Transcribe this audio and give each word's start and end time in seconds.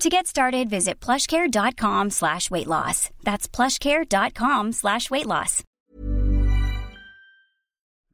To 0.00 0.08
get 0.08 0.28
started, 0.28 0.70
visit 0.70 1.00
plushcare.com 1.00 2.10
slash 2.10 2.52
weight 2.52 2.68
loss. 2.68 3.10
That's 3.24 3.48
plushcare.com 3.48 4.70
slash 4.70 5.10
weight 5.10 5.26
loss. 5.26 5.64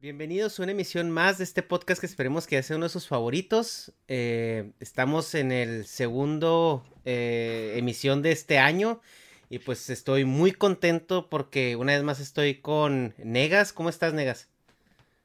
Bienvenidos 0.01 0.59
a 0.59 0.63
una 0.63 0.73
emisión 0.73 1.11
más 1.11 1.37
de 1.37 1.45
este 1.45 1.63
podcast 1.63 2.01
que 2.01 2.07
esperemos 2.07 2.47
que 2.47 2.63
sea 2.63 2.77
uno 2.77 2.87
de 2.87 2.91
sus 2.91 3.07
favoritos. 3.07 3.93
Eh, 4.09 4.73
estamos 4.81 5.35
en 5.35 5.53
el 5.53 5.85
segundo 5.85 6.83
eh, 7.05 7.75
emisión 7.77 8.23
de 8.23 8.33
este 8.33 8.59
año 8.59 9.03
y 9.51 9.59
pues 9.59 9.91
estoy 9.91 10.25
muy 10.25 10.53
contento 10.53 11.29
porque 11.29 11.77
una 11.77 11.93
vez 11.93 12.03
más 12.03 12.19
estoy 12.19 12.63
con 12.63 13.13
Negas. 13.19 13.75
¿Cómo 13.75 13.91
estás, 13.91 14.15
Negas? 14.15 14.49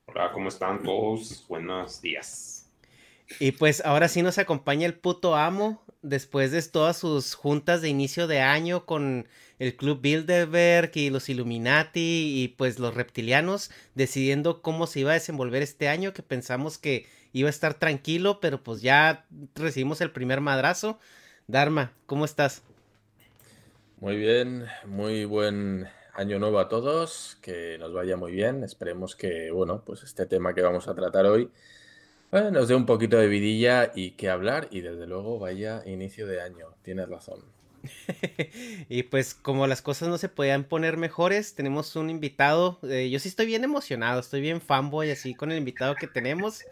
Hola, 0.08 0.34
¿cómo 0.34 0.50
están 0.50 0.84
todos? 0.84 1.46
Buenos 1.48 2.02
días. 2.02 2.66
Y 3.40 3.54
pues 3.54 3.82
ahora 3.86 4.10
sí 4.10 4.22
nos 4.24 4.38
acompaña 4.40 4.86
el 4.88 4.96
puto 4.96 5.36
amo 5.36 5.82
después 6.02 6.52
de 6.52 6.62
todas 6.64 6.98
sus 6.98 7.36
juntas 7.36 7.82
de 7.82 7.90
inicio 7.90 8.28
de 8.28 8.42
año 8.42 8.86
con 8.86 9.28
el 9.60 9.76
Club 9.76 10.02
Bilderberg 10.02 10.92
y 10.96 11.10
los 11.10 11.30
Illuminati 11.30 12.44
y 12.44 12.48
pues 12.58 12.80
los 12.80 12.94
reptilianos 12.94 13.72
decidiendo 13.96 14.62
cómo 14.62 14.88
se 14.88 15.02
iba 15.02 15.12
a 15.12 15.16
desenvolver 15.16 15.62
este 15.62 15.90
año 15.90 16.14
que 16.14 16.24
pensamos 16.24 16.78
que 16.78 17.06
iba 17.34 17.48
a 17.48 17.50
estar 17.50 17.74
tranquilo 17.74 18.40
pero 18.40 18.64
pues 18.64 18.82
ya 18.82 19.26
recibimos 19.56 20.02
el 20.02 20.12
primer 20.12 20.42
madrazo. 20.42 21.00
Dharma, 21.48 21.94
¿cómo 22.06 22.26
estás? 22.26 22.62
Muy 24.00 24.16
bien, 24.16 24.68
muy 24.86 25.26
buen 25.26 25.90
año 26.14 26.40
nuevo 26.40 26.60
a 26.60 26.70
todos, 26.70 27.38
que 27.42 27.78
nos 27.80 27.92
vaya 27.94 28.16
muy 28.16 28.32
bien. 28.32 28.64
Esperemos 28.64 29.16
que, 29.16 29.52
bueno, 29.52 29.84
pues 29.86 30.04
este 30.04 30.26
tema 30.26 30.54
que 30.54 30.62
vamos 30.62 30.88
a 30.88 30.96
tratar 30.96 31.26
hoy 31.26 31.50
bueno, 32.32 32.52
nos 32.52 32.68
dé 32.68 32.76
un 32.76 32.86
poquito 32.86 33.18
de 33.18 33.28
vidilla 33.28 33.92
y 33.96 34.12
que 34.12 34.30
hablar 34.30 34.68
y 34.72 34.82
desde 34.82 35.08
luego 35.08 35.40
vaya 35.40 35.82
inicio 35.86 36.28
de 36.28 36.42
año, 36.42 36.68
tienes 36.84 37.10
razón. 37.10 37.44
y 38.90 39.04
pues 39.04 39.34
como 39.34 39.66
las 39.68 39.82
cosas 39.82 40.10
no 40.10 40.18
se 40.18 40.30
podían 40.30 40.64
poner 40.64 40.98
mejores, 40.98 41.56
tenemos 41.56 41.96
un 41.96 42.10
invitado, 42.10 42.80
eh, 42.84 43.10
yo 43.10 43.20
sí 43.20 43.30
estoy 43.30 43.46
bien 43.46 43.64
emocionado, 43.64 44.20
estoy 44.20 44.42
bien 44.42 44.62
fanboy 44.62 45.10
así 45.10 45.34
con 45.34 45.52
el 45.52 45.58
invitado 45.58 45.96
que 45.96 46.08
tenemos. 46.08 46.66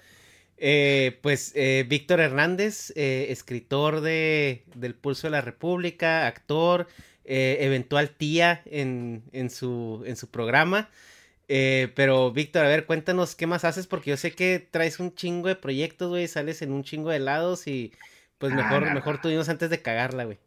Eh, 0.59 1.19
pues 1.21 1.51
eh, 1.55 1.85
Víctor 1.87 2.19
Hernández, 2.19 2.91
escritor 2.95 4.01
de, 4.01 4.63
del 4.75 4.95
Pulso 4.95 5.27
de 5.27 5.31
la 5.31 5.41
República, 5.41 6.27
actor, 6.27 6.87
eventual 7.29 8.11
tía 8.11 8.61
en, 8.65 9.23
en, 9.33 9.49
su, 9.49 10.03
en 10.05 10.15
su 10.15 10.29
programa. 10.29 10.89
Eh, 11.47 11.91
pero, 11.95 12.31
Víctor, 12.31 12.65
a 12.65 12.69
ver, 12.69 12.85
cuéntanos 12.85 13.35
qué 13.35 13.47
más 13.47 13.63
haces, 13.63 13.87
porque 13.87 14.09
yo 14.09 14.17
sé 14.17 14.31
que 14.31 14.59
traes 14.59 14.99
un 14.99 15.13
chingo 15.13 15.47
de 15.47 15.55
proyectos, 15.55 16.09
güey, 16.09 16.27
sales 16.27 16.61
en 16.61 16.71
un 16.71 16.83
chingo 16.83 17.09
de 17.09 17.19
lados 17.19 17.67
y 17.67 17.93
pues 18.37 18.53
mejor, 18.53 18.85
ah, 18.85 18.93
mejor 18.93 19.21
tú 19.21 19.29
dinos 19.29 19.49
antes 19.49 19.69
de 19.69 19.81
cagarla, 19.81 20.25
güey. 20.25 20.37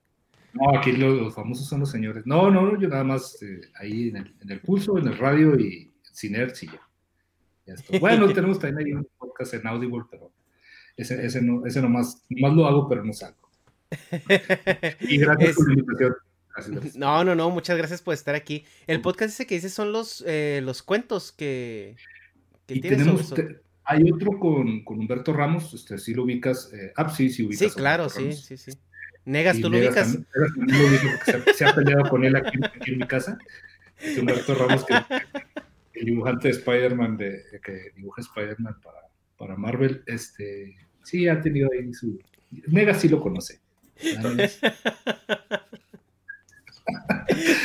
No, 0.53 0.77
aquí 0.77 0.93
los, 0.93 1.35
famosos 1.35 1.69
son 1.69 1.81
los 1.81 1.91
señores. 1.91 2.27
No, 2.27 2.51
no, 2.51 2.79
yo 2.79 2.89
nada 2.89 3.05
más 3.05 3.41
eh, 3.43 3.61
ahí 3.77 4.09
en 4.09 4.17
el, 4.17 4.35
en 4.41 4.51
el, 4.51 4.61
pulso, 4.61 4.99
en 4.99 5.07
el 5.07 5.17
radio 5.17 5.59
y 5.59 5.93
sin 6.03 6.35
ya. 6.35 6.47
ya 7.67 7.99
bueno, 7.99 8.29
tenemos 8.35 8.59
también 8.59 8.87
ahí 8.87 8.93
un 8.93 9.09
podcast 9.17 9.55
en 9.55 9.67
Audible, 9.67 10.05
pero 10.11 10.33
ese, 10.97 11.25
ese, 11.25 11.41
no, 11.41 11.65
ese 11.65 11.81
nomás, 11.81 12.25
nomás 12.29 12.57
lo 12.57 12.67
hago, 12.67 12.89
pero 12.89 13.05
no 13.05 13.13
salgo. 13.13 13.49
y 15.01 15.19
gracias 15.19 15.57
por 15.57 15.67
la 15.69 15.75
invitación. 15.75 16.15
No, 16.95 17.25
no, 17.25 17.35
no, 17.35 17.51
muchas 17.51 17.77
gracias 17.77 18.03
por 18.03 18.15
estar 18.15 18.35
aquí. 18.35 18.65
El 18.87 19.01
podcast 19.01 19.35
ese 19.35 19.47
que 19.47 19.55
dices 19.55 19.73
son 19.73 19.93
los, 19.93 20.25
eh, 20.27 20.61
los 20.63 20.83
cuentos 20.83 21.33
que, 21.33 21.97
que 22.67 22.81
tenemos, 22.81 23.33
hay 23.85 24.11
otro 24.11 24.39
con, 24.39 24.85
con, 24.85 25.01
Humberto 25.01 25.33
Ramos, 25.33 25.75
este, 25.75 25.99
si 25.99 26.15
lo 26.15 26.23
ubicas, 26.23 26.73
eh, 26.73 26.93
ah, 26.97 27.11
sí, 27.11 27.29
sí 27.31 27.43
ubicas. 27.45 27.73
Sí, 27.73 27.77
claro, 27.77 28.09
sí, 28.09 28.33
sí, 28.33 28.57
sí. 28.57 28.73
Negas, 29.25 29.61
¿tú 29.61 29.69
lo 29.69 29.79
ubicas? 29.79 30.17
se, 31.57 31.65
ha 31.65 31.75
peleado 31.75 32.09
con 32.09 32.25
él 32.25 32.37
aquí, 32.37 32.59
en 32.87 32.99
mi 32.99 33.07
casa. 33.07 33.37
Este 34.01 34.21
Humberto 34.21 34.55
Ramos, 34.55 34.85
que, 34.85 34.95
el 35.95 36.05
dibujante 36.05 36.49
de 36.49 36.55
Spider-Man, 36.55 37.17
de, 37.17 37.43
que 37.65 37.91
dibuja 37.97 38.23
Spider-Man 38.23 38.77
para, 38.83 39.01
para 39.37 39.57
Marvel, 39.57 40.03
este, 40.07 40.77
sí 41.03 41.29
ha 41.29 41.41
tenido 41.41 41.69
ahí 41.73 41.93
su... 41.93 42.19
Negas 42.69 43.01
sí 43.01 43.09
lo 43.09 43.21
conoce. 43.21 43.61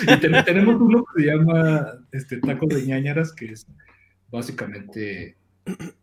y 0.07 0.19
tenemos 0.19 0.79
uno 0.79 1.03
que 1.05 1.21
se 1.21 1.27
llama 1.27 1.87
este, 2.11 2.37
Tacos 2.37 2.69
de 2.69 2.85
ñañaras, 2.85 3.33
que 3.33 3.51
es 3.51 3.65
básicamente 4.29 5.37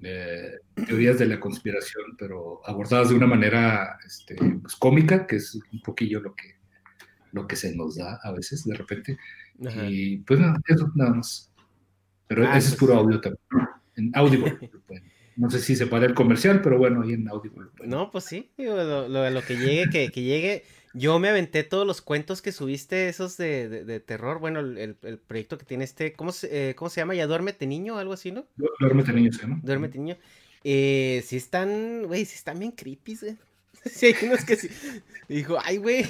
eh, 0.02 0.52
teorías 0.86 1.18
de 1.18 1.26
la 1.26 1.38
conspiración, 1.38 2.16
pero 2.18 2.60
abordadas 2.66 3.10
de 3.10 3.14
una 3.14 3.26
manera 3.26 3.98
este, 4.04 4.36
pues, 4.36 4.74
cómica, 4.76 5.26
que 5.26 5.36
es 5.36 5.54
un 5.54 5.80
poquillo 5.82 6.20
lo 6.20 6.34
que, 6.34 6.56
lo 7.32 7.46
que 7.46 7.56
se 7.56 7.74
nos 7.76 7.96
da 7.96 8.18
a 8.22 8.32
veces, 8.32 8.64
de 8.64 8.74
repente. 8.74 9.18
Y 9.88 10.18
pues 10.18 10.40
nada, 10.40 10.60
eso 10.66 10.90
nada 10.94 11.14
más. 11.14 11.52
Pero 12.26 12.46
ah, 12.48 12.58
ese 12.58 12.70
es 12.70 12.76
puro 12.76 12.94
audio 12.94 13.20
también. 13.20 13.42
En 13.94 14.10
audio. 14.14 14.44
no 15.36 15.50
sé 15.50 15.60
si 15.60 15.76
se 15.76 15.86
para 15.86 16.06
el 16.06 16.14
comercial, 16.14 16.60
pero 16.62 16.78
bueno, 16.78 17.02
ahí 17.02 17.12
en 17.12 17.28
audio. 17.28 17.52
No, 17.84 18.10
pues 18.10 18.24
sí, 18.24 18.50
lo, 18.56 19.08
lo, 19.08 19.42
que 19.42 19.56
llegue, 19.56 19.90
que, 19.90 20.10
que 20.10 20.22
llegue. 20.22 20.64
Yo 20.94 21.18
me 21.18 21.28
aventé 21.28 21.64
todos 21.64 21.86
los 21.86 22.02
cuentos 22.02 22.42
que 22.42 22.52
subiste, 22.52 23.08
esos 23.08 23.36
de, 23.36 23.68
de, 23.68 24.00
terror. 24.00 24.40
Bueno, 24.40 24.60
el, 24.60 24.96
el, 25.02 25.18
proyecto 25.18 25.56
que 25.56 25.64
tiene 25.64 25.84
este. 25.84 26.12
¿Cómo 26.12 26.32
se, 26.32 26.70
eh, 26.70 26.74
¿Cómo 26.74 26.90
se 26.90 27.00
llama? 27.00 27.14
¿Ya 27.14 27.26
duérmete 27.26 27.66
niño? 27.66 27.98
Algo 27.98 28.12
así, 28.12 28.30
¿no? 28.30 28.46
Duérmete 28.78 29.12
niño, 29.12 29.32
¿sí, 29.32 29.40
¿no? 29.46 29.58
Duérmete 29.62 29.98
niño. 29.98 30.18
Eh, 30.64 31.22
sí 31.26 31.36
están, 31.36 32.04
güey, 32.06 32.24
sí 32.24 32.34
están 32.34 32.58
bien 32.58 32.72
creepy, 32.72 33.16
güey. 33.16 33.36
Sí, 33.90 34.06
hay 34.06 34.28
unos 34.28 34.44
que 34.44 34.56
sí. 34.56 34.68
Dijo, 35.28 35.56
ay, 35.64 35.78
güey. 35.78 36.06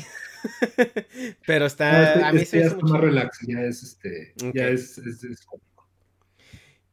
Pero 1.47 1.67
está. 1.67 2.17
No, 2.17 2.27
a 2.27 2.33
mí 2.33 2.43
este 2.43 2.69
se 2.69 2.77
me 2.77 2.83
más 2.83 3.01
relax, 3.01 3.39
ya 3.47 3.61
es 3.61 3.83
este. 3.83 4.35
Ya 4.53 4.69
es, 4.69 4.99
es, 4.99 5.25
es, 5.25 5.47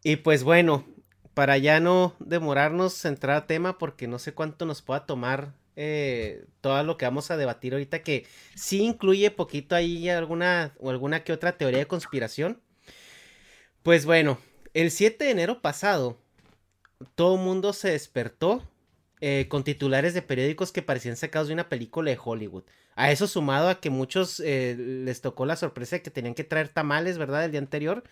Y 0.04 0.18
pues 0.18 0.44
bueno, 0.44 0.86
para 1.34 1.58
ya 1.58 1.80
no 1.80 2.16
demorarnos 2.20 3.04
entrar 3.06 3.36
a 3.36 3.48
tema, 3.48 3.78
porque 3.78 4.08
no 4.08 4.20
sé 4.20 4.34
cuánto 4.34 4.66
nos 4.66 4.82
pueda 4.82 5.06
tomar 5.06 5.54
eh, 5.82 6.44
todo 6.60 6.84
lo 6.84 6.98
que 6.98 7.06
vamos 7.06 7.32
a 7.32 7.38
debatir 7.38 7.72
ahorita, 7.72 8.04
que 8.04 8.26
sí 8.54 8.82
incluye 8.82 9.32
poquito 9.32 9.76
ahí 9.76 10.10
alguna 10.10 10.76
o 10.78 10.90
alguna 10.90 11.24
que 11.24 11.32
otra 11.32 11.58
teoría 11.58 11.80
de 11.80 11.88
conspiración. 11.88 12.62
Pues 13.82 14.06
bueno, 14.06 14.40
el 14.74 14.92
7 14.92 15.24
de 15.24 15.32
enero 15.32 15.62
pasado, 15.62 16.18
todo 17.16 17.36
el 17.36 17.42
mundo 17.42 17.72
se 17.72 17.92
despertó 17.92 18.62
eh, 19.22 19.48
con 19.48 19.64
titulares 19.64 20.14
de 20.14 20.22
periódicos 20.22 20.74
que 20.74 20.82
parecían 20.82 21.16
sacados 21.16 21.48
de 21.48 21.54
una 21.54 21.70
película 21.70 22.12
de 22.12 22.20
Hollywood. 22.22 22.66
A 22.98 23.12
eso 23.12 23.26
sumado 23.26 23.70
a 23.70 23.80
que 23.80 23.90
muchos 23.90 24.42
eh, 24.42 24.76
les 24.78 25.22
tocó 25.22 25.46
la 25.46 25.56
sorpresa 25.56 25.96
de 25.96 26.02
que 26.02 26.12
tenían 26.12 26.36
que 26.36 26.44
traer 26.44 26.68
tamales, 26.68 27.18
¿verdad? 27.18 27.46
El 27.46 27.52
día 27.52 27.62
anterior 27.62 28.04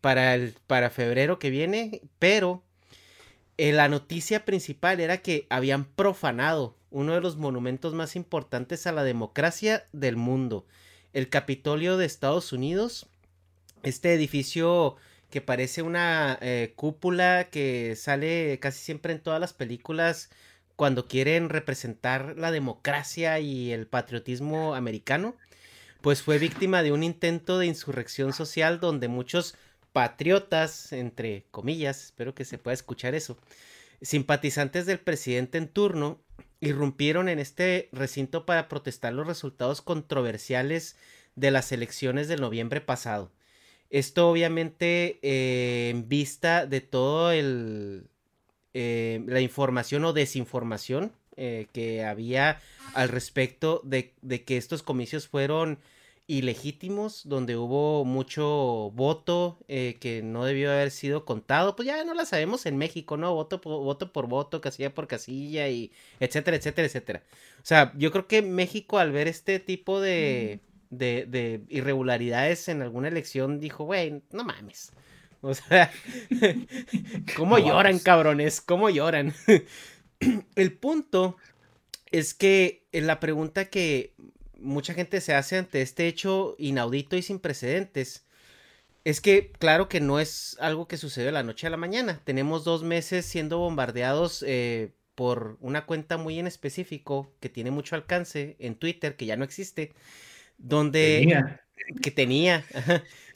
para, 0.00 0.36
el, 0.36 0.54
para 0.68 0.90
febrero 0.90 1.40
que 1.40 1.50
viene, 1.50 2.02
pero 2.20 2.62
eh, 3.58 3.72
la 3.72 3.88
noticia 3.88 4.44
principal 4.44 5.00
era 5.00 5.18
que 5.18 5.46
habían 5.50 5.84
profanado 5.84 6.76
uno 6.90 7.14
de 7.14 7.20
los 7.20 7.36
monumentos 7.36 7.92
más 7.92 8.16
importantes 8.16 8.86
a 8.86 8.92
la 8.92 9.02
democracia 9.04 9.84
del 9.92 10.16
mundo, 10.16 10.64
el 11.12 11.28
Capitolio 11.28 11.96
de 11.96 12.06
Estados 12.06 12.52
Unidos, 12.52 13.06
este 13.82 14.14
edificio 14.14 14.96
que 15.30 15.40
parece 15.40 15.82
una 15.82 16.38
eh, 16.40 16.72
cúpula 16.76 17.48
que 17.50 17.96
sale 17.96 18.58
casi 18.60 18.78
siempre 18.78 19.12
en 19.12 19.20
todas 19.20 19.40
las 19.40 19.52
películas 19.52 20.30
cuando 20.76 21.06
quieren 21.06 21.48
representar 21.48 22.36
la 22.38 22.52
democracia 22.52 23.40
y 23.40 23.72
el 23.72 23.88
patriotismo 23.88 24.76
americano, 24.76 25.34
pues 26.00 26.22
fue 26.22 26.38
víctima 26.38 26.84
de 26.84 26.92
un 26.92 27.02
intento 27.02 27.58
de 27.58 27.66
insurrección 27.66 28.32
social 28.32 28.78
donde 28.78 29.08
muchos 29.08 29.56
patriotas, 29.98 30.92
entre 30.92 31.46
comillas, 31.50 32.04
espero 32.04 32.32
que 32.32 32.44
se 32.44 32.56
pueda 32.56 32.72
escuchar 32.72 33.16
eso, 33.16 33.36
simpatizantes 34.00 34.86
del 34.86 35.00
presidente 35.00 35.58
en 35.58 35.66
turno, 35.66 36.20
irrumpieron 36.60 37.28
en 37.28 37.40
este 37.40 37.88
recinto 37.90 38.46
para 38.46 38.68
protestar 38.68 39.12
los 39.12 39.26
resultados 39.26 39.82
controversiales 39.82 40.94
de 41.34 41.50
las 41.50 41.72
elecciones 41.72 42.28
del 42.28 42.40
noviembre 42.40 42.80
pasado. 42.80 43.32
Esto 43.90 44.30
obviamente 44.30 45.18
eh, 45.22 45.90
en 45.90 46.08
vista 46.08 46.64
de 46.64 46.80
todo 46.80 47.32
el 47.32 48.06
eh, 48.74 49.24
la 49.26 49.40
información 49.40 50.04
o 50.04 50.12
desinformación 50.12 51.10
eh, 51.36 51.66
que 51.72 52.04
había 52.04 52.60
al 52.94 53.08
respecto 53.08 53.80
de, 53.82 54.14
de, 54.22 54.44
que 54.44 54.58
estos 54.58 54.84
comicios 54.84 55.26
fueron 55.26 55.80
ilegítimos, 56.28 57.22
donde 57.26 57.56
hubo 57.56 58.04
mucho 58.04 58.92
voto 58.94 59.58
que 59.66 60.20
no 60.22 60.44
debió 60.44 60.70
haber 60.70 60.92
sido 60.92 61.24
contado, 61.24 61.74
pues 61.74 61.86
ya 61.86 62.04
no 62.04 62.14
la 62.14 62.26
sabemos 62.26 62.66
en 62.66 62.76
México, 62.76 63.16
¿no? 63.16 63.34
Voto 63.34 63.60
por 63.60 63.82
voto, 63.82 64.12
por 64.12 64.28
voto 64.28 64.60
casilla 64.60 64.94
por 64.94 65.08
casilla 65.08 65.68
y 65.68 65.90
etcétera, 66.20 66.56
etcétera, 66.56 66.86
etcétera. 66.86 67.22
O 67.56 67.66
sea, 67.66 67.92
yo 67.96 68.12
creo 68.12 68.28
que 68.28 68.42
México 68.42 68.98
al 68.98 69.10
ver 69.10 69.26
este 69.26 69.58
tipo 69.58 70.00
de 70.00 70.60
de, 70.90 71.26
de 71.26 71.62
irregularidades 71.68 72.68
en 72.68 72.82
alguna 72.82 73.08
elección, 73.08 73.60
dijo, 73.60 73.84
güey, 73.84 74.22
no 74.30 74.44
mames. 74.44 74.92
O 75.40 75.54
sea, 75.54 75.90
¿cómo 77.36 77.58
lloran, 77.58 77.98
cabrones? 77.98 78.60
¿Cómo 78.60 78.90
lloran? 78.90 79.34
El 80.56 80.72
punto 80.72 81.36
es 82.10 82.34
que 82.34 82.86
la 82.92 83.20
pregunta 83.20 83.66
que 83.66 84.14
mucha 84.58 84.94
gente 84.94 85.20
se 85.20 85.34
hace 85.34 85.56
ante 85.56 85.82
este 85.82 86.06
hecho 86.08 86.54
inaudito 86.58 87.16
y 87.16 87.22
sin 87.22 87.38
precedentes 87.38 88.26
es 89.04 89.20
que, 89.22 89.52
claro 89.58 89.88
que 89.88 90.00
no 90.00 90.20
es 90.20 90.56
algo 90.60 90.86
que 90.86 90.98
sucedió 90.98 91.26
de 91.26 91.32
la 91.32 91.42
noche 91.42 91.66
a 91.66 91.70
la 91.70 91.76
mañana. 91.78 92.20
Tenemos 92.24 92.64
dos 92.64 92.82
meses 92.82 93.24
siendo 93.24 93.58
bombardeados 93.58 94.44
eh, 94.46 94.92
por 95.14 95.56
una 95.60 95.86
cuenta 95.86 96.18
muy 96.18 96.38
en 96.38 96.46
específico 96.46 97.32
que 97.40 97.48
tiene 97.48 97.70
mucho 97.70 97.94
alcance 97.94 98.56
en 98.58 98.74
Twitter, 98.74 99.16
que 99.16 99.26
ya 99.26 99.36
no 99.36 99.44
existe, 99.44 99.94
donde 100.58 101.46
que 102.02 102.10
tenía, 102.10 102.64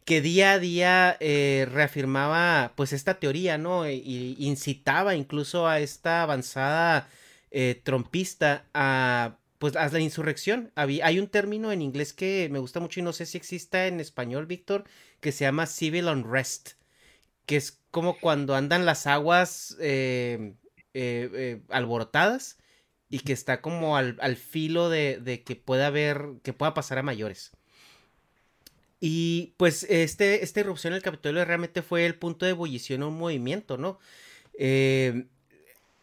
que 0.04 0.20
día 0.20 0.52
a 0.52 0.58
día 0.58 1.16
eh, 1.20 1.66
reafirmaba 1.72 2.74
pues 2.76 2.92
esta 2.92 3.19
teoría, 3.19 3.56
¿no? 3.56 3.88
Y 3.88 4.36
incitaba 4.38 5.14
incluso 5.14 5.66
a 5.66 5.80
esta 5.80 6.22
avanzada 6.22 7.08
eh, 7.50 7.80
trompista 7.82 8.66
a 8.74 9.38
pues 9.62 9.76
a 9.76 9.88
la 9.90 10.00
insurrección. 10.00 10.72
hay 10.74 11.20
un 11.20 11.28
término 11.28 11.70
en 11.70 11.82
inglés 11.82 12.12
que 12.12 12.48
me 12.50 12.58
gusta 12.58 12.80
mucho 12.80 12.98
y 12.98 13.04
no 13.04 13.12
sé 13.12 13.26
si 13.26 13.38
exista 13.38 13.86
en 13.86 14.00
español, 14.00 14.46
Víctor, 14.46 14.82
que 15.20 15.30
se 15.30 15.44
llama 15.44 15.66
civil 15.66 16.08
unrest, 16.08 16.70
que 17.46 17.58
es 17.58 17.80
como 17.92 18.18
cuando 18.18 18.56
andan 18.56 18.86
las 18.86 19.06
aguas 19.06 19.76
eh, 19.78 20.54
alborotadas 21.68 22.58
y 23.08 23.20
que 23.20 23.32
está 23.32 23.60
como 23.60 23.96
al, 23.96 24.36
filo 24.36 24.88
de, 24.90 25.44
que 25.46 25.54
pueda 25.54 25.86
haber, 25.86 26.40
que 26.42 26.52
pueda 26.52 26.74
pasar 26.74 26.98
a 26.98 27.04
mayores. 27.04 27.52
Y 28.98 29.54
pues 29.58 29.86
este, 29.88 30.42
esta 30.42 30.58
irrupción 30.58 30.92
del 30.92 31.02
Capitolio 31.02 31.44
realmente 31.44 31.82
fue 31.82 32.04
el 32.04 32.16
punto 32.16 32.46
de 32.46 32.50
ebullición 32.50 33.04
a 33.04 33.06
un 33.06 33.16
movimiento, 33.16 33.78
¿no? 33.78 34.00
Eh, 34.58 35.26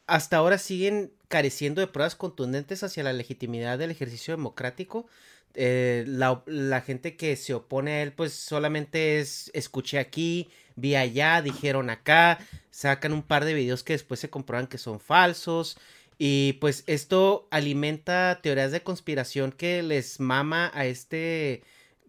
hasta 0.07 0.37
ahora 0.37 0.57
siguen 0.59 1.11
careciendo 1.29 1.79
de 1.79 1.87
pruebas 1.87 2.15
contundentes 2.15 2.83
hacia 2.83 3.03
la 3.03 3.13
legitimidad 3.13 3.77
del 3.77 3.91
ejercicio 3.91 4.35
democrático. 4.35 5.07
Eh, 5.53 6.03
la, 6.07 6.81
gente 6.81 7.15
que 7.15 7.35
se 7.35 7.53
opone 7.53 7.93
a 7.93 8.01
él, 8.03 8.13
pues 8.13 8.33
solamente 8.33 9.19
es 9.19 9.49
escuché 9.53 9.99
aquí, 9.99 10.49
vi 10.75 10.95
allá, 10.95 11.41
dijeron 11.41 11.89
acá, 11.89 12.39
sacan 12.71 13.13
un 13.13 13.23
par 13.23 13.45
de 13.45 13.53
videos 13.53 13.83
que 13.83 13.93
después 13.93 14.19
se 14.19 14.29
comprueban 14.29 14.67
que 14.67 14.77
son 14.77 14.99
falsos. 14.99 15.77
Y 16.17 16.53
pues 16.53 16.83
esto 16.87 17.47
alimenta 17.51 18.39
teorías 18.43 18.71
de 18.71 18.83
conspiración 18.83 19.51
que 19.53 19.81
les 19.83 20.19
mama 20.19 20.69
a 20.73 20.85
este 20.85 21.63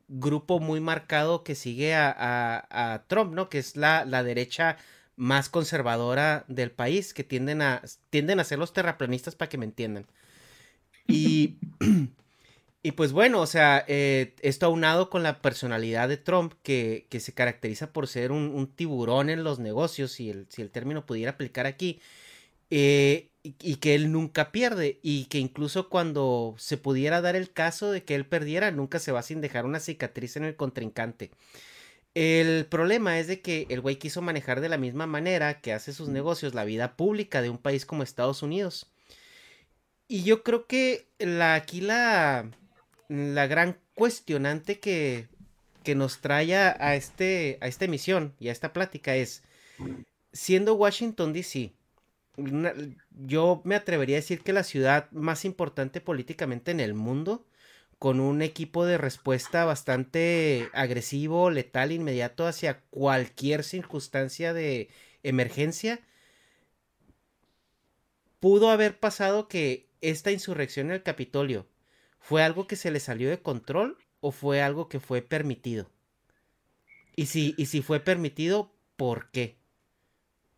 grupo 0.09 0.59
muy 0.59 0.81
marcado 0.81 1.45
que 1.45 1.55
sigue 1.55 1.95
a, 1.95 3.05
Trump, 3.07 3.33
¿no? 3.35 3.49
Que 3.49 3.59
es 3.59 3.77
la, 3.77 4.05
la, 4.05 4.25
derecha 4.25 4.77
más 5.21 5.51
conservadora 5.51 6.47
del 6.49 6.71
país, 6.71 7.13
que 7.13 7.25
tienden 7.25 7.61
a, 7.61 7.83
tienden 8.09 8.41
a 8.41 8.45
ser 8.45 8.59
los 8.59 8.73
terraplanistas 8.73 9.37
para 9.37 9.51
que 9.51 9.59
me 9.59 9.67
entiendan. 9.67 10.07
Y, 11.07 11.59
y 12.83 12.93
pues 12.93 13.13
bueno, 13.13 13.43
o 13.43 13.47
sea, 13.47 13.85
eh, 13.87 14.35
esto 14.41 14.65
aunado 14.65 15.11
con 15.11 15.23
la 15.23 15.43
personalidad 15.43 16.09
de 16.09 16.17
Trump, 16.17 16.55
que, 16.63 17.07
que 17.11 17.21
se 17.21 17.35
caracteriza 17.35 17.93
por 17.93 18.09
ser 18.09 18.33
un, 18.33 18.67
tiburón 18.75 19.29
en 19.29 19.45
los 19.45 19.59
negocios, 19.59 20.13
si 20.13 20.31
el, 20.31 20.47
si 20.49 20.63
el 20.63 20.71
término 20.71 21.05
pudiera 21.05 21.33
aplicar 21.33 21.67
aquí, 21.67 22.01
eh, 22.71 23.29
y, 23.43 23.77
que 23.77 23.95
él 23.95 24.13
nunca 24.13 24.53
pierde 24.53 25.01
y 25.03 25.27
que 25.27 25.39
incluso 25.39 25.91
cuando 25.91 26.55
se 26.59 26.79
pudiera 26.79 27.21
dar 27.21 27.37
el 27.37 27.53
caso 27.53 27.91
de 27.91 28.05
que 28.05 28.15
él 28.15 28.25
perdiera, 28.25 28.71
nunca 28.71 28.99
se 28.99 29.13
va 29.13 29.23
sin 29.23 29.43
dejar 29.43 29.67
una 29.67 29.81
cicatriz 29.81 30.37
en 30.37 30.45
el 30.45 30.57
contrincante. 30.57 31.31
El 32.15 32.67
problema 32.67 33.19
es 33.19 33.29
de 33.29 33.41
que 33.41 33.67
el 33.69 33.81
güey 33.81 33.97
quiso 33.97 34.21
manejar 34.21 34.61
de 34.61 34.69
la 34.69 34.79
misma 34.79 35.07
manera 35.07 35.61
que 35.61 35.73
hace 35.73 35.93
sus 35.93 36.09
negocios 36.09 36.55
la 36.55 36.65
vida 36.65 36.97
pública 36.97 37.41
de 37.41 37.51
un 37.51 37.59
país 37.59 37.87
como 37.87 38.03
Estados 38.03 38.43
Unidos. 38.43 38.91
Y 40.09 40.25
yo 40.25 40.43
creo 40.43 40.67
que 40.67 41.07
la, 41.19 41.55
aquí 41.55 41.81
la, 41.81 42.51
la 43.09 43.47
gran 43.47 43.79
cuestionante 43.95 44.81
que, 44.81 45.29
que 45.85 45.95
nos 45.95 46.21
trae 46.21 46.57
a, 46.57 46.95
este, 46.95 47.59
a 47.61 47.69
esta 47.69 47.85
emisión 47.85 48.35
y 48.39 48.49
a 48.49 48.53
esta 48.53 48.73
plática 48.73 49.15
es, 49.15 49.43
siendo 50.33 50.75
Washington 50.75 51.33
DC, 51.33 51.73
yo 53.27 53.61
me 53.65 53.75
atrevería 53.75 54.17
a 54.17 54.21
decir 54.21 54.41
que 54.41 54.53
la 54.53 54.65
ciudad 54.65 55.11
más 55.11 55.45
importante 55.45 56.01
políticamente 56.01 56.71
en 56.71 56.81
el 56.81 56.95
mundo, 56.95 57.45
con 58.01 58.19
un 58.19 58.41
equipo 58.41 58.87
de 58.87 58.97
respuesta 58.97 59.67
bastante 59.67 60.71
agresivo, 60.73 61.51
letal, 61.51 61.93
inmediato 61.93 62.47
hacia 62.47 62.81
cualquier 62.89 63.63
circunstancia 63.63 64.55
de 64.55 64.89
emergencia, 65.23 66.01
pudo 68.41 68.71
haber 68.71 68.99
pasado 68.99 69.49
que 69.49 69.91
esta 70.01 70.33
insurrección 70.33 70.87
en 70.87 70.95
el 70.95 71.03
Capitolio 71.03 71.67
fue 72.19 72.43
algo 72.43 72.67
que 72.67 72.77
se 72.77 72.91
le 72.91 73.01
salió 73.01 73.29
de 73.29 73.43
control 73.43 73.99
o 74.21 74.33
fue 74.33 74.63
algo 74.63 74.89
que 74.89 74.99
fue 74.99 75.21
permitido. 75.21 75.91
Y 77.17 77.27
si, 77.27 77.55
y 77.59 77.67
si 77.67 77.83
fue 77.83 78.01
permitido, 78.01 78.75
¿por 78.97 79.31
qué? 79.31 79.59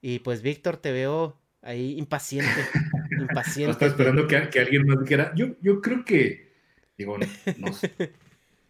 Y 0.00 0.20
pues 0.20 0.42
Víctor, 0.42 0.76
te 0.76 0.92
veo 0.92 1.40
ahí 1.60 1.98
impaciente. 1.98 2.68
impaciente. 3.18 3.72
Estaba 3.72 3.90
esperando 3.90 4.28
que, 4.28 4.36
alguien 4.36 4.86
más 4.86 5.00
dijera. 5.00 5.32
Yo, 5.34 5.56
yo 5.60 5.80
creo 5.80 6.04
que, 6.04 6.51
digo, 7.02 7.18
nos, 7.58 7.82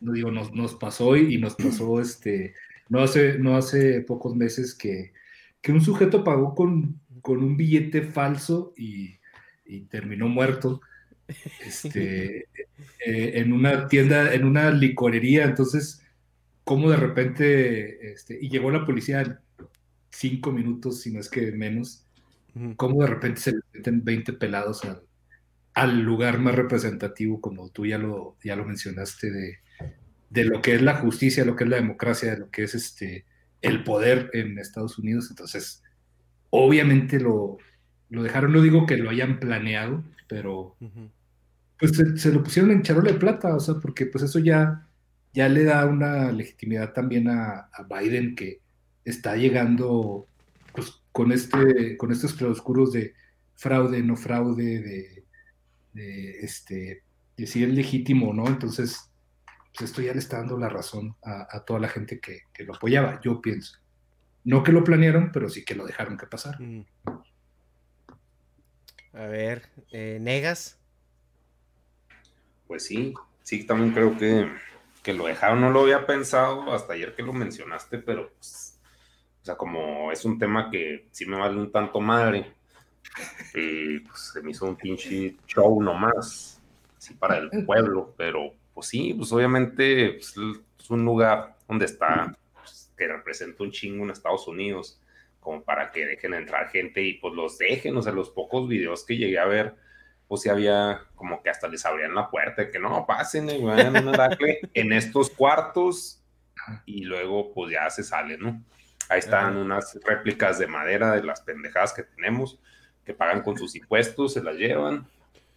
no, 0.01 0.13
digo, 0.13 0.31
nos, 0.31 0.53
nos, 0.53 0.75
pasó 0.75 1.17
y 1.17 1.39
nos 1.39 1.55
pasó 1.55 2.01
este, 2.01 2.55
no 2.89 3.01
hace, 3.01 3.39
no 3.39 3.57
hace 3.57 4.01
pocos 4.01 4.35
meses 4.35 4.75
que, 4.75 5.13
que 5.61 5.73
un 5.73 5.81
sujeto 5.81 6.25
pagó 6.25 6.55
con, 6.55 7.01
con 7.21 7.43
un 7.43 7.57
billete 7.57 8.03
falso 8.03 8.73
y, 8.77 9.17
y 9.65 9.83
terminó 9.83 10.29
muerto. 10.29 10.81
Este, 11.65 12.49
eh, 13.07 13.33
en 13.35 13.53
una 13.53 13.89
tienda, 13.89 14.35
en 14.35 14.45
una 14.45 14.71
licorería, 14.71 15.45
entonces, 15.45 16.03
como 16.65 16.91
de 16.91 16.97
repente, 16.97 18.13
este, 18.13 18.39
y 18.41 18.49
llegó 18.49 18.71
la 18.71 18.85
policía 18.85 19.41
cinco 20.11 20.53
minutos, 20.53 21.01
si 21.01 21.13
no 21.13 21.21
es 21.21 21.29
que 21.29 21.53
menos, 21.53 22.07
cómo 22.77 23.01
de 23.03 23.07
repente 23.09 23.41
se 23.41 23.55
meten 23.73 24.05
20 24.05 24.35
pelados 24.35 24.85
al, 24.85 25.03
lugar 25.75 26.39
más 26.39 26.55
representativo, 26.55 27.41
como 27.41 27.71
tú 27.71 27.87
ya 27.87 27.99
lo, 27.99 28.37
ya 28.43 28.57
lo 28.57 28.65
mencionaste, 28.65 29.31
de, 29.31 29.59
de, 30.31 30.45
lo 30.45 30.61
que 30.61 30.75
es 30.75 30.83
la 30.83 30.97
justicia, 30.97 31.45
lo 31.45 31.57
que 31.57 31.65
es 31.65 31.71
la 31.71 31.77
democracia, 31.77 32.33
de 32.33 32.39
lo 32.39 32.51
que 32.51 32.65
es 32.65 32.75
este, 32.75 33.25
el 33.63 33.85
poder 33.85 34.31
en 34.35 34.59
Estados 34.59 34.99
Unidos. 34.99 35.29
Entonces, 35.31 35.83
obviamente 36.51 37.19
lo, 37.19 37.59
lo 38.11 38.23
dejaron, 38.23 38.53
no 38.53 38.61
digo 38.61 38.87
que 38.87 38.99
lo 38.99 39.11
hayan 39.11 39.41
planeado, 39.41 40.05
pero 40.29 40.77
pues 41.79 41.93
se, 42.17 42.33
lo 42.33 42.45
pusieron 42.45 42.71
en 42.71 42.83
charola 42.83 43.13
de 43.13 43.19
plata, 43.19 43.57
o 43.57 43.61
sea, 43.61 43.77
porque 43.77 44.07
pues 44.07 44.23
eso 44.23 44.39
ya, 44.39 44.87
ya 45.33 45.49
le 45.49 45.65
da 45.65 45.87
una 45.87 46.31
legitimidad 46.31 46.93
también 46.93 47.29
a, 47.29 47.69
Biden 47.89 48.37
que 48.37 48.61
está 49.05 49.37
llegando 49.37 50.29
pues, 50.75 51.03
con, 51.11 51.33
este, 51.33 51.97
con 51.97 52.13
estos 52.13 52.35
claroscuros 52.35 52.93
de 52.93 53.15
fraude, 53.55 54.03
no 54.03 54.15
fraude, 54.17 54.81
de, 54.81 55.22
este, 55.95 57.03
de 57.37 57.47
si 57.47 57.65
es 57.65 57.71
legítimo 57.71 58.33
no. 58.33 58.47
Entonces, 58.47 59.11
pues 59.75 59.91
esto 59.91 60.03
ya 60.03 60.13
le 60.13 60.19
está 60.19 60.39
dando 60.39 60.59
la 60.59 60.69
razón 60.69 61.17
a, 61.23 61.61
toda 61.65 61.81
la 61.81 61.89
gente 61.89 62.21
que, 62.21 62.43
lo 62.65 62.75
apoyaba, 62.75 63.21
yo 63.23 63.41
pienso. 63.41 63.79
No 64.45 64.63
que 64.63 64.73
lo 64.73 64.85
planearon, 64.85 65.31
pero 65.33 65.49
sí 65.49 65.65
que 65.65 65.75
lo 65.75 65.87
dejaron 65.87 66.19
que 66.19 66.27
pasar. 66.27 66.61
Mm. 66.61 66.85
A 69.15 69.27
ver, 69.27 69.69
eh, 69.91 70.19
¿negas? 70.21 70.79
Pues 72.67 72.87
sí, 72.87 73.15
sí, 73.43 73.65
también 73.65 73.93
creo 73.93 74.17
que, 74.17 74.51
que, 75.03 75.13
lo 75.13 75.27
dejaron, 75.27 75.61
no 75.61 75.71
lo 75.71 75.83
había 75.83 76.07
pensado 76.07 76.73
hasta 76.73 76.95
ayer 76.95 77.15
que 77.15 77.23
lo 77.23 77.33
mencionaste, 77.33 77.99
pero 77.99 78.33
pues, 78.33 78.81
o 79.43 79.45
sea, 79.45 79.57
como 79.57 80.11
es 80.13 80.25
un 80.25 80.39
tema 80.39 80.71
que 80.71 81.09
sí 81.11 81.27
me 81.27 81.37
vale 81.37 81.59
un 81.59 81.71
tanto 81.71 82.01
madre, 82.01 82.55
y 83.55 84.01
pues 84.01 84.33
se 84.33 84.43
me 84.43 84.51
hizo 84.51 84.67
un 84.67 84.77
pinche 84.77 85.37
show 85.47 85.83
nomás, 85.83 86.61
así 86.97 87.15
para 87.15 87.39
el 87.39 87.65
pueblo, 87.65 88.15
pero 88.17 88.55
pues 88.75 88.89
sí, 88.89 89.15
pues 89.15 89.33
obviamente 89.33 90.13
pues, 90.13 90.35
es 90.79 90.91
un 90.91 91.05
lugar 91.05 91.57
donde 91.69 91.85
está, 91.85 92.35
pues, 92.55 92.91
que 92.97 93.09
representa 93.09 93.63
un 93.63 93.71
chingo 93.71 94.05
en 94.05 94.11
Estados 94.11 94.49
Unidos, 94.49 95.01
como 95.41 95.63
para 95.63 95.91
que 95.91 96.07
dejen 96.07 96.35
entrar 96.35 96.69
gente 96.69 97.03
y 97.03 97.15
pues 97.15 97.35
los 97.35 97.59
dejen, 97.59 97.97
o 97.97 98.03
sea, 98.03 98.13
los 98.13 98.31
pocos 98.31 98.69
videos 98.69 99.05
que 99.05 99.17
llegué 99.17 99.39
a 99.39 99.45
ver, 99.45 99.75
pues 100.29 100.43
sí 100.43 100.49
había 100.49 101.03
como 101.15 101.43
que 101.43 101.51
hasta 101.51 101.69
les 101.69 101.85
abrían 101.85 102.15
la 102.15 102.31
puerta, 102.31 102.71
que 102.71 102.79
no, 102.79 103.05
pasen, 103.07 103.51
en 103.51 104.93
estos 104.93 105.31
cuartos 105.31 106.23
y 106.87 107.05
luego 107.05 107.53
pues 107.53 107.73
ya 107.73 107.91
se 107.91 108.05
sale, 108.05 108.39
¿no? 108.39 108.63
Ahí 109.09 109.19
están 109.19 109.57
unas 109.57 109.99
réplicas 110.05 110.59
de 110.59 110.69
madera 110.69 111.13
de 111.13 111.23
las 111.23 111.43
pendejadas 111.43 111.93
que 111.93 112.05
tenemos, 112.05 112.59
que 113.05 113.15
pagan 113.15 113.43
con 113.43 113.57
sus 113.57 113.75
impuestos, 113.75 114.35
se 114.35 114.43
las 114.43 114.57
llevan 114.57 115.07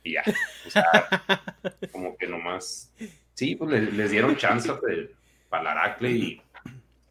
y 0.03 0.13
ya. 0.13 0.23
O 0.65 0.69
sea, 0.69 0.83
como 1.91 2.17
que 2.17 2.27
nomás, 2.27 2.93
sí, 3.33 3.55
pues 3.55 3.93
les, 3.93 4.11
dieron 4.11 4.35
chance 4.35 4.69
para 5.49 5.71
Aracle 5.71 6.11
y, 6.11 6.41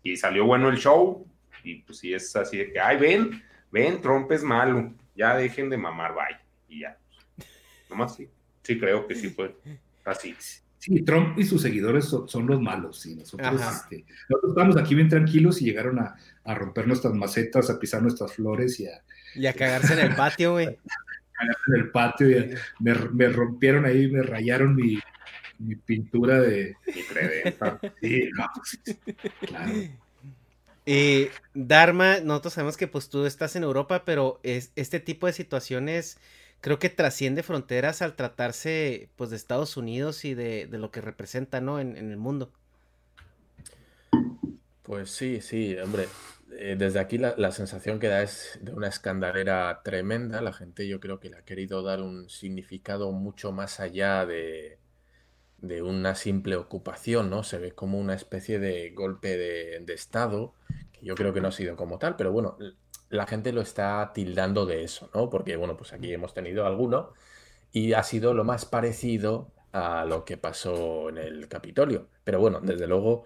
y 0.02 0.16
salió 0.16 0.46
bueno 0.46 0.68
el 0.68 0.78
show. 0.78 1.26
Y 1.62 1.76
pues 1.76 1.98
sí, 1.98 2.12
es 2.12 2.34
así 2.36 2.58
de 2.58 2.72
que, 2.72 2.80
ay, 2.80 2.98
ven, 2.98 3.42
ven, 3.70 4.00
Trump 4.00 4.30
es 4.32 4.42
malo, 4.42 4.92
ya 5.14 5.36
dejen 5.36 5.70
de 5.70 5.76
mamar, 5.76 6.14
bye. 6.14 6.38
Y 6.68 6.80
ya. 6.80 6.98
Nomás 7.88 8.16
sí, 8.16 8.28
sí 8.62 8.78
creo 8.78 9.06
que 9.06 9.14
sí 9.14 9.30
fue 9.30 9.54
así. 10.04 10.34
Sí, 10.78 11.02
Trump 11.02 11.38
y 11.38 11.44
sus 11.44 11.62
seguidores 11.62 12.04
son, 12.04 12.46
los 12.46 12.60
malos. 12.60 13.06
Y 13.06 13.14
nosotros, 13.14 13.54
este, 13.54 14.04
nosotros 14.28 14.50
estamos 14.50 14.76
aquí 14.76 14.94
bien 14.94 15.08
tranquilos 15.08 15.62
y 15.62 15.64
llegaron 15.64 15.98
a, 15.98 16.14
a, 16.44 16.54
romper 16.54 16.86
nuestras 16.86 17.14
macetas, 17.14 17.70
a 17.70 17.78
pisar 17.78 18.02
nuestras 18.02 18.34
flores 18.34 18.78
y 18.80 18.86
a... 18.86 19.02
Y 19.42 19.46
a 19.46 19.52
cagarse 19.52 19.94
en 19.94 20.10
el 20.10 20.14
patio, 20.14 20.52
güey. 20.52 20.78
cagarse 21.32 21.62
en 21.68 21.74
el 21.74 21.90
patio 21.90 22.30
y 22.30 22.54
me, 22.80 22.94
me, 22.94 23.28
rompieron 23.28 23.84
ahí, 23.84 24.08
me 24.08 24.22
rayaron 24.22 24.76
mi, 24.76 24.98
mi 25.58 25.74
pintura 25.76 26.40
de... 26.40 26.76
Mi 26.86 27.02
Sí, 28.00 28.30
no, 28.36 28.46
pues, 28.54 28.98
claro. 29.40 29.72
Eh, 30.86 31.30
Dharma, 31.54 32.20
nosotros 32.20 32.52
sabemos 32.54 32.76
que 32.76 32.86
pues 32.86 33.08
tú 33.08 33.24
estás 33.24 33.56
en 33.56 33.62
Europa, 33.62 34.04
pero 34.04 34.38
es, 34.42 34.70
este 34.76 35.00
tipo 35.00 35.26
de 35.26 35.32
situaciones 35.32 36.18
creo 36.60 36.78
que 36.78 36.90
trasciende 36.90 37.42
fronteras 37.42 38.02
al 38.02 38.16
tratarse 38.16 39.08
pues 39.16 39.30
de 39.30 39.36
Estados 39.36 39.76
Unidos 39.76 40.24
y 40.24 40.34
de, 40.34 40.66
lo 40.70 40.90
que 40.90 41.00
representa, 41.00 41.60
¿no? 41.60 41.80
En, 41.80 41.96
el 41.96 42.16
mundo. 42.16 42.50
Pues 44.82 45.10
sí, 45.10 45.40
sí, 45.40 45.76
hombre. 45.76 46.06
Eh, 46.52 46.76
desde 46.78 47.00
aquí 47.00 47.18
la, 47.18 47.52
sensación 47.52 47.98
que 47.98 48.08
da 48.08 48.22
es 48.22 48.58
de 48.62 48.72
una 48.72 48.88
escandalera 48.88 49.82
tremenda. 49.84 50.40
La 50.40 50.52
gente 50.52 50.86
yo 50.88 51.00
creo 51.00 51.20
que 51.20 51.30
le 51.30 51.36
ha 51.36 51.44
querido 51.44 51.82
dar 51.82 52.00
un 52.00 52.28
significado 52.28 53.12
mucho 53.12 53.52
más 53.52 53.80
allá 53.80 54.26
de, 54.26 54.78
de 55.58 55.82
una 55.82 56.14
simple 56.14 56.56
ocupación, 56.56 57.30
¿no? 57.30 57.42
Se 57.42 57.58
ve 57.58 57.72
como 57.72 57.98
una 57.98 58.14
especie 58.14 58.58
de 58.58 58.90
golpe 58.90 59.36
de, 59.36 59.80
de 59.80 59.94
Estado, 59.94 60.54
que 60.92 61.04
yo 61.06 61.14
creo 61.14 61.32
que 61.32 61.40
no 61.40 61.48
ha 61.48 61.52
sido 61.52 61.76
como 61.76 61.98
tal, 61.98 62.16
pero 62.16 62.32
bueno, 62.32 62.56
la 63.10 63.26
gente 63.26 63.52
lo 63.52 63.60
está 63.60 64.12
tildando 64.14 64.66
de 64.66 64.84
eso, 64.84 65.10
¿no? 65.14 65.30
Porque, 65.30 65.56
bueno, 65.56 65.76
pues 65.76 65.92
aquí 65.92 66.12
hemos 66.12 66.34
tenido 66.34 66.66
alguno 66.66 67.12
y 67.72 67.92
ha 67.94 68.02
sido 68.02 68.34
lo 68.34 68.44
más 68.44 68.64
parecido 68.66 69.50
a 69.72 70.04
lo 70.04 70.24
que 70.24 70.36
pasó 70.36 71.08
en 71.08 71.18
el 71.18 71.48
Capitolio. 71.48 72.08
Pero 72.24 72.38
bueno, 72.40 72.60
desde 72.62 72.86
luego, 72.86 73.24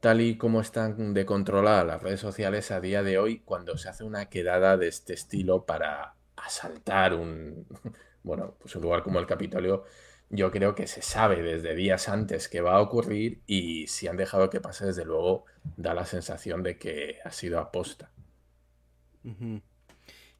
tal 0.00 0.20
y 0.20 0.36
como 0.36 0.60
están 0.60 1.14
de 1.14 1.26
controladas 1.26 1.86
las 1.86 2.02
redes 2.02 2.20
sociales 2.20 2.70
a 2.70 2.80
día 2.80 3.02
de 3.02 3.18
hoy, 3.18 3.40
cuando 3.44 3.76
se 3.78 3.88
hace 3.88 4.04
una 4.04 4.28
quedada 4.28 4.76
de 4.76 4.88
este 4.88 5.14
estilo 5.14 5.64
para 5.66 6.14
asaltar 6.36 7.14
un, 7.14 7.66
bueno, 8.22 8.56
pues 8.60 8.74
un 8.76 8.82
lugar 8.82 9.02
como 9.02 9.18
el 9.18 9.26
Capitolio, 9.26 9.84
yo 10.28 10.50
creo 10.50 10.74
que 10.74 10.86
se 10.86 11.02
sabe 11.02 11.42
desde 11.42 11.74
días 11.74 12.08
antes 12.08 12.48
que 12.48 12.60
va 12.60 12.76
a 12.76 12.80
ocurrir 12.80 13.40
y 13.46 13.86
si 13.86 14.08
han 14.08 14.16
dejado 14.16 14.50
que 14.50 14.60
pase, 14.60 14.86
desde 14.86 15.04
luego, 15.04 15.44
da 15.76 15.94
la 15.94 16.04
sensación 16.04 16.62
de 16.62 16.78
que 16.78 17.18
ha 17.24 17.30
sido 17.30 17.60
aposta. 17.60 18.10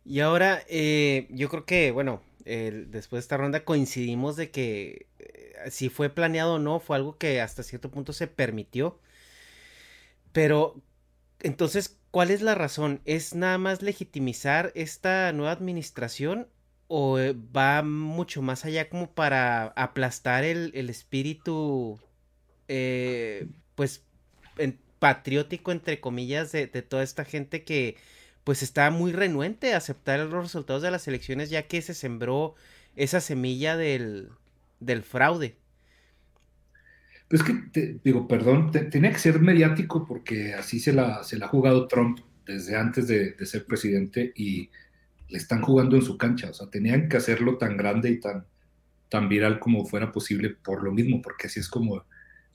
Y 0.05 0.21
ahora, 0.21 0.63
eh, 0.69 1.27
yo 1.31 1.49
creo 1.49 1.65
que, 1.65 1.91
bueno, 1.93 2.23
después 2.45 3.19
de 3.19 3.25
esta 3.25 3.37
ronda 3.37 3.65
coincidimos 3.65 4.37
de 4.37 4.51
que 4.51 5.07
eh, 5.19 5.71
si 5.71 5.89
fue 5.89 6.11
planeado 6.11 6.55
o 6.55 6.59
no, 6.59 6.79
fue 6.81 6.97
algo 6.97 7.19
que 7.19 7.41
hasta 7.41 7.63
cierto 7.63 7.91
punto 7.91 8.13
se 8.13 8.27
permitió. 8.29 8.99
Pero, 10.37 10.83
entonces, 11.40 11.97
¿cuál 12.11 12.31
es 12.31 12.43
la 12.43 12.55
razón? 12.55 13.00
¿Es 13.07 13.35
nada 13.35 13.57
más 13.57 13.81
legitimizar 13.81 14.71
esta 14.75 15.33
nueva 15.33 15.52
administración 15.52 16.47
o 16.88 17.19
eh, 17.19 17.35
va 17.57 17.83
mucho 17.83 18.43
más 18.43 18.66
allá 18.66 18.90
como 18.90 19.11
para 19.11 19.69
aplastar 19.69 20.45
el, 20.45 20.90
espíritu, 20.90 21.99
pues, 22.66 24.02
patriótico, 24.99 25.73
entre 25.73 26.00
comillas, 26.00 26.52
de 26.52 26.66
toda 26.66 27.02
esta 27.02 27.25
gente 27.25 27.64
que 27.64 27.97
pues 28.45 28.62
está 28.62 28.90
muy 28.90 29.12
renuente 29.12 29.73
a 29.73 29.78
aceptar 29.78 30.21
los 30.21 30.45
resultados 30.45 30.83
de 30.83 30.90
las 30.90 31.09
elecciones 31.09 31.49
ya 31.49 31.62
que 31.62 31.81
se 31.81 31.95
sembró 31.95 32.55
esa 32.95 33.23
semilla 33.23 33.75
del, 33.78 34.31
fraude. 35.02 35.57
Pues 37.28 37.42
que, 37.42 37.99
digo, 38.04 38.28
perdón, 38.28 38.71
tenía 38.71 39.11
que 39.11 39.18
ser 39.18 39.40
mediático 39.40 40.06
porque 40.06 40.54
así 40.54 40.78
se 40.78 40.92
la, 40.92 41.25
se 41.25 41.38
la 41.38 41.47
ha 41.47 41.49
jugado 41.49 41.88
Trump 41.88 42.21
desde 42.47 42.76
antes 42.76 43.09
de, 43.09 43.35
ser 43.45 43.66
presidente 43.66 44.33
y 44.37 44.71
le 45.28 45.38
están 45.38 45.61
jugando 45.62 45.97
en 45.97 46.02
su 46.02 46.16
cancha. 46.16 46.50
O 46.50 46.54
sea, 46.54 46.68
tenían 46.68 47.09
que 47.09 47.16
hacerlo 47.16 47.59
tan 47.59 47.76
grande 47.76 48.11
y 48.11 48.21
tan, 48.21 48.47
tan 49.09 49.28
viral 49.28 49.59
como 49.59 49.85
fuera 49.87 50.12
posible 50.12 50.50
por 50.50 50.85
lo 50.85 50.92
mismo, 50.92 51.21
porque 51.21 51.49
así 51.49 51.61
es 51.61 51.68
como 51.68 52.04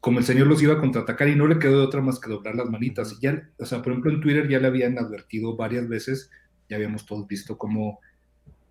como 0.01 0.17
el 0.17 0.25
señor 0.25 0.47
los 0.47 0.61
iba 0.63 0.73
a 0.73 0.79
contraatacar 0.79 1.29
y 1.29 1.35
no 1.35 1.47
le 1.47 1.59
quedó 1.59 1.77
de 1.77 1.85
otra 1.85 2.01
más 2.01 2.19
que 2.19 2.29
doblar 2.29 2.55
las 2.55 2.69
manitas. 2.69 3.13
Y 3.13 3.21
ya, 3.21 3.47
o 3.57 3.65
sea, 3.67 3.83
por 3.83 3.91
ejemplo, 3.91 4.11
en 4.11 4.19
Twitter 4.19 4.49
ya 4.49 4.59
le 4.59 4.67
habían 4.67 4.97
advertido 4.97 5.55
varias 5.55 5.87
veces, 5.87 6.31
ya 6.67 6.77
habíamos 6.77 7.05
todos 7.05 7.27
visto 7.27 7.55
cómo 7.55 7.99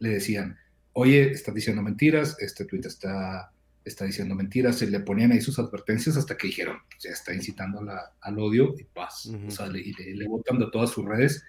le 0.01 0.09
decían, 0.09 0.59
oye, 0.93 1.31
estás 1.31 1.55
diciendo 1.55 1.83
mentiras, 1.83 2.37
este 2.41 2.65
tweet 2.65 2.81
está, 2.85 3.53
está 3.85 4.05
diciendo 4.05 4.35
mentiras, 4.35 4.79
se 4.79 4.87
le 4.87 5.01
ponían 5.01 5.33
ahí 5.33 5.41
sus 5.41 5.59
advertencias 5.59 6.17
hasta 6.17 6.37
que 6.37 6.49
dijeron, 6.49 6.79
ya 6.99 7.11
está 7.11 7.35
incitando 7.35 7.81
al 8.21 8.39
odio 8.39 8.75
y 8.79 8.85
paz. 8.85 9.31
O 9.47 9.51
sea, 9.51 9.67
le, 9.67 9.83
le, 9.83 10.29
botan 10.29 10.59
de 10.59 10.71
todas 10.71 10.91
sus 10.91 11.05
redes 11.05 11.45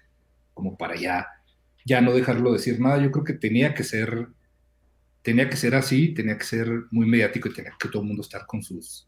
como 0.53 0.77
para 0.77 0.95
ya, 0.95 1.27
ya 1.85 2.01
no 2.01 2.13
dejarlo 2.13 2.53
decir 2.53 2.79
nada. 2.79 3.01
Yo 3.01 3.11
creo 3.11 3.23
que 3.23 3.33
tenía 3.33 3.73
que 3.73 3.83
ser, 3.83 4.27
tenía 5.21 5.49
que 5.49 5.57
ser 5.57 5.75
así, 5.75 6.13
tenía 6.13 6.37
que 6.37 6.45
ser 6.45 6.69
muy 6.91 7.05
mediático 7.05 7.49
y 7.49 7.53
tenía 7.53 7.73
que 7.79 7.89
todo 7.89 8.01
el 8.01 8.07
mundo 8.07 8.21
estar 8.21 8.45
con 8.45 8.63
sus 8.63 9.07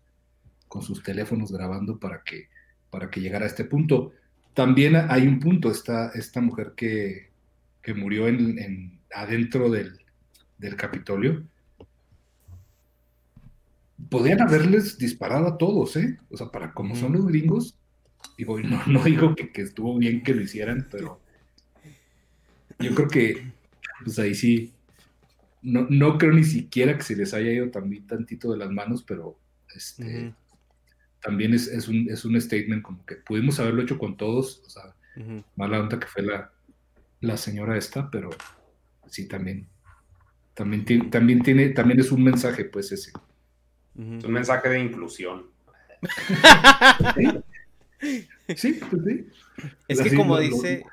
con 0.73 0.81
sus 0.81 1.03
teléfonos 1.03 1.51
grabando 1.51 1.99
para 1.99 2.23
que, 2.23 2.49
para 2.89 3.11
que 3.11 3.21
llegara 3.21 3.45
a 3.45 3.47
este 3.47 3.63
punto. 3.63 4.11
También 4.55 4.95
hay 4.95 5.27
un 5.27 5.39
punto, 5.39 5.69
esta, 5.69 6.09
esta 6.15 6.41
mujer 6.41 6.73
que, 6.75 7.29
que 7.83 7.93
murió 7.93 8.27
en, 8.27 8.99
adentro 9.13 9.69
del, 9.69 9.99
del 10.57 10.75
Capitolio, 10.75 11.43
podrían 14.09 14.41
haberles 14.41 14.97
disparado 14.97 15.47
a 15.47 15.57
todos, 15.57 15.95
¿eh? 15.95 16.19
O 16.29 16.37
sea, 16.37 16.47
para 16.47 16.73
como 16.73 16.95
son 16.95 17.13
los 17.13 17.25
gringos, 17.25 17.77
digo, 18.37 18.59
no, 18.59 18.81
no 18.87 19.03
digo 19.03 19.35
que, 19.35 19.51
que, 19.51 19.61
estuvo 19.61 19.97
bien 19.97 20.23
que 20.23 20.33
lo 20.33 20.41
hicieran, 20.41 20.87
pero 20.91 21.19
yo 22.79 22.93
creo 22.95 23.07
que, 23.07 23.51
pues 24.03 24.19
ahí 24.19 24.35
sí, 24.35 24.73
no, 25.61 25.87
no 25.89 26.17
creo 26.17 26.33
ni 26.33 26.43
siquiera 26.43 26.97
que 26.97 27.03
se 27.03 27.15
les 27.15 27.33
haya 27.33 27.51
ido 27.51 27.71
también 27.71 28.05
tantito 28.05 28.51
de 28.51 28.57
las 28.57 28.69
manos, 28.69 29.03
pero 29.03 29.39
este, 29.73 30.33
también 31.21 31.53
es, 31.53 31.67
es, 31.67 31.87
un, 31.87 32.09
es 32.09 32.25
un 32.25 32.39
statement 32.39 32.83
como 32.83 33.05
que 33.05 33.15
pudimos 33.15 33.59
haberlo 33.59 33.81
hecho 33.81 33.97
con 33.97 34.17
todos, 34.17 34.61
o 34.65 34.69
sea, 34.69 34.95
mala 35.55 35.79
onda 35.79 35.99
que 35.99 36.07
fue 36.07 36.23
la, 36.23 36.51
la 37.21 37.37
señora 37.37 37.77
esta, 37.77 38.11
pero, 38.11 38.29
sí, 39.07 39.27
también. 39.27 39.67
También, 40.53 40.85
tiene, 40.85 41.09
también 41.09 41.41
tiene, 41.41 41.69
también 41.69 41.99
es 41.99 42.11
un 42.11 42.23
mensaje, 42.23 42.65
pues 42.65 42.91
ese. 42.91 43.11
Es 43.95 44.23
un 44.23 44.31
mensaje 44.31 44.69
de 44.69 44.79
inclusión. 44.79 45.45
sí, 48.55 48.79
pues 48.89 49.03
sí. 49.05 49.27
Es 49.87 50.01
que 50.01 50.15
como 50.15 50.39
dice... 50.39 50.83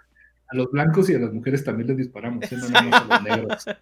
a 0.49 0.57
los 0.57 0.71
blancos 0.71 1.09
y 1.11 1.15
a 1.15 1.19
las 1.19 1.33
mujeres 1.33 1.65
también 1.65 1.89
les 1.89 1.97
disparamos, 1.97 2.45
¿eh? 2.51 2.57
no 2.57 2.97
a 2.97 3.05
los 3.05 3.23
negros. 3.23 3.65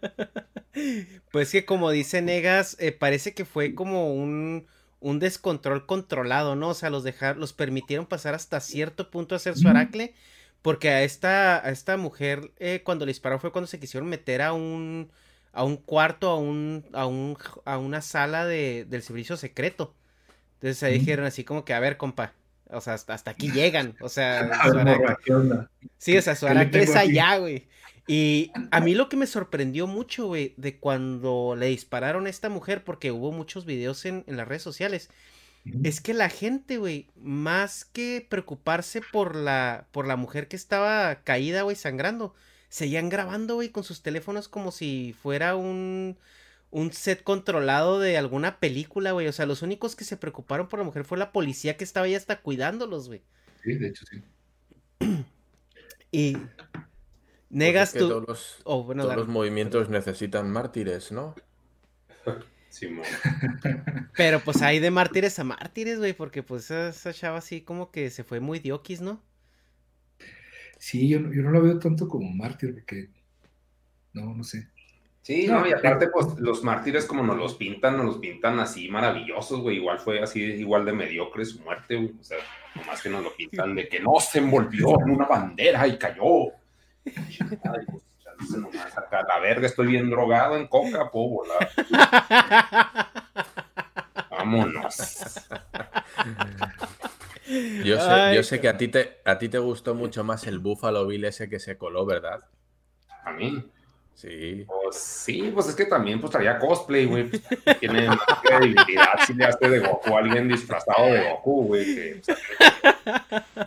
Pues 1.33 1.51
que 1.51 1.65
como 1.65 1.91
dice 1.91 2.23
Negas, 2.23 2.77
eh, 2.79 2.93
parece 2.93 3.35
que 3.35 3.45
fue 3.45 3.75
como 3.75 4.15
un, 4.15 4.67
un, 5.01 5.19
descontrol 5.19 5.87
controlado, 5.87 6.55
¿no? 6.55 6.69
O 6.69 6.75
sea, 6.75 6.89
los 6.89 7.03
dejar, 7.03 7.37
los 7.37 7.53
permitieron 7.53 8.07
pasar 8.07 8.35
hasta 8.35 8.61
cierto 8.61 9.11
punto 9.11 9.35
a 9.35 9.39
hacer 9.39 9.57
su 9.57 9.67
aracle, 9.67 10.15
porque 10.63 10.91
a 10.91 11.03
esta, 11.03 11.67
a 11.67 11.71
esta 11.71 11.97
mujer 11.97 12.53
eh, 12.59 12.83
cuando 12.85 13.07
le 13.07 13.11
dispararon 13.11 13.41
fue 13.41 13.51
cuando 13.51 13.67
se 13.67 13.81
quisieron 13.81 14.09
meter 14.09 14.41
a 14.41 14.53
un 14.53 15.11
a 15.53 15.65
un 15.65 15.77
cuarto, 15.77 16.31
a 16.31 16.37
un, 16.37 16.85
a 16.93 17.07
un, 17.07 17.37
a 17.65 17.79
una 17.79 18.01
sala 18.01 18.47
de, 18.47 18.87
del 18.89 19.03
servicio 19.03 19.37
secreto. 19.37 19.95
Entonces 20.55 20.83
ahí 20.83 20.99
dijeron 20.99 21.25
así 21.25 21.45
como 21.45 21.65
que, 21.65 21.75
a 21.75 21.81
ver, 21.81 21.97
compa, 21.97 22.33
o 22.71 22.81
sea, 22.81 22.95
hasta, 22.95 23.31
aquí 23.31 23.51
llegan, 23.51 23.97
o 24.01 24.09
sea, 24.09 24.51
sí, 25.99 26.17
o 26.17 26.23
sea, 26.23 26.35
su 26.35 26.47
es 26.47 26.97
allá, 26.97 27.39
güey. 27.39 27.67
Y 28.07 28.51
a 28.71 28.81
mí 28.81 28.95
lo 28.95 29.09
que 29.09 29.19
me 29.19 29.27
sorprendió 29.27 29.87
mucho, 29.87 30.27
güey, 30.27 30.55
de 30.57 30.79
cuando 30.79 31.55
le 31.57 31.67
dispararon 31.67 32.27
a 32.27 32.31
esta 32.31 32.49
mujer, 32.49 32.83
porque 32.83 33.13
hubo 33.13 33.33
muchos 33.33 33.67
videos 33.67 34.05
en, 34.07 34.25
en 34.27 34.37
las 34.37 34.49
redes 34.49 34.63
sociales, 34.63 35.11
es 35.83 36.01
que 36.01 36.15
la 36.15 36.31
gente, 36.31 36.79
güey, 36.79 37.09
más 37.17 37.85
que 37.85 38.27
preocuparse 38.29 39.03
por 39.13 39.37
la, 39.37 39.87
por 39.93 40.07
la 40.07 40.17
mujer 40.17 40.49
que 40.49 40.57
estaba 40.57 41.17
caída, 41.23 41.63
güey, 41.63 41.77
sangrando, 41.77 42.35
seguían 42.69 43.09
grabando, 43.09 43.55
güey, 43.55 43.71
con 43.71 43.85
sus 43.85 44.03
teléfonos 44.03 44.49
como 44.49 44.71
si 44.71 45.15
fuera 45.21 45.57
un, 45.57 46.17
un 46.71 46.93
set 46.93 47.23
controlado 47.23 47.99
de 48.01 48.19
alguna 48.19 48.59
película, 48.59 49.13
güey. 49.13 49.27
O 49.29 49.33
sea, 49.33 49.47
los 49.47 49.63
únicos 49.63 49.97
que 49.97 50.05
se 50.05 50.17
preocuparon 50.17 50.69
por 50.69 50.79
la 50.79 50.85
mujer 50.85 51.05
fue 51.05 51.19
la 51.19 51.33
policía 51.33 51.77
que 51.77 51.85
estaba 51.85 52.07
ahí 52.07 52.15
hasta 52.15 52.41
cuidándolos, 52.41 53.09
güey. 53.09 53.23
Sí, 53.63 53.75
de 53.75 53.89
hecho, 53.89 54.05
sí. 54.07 54.23
y 56.13 56.37
negas 57.51 57.93
pues 57.93 58.03
tú. 58.03 58.09
Todos, 58.09 58.29
los, 58.29 58.61
oh, 58.65 58.95
los 58.95 59.29
movimientos 59.29 59.89
necesitan 59.89 60.51
mártires, 60.51 61.13
¿no? 61.13 61.35
Sí, 62.71 62.89
Pero 64.17 64.41
pues 64.41 64.63
hay 64.63 64.79
de 64.79 64.91
mártires 64.91 65.39
a 65.39 65.45
mártires, 65.45 65.99
güey, 65.99 66.13
porque 66.13 66.43
pues 66.43 66.71
esa, 66.71 67.13
chava 67.13 67.39
así 67.39 67.63
como 67.63 67.91
que 67.91 68.11
se 68.11 68.25
fue 68.25 68.41
muy 68.41 68.59
diokis, 68.59 69.01
¿no? 69.01 69.23
Sí, 70.79 71.09
yo, 71.09 71.19
yo 71.19 71.43
no 71.43 71.51
lo 71.51 71.63
veo 71.63 71.79
tanto 71.79 72.09
como 72.09 72.31
mártir, 72.31 72.73
porque 72.75 73.09
no, 74.13 74.35
no 74.35 74.45
sé. 74.45 74.69
Sí, 75.23 75.47
no, 75.47 75.67
y 75.67 75.73
aparte, 75.73 76.09
pues 76.09 76.39
los 76.39 76.65
mártires 76.65 77.05
como 77.05 77.23
nos 77.23 77.37
los 77.37 77.55
pintan, 77.55 77.99
nos 77.99 78.07
los 78.07 78.17
pintan 78.19 78.59
así 78.61 78.89
maravillosos, 78.89 79.61
güey. 79.61 79.77
Igual 79.77 79.99
fue 79.99 80.23
así, 80.23 80.41
igual 80.41 80.87
de 80.87 80.93
mediocre 80.95 81.45
su 81.45 81.61
muerte, 81.61 81.97
güey. 81.97 82.15
O 82.19 82.25
sea, 82.25 82.39
nomás 82.75 83.03
que 83.03 83.11
nos 83.11 83.23
lo 83.23 83.35
pintan 83.35 83.75
de 83.75 83.89
que 83.89 84.01
no 84.01 84.15
se 84.21 84.39
envolvió 84.39 84.99
en 85.03 85.11
una 85.11 85.27
bandera 85.27 85.87
y 85.87 85.99
cayó. 85.99 86.47
Ay, 87.05 87.85
pues, 88.39 88.51
nomás 88.53 88.97
acá, 88.97 89.23
la 89.29 89.39
verga, 89.41 89.67
estoy 89.67 89.89
bien 89.89 90.09
drogado 90.09 90.57
en 90.57 90.67
coca, 90.67 91.11
puedo 91.11 91.29
volar. 91.29 91.69
Vámonos. 94.31 95.47
Yo 97.85 98.01
sé, 98.01 98.35
yo 98.35 98.43
sé 98.43 98.61
que 98.61 98.69
a 98.69 98.77
ti, 98.77 98.89
te, 98.89 99.19
a 99.25 99.39
ti 99.39 99.49
te 99.49 99.59
gustó 99.59 99.95
mucho 99.95 100.25
más 100.25 100.47
el 100.47 100.59
Buffalo 100.59 101.07
Bill 101.07 101.25
ese 101.25 101.49
que 101.49 101.59
se 101.59 101.79
coló, 101.79 102.05
¿verdad? 102.05 102.41
A 103.25 103.33
mí. 103.33 103.65
Sí. 104.19 104.65
Pues 104.67 104.97
sí, 104.97 105.53
pues 105.55 105.69
es 105.69 105.77
que 105.77 105.85
también 105.85 106.21
pues 106.21 106.33
traía 106.33 106.59
cosplay, 106.59 107.07
güey. 107.07 107.31
Tiene 107.79 108.09
más 108.09 108.19
credibilidad 108.43 109.13
si 109.25 109.33
le 109.33 109.45
hace 109.45 109.69
de 109.69 109.79
Goku 109.79 110.17
a 110.17 110.19
alguien 110.19 110.49
disfrazado 110.49 111.07
de 111.07 111.31
Goku, 111.31 111.67
güey. 111.69 112.21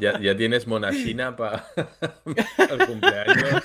ya, 0.02 0.20
ya, 0.20 0.36
tienes 0.36 0.68
monachina 0.68 1.38
para 1.38 1.66
el 2.58 2.86
cumpleaños. 2.86 3.64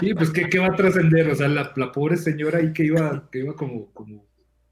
Sí, 0.00 0.14
pues 0.14 0.30
¿qué, 0.30 0.48
qué 0.48 0.58
va 0.58 0.68
a 0.68 0.76
trascender? 0.76 1.28
O 1.28 1.34
sea, 1.34 1.48
la, 1.48 1.70
la, 1.76 1.92
pobre 1.92 2.16
señora 2.16 2.60
ahí 2.60 2.72
que 2.72 2.84
iba, 2.84 3.28
que 3.30 3.40
iba 3.40 3.54
como, 3.54 3.92
como 3.92 4.24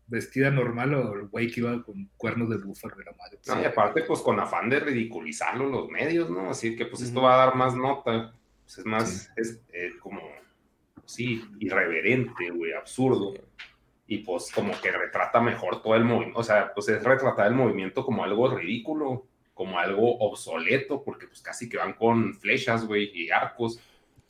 vestida 0.06 0.50
normal 0.50 0.94
o 0.94 1.14
el 1.14 1.28
güey 1.28 1.50
que 1.50 1.60
iba 1.60 1.82
con 1.82 2.10
cuernos 2.16 2.50
de 2.50 2.58
búfalo 2.58 2.96
de 2.96 3.04
la 3.04 3.12
madre. 3.12 3.38
No, 3.46 3.60
y 3.60 3.64
aparte, 3.64 4.02
pues 4.02 4.20
con 4.20 4.38
afán 4.38 4.68
de 4.68 4.80
ridiculizarlo 4.80 5.68
los 5.68 5.88
medios, 5.88 6.30
¿no? 6.30 6.50
Así 6.50 6.76
que 6.76 6.86
pues 6.86 7.02
esto 7.02 7.22
va 7.22 7.34
a 7.34 7.46
dar 7.46 7.54
más 7.54 7.74
nota. 7.74 8.34
Pues 8.64 8.78
es 8.78 8.86
más, 8.86 9.32
es 9.36 9.60
eh, 9.72 9.92
como, 10.00 10.20
sí, 11.04 11.44
irreverente, 11.58 12.50
güey, 12.50 12.72
absurdo. 12.72 13.34
Y 14.06 14.18
pues 14.18 14.50
como 14.52 14.78
que 14.80 14.90
retrata 14.90 15.40
mejor 15.40 15.82
todo 15.82 15.94
el 15.94 16.04
movimiento, 16.04 16.38
o 16.38 16.44
sea, 16.44 16.72
pues 16.74 16.88
es 16.88 17.02
retratar 17.02 17.46
el 17.46 17.54
movimiento 17.54 18.04
como 18.04 18.22
algo 18.24 18.54
ridículo, 18.54 19.26
como 19.54 19.78
algo 19.78 20.18
obsoleto, 20.18 21.02
porque 21.02 21.26
pues 21.26 21.40
casi 21.40 21.68
que 21.68 21.78
van 21.78 21.94
con 21.94 22.34
flechas, 22.34 22.86
güey, 22.86 23.10
y 23.14 23.30
arcos. 23.30 23.80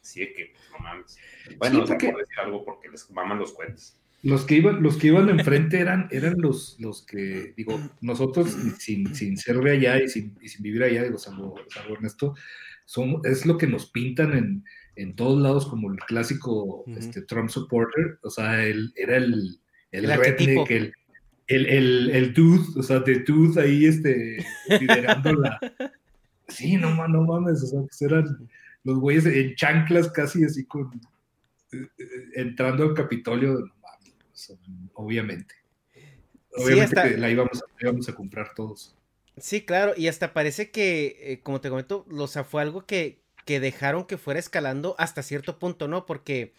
Así 0.01 0.21
que, 0.35 0.53
pues, 0.55 0.71
no 0.71 0.79
mames. 0.79 1.19
Bueno, 1.57 1.79
no 1.81 1.87
sé 1.87 1.95
por 1.95 2.19
decir 2.19 2.39
algo 2.39 2.65
porque 2.65 2.89
les 2.89 3.11
maman 3.11 3.39
los 3.39 3.53
cuentos. 3.53 3.99
Los 4.25 4.47
que 4.47 4.55
iban, 4.55 4.83
los 4.83 4.97
que 4.97 5.09
iban 5.09 5.29
enfrente 5.29 5.79
eran, 5.79 6.09
eran 6.11 6.37
los, 6.39 6.77
los 6.81 7.05
que, 7.05 7.53
digo, 7.59 7.79
nosotros 8.01 8.57
sin, 8.79 9.15
sin 9.15 9.37
ser 9.37 9.59
de 9.59 9.73
allá 9.73 10.03
y 10.03 10.09
sin, 10.09 10.35
y 10.41 10.49
sin 10.49 10.63
vivir 10.63 10.83
allá, 10.83 11.05
digo, 11.05 11.19
salvo, 11.19 11.55
salvo 11.69 11.95
Ernesto, 11.95 12.35
son, 12.87 13.21
es 13.25 13.45
lo 13.45 13.59
que 13.59 13.67
nos 13.67 13.91
pintan 13.91 14.33
en, 14.33 14.65
en 14.97 15.15
todos 15.15 15.41
lados 15.41 15.67
como 15.67 15.93
el 15.93 15.99
clásico 15.99 16.85
este, 16.87 17.21
Trump 17.21 17.51
supporter, 17.51 18.19
o 18.23 18.31
sea, 18.31 18.65
él, 18.65 18.95
era 18.97 19.19
el, 19.19 19.59
el, 19.91 20.11
el 20.11 20.19
redneck, 20.19 20.71
el, 20.71 20.93
el, 21.47 21.67
el, 21.67 22.11
el, 22.11 22.33
dude, 22.33 22.65
o 22.77 22.83
sea, 22.83 23.01
de 23.01 23.21
dude 23.21 23.61
ahí 23.61 23.85
este, 23.85 24.45
liderando 24.81 25.35
la... 25.35 25.61
Sí, 26.49 26.77
no, 26.77 27.09
no 27.09 27.23
mames, 27.23 27.63
o 27.63 27.67
sea, 27.67 27.81
pues 27.81 28.03
eran 28.03 28.49
los 28.85 28.99
güeyes 28.99 29.25
en 29.27 29.55
chanclas 29.55 30.11
casi 30.11 30.45
así 30.45 30.65
con... 30.67 30.91
Eh, 31.73 31.89
eh, 31.99 32.07
entrando 32.35 32.85
al 32.85 32.95
Capitolio, 32.95 33.65
obviamente. 34.95 35.55
Obviamente 36.57 37.17
la, 37.19 37.31
íbamos 37.31 37.63
a, 38.09 38.13
a, 38.13 38.15
comprar 38.15 38.55
todos. 38.55 38.95
Sí, 39.37 39.63
claro, 39.63 39.95
y 39.97 40.07
hasta 40.07 40.33
parece 40.33 40.71
que, 40.71 41.17
eh, 41.21 41.41
como 41.43 41.61
te 41.61 41.69
comento, 41.69 42.07
o 42.09 42.27
sea, 42.29 42.45
fue 42.45 42.63
algo 42.63 42.87
que, 42.87 43.21
que 43.45 43.59
dejaron 43.59 44.05
que 44.05 44.19
fuera 44.19 44.39
escalando 44.39 44.95
hasta 44.99 45.23
cierto 45.23 45.59
punto, 45.59 45.89
¿no? 45.89 46.07
Porque 46.07 46.53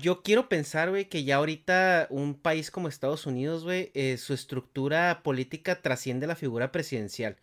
yo 0.00 0.22
quiero 0.22 0.48
pensar, 0.48 0.90
güey, 0.90 1.08
que 1.08 1.22
ya 1.24 1.36
ahorita 1.36 2.08
un 2.10 2.34
país 2.34 2.70
como 2.70 2.88
Estados 2.88 3.26
Unidos, 3.26 3.64
güey, 3.64 3.90
eh, 3.94 4.16
su 4.16 4.34
estructura 4.34 5.22
política 5.22 5.80
trasciende 5.82 6.26
la 6.26 6.34
figura 6.34 6.72
presidencial. 6.72 7.36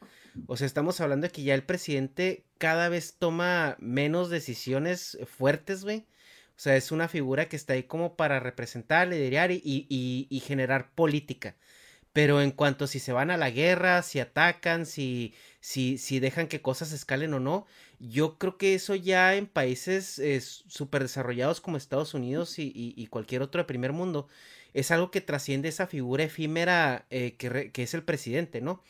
O 0.48 0.58
sea, 0.58 0.68
estamos 0.68 1.00
hablando 1.00 1.28
de 1.28 1.32
que 1.32 1.44
ya 1.44 1.56
el 1.56 1.64
presidente 1.64 2.44
cada 2.58 2.90
vez 2.90 3.16
toma 3.18 3.78
menos 3.80 4.30
decisiones 4.30 5.18
fuertes, 5.26 5.84
güey. 5.84 6.06
O 6.58 6.60
sea, 6.60 6.76
es 6.76 6.92
una 6.92 7.08
figura 7.08 7.48
que 7.50 7.56
está 7.56 7.74
ahí 7.74 7.84
como 7.84 8.16
para 8.16 8.40
representar, 8.40 9.08
liderar 9.08 9.52
y, 9.52 9.62
y, 9.62 10.40
generar 10.40 10.90
política. 10.96 11.56
Pero 12.14 12.42
en 12.42 12.50
cuanto 12.50 12.88
si 12.88 13.00
se 13.00 13.14
van 13.14 13.30
a 13.30 13.38
la 13.38 13.52
guerra, 13.52 14.02
si 14.02 14.20
atacan, 14.20 14.88
si, 14.88 15.36
si, 15.60 16.00
si 16.00 16.20
dejan 16.20 16.48
que 16.48 16.64
cosas 16.64 16.94
escalen 16.94 17.36
o 17.36 17.40
no, 17.40 17.68
yo 18.00 18.40
creo 18.40 18.58
que 18.58 18.74
eso 18.74 18.96
ya 18.96 19.36
en 19.36 19.46
países 19.46 20.18
eh, 20.18 20.42
súper 20.42 21.04
desarrollados 21.04 21.62
como 21.62 21.78
Estados 21.78 22.16
Unidos 22.16 22.58
y, 22.58 22.72
y, 22.74 23.08
cualquier 23.08 23.44
otro 23.44 23.62
de 23.62 23.66
primer 23.66 23.92
mundo, 23.94 24.28
es 24.74 24.90
algo 24.90 25.12
que 25.12 25.22
trasciende 25.22 25.70
esa 25.70 25.86
figura 25.86 26.24
efímera 26.24 27.06
eh, 27.12 27.36
que, 27.38 27.72
que, 27.72 27.84
es 27.84 27.94
el 27.94 28.04
presidente, 28.04 28.62
¿no? 28.62 28.84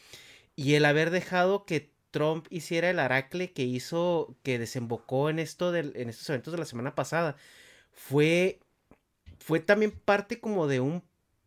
Y 0.56 0.75
el 0.75 0.86
haber 0.86 1.12
dejado 1.12 1.65
que 1.65 1.91
Trump 2.17 2.47
hiciera 2.49 2.89
el 2.89 2.97
aracle 2.97 3.51
que 3.51 3.62
hizo, 3.62 4.36
que 4.41 4.58
desembocó 4.58 5.30
en 5.30 5.38
esto 5.38 5.71
del, 5.71 5.93
en 5.95 6.10
estos 6.10 6.27
eventos 6.32 6.51
de 6.51 6.58
la 6.58 6.65
semana 6.65 6.95
pasada, 6.95 7.36
fue, 7.91 8.60
fue 9.38 9.60
también 9.60 9.91
parte 9.91 10.39
como 10.39 10.65
de 10.65 10.80
un 10.80 11.03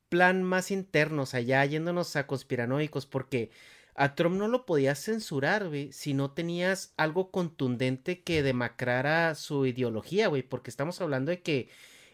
plan 0.08 0.44
más 0.44 0.70
interno, 0.70 1.22
o 1.22 1.26
sea, 1.26 1.40
ya 1.40 1.64
yéndonos 1.64 2.14
a 2.14 2.28
conspiranoicos, 2.28 3.06
porque 3.06 3.50
a 3.96 4.14
Trump 4.14 4.36
no 4.36 4.46
lo 4.46 4.64
podías 4.64 5.02
censurar, 5.02 5.66
güey, 5.66 5.90
si 5.90 6.14
no 6.14 6.30
tenías 6.30 6.94
algo 6.96 7.32
contundente 7.32 8.22
que 8.22 8.44
demacrara 8.44 9.34
su 9.34 9.66
ideología, 9.66 10.28
güey, 10.28 10.42
porque 10.42 10.70
estamos 10.70 11.00
hablando 11.00 11.32
de 11.32 11.42
que 11.42 11.68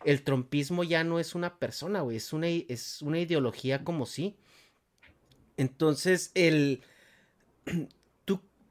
el 0.06 0.22
trumpismo 0.22 0.82
ya 0.82 1.04
no 1.04 1.20
es 1.20 1.34
una 1.34 1.58
persona, 1.58 2.00
güey, 2.00 2.16
es 2.16 2.32
una, 2.32 2.48
es 2.48 3.02
una 3.02 3.20
ideología 3.20 3.84
como 3.84 4.06
sí. 4.06 4.34
Entonces, 5.58 6.30
el... 6.34 6.80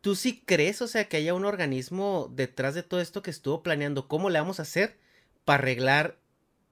¿Tú, 0.06 0.12
¿Tú 0.12 0.15
sí 0.15 0.44
crees, 0.46 0.84
o 0.84 0.88
sea, 0.88 1.10
que 1.10 1.18
haya 1.18 1.34
un 1.34 1.46
organismo 1.46 2.32
detrás 2.32 2.76
de 2.76 2.84
todo 2.84 3.02
esto 3.02 3.24
que 3.24 3.32
estuvo 3.32 3.63
planeando? 3.63 4.08
¿Cómo 4.08 4.30
le 4.30 4.39
vamos 4.39 4.60
a 4.60 4.63
hacer? 4.63 5.00
para 5.46 5.60
arreglar 5.63 6.20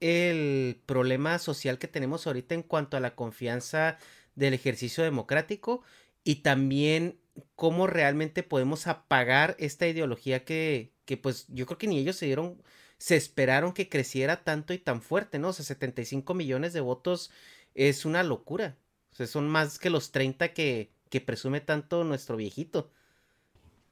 el 0.00 0.80
problema 0.86 1.38
social 1.38 1.78
que 1.78 1.88
tenemos 1.88 2.26
ahorita 2.26 2.54
en 2.54 2.62
cuanto 2.62 2.96
a 2.96 3.00
la 3.00 3.16
confianza 3.16 3.98
del 4.36 4.54
ejercicio 4.54 5.04
democrático 5.04 5.82
y 6.24 6.36
también 6.36 7.18
cómo 7.56 7.86
realmente 7.86 8.42
podemos 8.42 8.86
apagar 8.86 9.56
esta 9.58 9.88
ideología 9.88 10.44
que, 10.44 10.92
que 11.06 11.16
pues 11.16 11.46
yo 11.48 11.66
creo 11.66 11.78
que 11.78 11.88
ni 11.88 11.98
ellos 11.98 12.16
se 12.16 12.26
dieron, 12.26 12.62
se 12.98 13.16
esperaron 13.16 13.72
que 13.72 13.88
creciera 13.88 14.44
tanto 14.44 14.72
y 14.74 14.78
tan 14.78 15.02
fuerte, 15.02 15.38
¿no? 15.38 15.48
O 15.48 15.52
sea, 15.52 15.64
75 15.64 16.34
millones 16.34 16.72
de 16.72 16.80
votos 16.80 17.30
es 17.74 18.04
una 18.04 18.22
locura. 18.22 18.76
O 19.12 19.16
sea, 19.16 19.26
son 19.26 19.48
más 19.48 19.78
que 19.78 19.90
los 19.90 20.12
30 20.12 20.52
que, 20.54 20.92
que 21.10 21.20
presume 21.20 21.60
tanto 21.60 22.04
nuestro 22.04 22.36
viejito. 22.36 22.92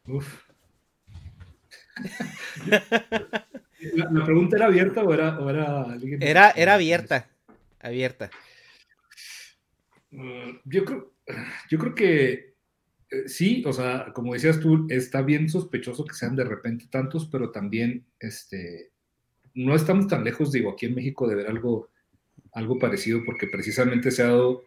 Uf. 0.07 0.45
la, 3.93 4.25
pregunta 4.25 4.57
era 4.57 4.67
abierta 4.67 5.03
o 5.03 5.12
era, 5.12 5.38
o 5.38 5.51
era... 5.51 5.87
Era, 6.21 6.51
era 6.51 6.75
abierta, 6.75 7.29
abierta. 7.81 8.31
Mm, 10.11 10.59
yo 10.65 10.85
creo, 10.85 11.12
yo 11.71 11.79
creo 11.79 11.95
que 11.95 12.53
eh, 13.12 13.29
sí, 13.29 13.62
o 13.67 13.73
sea, 13.73 14.12
como 14.15 14.33
decías 14.33 14.59
tú, 14.59 14.87
está 14.88 15.23
bien 15.23 15.49
sospechoso 15.49 16.05
que 16.05 16.15
sean 16.15 16.35
de 16.35 16.45
repente 16.45 16.87
tantos, 16.91 17.27
pero 17.27 17.51
también 17.51 18.07
este, 18.19 18.91
no 19.55 19.75
estamos 19.75 20.09
tan 20.09 20.25
lejos, 20.25 20.51
digo, 20.51 20.71
aquí 20.71 20.87
en 20.87 20.95
México 20.95 21.29
de 21.29 21.35
ver 21.37 21.47
algo, 21.47 21.91
algo 22.53 22.79
parecido, 22.79 23.23
porque 23.25 23.47
precisamente 23.47 24.11
se 24.11 24.23
ha 24.23 24.29
dado, 24.29 24.65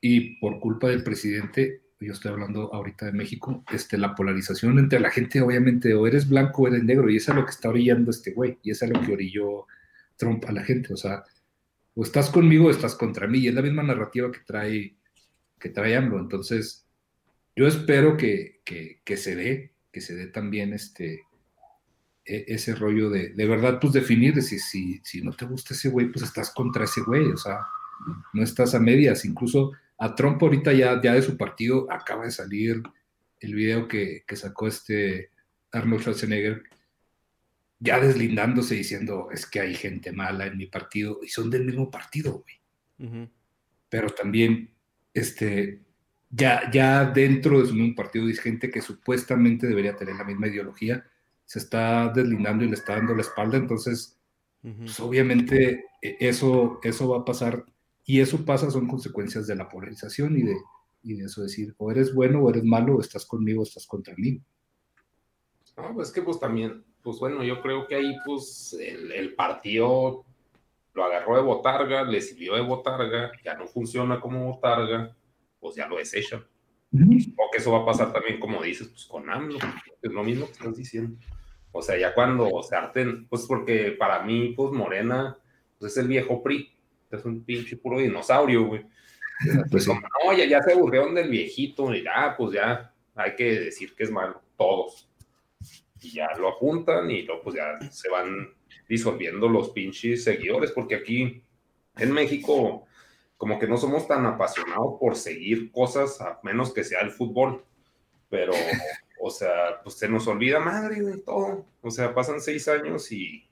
y 0.00 0.38
por 0.40 0.60
culpa 0.60 0.88
del 0.88 1.02
presidente, 1.02 1.82
yo 2.00 2.12
estoy 2.12 2.30
hablando 2.30 2.72
ahorita 2.72 3.06
de 3.06 3.12
México, 3.12 3.64
este, 3.72 3.98
la 3.98 4.14
polarización 4.14 4.78
entre 4.78 5.00
la 5.00 5.10
gente, 5.10 5.40
obviamente, 5.40 5.94
o 5.94 6.06
eres 6.06 6.28
blanco 6.28 6.62
o 6.62 6.68
eres 6.68 6.84
negro, 6.84 7.10
y 7.10 7.16
eso 7.16 7.32
es 7.32 7.36
lo 7.36 7.44
que 7.44 7.50
está 7.50 7.68
orillando 7.68 8.10
este 8.10 8.32
güey, 8.32 8.58
y 8.62 8.70
eso 8.70 8.84
es 8.84 8.92
lo 8.92 9.00
que 9.00 9.12
orilló 9.12 9.66
Trump 10.16 10.44
a 10.46 10.52
la 10.52 10.62
gente, 10.62 10.92
o 10.94 10.96
sea, 10.96 11.24
o 11.94 12.02
estás 12.02 12.30
conmigo 12.30 12.66
o 12.66 12.70
estás 12.70 12.94
contra 12.94 13.26
mí, 13.26 13.38
y 13.38 13.48
es 13.48 13.54
la 13.54 13.62
misma 13.62 13.82
narrativa 13.82 14.30
que 14.30 14.40
trae, 14.46 14.94
que 15.58 15.68
trae 15.70 15.96
AMLO, 15.96 16.20
entonces, 16.20 16.86
yo 17.56 17.66
espero 17.66 18.16
que, 18.16 18.60
que, 18.64 19.16
se 19.16 19.34
dé, 19.34 19.72
que 19.90 20.00
se 20.00 20.14
dé 20.14 20.28
también 20.28 20.72
este, 20.72 21.22
e, 22.24 22.44
ese 22.46 22.76
rollo 22.76 23.10
de, 23.10 23.30
de 23.30 23.46
verdad, 23.46 23.80
pues 23.80 23.92
definir, 23.92 24.34
decir, 24.34 24.60
si, 24.60 25.00
si 25.02 25.20
no 25.20 25.32
te 25.32 25.46
gusta 25.46 25.74
ese 25.74 25.88
güey, 25.88 26.12
pues 26.12 26.24
estás 26.24 26.50
contra 26.50 26.84
ese 26.84 27.00
güey, 27.00 27.26
o 27.26 27.36
sea, 27.36 27.58
no 28.32 28.44
estás 28.44 28.76
a 28.76 28.78
medias, 28.78 29.24
incluso 29.24 29.72
a 29.98 30.14
Trump 30.14 30.42
ahorita 30.42 30.72
ya, 30.72 31.00
ya 31.02 31.14
de 31.14 31.22
su 31.22 31.36
partido 31.36 31.90
acaba 31.90 32.24
de 32.24 32.30
salir 32.30 32.82
el 33.40 33.54
video 33.54 33.88
que, 33.88 34.24
sacó 34.34 34.68
este 34.68 35.30
Arnold 35.72 36.02
Schwarzenegger, 36.02 36.62
ya 37.80 38.00
deslindándose 38.00 38.74
diciendo, 38.74 39.28
es 39.32 39.46
que 39.46 39.60
hay 39.60 39.74
gente 39.74 40.12
mala 40.12 40.46
en 40.46 40.56
mi 40.56 40.66
partido, 40.66 41.20
y 41.22 41.28
son 41.28 41.50
del 41.50 41.64
mismo 41.64 41.90
partido, 41.90 42.44
güey. 42.44 43.30
Pero 43.88 44.10
también, 44.10 44.70
este, 45.14 45.80
ya, 46.30 46.70
ya 46.70 47.04
dentro 47.04 47.60
de 47.60 47.68
su 47.68 47.74
mismo 47.74 47.94
partido 47.94 48.26
hay 48.26 48.34
gente 48.34 48.70
que 48.70 48.82
supuestamente 48.82 49.66
debería 49.66 49.96
tener 49.96 50.16
la 50.16 50.24
misma 50.24 50.48
ideología, 50.48 51.04
se 51.44 51.60
está 51.60 52.08
deslindando 52.08 52.64
y 52.64 52.68
le 52.68 52.74
está 52.74 52.94
dando 52.94 53.14
la 53.14 53.22
espalda, 53.22 53.56
entonces, 53.56 54.18
pues, 54.60 54.98
obviamente 55.00 55.84
e, 56.02 56.16
eso, 56.20 56.80
eso 56.82 57.08
va 57.08 57.18
a 57.18 57.24
pasar 57.24 57.64
y 58.08 58.22
eso 58.22 58.42
pasa, 58.42 58.70
son 58.70 58.88
consecuencias 58.88 59.46
de 59.46 59.54
la 59.54 59.68
polarización 59.68 60.38
y 60.38 60.42
de, 60.42 60.56
y 61.02 61.12
de 61.16 61.26
eso 61.26 61.42
decir, 61.42 61.74
o 61.76 61.90
eres 61.90 62.14
bueno 62.14 62.40
o 62.40 62.48
eres 62.48 62.64
malo, 62.64 62.96
o 62.96 63.00
estás 63.02 63.26
conmigo 63.26 63.60
o 63.60 63.64
estás 63.64 63.86
contra 63.86 64.14
mí. 64.16 64.40
No, 65.76 65.92
pues 65.92 66.10
que 66.10 66.22
pues 66.22 66.40
también, 66.40 66.82
pues 67.02 67.18
bueno, 67.18 67.44
yo 67.44 67.60
creo 67.60 67.86
que 67.86 67.96
ahí 67.96 68.16
pues 68.24 68.74
el, 68.80 69.34
partido 69.34 70.24
lo 70.94 71.04
agarró 71.04 71.36
de 71.36 71.42
botarga, 71.42 72.02
le 72.02 72.22
sirvió 72.22 72.54
de 72.54 72.62
botarga, 72.62 73.30
ya 73.44 73.52
no 73.58 73.66
funciona 73.66 74.18
como 74.18 74.52
botarga, 74.54 75.14
pues 75.60 75.76
ya 75.76 75.86
lo 75.86 75.98
desechan. 75.98 76.42
O 76.90 77.50
que 77.52 77.58
eso 77.58 77.72
va 77.72 77.82
a 77.82 77.84
pasar 77.84 78.10
también, 78.10 78.40
como 78.40 78.62
dices, 78.62 78.88
pues 78.88 79.04
con 79.04 79.28
AMLO, 79.28 79.58
es 80.00 80.10
lo 80.10 80.24
mismo 80.24 80.46
que 80.46 80.52
estás 80.52 80.78
diciendo. 80.78 81.18
O 81.72 81.82
sea, 81.82 81.98
ya 81.98 82.14
cuando 82.14 82.62
se 82.62 82.74
harten, 82.74 83.28
pues 83.28 83.44
porque 83.46 83.90
para 83.98 84.22
mí, 84.22 84.54
pues 84.56 84.72
Morena, 84.72 85.36
pues 85.78 85.92
es 85.92 85.98
el 85.98 86.08
viejo 86.08 86.42
PRI, 86.42 86.77
es 87.10 87.24
un 87.24 87.44
pinche 87.44 87.76
puro 87.76 87.98
dinosaurio, 87.98 88.66
güey. 88.66 88.86
Pues 89.70 89.86
no, 89.86 89.96
ya, 90.36 90.44
ya 90.46 90.62
se 90.62 90.72
aburrieron 90.72 91.14
del 91.14 91.30
viejito, 91.30 91.94
y 91.94 92.02
ya, 92.02 92.34
pues 92.36 92.52
ya 92.52 92.92
hay 93.14 93.36
que 93.36 93.60
decir 93.60 93.94
que 93.94 94.04
es 94.04 94.10
malo, 94.10 94.42
todos. 94.56 95.08
Y 96.00 96.12
ya 96.12 96.28
lo 96.38 96.48
apuntan 96.48 97.10
y 97.10 97.22
luego 97.22 97.42
pues 97.42 97.56
ya 97.56 97.90
se 97.90 98.08
van 98.08 98.54
disolviendo 98.88 99.48
los 99.48 99.70
pinches 99.70 100.24
seguidores, 100.24 100.72
porque 100.72 100.96
aquí 100.96 101.42
en 101.96 102.12
México 102.12 102.84
como 103.36 103.58
que 103.58 103.68
no 103.68 103.76
somos 103.76 104.08
tan 104.08 104.26
apasionados 104.26 104.98
por 104.98 105.14
seguir 105.14 105.70
cosas, 105.70 106.20
a 106.20 106.40
menos 106.42 106.72
que 106.72 106.82
sea 106.82 107.00
el 107.00 107.10
fútbol. 107.10 107.64
Pero, 108.28 108.52
o 109.20 109.30
sea, 109.30 109.80
pues 109.82 109.96
se 109.96 110.08
nos 110.08 110.26
olvida 110.26 110.58
madre, 110.58 111.00
de 111.00 111.18
todo. 111.18 111.64
O 111.80 111.90
sea, 111.90 112.12
pasan 112.12 112.40
seis 112.40 112.66
años 112.66 113.10
y, 113.12 113.48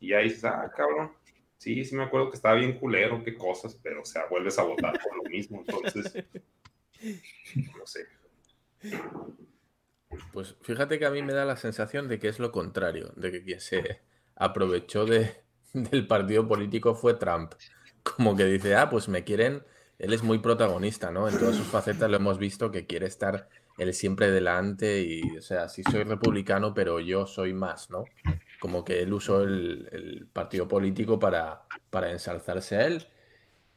y 0.00 0.14
ahí 0.14 0.28
está, 0.28 0.62
ah, 0.62 0.72
cabrón 0.74 1.12
Sí, 1.58 1.84
sí 1.84 1.94
me 1.94 2.04
acuerdo 2.04 2.30
que 2.30 2.36
estaba 2.36 2.56
bien 2.56 2.78
culero, 2.78 3.22
qué 3.22 3.34
cosas, 3.34 3.78
pero 3.82 4.02
o 4.02 4.04
sea, 4.04 4.26
vuelves 4.28 4.58
a 4.58 4.64
votar 4.64 4.98
por 5.02 5.16
lo 5.16 5.30
mismo, 5.30 5.64
entonces, 5.66 6.24
no 7.78 7.86
sé. 7.86 8.06
Pues 10.32 10.56
fíjate 10.62 10.98
que 10.98 11.06
a 11.06 11.10
mí 11.10 11.22
me 11.22 11.32
da 11.32 11.44
la 11.44 11.56
sensación 11.56 12.08
de 12.08 12.18
que 12.18 12.28
es 12.28 12.38
lo 12.38 12.52
contrario, 12.52 13.12
de 13.16 13.32
que 13.32 13.42
quien 13.42 13.60
se 13.60 14.02
aprovechó 14.36 15.06
de, 15.06 15.42
del 15.72 16.06
partido 16.06 16.46
político 16.46 16.94
fue 16.94 17.14
Trump. 17.14 17.54
Como 18.02 18.36
que 18.36 18.44
dice, 18.44 18.74
ah, 18.74 18.90
pues 18.90 19.08
me 19.08 19.24
quieren, 19.24 19.64
él 19.98 20.12
es 20.12 20.22
muy 20.22 20.38
protagonista, 20.38 21.10
¿no? 21.10 21.28
En 21.28 21.38
todas 21.38 21.56
sus 21.56 21.66
facetas 21.66 22.10
lo 22.10 22.16
hemos 22.16 22.38
visto 22.38 22.70
que 22.70 22.86
quiere 22.86 23.06
estar 23.06 23.48
él 23.78 23.92
siempre 23.92 24.30
delante 24.30 25.02
y, 25.02 25.36
o 25.36 25.42
sea, 25.42 25.68
sí 25.68 25.82
soy 25.82 26.04
republicano, 26.04 26.74
pero 26.74 27.00
yo 27.00 27.26
soy 27.26 27.54
más, 27.54 27.90
¿no? 27.90 28.04
Como 28.64 28.82
que 28.82 29.02
él 29.02 29.12
usó 29.12 29.42
el, 29.42 30.26
partido 30.32 30.66
político 30.66 31.18
para, 31.18 31.64
para 31.90 32.10
ensalzarse 32.10 32.76
a 32.76 32.86
él. 32.86 33.06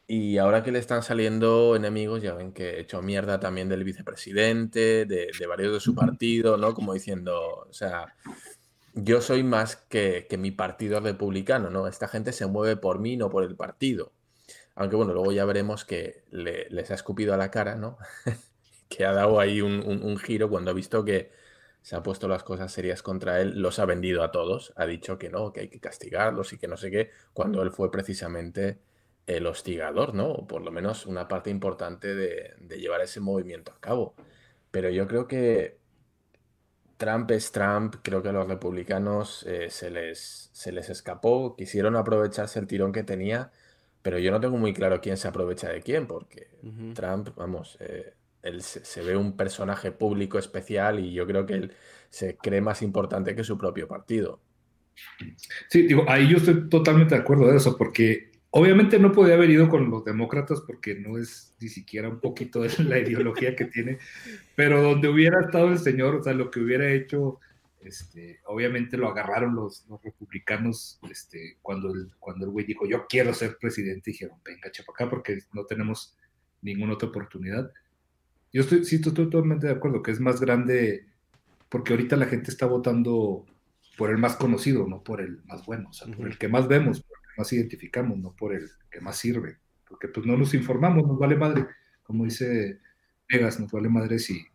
Y 0.08 0.38
ahora 0.38 0.64
que 0.64 0.72
le 0.72 0.80
están 0.80 1.04
saliendo 1.04 1.76
enemigos, 1.76 2.22
ya 2.22 2.34
ven 2.34 2.54
que 2.54 2.70
he 2.70 2.80
hecho 2.80 3.02
mierda 3.02 3.38
también 3.38 3.68
del 3.68 3.84
vicepresidente, 3.84 5.06
de, 5.06 5.30
varios 5.46 5.74
de 5.74 5.80
su 5.82 5.94
partido, 5.94 6.56
¿no? 6.56 6.74
Como 6.74 6.94
diciendo, 6.94 7.66
o 7.70 7.74
sea, 7.74 8.16
yo 8.94 9.20
soy 9.20 9.44
más 9.44 9.76
que, 9.76 10.26
mi 10.40 10.52
partido 10.52 11.02
republicano, 11.02 11.70
¿no? 11.70 11.88
Esta 11.88 12.08
gente 12.08 12.32
se 12.32 12.46
mueve 12.46 12.78
por 12.78 13.00
mí, 13.00 13.18
no 13.18 13.30
por 13.30 13.44
el 13.44 13.58
partido. 13.58 14.14
Aunque 14.74 14.96
bueno, 14.96 15.12
luego 15.12 15.34
ya 15.34 15.44
veremos 15.44 15.84
que 15.84 16.24
les 16.32 16.92
ha 16.92 16.94
escupido 16.94 17.34
a 17.34 17.38
la 17.38 17.52
cara, 17.52 17.76
¿no? 17.76 17.98
que 18.88 19.06
ha 19.06 19.12
dado 19.12 19.42
ahí 19.42 19.60
un, 19.60 20.18
giro 20.18 20.50
cuando 20.50 20.72
ha 20.72 20.74
visto 20.74 21.04
que, 21.04 21.30
se 21.88 21.96
ha 21.96 22.04
puesto 22.04 22.28
las 22.28 22.44
cosas 22.44 22.70
serias 22.74 23.02
contra 23.02 23.40
él, 23.40 23.62
los 23.62 23.80
ha 23.80 23.86
vendido 23.86 24.22
a 24.22 24.30
todos, 24.30 24.74
ha 24.76 24.86
dicho 24.86 25.18
que 25.18 25.30
no, 25.30 25.54
que 25.54 25.62
hay 25.62 25.68
que 25.70 25.80
castigarlos 25.80 26.52
y 26.52 26.58
que 26.58 26.68
no 26.68 26.76
sé 26.76 26.92
qué, 26.92 27.12
cuando 27.32 27.62
él 27.64 27.72
fue 27.72 27.90
precisamente 27.90 28.82
el 29.26 29.48
hostigador, 29.48 30.14
¿no? 30.14 30.28
O 30.28 30.46
por 30.46 30.62
lo 30.64 30.70
menos 30.70 31.06
una 31.06 31.30
parte 31.30 31.50
importante 31.50 32.14
de, 32.14 32.58
llevar 32.78 33.00
ese 33.00 33.22
movimiento 33.22 33.72
a 33.72 33.80
cabo. 33.80 34.16
Pero 34.70 34.90
yo 34.90 35.08
creo 35.08 35.30
que 35.30 35.78
Trump 36.98 37.32
es 37.32 37.54
Trump, 37.54 37.96
creo 38.02 38.22
que 38.22 38.30
a 38.30 38.34
los 38.34 38.50
republicanos 38.50 39.46
eh, 39.48 39.70
se, 39.70 39.90
les, 39.90 40.50
se 40.52 40.74
les 40.74 40.90
escapó, 40.90 41.56
quisieron 41.56 41.96
aprovecharse 41.96 42.60
el 42.60 42.68
tirón 42.68 42.92
que 42.92 43.04
tenía, 43.04 43.50
pero 44.02 44.20
yo 44.20 44.32
no 44.32 44.42
tengo 44.42 44.58
muy 44.58 44.74
claro 44.74 45.00
quién 45.00 45.16
se 45.16 45.30
aprovecha 45.30 45.70
de 45.70 45.82
quién, 45.82 46.06
porque 46.06 46.50
Trump, 46.94 47.30
vamos, 47.38 47.78
eh, 47.80 48.17
él 48.48 48.62
se, 48.62 49.02
ve 49.04 49.16
un 49.16 49.36
personaje 49.36 49.92
público 49.92 50.40
especial 50.40 51.00
y 51.00 51.14
yo 51.14 51.26
creo 51.28 51.46
que 51.46 51.54
él 51.54 51.74
se 52.10 52.38
cree 52.38 52.62
más 52.62 52.82
importante 52.82 53.36
que 53.36 53.44
su 53.44 53.58
propio 53.58 53.88
partido. 53.88 54.42
Sí, 55.70 55.84
digo, 55.84 56.06
ahí 56.08 56.28
yo 56.28 56.38
estoy 56.38 56.70
totalmente 56.70 57.16
de 57.16 57.22
acuerdo 57.22 57.48
de 57.48 57.58
eso, 57.58 57.78
porque 57.78 58.32
obviamente 58.50 58.98
no 58.98 59.12
podía 59.12 59.36
haber 59.36 59.50
ido 59.50 59.70
con 59.70 59.90
los 59.90 60.04
demócratas 60.04 60.62
porque 60.66 60.96
no 60.96 61.18
es 61.18 61.56
ni 61.60 61.70
siquiera 61.70 62.10
un 62.10 62.20
poquito 62.20 62.62
de 62.62 62.72
la 62.84 63.00
ideología 63.00 63.56
que 63.56 63.66
tiene, 63.66 64.00
pero 64.56 64.82
donde 64.82 65.10
hubiera 65.10 65.42
estado 65.42 65.70
el 65.70 65.80
señor, 65.80 66.16
o 66.16 66.24
sea, 66.24 66.34
lo 66.34 66.50
que 66.50 66.60
hubiera 66.60 66.92
hecho, 66.92 67.40
este, 67.82 68.40
obviamente 68.46 68.98
lo 68.98 69.10
agarraron 69.10 69.56
los, 69.56 69.86
republicanos 70.04 71.00
este, 71.12 71.58
cuando, 71.62 71.94
el, 71.94 72.12
cuando 72.20 72.46
el 72.46 72.52
güey 72.52 72.66
dijo, 72.66 72.88
yo 72.88 73.06
quiero 73.08 73.34
ser 73.34 73.58
presidente, 73.60 74.12
dijeron, 74.12 74.40
venga, 74.44 74.72
chapa 74.72 74.94
acá 74.94 75.10
porque 75.10 75.40
no 75.54 75.66
tenemos 75.66 76.18
ninguna 76.62 76.94
otra 76.94 77.10
oportunidad. 77.10 77.72
Yo 78.54 78.62
estoy, 78.62 78.86
sí, 78.86 78.96
estoy 78.96 79.14
totalmente 79.14 79.68
de 79.68 79.74
acuerdo 79.74 80.02
que 80.02 80.12
es 80.12 80.20
más 80.20 80.40
grande 80.40 81.06
porque 81.70 81.94
ahorita 81.94 82.16
la 82.16 82.28
gente 82.28 82.52
está 82.52 82.66
votando 82.66 83.46
por 83.98 84.10
el 84.12 84.18
más 84.18 84.36
conocido, 84.36 84.88
no 84.88 85.04
por 85.04 85.22
el 85.22 85.44
más 85.46 85.66
bueno, 85.66 85.90
o 85.90 85.94
sea, 85.94 86.08
por 86.16 86.28
el 86.28 86.38
que 86.38 86.48
más 86.48 86.68
vemos, 86.68 87.02
por 87.02 87.18
el 87.18 87.24
que 87.24 87.42
más 87.42 87.54
identificamos, 87.54 88.18
no 88.20 88.32
por 88.36 88.54
el 88.54 88.70
que 88.92 89.02
más 89.02 89.18
sirve, 89.18 89.58
porque 89.88 90.08
pues 90.08 90.26
no 90.26 90.38
nos 90.38 90.54
informamos, 90.54 91.06
nos 91.06 91.18
vale 91.18 91.36
madre, 91.36 91.68
como 92.04 92.24
dice 92.24 92.80
Vegas, 93.28 93.60
nos 93.60 93.72
vale 93.72 93.90
madre 93.90 94.20
si, 94.20 94.46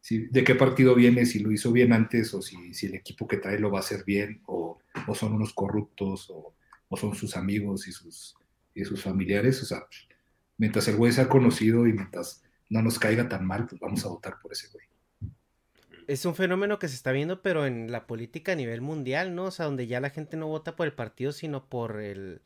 si 0.00 0.26
de 0.26 0.44
qué 0.44 0.54
partido 0.54 0.94
viene, 0.94 1.24
si 1.24 1.38
lo 1.38 1.52
hizo 1.52 1.72
bien 1.72 1.92
antes 1.92 2.34
o 2.34 2.42
si, 2.42 2.74
si 2.74 2.86
el 2.86 2.96
equipo 2.96 3.26
que 3.26 3.38
trae 3.38 3.58
lo 3.58 3.70
va 3.70 3.78
a 3.78 3.82
hacer 3.82 4.04
bien 4.04 4.42
o, 4.46 4.78
o 5.06 5.14
son 5.14 5.32
unos 5.34 5.54
corruptos 5.54 6.28
o, 6.30 6.54
o, 6.88 6.96
son 6.96 7.14
sus 7.14 7.36
amigos 7.36 7.86
y 7.86 7.92
sus, 7.92 8.36
y 8.74 8.84
sus 8.84 9.02
familiares, 9.02 9.62
o 9.62 9.66
sea, 9.66 9.86
mientras 10.58 10.88
el 10.88 10.96
güey 10.96 11.12
sea 11.12 11.28
conocido 11.28 11.86
y 11.86 11.92
mientras 11.92 12.42
no 12.68 12.82
nos 12.82 12.98
caiga 12.98 13.28
tan 13.28 13.46
mal, 13.46 13.66
pues 13.66 13.80
vamos 13.80 14.04
a 14.04 14.08
votar 14.08 14.38
por 14.40 14.52
ese 14.52 14.68
güey. 14.68 14.86
es 16.06 16.24
un 16.24 16.34
fenómeno 16.34 16.78
que 16.78 16.88
se 16.88 16.94
está 16.94 17.12
viendo, 17.12 17.42
pero 17.42 17.66
en 17.66 17.90
la 17.92 18.06
política 18.06 18.52
a 18.52 18.56
nivel 18.56 18.80
mundial, 18.80 19.34
¿no? 19.34 19.44
O 19.44 19.50
sea, 19.50 19.66
donde 19.66 19.86
ya 19.86 20.00
la 20.00 20.10
gente 20.10 20.36
no 20.36 20.46
vota 20.46 20.76
por 20.76 20.86
el 20.86 20.92
partido, 20.92 21.32
sino 21.32 21.68
por 21.68 22.00
el, 22.00 22.42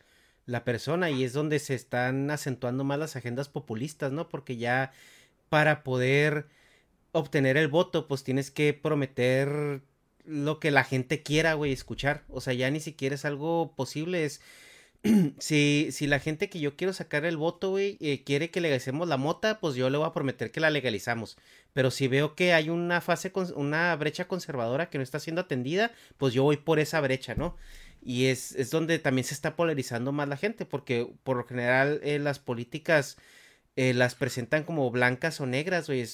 la 0.46 0.64
persona, 0.64 1.10
y 1.10 1.24
es 1.24 1.32
donde 1.32 1.58
se 1.58 1.74
están 1.74 2.30
acentuando 2.30 2.84
más 2.84 2.98
las 2.98 3.16
agendas 3.16 3.48
populistas, 3.48 4.12
¿no? 4.12 4.28
Porque 4.28 4.56
ya 4.56 4.92
para 5.48 5.82
poder 5.84 6.46
obtener 7.12 7.56
el 7.56 7.68
voto, 7.68 8.08
pues 8.08 8.24
tienes 8.24 8.50
que 8.50 8.74
prometer 8.74 9.82
lo 10.24 10.60
que 10.60 10.70
la 10.70 10.84
gente 10.84 11.22
quiera, 11.22 11.54
güey, 11.54 11.72
escuchar. 11.72 12.24
O 12.28 12.40
sea, 12.40 12.54
ya 12.54 12.70
ni 12.70 12.80
siquiera 12.80 13.14
es 13.14 13.24
algo 13.24 13.74
posible, 13.76 14.24
es 14.24 14.40
si, 15.38 15.88
si 15.90 16.06
la 16.06 16.20
gente 16.20 16.48
que 16.48 16.60
yo 16.60 16.76
quiero 16.76 16.92
sacar 16.92 17.24
el 17.24 17.36
voto, 17.36 17.70
güey, 17.70 17.96
eh, 18.00 18.22
quiere 18.24 18.50
que 18.50 18.60
legalicemos 18.60 19.08
la 19.08 19.16
mota, 19.16 19.58
pues 19.60 19.74
yo 19.74 19.90
le 19.90 19.98
voy 19.98 20.06
a 20.06 20.12
prometer 20.12 20.50
que 20.52 20.60
la 20.60 20.70
legalizamos. 20.70 21.36
Pero 21.72 21.90
si 21.90 22.06
veo 22.08 22.34
que 22.36 22.52
hay 22.52 22.68
una 22.70 23.00
fase, 23.00 23.32
con, 23.32 23.52
una 23.56 23.94
brecha 23.96 24.28
conservadora 24.28 24.90
que 24.90 24.98
no 24.98 25.04
está 25.04 25.18
siendo 25.18 25.40
atendida, 25.42 25.92
pues 26.18 26.34
yo 26.34 26.44
voy 26.44 26.56
por 26.56 26.78
esa 26.78 27.00
brecha, 27.00 27.34
¿no? 27.34 27.56
Y 28.00 28.26
es, 28.26 28.52
es 28.56 28.70
donde 28.70 28.98
también 28.98 29.24
se 29.24 29.34
está 29.34 29.56
polarizando 29.56 30.12
más 30.12 30.28
la 30.28 30.36
gente, 30.36 30.66
porque 30.66 31.08
por 31.24 31.36
lo 31.36 31.44
general 31.44 32.00
eh, 32.04 32.18
las 32.18 32.38
políticas 32.38 33.16
eh, 33.76 33.94
las 33.94 34.14
presentan 34.14 34.64
como 34.64 34.90
blancas 34.90 35.40
o 35.40 35.46
negras, 35.46 35.88
güey. 35.88 36.06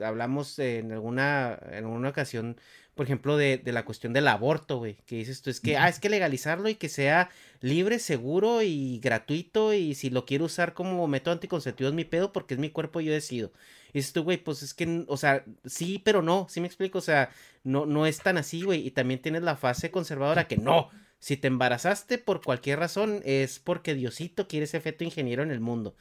hablamos 0.00 0.58
en 0.58 0.92
alguna, 0.92 1.58
en 1.70 1.84
alguna 1.84 2.08
ocasión 2.08 2.56
por 2.94 3.06
ejemplo, 3.06 3.36
de, 3.36 3.58
de 3.58 3.72
la 3.72 3.84
cuestión 3.84 4.12
del 4.12 4.28
aborto, 4.28 4.78
güey, 4.78 4.96
que 5.06 5.16
dices 5.16 5.42
tú, 5.42 5.50
es 5.50 5.60
que, 5.60 5.76
ah, 5.76 5.88
es 5.88 5.98
que 5.98 6.08
legalizarlo 6.08 6.68
y 6.68 6.76
que 6.76 6.88
sea 6.88 7.30
libre, 7.60 7.98
seguro 7.98 8.62
y 8.62 9.00
gratuito 9.00 9.74
y 9.74 9.94
si 9.94 10.10
lo 10.10 10.26
quiero 10.26 10.44
usar 10.44 10.74
como 10.74 11.06
método 11.08 11.32
anticonceptivo 11.32 11.88
es 11.88 11.94
mi 11.94 12.04
pedo 12.04 12.32
porque 12.32 12.54
es 12.54 12.60
mi 12.60 12.70
cuerpo 12.70 13.00
y 13.00 13.06
yo 13.06 13.12
decido. 13.12 13.52
Y 13.92 13.98
dices 13.98 14.12
tú, 14.12 14.22
güey, 14.22 14.36
pues 14.36 14.62
es 14.62 14.74
que, 14.74 15.04
o 15.08 15.16
sea, 15.16 15.44
sí, 15.64 16.00
pero 16.04 16.22
no, 16.22 16.46
sí 16.48 16.60
me 16.60 16.66
explico, 16.66 16.98
o 16.98 17.02
sea, 17.02 17.30
no, 17.64 17.86
no 17.86 18.06
es 18.06 18.18
tan 18.18 18.38
así, 18.38 18.62
güey, 18.62 18.86
y 18.86 18.90
también 18.90 19.20
tienes 19.20 19.42
la 19.42 19.56
fase 19.56 19.90
conservadora 19.90 20.46
que 20.46 20.56
no, 20.56 20.90
si 21.18 21.36
te 21.36 21.48
embarazaste 21.48 22.18
por 22.18 22.42
cualquier 22.42 22.78
razón 22.78 23.22
es 23.24 23.58
porque 23.58 23.94
Diosito 23.94 24.46
quiere 24.46 24.64
ese 24.64 24.76
efecto 24.76 25.04
ingeniero 25.04 25.42
en 25.42 25.50
el 25.50 25.60
mundo. 25.60 25.96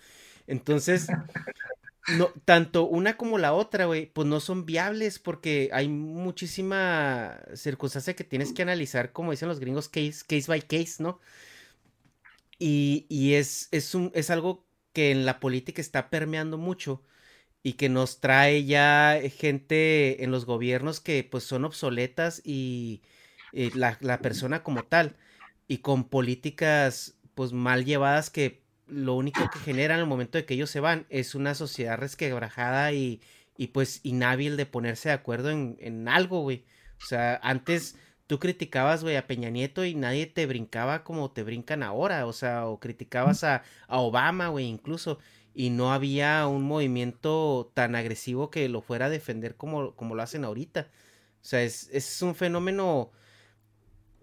Entonces, 0.47 1.07
no, 2.07 2.29
tanto 2.45 2.85
una 2.85 3.17
como 3.17 3.37
la 3.37 3.53
otra, 3.53 3.85
güey, 3.85 4.07
pues 4.07 4.27
no 4.27 4.39
son 4.39 4.65
viables 4.65 5.19
porque 5.19 5.69
hay 5.73 5.87
muchísima 5.87 7.39
circunstancia 7.55 8.15
que 8.15 8.23
tienes 8.23 8.53
que 8.53 8.61
analizar, 8.63 9.13
como 9.13 9.31
dicen 9.31 9.47
los 9.49 9.59
gringos, 9.59 9.89
case, 9.89 10.23
case 10.27 10.47
by 10.47 10.61
case, 10.63 11.01
¿no? 11.01 11.19
Y, 12.59 13.05
y 13.09 13.33
es, 13.33 13.67
es, 13.71 13.95
un, 13.95 14.11
es 14.15 14.29
algo 14.29 14.65
que 14.93 15.11
en 15.11 15.25
la 15.25 15.39
política 15.39 15.81
está 15.81 16.09
permeando 16.09 16.57
mucho 16.57 17.03
y 17.63 17.73
que 17.73 17.89
nos 17.89 18.19
trae 18.21 18.65
ya 18.65 19.19
gente 19.37 20.23
en 20.23 20.31
los 20.31 20.45
gobiernos 20.45 20.99
que 20.99 21.23
pues 21.23 21.43
son 21.45 21.65
obsoletas 21.65 22.41
y, 22.45 23.03
y 23.51 23.71
la, 23.71 23.97
la 24.01 24.21
persona 24.21 24.63
como 24.63 24.85
tal 24.85 25.17
y 25.67 25.79
con 25.79 26.09
políticas 26.09 27.17
pues 27.35 27.53
mal 27.53 27.85
llevadas 27.85 28.29
que 28.29 28.62
lo 28.87 29.15
único 29.15 29.49
que 29.49 29.59
generan 29.59 29.99
al 29.99 30.07
momento 30.07 30.37
de 30.37 30.45
que 30.45 30.53
ellos 30.55 30.69
se 30.69 30.79
van 30.79 31.05
es 31.09 31.35
una 31.35 31.55
sociedad 31.55 31.97
resquebrajada 31.97 32.91
y, 32.91 33.21
y 33.57 33.67
pues 33.67 34.01
inhábil 34.03 34.57
de 34.57 34.65
ponerse 34.65 35.09
de 35.09 35.15
acuerdo 35.15 35.49
en, 35.51 35.77
en 35.79 36.07
algo, 36.07 36.41
güey. 36.41 36.65
O 37.01 37.05
sea, 37.05 37.39
antes 37.43 37.95
tú 38.27 38.39
criticabas, 38.39 39.03
güey, 39.03 39.15
a 39.15 39.27
Peña 39.27 39.49
Nieto 39.49 39.85
y 39.85 39.95
nadie 39.95 40.27
te 40.27 40.45
brincaba 40.45 41.03
como 41.03 41.31
te 41.31 41.43
brincan 41.43 41.83
ahora, 41.83 42.25
o 42.25 42.33
sea, 42.33 42.67
o 42.67 42.79
criticabas 42.79 43.43
a, 43.43 43.63
a 43.87 43.99
Obama, 43.99 44.47
güey, 44.49 44.65
incluso, 44.65 45.19
y 45.53 45.69
no 45.69 45.93
había 45.93 46.47
un 46.47 46.63
movimiento 46.63 47.71
tan 47.73 47.95
agresivo 47.95 48.49
que 48.49 48.69
lo 48.69 48.81
fuera 48.81 49.07
a 49.07 49.09
defender 49.09 49.55
como, 49.55 49.95
como 49.95 50.15
lo 50.15 50.23
hacen 50.23 50.45
ahorita. 50.45 50.89
O 51.41 51.45
sea, 51.45 51.61
es, 51.63 51.89
es 51.91 52.21
un 52.21 52.35
fenómeno 52.35 53.11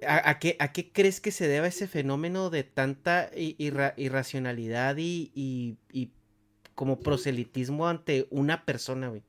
¿A, 0.06 0.38
qué, 0.38 0.56
¿A, 0.58 0.72
qué, 0.72 0.90
crees 0.92 1.20
que 1.20 1.30
se 1.30 1.48
deba 1.48 1.66
ese 1.66 1.86
fenómeno 1.86 2.50
de 2.50 2.64
tanta 2.64 3.30
irracionalidad 3.34 4.96
y, 4.98 5.76
como 6.74 7.00
proselitismo 7.00 7.88
ante 7.88 8.26
una 8.30 8.64
persona, 8.64 9.08
güey? 9.08 9.22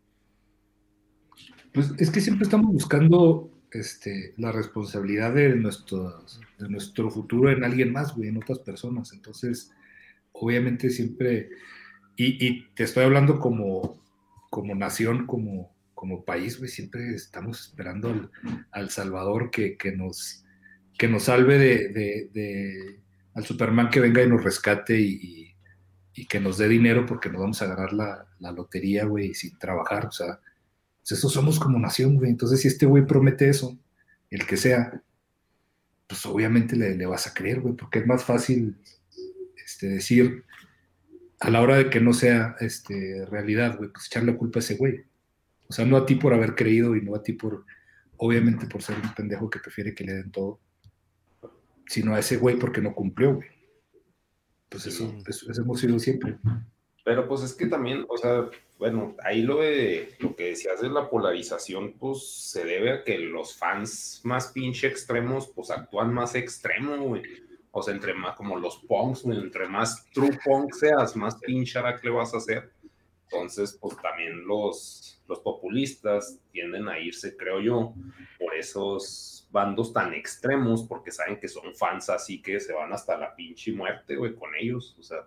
Pues 1.74 1.92
es 1.98 2.12
que 2.12 2.22
siempre 2.22 2.44
estamos 2.44 2.72
buscando 2.72 3.50
este, 3.72 4.34
la 4.38 4.52
responsabilidad 4.52 5.34
de 5.34 5.56
nuestro, 5.56 7.12
futuro 7.12 7.50
en 7.50 7.64
alguien 7.64 7.92
más, 7.92 8.16
güey, 8.16 8.30
en 8.30 8.38
otras 8.38 8.60
personas. 8.60 9.14
Entonces, 9.14 9.72
obviamente 10.32 10.90
siempre, 10.90 11.50
y, 12.16 12.68
te 12.76 12.84
estoy 12.84 13.04
hablando 13.04 13.40
como, 13.40 14.00
nación, 14.76 15.26
como, 15.26 15.74
país, 16.26 16.58
güey, 16.58 16.70
siempre 16.70 17.14
estamos 17.14 17.62
esperando 17.62 18.10
al, 18.10 18.32
al 18.72 18.90
Salvador 18.90 19.52
que 19.52 19.94
nos 19.96 20.41
que 21.02 21.08
nos 21.08 21.24
salve 21.24 21.58
de, 21.58 23.00
al 23.34 23.44
Superman 23.44 23.90
que 23.90 24.00
venga 24.00 24.22
y 24.22 24.30
nos 24.30 24.44
rescate 24.44 25.00
y, 25.00 25.56
que 26.30 26.40
nos 26.40 26.60
dé 26.60 26.68
dinero 26.68 27.08
porque 27.08 27.28
nos 27.28 27.42
vamos 27.42 27.60
a 27.64 27.66
ganar 27.66 27.92
la, 27.92 28.52
lotería, 28.52 29.06
güey, 29.06 29.34
sin 29.34 29.58
trabajar. 29.58 30.06
O 30.06 30.12
sea, 30.12 30.40
pues 31.00 31.14
eso 31.14 31.28
somos 31.28 31.60
como 31.60 31.80
nación, 31.80 32.18
güey. 32.18 32.30
Entonces, 32.30 32.62
si 32.62 32.68
este 32.68 32.86
güey 32.86 33.04
promete 33.08 33.50
eso, 33.50 33.76
el 34.30 34.46
que 34.46 34.58
sea, 34.58 35.02
pues 36.06 36.24
obviamente 36.28 36.76
le, 36.76 37.04
vas 37.08 37.26
a 37.26 37.34
creer, 37.34 37.62
güey, 37.62 37.76
porque 37.76 37.98
es 37.98 38.06
más 38.06 38.24
fácil 38.24 38.78
este, 39.66 39.88
decir 39.88 40.46
a 41.40 41.50
la 41.50 41.62
hora 41.62 41.78
de 41.78 41.90
que 41.90 42.00
no 42.00 42.14
sea 42.14 42.56
este, 42.60 43.26
realidad, 43.26 43.76
güey, 43.76 43.90
pues 43.90 44.06
echarle 44.06 44.38
culpa 44.38 44.60
a 44.60 44.62
ese 44.62 44.76
güey. 44.76 45.04
O 45.68 45.74
sea, 45.74 45.84
no 45.84 45.98
a 45.98 46.06
ti 46.06 46.14
por 46.14 46.36
haber 46.36 46.54
creído 46.54 46.96
y 46.96 47.02
no 47.02 47.16
a 47.16 47.24
ti 47.24 47.34
por, 47.34 47.66
obviamente 48.18 48.68
por 48.68 48.84
ser 48.84 48.98
un 49.04 49.16
pendejo 49.16 49.50
que 49.50 49.58
prefiere 49.58 49.96
que 49.96 50.04
le 50.04 50.14
den 50.14 50.30
todo 50.30 50.60
sino 51.88 52.16
a 52.16 52.20
ese 52.20 52.38
güey 52.38 52.58
porque 52.58 52.82
no 52.82 52.94
cumplió, 52.94 53.36
güey. 53.36 53.48
Pues 54.70 54.88
eso, 54.88 55.14
eso, 55.28 55.62
hemos 55.62 55.80
sido 55.82 56.00
siempre. 56.00 56.38
Pero 57.04 57.28
pues 57.28 57.42
es 57.42 57.54
que 57.54 57.68
también, 57.68 58.06
o 58.08 58.18
sea, 58.18 58.50
bueno, 58.80 59.16
ahí 59.24 59.42
lo 59.42 59.58
de 59.58 60.16
lo 60.20 60.36
que 60.36 60.46
decías 60.46 60.82
de 60.82 60.90
la 60.90 61.10
polarización, 61.10 61.94
pues 62.00 62.50
se 62.52 62.64
debe 62.64 62.92
a 62.92 63.04
que 63.04 63.18
los 63.20 63.56
fans 63.56 64.22
más 64.24 64.48
pinche 64.54 64.88
extremos, 64.88 65.52
pues 65.54 65.72
actúan 65.72 66.14
más 66.14 66.36
extremo, 66.36 66.98
güey. 66.98 67.24
O 67.72 67.82
sea, 67.82 67.94
entre 67.94 68.14
más, 68.14 68.36
como 68.36 68.58
los 68.58 68.78
punks, 68.88 69.24
güey, 69.24 69.40
entre 69.40 69.68
más 69.68 70.06
true 70.12 70.38
punk 70.44 70.74
seas, 70.74 71.16
más 71.16 71.36
pinche 71.36 71.80
que 72.02 72.08
le 72.08 72.16
vas 72.16 72.34
a 72.34 72.38
hacer. 72.38 72.72
Entonces, 73.32 73.78
pues 73.80 73.96
también 74.02 74.46
los, 74.46 75.22
los 75.28 75.40
populistas 75.40 76.40
tienden 76.52 76.90
a 76.90 77.00
irse, 77.00 77.38
creo 77.38 77.62
yo, 77.62 77.94
por 78.38 78.56
esos 78.56 79.48
bandos 79.52 79.94
tan 79.94 80.14
extremos 80.14 80.84
porque 80.84 81.12
saben 81.12 81.40
que 81.40 81.48
son 81.48 81.76
fans 81.76 82.10
así 82.10 82.42
que 82.42 82.60
se 82.60 82.74
van 82.74 82.92
hasta 82.94 83.18
la 83.18 83.36
pinche 83.36 83.72
muerte, 83.74 84.16
güey, 84.16 84.34
con 84.34 84.50
ellos, 84.60 84.96
o 85.00 85.04
sea, 85.04 85.18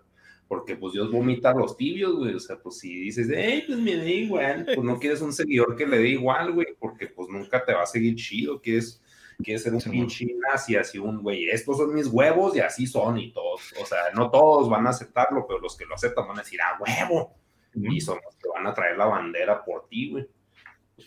porque 0.47 0.75
pues 0.75 0.93
Dios 0.93 1.11
vomita 1.11 1.51
a 1.51 1.55
los 1.55 1.77
tibios, 1.77 2.15
güey, 2.15 2.33
o 2.33 2.39
sea, 2.39 2.57
pues 2.57 2.79
si 2.79 2.93
dices, 2.93 3.27
hey, 3.33 3.63
pues 3.65 3.79
me 3.79 3.95
da 3.95 4.05
igual, 4.05 4.65
pues 4.65 4.83
no 4.83 4.99
quieres 4.99 5.21
un 5.21 5.33
seguidor 5.33 5.75
que 5.75 5.87
le 5.87 5.99
dé 5.99 6.09
igual, 6.09 6.53
güey, 6.53 6.67
porque 6.79 7.07
pues 7.07 7.29
nunca 7.29 7.63
te 7.63 7.73
va 7.73 7.83
a 7.83 7.87
seguir 7.87 8.15
chido, 8.15 8.59
quieres, 8.61 9.01
quieres 9.43 9.63
ser 9.63 9.73
un 9.73 9.81
pinche 9.81 10.27
nazi, 10.49 10.75
así 10.75 10.97
un, 10.97 11.21
güey, 11.21 11.49
estos 11.49 11.77
son 11.77 11.93
mis 11.93 12.07
huevos 12.07 12.55
y 12.55 12.59
así 12.59 12.85
son 12.87 13.17
y 13.17 13.31
todos, 13.31 13.73
o 13.81 13.85
sea, 13.85 13.99
no 14.13 14.29
todos 14.29 14.69
van 14.69 14.87
a 14.87 14.91
aceptarlo, 14.91 15.45
pero 15.47 15.59
los 15.59 15.75
que 15.77 15.85
lo 15.85 15.95
aceptan 15.95 16.27
van 16.27 16.37
a 16.37 16.41
decir, 16.41 16.59
ah, 16.61 16.79
huevo, 16.79 17.35
y 17.75 18.01
son 18.01 18.19
los 18.23 18.35
que 18.35 18.49
van 18.49 18.67
a 18.67 18.73
traer 18.73 18.97
la 18.97 19.05
bandera 19.05 19.63
por 19.63 19.87
ti, 19.87 20.11
güey. 20.11 20.27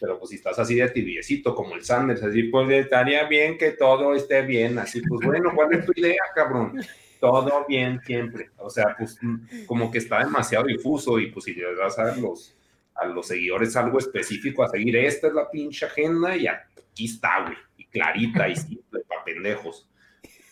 Pero 0.01 0.19
pues 0.19 0.31
si 0.31 0.37
estás 0.37 0.59
así 0.59 0.75
de 0.75 0.89
tibiecito 0.91 1.55
como 1.55 1.75
el 1.75 1.83
Sanders, 1.83 2.23
así 2.23 2.45
pues 2.45 2.71
estaría 2.71 3.25
bien 3.27 3.57
que 3.57 3.73
todo 3.73 4.15
esté 4.15 4.43
bien, 4.43 4.79
así 4.79 5.01
pues 5.01 5.25
bueno, 5.25 5.51
¿cuál 5.55 5.73
es 5.75 5.87
tu 5.87 5.93
idea, 5.97 6.21
cabrón? 6.35 6.79
Todo 7.19 7.65
bien 7.67 8.01
siempre, 8.05 8.51
o 8.59 8.69
sea, 8.69 8.95
pues 8.99 9.19
como 9.67 9.91
que 9.91 9.99
está 9.99 10.23
demasiado 10.23 10.67
difuso 10.67 11.19
y 11.19 11.33
pues 11.33 11.47
si 11.47 11.55
le 11.55 11.75
das 11.75 11.99
a 11.99 12.15
los, 12.17 12.55
a 12.95 13.07
los 13.07 13.27
seguidores 13.27 13.75
algo 13.77 13.99
específico 13.99 14.63
a 14.63 14.69
seguir, 14.69 14.97
esta 14.97 15.29
es 15.29 15.33
la 15.33 15.51
pinche 15.51 15.87
agenda 15.87 16.37
y 16.37 16.47
aquí 16.47 17.07
está, 17.07 17.45
güey, 17.45 17.57
y 17.79 17.87
clarita 17.87 18.49
y 18.49 18.57
simple, 18.57 19.01
para 19.09 19.25
pendejos 19.25 19.88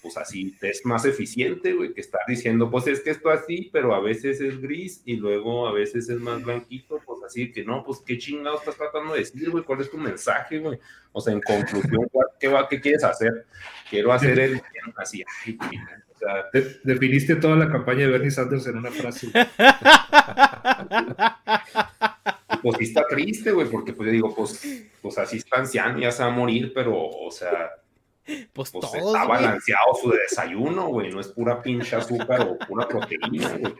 pues 0.06 0.16
así 0.18 0.56
es 0.62 0.86
más 0.86 1.04
eficiente, 1.04 1.72
güey, 1.72 1.92
que 1.92 2.00
estar 2.00 2.20
diciendo, 2.28 2.70
pues 2.70 2.86
es 2.86 3.00
que 3.00 3.10
esto 3.10 3.28
así, 3.28 3.70
pero 3.72 3.92
a 3.92 3.98
veces 3.98 4.40
es 4.40 4.60
gris 4.60 5.02
y 5.04 5.16
luego 5.16 5.66
a 5.66 5.72
veces 5.72 6.08
es 6.08 6.20
más 6.20 6.44
blanquito, 6.44 7.00
pues 7.04 7.24
así 7.24 7.50
que 7.50 7.64
no, 7.64 7.82
pues 7.82 8.04
qué 8.06 8.16
chingado 8.16 8.56
estás 8.56 8.76
tratando 8.76 9.14
de 9.14 9.18
decir, 9.18 9.50
güey, 9.50 9.64
cuál 9.64 9.80
es 9.80 9.90
tu 9.90 9.98
mensaje, 9.98 10.60
güey. 10.60 10.78
O 11.10 11.20
sea, 11.20 11.32
en 11.32 11.40
conclusión, 11.40 12.08
¿qué, 12.38 12.46
va, 12.46 12.68
qué 12.68 12.80
quieres 12.80 13.02
hacer? 13.02 13.46
Quiero 13.90 14.12
hacer 14.12 14.38
el 14.38 14.62
así, 14.94 15.24
o 15.24 16.18
sea, 16.18 16.44
definiste 16.84 17.34
toda 17.34 17.56
la 17.56 17.68
campaña 17.68 18.02
de 18.02 18.12
Bernie 18.12 18.30
Sanders 18.30 18.68
en 18.68 18.76
una 18.76 18.92
frase. 18.92 19.26
pues 22.62 22.76
sí 22.78 22.84
está 22.84 23.04
triste, 23.08 23.50
güey, 23.50 23.68
porque 23.68 23.92
pues 23.92 24.06
yo 24.06 24.12
digo, 24.12 24.32
pues, 24.36 24.86
pues 25.02 25.18
así 25.18 25.38
está 25.38 25.58
anciano, 25.58 25.98
ya 25.98 26.12
se 26.12 26.22
va 26.22 26.28
a 26.28 26.32
morir, 26.32 26.70
pero, 26.72 26.96
o 26.96 27.30
sea, 27.32 27.72
Pues, 28.26 28.70
Pues 28.70 28.72
todos, 28.72 28.94
está 28.94 29.24
güey. 29.24 29.28
balanceado 29.28 29.94
su 30.02 30.10
desayuno, 30.10 30.88
güey. 30.88 31.10
No 31.12 31.20
es 31.20 31.28
pura 31.28 31.62
pinche 31.62 31.94
azúcar 31.94 32.40
o 32.42 32.58
pura 32.66 32.88
proteína, 32.88 33.48
güey. 33.58 33.74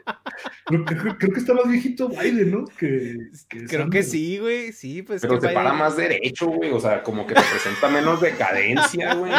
Creo, 0.65 0.85
que- 0.85 0.95
creo- 0.95 1.17
creo 1.17 1.33
que 1.33 1.39
está 1.39 1.53
más 1.53 1.67
viejito 1.69 2.07
Biden, 2.09 2.51
¿no? 2.51 2.65
Que, 2.79 3.17
que 3.49 3.65
Creo 3.65 3.89
que 3.89 4.03
sí, 4.03 4.37
güey. 4.39 4.71
Sí, 4.71 5.01
pues 5.01 5.21
Pero 5.21 5.41
se 5.41 5.49
para 5.49 5.73
más 5.73 5.97
derecho, 5.97 6.47
güey. 6.47 6.71
O 6.71 6.79
sea, 6.79 7.03
como 7.03 7.27
que 7.27 7.33
representa 7.35 7.89
menos 7.89 8.21
decadencia, 8.21 9.13
güey. 9.15 9.33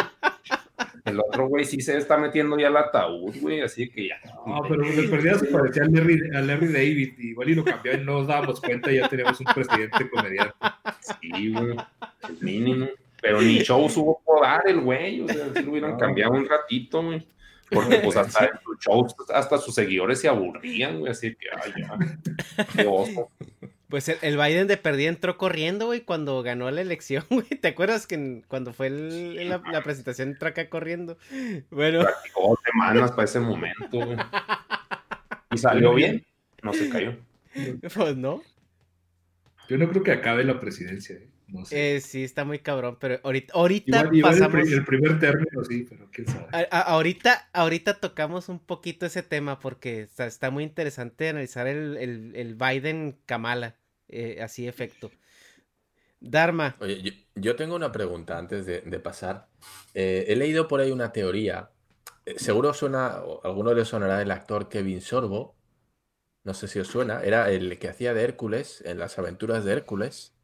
El 1.05 1.19
otro, 1.19 1.47
güey, 1.47 1.65
sí 1.65 1.81
se 1.81 1.97
está 1.97 2.17
metiendo 2.17 2.57
ya 2.59 2.67
al 2.67 2.77
ataúd, 2.77 3.35
güey. 3.41 3.61
Así 3.61 3.89
que 3.89 4.09
ya. 4.09 4.17
No, 4.45 4.61
pero 4.67 4.83
de 4.83 5.03
perdida 5.09 5.39
se 5.39 5.45
parecía 5.47 5.83
a 5.83 5.87
Larry, 5.87 6.19
a 6.35 6.41
Larry 6.41 6.67
David. 6.71 7.13
Igual 7.17 7.49
y 7.49 7.55
lo 7.55 7.63
cambió 7.65 7.93
y 7.93 7.97
no 7.97 8.19
nos 8.19 8.27
dábamos 8.27 8.61
cuenta 8.61 8.91
y 8.91 8.97
ya 8.97 9.09
teníamos 9.09 9.39
un 9.39 9.47
presidente 9.47 10.09
comediante. 10.09 10.53
Sí, 11.01 11.51
güey. 11.51 11.75
El 12.27 12.37
mínimo. 12.41 12.87
Pero 13.21 13.41
ni 13.41 13.59
show 13.63 13.85
hubo 13.85 14.21
por 14.25 14.41
dar 14.41 14.61
el 14.67 14.81
güey. 14.81 15.21
O 15.21 15.27
sea, 15.27 15.53
si 15.55 15.63
lo 15.63 15.71
hubieran 15.71 15.91
No. 15.91 15.97
cambiado 15.97 16.33
un 16.33 16.47
ratito, 16.47 17.01
güey. 17.03 17.27
Porque 17.69 17.97
pues 17.99 18.17
hasta 18.17 18.45
en 18.45 18.51
sus 18.63 18.79
shows, 18.79 19.15
hasta 19.33 19.57
sus 19.57 19.75
seguidores 19.75 20.19
se 20.21 20.27
aburrían, 20.27 20.99
güey. 20.99 21.11
Así 21.11 21.35
que, 21.35 21.47
ay, 21.55 21.73
ya. 21.77 22.65
Qué 22.75 22.87
oso. 22.87 23.29
Pues 23.89 24.07
el, 24.07 24.17
el 24.21 24.37
Biden 24.37 24.67
de 24.67 24.77
perdida 24.77 25.09
entró 25.09 25.35
corriendo, 25.37 25.87
güey, 25.87 26.01
cuando 26.01 26.43
ganó 26.43 26.69
la 26.69 26.81
elección, 26.81 27.23
güey. 27.29 27.47
¿Te 27.47 27.69
acuerdas 27.69 28.05
que 28.07 28.15
en- 28.15 28.41
cuando 28.47 28.71
fue 28.73 28.87
el- 28.87 29.49
la, 29.49 29.61
la 29.71 29.81
presentación 29.83 30.29
entró 30.29 30.47
acá 30.49 30.69
corriendo? 30.69 31.17
Bueno, 31.71 32.01
Practicó 32.01 32.49
dos 32.49 32.59
semanas 32.71 33.11
para 33.11 33.23
ese 33.25 33.39
momento, 33.39 33.87
güey. 33.91 34.17
Y 35.51 35.57
salió 35.57 35.93
bien. 35.95 36.23
No 36.61 36.73
se 36.73 36.89
cayó. 36.89 37.15
pues 37.95 38.15
no. 38.17 38.41
Yo 39.69 39.77
no 39.77 39.87
creo 39.89 40.03
que 40.03 40.11
acabe 40.11 40.43
la 40.43 40.59
presidencia. 40.59 41.15
¿eh? 41.15 41.27
No 41.51 41.65
sé. 41.65 41.95
Eh, 41.95 42.01
sí, 42.01 42.23
está 42.23 42.45
muy 42.45 42.59
cabrón, 42.59 42.97
pero 42.99 43.19
ahorita, 43.23 43.53
ahorita 43.55 43.97
igual 43.97 44.15
igual 44.15 44.37
el, 44.37 44.85
primer 44.85 45.19
término, 45.19 45.63
sí, 45.63 45.85
pero 45.89 46.07
quién 46.11 46.27
sabe. 46.27 46.45
a- 46.51 46.67
a- 46.71 46.81
ahorita, 46.81 47.49
ahorita 47.53 47.99
tocamos 47.99 48.49
un 48.49 48.59
poquito 48.59 49.05
ese 49.05 49.23
tema 49.23 49.59
porque 49.59 50.01
está, 50.01 50.25
está 50.25 50.51
muy 50.51 50.63
interesante 50.63 51.29
analizar 51.29 51.67
el, 51.67 51.97
el, 51.97 52.35
el 52.35 52.55
Biden 52.55 53.19
Kamala, 53.25 53.75
eh, 54.07 54.39
así 54.41 54.67
efecto. 54.67 55.11
Dharma, 56.21 56.75
Oye, 56.79 57.01
yo, 57.01 57.11
yo 57.35 57.55
tengo 57.55 57.75
una 57.75 57.91
pregunta 57.91 58.37
antes 58.37 58.65
de, 58.65 58.81
de 58.81 58.99
pasar. 58.99 59.49
Eh, 59.93 60.25
he 60.29 60.35
leído 60.35 60.67
por 60.67 60.79
ahí 60.79 60.91
una 60.91 61.11
teoría. 61.11 61.71
eh, 62.25 62.35
seguro 62.39 62.73
suena, 62.73 63.21
o 63.23 63.41
a 63.43 63.47
alguno 63.49 63.73
le 63.73 63.85
sonará 63.85 64.21
el 64.21 64.31
actor 64.31 64.69
Kevin 64.69 65.01
Sorbo. 65.01 65.55
No 66.43 66.53
sé 66.53 66.67
si 66.67 66.79
os 66.79 66.87
suena. 66.87 67.23
Era 67.23 67.51
el 67.51 67.79
que 67.79 67.89
hacía 67.89 68.13
de 68.13 68.23
Hércules 68.23 68.81
en 68.85 68.99
las 68.99 69.19
aventuras 69.19 69.65
de 69.65 69.73
Hércules. 69.73 70.35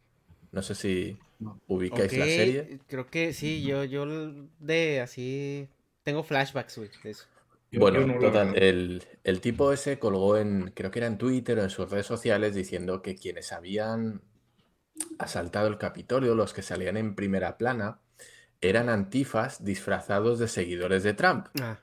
No 0.55 0.61
sé 0.61 0.73
si 0.73 1.17
ubicáis 1.67 2.17
la 2.17 2.25
serie. 2.25 2.79
creo 2.87 3.05
que 3.07 3.33
sí, 3.33 3.61
yo, 3.63 3.83
yo 3.83 4.05
de 4.59 5.01
así 5.01 5.67
tengo 6.03 6.23
flashbacks, 6.23 6.77
güey, 6.77 6.89
de 7.03 7.11
eso. 7.11 7.25
Bueno, 7.73 7.99
no 8.07 8.17
total, 8.19 8.55
el, 8.57 9.03
el 9.25 9.41
tipo 9.41 9.73
ese 9.73 9.99
colgó 9.99 10.37
en, 10.37 10.71
creo 10.73 10.91
que 10.91 10.99
era 10.99 11.07
en 11.07 11.17
Twitter 11.17 11.59
o 11.59 11.63
en 11.63 11.69
sus 11.69 11.89
redes 11.89 12.05
sociales 12.05 12.55
diciendo 12.55 13.01
que 13.01 13.15
quienes 13.15 13.51
habían 13.51 14.21
asaltado 15.19 15.67
el 15.67 15.77
Capitolio, 15.77 16.35
los 16.35 16.53
que 16.53 16.61
salían 16.61 16.95
en 16.95 17.15
primera 17.15 17.57
plana, 17.57 17.99
eran 18.61 18.87
antifas 18.87 19.63
disfrazados 19.63 20.39
de 20.39 20.47
seguidores 20.47 21.03
de 21.03 21.13
Trump. 21.13 21.47
Ah, 21.61 21.79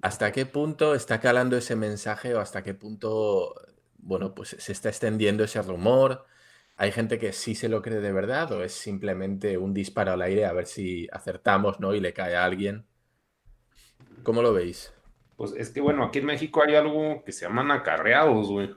¿Hasta 0.00 0.32
qué 0.32 0.46
punto 0.46 0.94
está 0.94 1.20
calando 1.20 1.56
ese 1.56 1.76
mensaje 1.76 2.34
o 2.34 2.40
hasta 2.40 2.62
qué 2.62 2.72
punto, 2.72 3.54
bueno, 3.98 4.34
pues 4.34 4.56
se 4.58 4.72
está 4.72 4.88
extendiendo 4.88 5.44
ese 5.44 5.60
rumor? 5.60 6.24
¿Hay 6.80 6.92
gente 6.92 7.18
que 7.18 7.34
sí 7.34 7.54
se 7.54 7.68
lo 7.68 7.82
cree 7.82 8.00
de 8.00 8.10
verdad 8.10 8.50
o 8.52 8.64
es 8.64 8.72
simplemente 8.72 9.58
un 9.58 9.74
disparo 9.74 10.12
al 10.12 10.22
aire 10.22 10.46
a 10.46 10.54
ver 10.54 10.64
si 10.64 11.06
acertamos, 11.12 11.78
¿no? 11.78 11.94
Y 11.94 12.00
le 12.00 12.14
cae 12.14 12.34
a 12.34 12.46
alguien. 12.46 12.86
¿Cómo 14.22 14.40
lo 14.40 14.54
veis? 14.54 14.90
Pues 15.36 15.52
es 15.58 15.68
que, 15.68 15.82
bueno, 15.82 16.04
aquí 16.04 16.20
en 16.20 16.24
México 16.24 16.62
hay 16.62 16.76
algo 16.76 17.22
que 17.22 17.32
se 17.32 17.44
llaman 17.44 17.70
acarreados, 17.70 18.48
güey. 18.48 18.74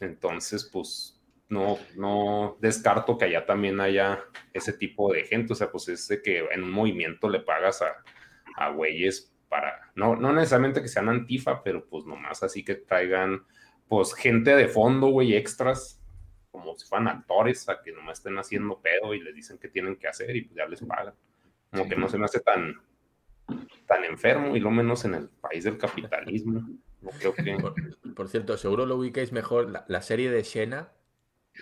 Entonces, 0.00 0.68
pues, 0.70 1.18
no, 1.48 1.78
no 1.96 2.58
descarto 2.60 3.16
que 3.16 3.24
allá 3.24 3.46
también 3.46 3.80
haya 3.80 4.22
ese 4.52 4.74
tipo 4.74 5.10
de 5.10 5.24
gente. 5.24 5.54
O 5.54 5.56
sea, 5.56 5.70
pues 5.70 5.88
es 5.88 6.06
de 6.08 6.20
que 6.20 6.40
en 6.52 6.62
un 6.62 6.72
movimiento 6.72 7.30
le 7.30 7.40
pagas 7.40 7.80
a, 7.80 8.04
a 8.54 8.68
güeyes 8.68 9.34
para, 9.48 9.90
no, 9.94 10.14
no 10.14 10.30
necesariamente 10.34 10.82
que 10.82 10.88
sean 10.88 11.08
antifa, 11.08 11.62
pero 11.62 11.86
pues 11.88 12.04
nomás 12.04 12.42
así 12.42 12.62
que 12.62 12.74
traigan, 12.74 13.46
pues, 13.88 14.12
gente 14.12 14.54
de 14.54 14.68
fondo, 14.68 15.06
güey, 15.06 15.34
extras, 15.34 16.03
como 16.54 16.76
si 16.76 16.86
fueran 16.86 17.08
actores, 17.08 17.68
a 17.68 17.82
que 17.82 17.90
nomás 17.90 18.18
estén 18.18 18.38
haciendo 18.38 18.78
pedo 18.78 19.12
y 19.12 19.20
les 19.20 19.34
dicen 19.34 19.58
qué 19.58 19.66
tienen 19.68 19.96
que 19.96 20.06
hacer 20.06 20.36
y 20.36 20.42
pues 20.42 20.56
ya 20.56 20.66
les 20.66 20.80
pagan. 20.82 21.12
Como 21.72 21.82
Sí. 21.82 21.90
que 21.90 21.96
no 21.96 22.08
se 22.08 22.16
me 22.16 22.26
hace 22.26 22.38
tan, 22.38 22.80
tan 23.86 24.04
enfermo 24.04 24.54
y 24.54 24.60
lo 24.60 24.70
menos 24.70 25.04
en 25.04 25.14
el 25.14 25.28
país 25.28 25.64
del 25.64 25.76
capitalismo. 25.78 26.60
No 27.02 27.10
creo 27.18 27.34
que. 27.34 27.56
Por, 27.60 27.74
por 28.14 28.28
cierto, 28.28 28.56
seguro 28.56 28.86
lo 28.86 28.94
ubicáis 28.94 29.32
mejor 29.32 29.68
la, 29.68 29.84
la 29.88 30.00
serie 30.00 30.30
de 30.30 30.44
Xena. 30.44 30.92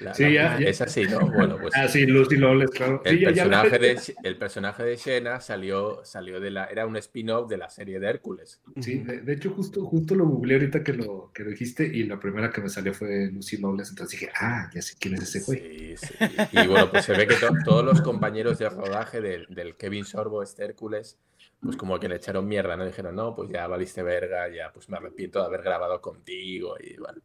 La- 0.00 0.14
Sí, 0.14 0.22
la- 0.24 0.30
ya- 0.30 0.58
ya. 0.60 0.68
Es 0.70 0.80
así, 0.80 1.04
¿no? 1.04 1.20
Bueno, 1.30 1.58
pues 1.60 1.74
Ah, 1.76 1.86
sí, 1.86 2.06
Lucy 2.06 2.36
Lawless, 2.36 2.70
claro. 2.70 3.02
el, 3.04 3.16
Sí, 3.18 3.22
ya- 3.24 3.30
ya 3.30 3.44
la- 3.44 3.62
personaje 3.62 3.78
de, 3.78 4.28
el 4.28 4.36
personaje 4.38 4.82
de 4.84 4.96
Xena 4.96 5.40
salió, 5.40 6.02
salió 6.04 6.40
de 6.40 6.50
la... 6.50 6.64
Era 6.64 6.86
un 6.86 6.96
spin-off 6.96 7.48
de 7.48 7.58
la 7.58 7.68
serie 7.68 8.00
de 8.00 8.08
Hércules. 8.08 8.60
Sí, 8.80 9.00
de, 9.00 9.20
de 9.20 9.32
hecho, 9.34 9.50
justo, 9.50 9.84
justo 9.84 10.14
lo 10.14 10.24
googleé 10.26 10.56
ahorita 10.56 10.82
que 10.82 10.94
lo, 10.94 11.30
que 11.34 11.44
lo 11.44 11.50
dijiste 11.50 11.84
y 11.84 12.04
la 12.04 12.18
primera 12.18 12.50
que 12.50 12.62
me 12.62 12.68
salió 12.70 12.94
fue 12.94 13.30
Lucy 13.30 13.58
Lawless. 13.58 13.90
Entonces 13.90 14.18
dije, 14.18 14.32
ah, 14.40 14.70
ya 14.74 14.80
sé 14.80 14.94
quién 14.98 15.14
es 15.14 15.22
ese 15.34 15.40
güey. 15.44 15.96
Sí, 15.96 16.06
sí. 16.06 16.14
Y 16.52 16.66
bueno, 16.66 16.90
pues 16.90 17.04
se 17.04 17.12
ve 17.12 17.26
que 17.26 17.34
to- 17.34 17.52
todos 17.64 17.84
los 17.84 18.00
compañeros 18.00 18.58
de 18.58 18.70
rodaje 18.70 19.20
del, 19.20 19.46
del 19.50 19.76
Kevin 19.76 20.04
Sorbo, 20.06 20.42
este 20.42 20.64
Hércules, 20.64 21.18
pues 21.60 21.76
como 21.76 22.00
que 22.00 22.08
le 22.08 22.16
echaron 22.16 22.48
mierda, 22.48 22.76
¿no? 22.76 22.86
Dijeron, 22.86 23.14
no, 23.14 23.34
pues 23.36 23.50
ya 23.50 23.66
valiste 23.66 24.02
verga, 24.02 24.48
ya 24.48 24.72
pues 24.72 24.88
me 24.88 24.96
arrepiento 24.96 25.38
de 25.40 25.44
haber 25.46 25.62
grabado 25.62 26.00
contigo 26.00 26.76
y 26.82 26.96
bueno. 26.96 27.20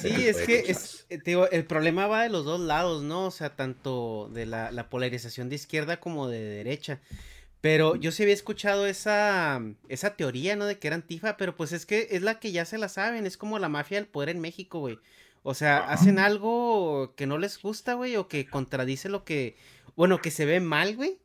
Sí, 0.00 0.08
es 0.28 0.38
que 0.38 0.62
cosas. 0.62 0.84
es, 0.84 1.06
eh, 1.10 1.18
te 1.18 1.30
digo, 1.32 1.48
el 1.50 1.64
problema 1.66 2.06
va 2.06 2.22
de 2.22 2.28
los 2.28 2.44
dos 2.44 2.60
lados, 2.60 3.02
¿no? 3.02 3.26
O 3.26 3.30
sea, 3.30 3.56
tanto 3.56 4.30
de 4.32 4.46
la, 4.46 4.70
la 4.70 4.88
polarización 4.90 5.48
de 5.48 5.56
izquierda 5.56 6.00
como 6.00 6.28
de 6.28 6.40
derecha. 6.40 7.00
Pero 7.64 7.96
yo 7.96 8.12
sí 8.12 8.22
había 8.22 8.34
escuchado 8.34 8.86
esa, 8.86 9.62
esa 9.88 10.16
teoría, 10.16 10.54
¿no? 10.54 10.66
De 10.66 10.78
que 10.78 10.86
era 10.86 10.96
antifa, 10.96 11.38
pero 11.38 11.56
pues 11.56 11.72
es 11.72 11.86
que 11.86 12.08
es 12.10 12.20
la 12.20 12.38
que 12.38 12.52
ya 12.52 12.66
se 12.66 12.76
la 12.76 12.90
saben, 12.90 13.24
es 13.24 13.38
como 13.38 13.58
la 13.58 13.70
mafia 13.70 13.96
del 13.96 14.06
poder 14.06 14.28
en 14.28 14.40
México, 14.40 14.80
güey. 14.80 14.98
O 15.42 15.54
sea, 15.54 15.78
hacen 15.78 16.18
algo 16.18 17.14
que 17.16 17.26
no 17.26 17.38
les 17.38 17.60
gusta, 17.60 17.94
güey, 17.94 18.16
o 18.16 18.28
que 18.28 18.46
contradice 18.46 19.08
lo 19.08 19.24
que, 19.24 19.56
bueno, 19.96 20.20
que 20.20 20.30
se 20.30 20.44
ve 20.44 20.60
mal, 20.60 20.94
güey. 20.94 21.18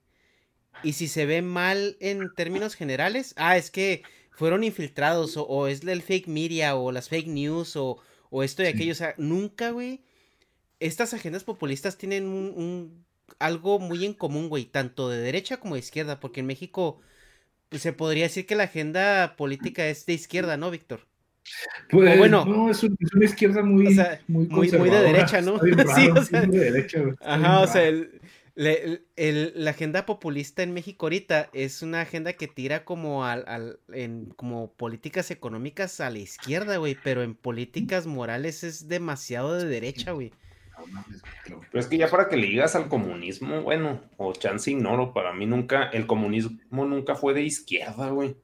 Y 0.82 0.94
si 0.94 1.10
se 1.10 1.26
ve 1.26 1.42
mal 1.42 1.98
en 2.00 2.34
términos 2.34 2.76
generales, 2.76 3.34
ah, 3.36 3.58
es 3.58 3.70
que 3.70 4.04
fueron 4.32 4.64
infiltrados, 4.64 5.36
o, 5.36 5.44
o 5.44 5.68
es 5.68 5.84
el 5.84 6.02
fake 6.02 6.28
media, 6.28 6.76
o 6.78 6.94
las 6.94 7.10
fake 7.10 7.28
news, 7.28 7.76
o, 7.76 8.00
o 8.30 8.44
esto 8.44 8.64
y 8.64 8.68
Sí. 8.68 8.72
aquello. 8.74 8.92
O 8.94 8.96
sea, 8.96 9.16
nunca, 9.18 9.72
güey. 9.72 10.02
Estas 10.80 11.14
agendas 11.14 11.44
populistas 11.44 11.98
tienen 11.98 12.26
un, 12.28 12.54
un- 12.56 13.06
algo 13.40 13.80
muy 13.80 14.06
en 14.06 14.14
común, 14.14 14.50
güey, 14.50 14.66
tanto 14.66 15.10
de 15.10 15.20
derecha 15.20 15.58
como 15.58 15.76
de 15.76 15.80
izquierda, 15.82 16.20
porque 16.20 16.40
en 16.42 16.48
México 16.48 17.02
pues, 17.70 17.82
se 17.84 17.94
podría 17.94 18.24
decir 18.24 18.46
que 18.48 18.56
la 18.56 18.64
agenda 18.64 19.36
política 19.38 19.88
es 19.88 20.06
de 20.08 20.14
izquierda, 20.14 20.58
¿no, 20.58 20.72
Víctor? 20.72 21.02
Pues, 21.90 22.18
bueno. 22.18 22.46
no, 22.46 22.70
es, 22.72 22.82
un- 22.84 22.96
es 23.00 23.14
una 23.14 23.26
izquierda 23.26 23.64
muy, 23.64 23.88
O 23.88 23.92
sea, 23.92 24.20
muy, 24.28 24.46
de 24.70 25.02
derecha, 25.02 25.42
¿no? 25.42 25.60
Bien 25.60 25.78
Sí, 25.96 26.08
raro, 26.08 26.22
o 26.22 26.24
sea, 26.24 26.44
muy 26.48 26.58
de 26.58 26.72
derecha, 26.72 27.00
Ajá, 27.22 27.60
o 27.62 27.68
sea, 27.68 27.82
raro. 27.82 27.96
el, 27.98 28.19
le- 28.60 28.84
el- 28.84 29.06
el- 29.16 29.54
la 29.56 29.72
agenda 29.72 30.06
populista 30.06 30.64
en 30.64 30.74
México 30.74 31.06
ahorita 31.06 31.50
es 31.54 31.82
una 31.82 32.02
agenda 32.02 32.34
que 32.34 32.50
tira 32.50 32.84
como 32.84 33.24
al, 33.26 33.46
al- 33.48 33.80
en 33.94 34.26
como 34.36 34.74
políticas 34.74 35.32
económicas 35.32 36.02
a 36.02 36.10
la 36.10 36.20
izquierda, 36.20 36.76
güey, 36.76 36.98
pero 37.02 37.24
en 37.24 37.36
políticas 37.36 38.06
morales 38.06 38.66
es 38.66 38.90
demasiado 38.90 39.56
de 39.56 39.66
derecha, 39.66 40.12
güey. 40.12 40.34
Pero 41.46 41.62
es 41.74 41.88
que 41.88 41.98
ya 41.98 42.10
para 42.10 42.28
que 42.28 42.36
le 42.36 42.48
digas 42.48 42.76
al 42.76 42.90
comunismo, 42.90 43.62
bueno, 43.62 44.02
o 44.18 44.34
chance 44.34 44.70
ignoro, 44.70 45.14
para 45.14 45.32
mí 45.32 45.46
nunca, 45.46 45.90
el 45.90 46.06
comunismo 46.06 46.84
nunca 46.86 47.16
fue 47.16 47.34
de 47.34 47.44
izquierda, 47.44 48.10
güey. 48.10 48.36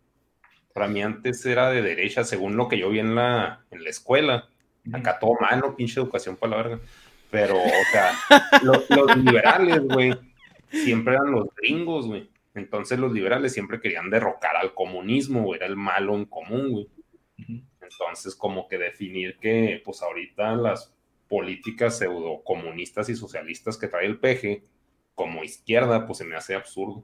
Para 0.73 0.88
mí 0.88 1.01
antes 1.01 1.45
era 1.45 1.69
de 1.69 1.82
derecha, 1.82 2.23
según 2.23 2.56
lo 2.56 2.69
que 2.69 2.78
yo 2.78 2.89
vi 2.89 2.99
en 2.99 3.15
la, 3.15 3.65
en 3.69 3.84
la 3.84 3.89
escuela. 3.89 4.47
Acá 4.93 5.17
todo 5.19 5.34
malo, 5.41 5.75
pinche 5.75 5.99
educación 5.99 6.38
para 6.38 6.51
la 6.51 6.63
verga. 6.63 6.80
Pero, 7.36 7.58
o 7.58 7.84
sea, 7.91 8.12
lo- 8.63 8.84
los 8.96 9.17
liberales, 9.17 9.81
güey, 9.83 10.13
siempre 10.69 11.15
eran 11.15 11.31
los 11.31 11.48
gringos, 11.56 12.08
güey. 12.08 12.29
Entonces 12.54 12.98
los 12.98 13.12
liberales 13.12 13.52
siempre 13.52 13.81
querían 13.81 14.10
derrocar 14.10 14.56
al 14.56 14.73
comunismo, 14.73 15.44
güey, 15.44 15.58
era 15.58 15.67
el 15.67 15.75
malo 15.75 16.15
en 16.15 16.23
común, 16.25 16.71
güey. 16.71 16.88
Entonces, 17.81 18.36
como 18.36 18.67
que 18.67 18.77
definir 18.77 19.38
que, 19.40 19.81
pues 19.83 20.02
ahorita 20.02 20.56
las 20.56 20.94
políticas 21.27 21.98
pseudo 21.98 22.42
comunistas 22.44 23.10
y 23.10 23.15
socialistas 23.15 23.77
que 23.77 23.88
trae 23.88 24.06
el 24.06 24.17
PG 24.19 24.63
como 25.13 25.44
izquierda, 25.44 26.06
pues 26.06 26.19
se 26.19 26.23
me 26.25 26.36
hace 26.36 26.56
absurdo. 26.56 27.04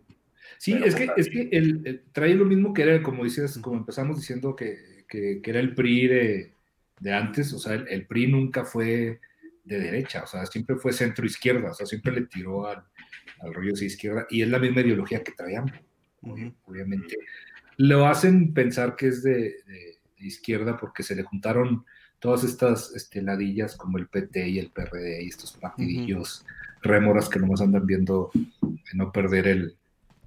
Sí, 0.58 0.74
Pero, 0.74 0.86
es 0.86 0.96
que, 0.96 1.06
pues, 1.08 1.18
es 1.28 1.30
que 1.34 1.50
el, 1.58 1.82
el- 1.86 2.04
trae 2.12 2.34
lo 2.36 2.46
mismo 2.46 2.74
que 2.74 2.84
era, 2.84 3.02
como 3.04 3.24
dices, 3.24 3.58
como 3.60 3.78
empezamos 3.78 4.18
diciendo 4.18 4.56
que, 4.56 5.04
que- 5.08 5.42
que 5.42 5.50
era 5.52 5.60
el 5.60 5.76
PRI 5.76 6.08
de, 6.08 6.54
de 7.00 7.14
antes, 7.14 7.52
o 7.54 7.60
sea, 7.60 7.74
el, 7.74 7.88
el 7.90 8.06
PRI 8.06 8.28
nunca 8.28 8.64
fue 8.64 9.20
de 9.64 9.80
derecha, 9.80 10.24
o 10.24 10.28
sea, 10.28 10.46
siempre 10.46 10.76
fue 10.76 10.94
centro 10.94 11.26
izquierda, 11.26 11.72
o 11.72 11.74
sea, 11.74 11.86
siempre 11.86 12.12
le 12.12 12.26
tiró 12.26 12.68
al, 12.68 12.84
al 13.42 13.54
rollo 13.54 13.74
de 13.74 13.86
izquierda, 13.86 14.26
y 14.30 14.42
es 14.42 14.50
la 14.50 14.60
misma 14.60 14.82
ideología 14.82 15.24
que 15.24 15.32
traíamos. 15.32 15.72
obviamente. 16.66 17.18
Lo 17.78 18.06
hacen 18.06 18.54
pensar 18.54 18.96
que 18.96 19.08
es 19.08 19.24
de, 19.24 19.56
izquierda 20.18 20.78
porque 20.78 21.02
se 21.02 21.16
le 21.16 21.24
juntaron 21.24 21.84
todas 22.20 22.44
estas 22.44 22.94
este, 22.96 23.24
ladillas 23.24 23.76
como 23.76 23.98
el 23.98 24.08
PT 24.08 24.50
y 24.50 24.60
el 24.60 24.70
PRD 24.70 25.24
y 25.24 25.30
estos 25.30 25.54
partidillos 25.54 26.46
rémoras 26.84 27.28
que 27.28 27.40
nomás 27.40 27.62
andan 27.62 27.88
viendo 27.88 28.30
no 28.94 29.12
perder 29.12 29.48
el, 29.48 29.78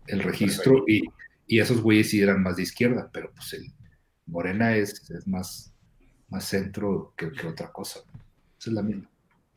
registro 0.06 0.84
y, 0.88 1.02
esos 1.46 1.80
güeyes 1.80 2.10
sí 2.10 2.20
eran 2.20 2.42
más 2.42 2.56
de 2.56 2.64
izquierda, 2.64 3.08
pero 3.12 3.30
pues 3.32 3.52
el 3.52 3.72
Morena 4.26 4.74
es, 4.74 5.08
es 5.10 5.28
más, 5.28 5.72
más 6.28 6.44
centro 6.46 7.14
que, 7.16 7.30
que 7.30 7.46
otra 7.46 7.70
cosa. 7.70 8.00
Esa 8.58 8.70
es 8.70 8.74
la 8.74 8.82
misma. 8.82 9.08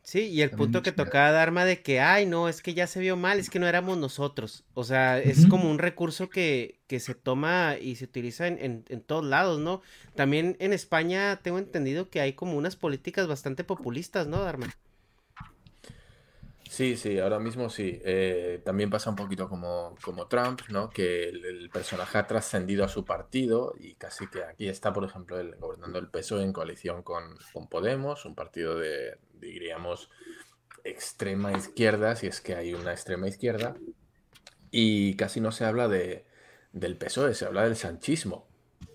Sí, 0.08 0.20
y 0.28 0.40
el 0.40 0.48
punto 0.48 0.82
que 0.82 0.90
tocaba 0.90 1.32
Dharma 1.32 1.66
de 1.66 1.82
que, 1.82 2.00
ay, 2.00 2.24
no, 2.24 2.48
es 2.48 2.62
que 2.62 2.72
ya 2.72 2.86
se 2.86 2.98
vio 2.98 3.14
mal, 3.18 3.38
es 3.38 3.50
que 3.50 3.58
no 3.58 3.66
éramos 3.66 3.98
nosotros. 3.98 4.64
O 4.72 4.82
sea, 4.82 5.18
es 5.18 5.44
como 5.44 5.70
un 5.70 5.78
recurso 5.78 6.30
que, 6.30 6.80
que, 6.86 6.98
se 6.98 7.14
toma 7.14 7.76
y 7.78 7.96
se 7.96 8.06
utiliza 8.06 8.46
en, 8.46 8.86
en, 8.88 9.02
todos 9.02 9.22
lados, 9.22 9.60
¿no? 9.60 9.82
También 10.14 10.56
en 10.60 10.72
España 10.72 11.40
tengo 11.42 11.58
entendido 11.58 12.08
que 12.08 12.22
hay 12.22 12.32
como 12.32 12.56
unas 12.56 12.74
políticas 12.74 13.26
bastante 13.26 13.64
populistas, 13.64 14.26
¿no, 14.26 14.40
Dharma? 14.40 14.74
Sí, 16.68 16.96
sí, 16.96 17.18
ahora 17.18 17.38
mismo 17.38 17.70
sí. 17.70 18.00
Eh, 18.04 18.60
también 18.62 18.90
pasa 18.90 19.08
un 19.08 19.16
poquito 19.16 19.48
como, 19.48 19.96
como 20.02 20.26
Trump, 20.28 20.60
¿no? 20.68 20.90
Que 20.90 21.28
el, 21.30 21.70
personaje 21.70 22.18
ha 22.18 22.26
trascendido 22.26 22.84
a 22.84 22.88
su 22.88 23.04
partido 23.04 23.74
y 23.78 23.94
casi 23.94 24.26
que 24.28 24.44
aquí 24.44 24.68
está, 24.68 24.92
por 24.92 25.04
ejemplo, 25.04 25.40
el, 25.40 25.56
gobernando 25.56 25.98
el 25.98 26.08
PSOE 26.08 26.44
en 26.44 26.52
coalición 26.52 27.02
con, 27.02 27.36
con 27.52 27.68
Podemos, 27.68 28.24
un 28.26 28.34
partido 28.34 28.78
de, 28.78 29.18
diríamos, 29.40 30.10
extrema 30.84 31.52
izquierda, 31.52 32.16
si 32.16 32.26
es 32.26 32.40
que 32.40 32.54
hay 32.54 32.74
una 32.74 32.92
extrema 32.92 33.28
izquierda, 33.28 33.76
y 34.70 35.16
casi 35.16 35.40
no 35.40 35.52
se 35.52 35.64
habla 35.64 35.88
de, 35.88 36.26
del 36.72 36.96
PSOE, 36.96 37.34
se 37.34 37.46
habla 37.46 37.64
del 37.64 37.76
sanchismo, 37.76 38.46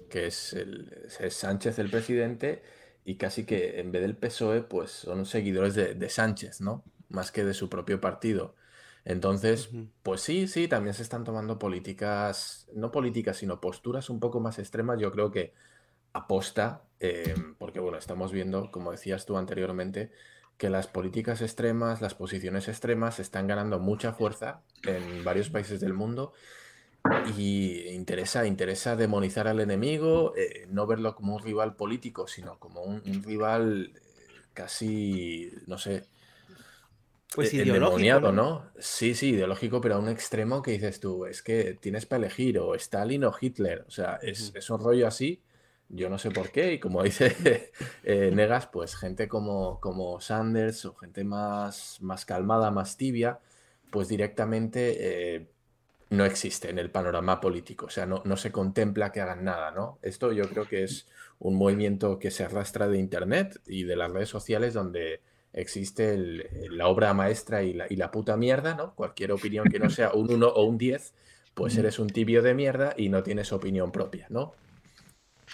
que 0.10 0.28
es, 0.28 0.54
el, 0.54 1.08
es 1.20 1.34
Sánchez 1.34 1.80
el 1.80 1.90
presidente 1.90 2.62
y 3.04 3.16
casi 3.16 3.46
que 3.46 3.80
en 3.80 3.92
vez 3.92 4.04
del 4.04 4.16
PSOE, 4.16 4.62
pues 4.62 4.92
son 4.92 5.26
seguidores 5.26 5.74
de, 5.76 5.96
de 5.96 6.10
Sánchez, 6.10 6.62
¿no? 6.62 6.84
Más 7.14 7.32
que 7.32 7.46
de 7.46 7.54
su 7.54 7.70
propio 7.70 8.02
partido. 8.02 8.56
Entonces, 9.06 9.70
pues 10.02 10.22
sí, 10.22 10.48
sí, 10.48 10.68
también 10.68 10.94
se 10.94 11.04
están 11.04 11.24
tomando 11.24 11.60
políticas, 11.60 12.68
no 12.74 12.92
políticas, 12.92 13.38
sino 13.38 13.60
posturas 13.62 14.10
un 14.10 14.20
poco 14.20 14.40
más 14.40 14.60
extremas. 14.60 15.00
Yo 15.00 15.12
creo 15.12 15.32
que 15.32 15.54
aposta, 16.14 16.84
em, 17.00 17.56
porque 17.56 17.80
bueno, 17.80 17.98
estamos 17.98 18.32
viendo, 18.32 18.72
como 18.72 18.92
decías 18.92 19.26
tú 19.26 19.38
anteriormente, 19.38 20.12
que 20.58 20.70
las 20.70 20.88
políticas 20.88 21.42
extremas, 21.42 22.02
las 22.02 22.16
posiciones 22.16 22.68
extremas 22.68 23.20
están 23.20 23.48
ganando 23.48 23.80
mucha 23.80 24.14
fuerza 24.14 24.62
en 24.84 25.24
varios 25.24 25.50
países 25.50 25.80
del 25.82 25.94
mundo 25.94 26.34
y 27.38 27.90
interesa, 27.90 28.46
interesa 28.46 28.96
demonizar 28.96 29.48
al 29.48 29.60
enemigo, 29.60 30.34
eh, 30.38 30.66
no 30.70 30.88
verlo 30.88 31.16
como 31.16 31.36
un 31.36 31.44
rival 31.44 31.76
político, 31.76 32.28
sino 32.28 32.60
como 32.60 32.84
un 32.84 33.02
rival 33.24 33.92
eh, 33.96 34.02
casi, 34.54 35.52
no 35.68 35.78
sé, 35.78 36.06
pues 37.36 37.54
e-, 37.54 37.58
ideológico. 37.58 38.32
¿no? 38.32 38.70
Sí, 38.78 39.16
sí, 39.16 39.32
ideológico, 39.32 39.82
pero 39.82 39.96
a 39.96 40.00
un 40.00 40.10
extremo 40.10 40.62
que 40.62 40.72
dices 40.72 41.00
tú, 41.00 41.26
es 41.26 41.42
que 41.42 41.76
tienes 41.80 42.06
para 42.06 42.26
elegir 42.26 42.60
o 42.60 42.76
Stalin 42.76 43.24
o 43.26 43.34
Hitler. 43.40 43.86
O 43.88 43.92
sea, 43.92 44.20
es, 44.22 44.70
un 44.70 44.80
rollo 44.80 45.08
así. 45.08 45.42
Yo 45.90 46.10
no 46.10 46.18
sé 46.18 46.32
por 46.32 46.50
qué, 46.50 46.74
y 46.74 46.80
como 46.80 47.04
dice 47.04 47.72
eh, 48.04 48.32
Negas, 48.34 48.68
pues 48.68 48.96
gente 48.96 49.28
como, 49.28 49.80
como 49.80 50.20
Sanders 50.22 50.86
o 50.86 50.96
gente 50.96 51.24
más, 51.24 52.00
más 52.02 52.26
calmada, 52.26 52.72
más 52.72 52.98
tibia, 52.98 53.40
pues 53.92 54.08
directamente 54.08 55.36
eh, 55.36 55.48
no 56.10 56.26
existe 56.26 56.70
en 56.70 56.80
el 56.80 56.90
panorama 56.90 57.40
político. 57.42 57.88
O 57.88 57.90
sea, 57.90 58.06
no, 58.06 58.22
no 58.26 58.38
se 58.38 58.52
contempla 58.52 59.12
que 59.12 59.22
hagan 59.22 59.44
nada, 59.44 59.72
¿no? 59.72 60.00
Esto 60.02 60.32
yo 60.32 60.50
creo 60.50 60.68
que 60.68 60.84
es 60.84 61.08
un 61.40 61.56
movimiento 61.56 62.20
que 62.20 62.32
se 62.32 62.44
arrastra 62.44 62.88
de 62.88 62.98
Internet 62.98 63.60
y 63.68 63.84
de 63.84 63.96
las 63.96 64.12
redes 64.12 64.30
sociales 64.30 64.74
donde 64.74 65.22
existe 65.54 66.18
la 66.70 66.88
obra 66.88 67.14
maestra 67.14 67.64
y 67.64 67.74
la, 67.74 67.86
y 67.90 67.96
la, 67.96 68.12
puta 68.12 68.36
mierda, 68.38 68.74
¿no? 68.76 68.96
Cualquier 68.96 69.32
opinión 69.32 69.70
que 69.70 69.80
no 69.80 69.90
sea 69.90 70.12
un 70.14 70.32
1 70.32 70.48
o 70.48 70.64
un 70.64 70.78
10, 70.78 71.14
pues 71.54 71.78
eres 71.78 72.00
un 72.00 72.08
tibio 72.08 72.42
de 72.42 72.54
mierda 72.54 72.94
y 72.98 73.10
no 73.10 73.24
tienes 73.24 73.54
opinión 73.54 73.92
propia, 73.92 74.26
¿no? 74.30 74.54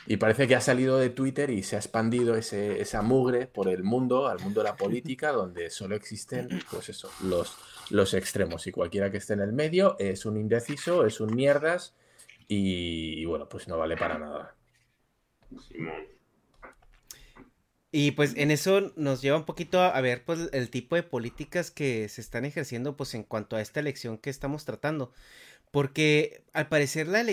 Y 0.08 0.18
parece 0.18 0.48
que 0.48 0.56
ha 0.56 0.62
salido 0.62 0.98
de 0.98 1.10
Twitter 1.10 1.50
y 1.50 1.62
se 1.62 1.76
ha 1.76 1.80
expandido 1.80 2.36
ese, 2.36 2.82
esa 2.82 3.02
mugre 3.02 3.48
por 3.48 3.68
el 3.68 3.84
mundo, 3.84 4.28
al 4.28 4.40
mundo 4.40 4.62
de 4.62 4.70
la 4.70 4.78
política, 4.78 5.32
donde 5.32 5.70
solo 5.70 5.96
existen, 5.96 6.48
pues 6.72 6.90
eso, 6.90 7.12
los, 7.24 7.58
los 7.90 8.14
extremos. 8.14 8.66
Y 8.66 8.72
cualquiera 8.72 9.12
que 9.12 9.18
esté 9.18 9.34
en 9.34 9.42
el 9.42 9.54
medio 9.54 9.98
es 10.00 10.26
un 10.26 10.38
indeciso, 10.38 11.06
es 11.06 11.20
un 11.20 11.36
mierdas 11.36 11.94
y, 12.48 13.20
y 13.20 13.26
bueno, 13.26 13.50
pues 13.50 13.68
no 13.68 13.78
vale 13.78 13.98
para 13.98 14.18
nada. 14.18 14.56
Y 17.92 18.12
pues 18.12 18.36
en 18.36 18.52
eso 18.52 18.94
nos 18.96 19.22
lleva 19.22 19.38
un 19.38 19.46
poquito 19.46 19.82
a, 19.82 20.00
ver 20.02 20.24
pues 20.24 20.50
el 20.54 20.70
tipo 20.70 20.96
de 20.96 21.04
políticas 21.04 21.72
que 21.72 22.08
se 22.10 22.22
están 22.22 22.46
ejerciendo 22.46 22.96
pues 22.96 23.16
en 23.16 23.24
cuanto 23.24 23.56
a 23.56 23.62
esta 23.62 23.80
elección 23.80 24.18
que 24.18 24.30
estamos 24.30 24.66
tratando. 24.66 25.12
Porque 25.72 26.44
al 26.54 26.68
parecer 26.70 27.08
la, 27.08 27.26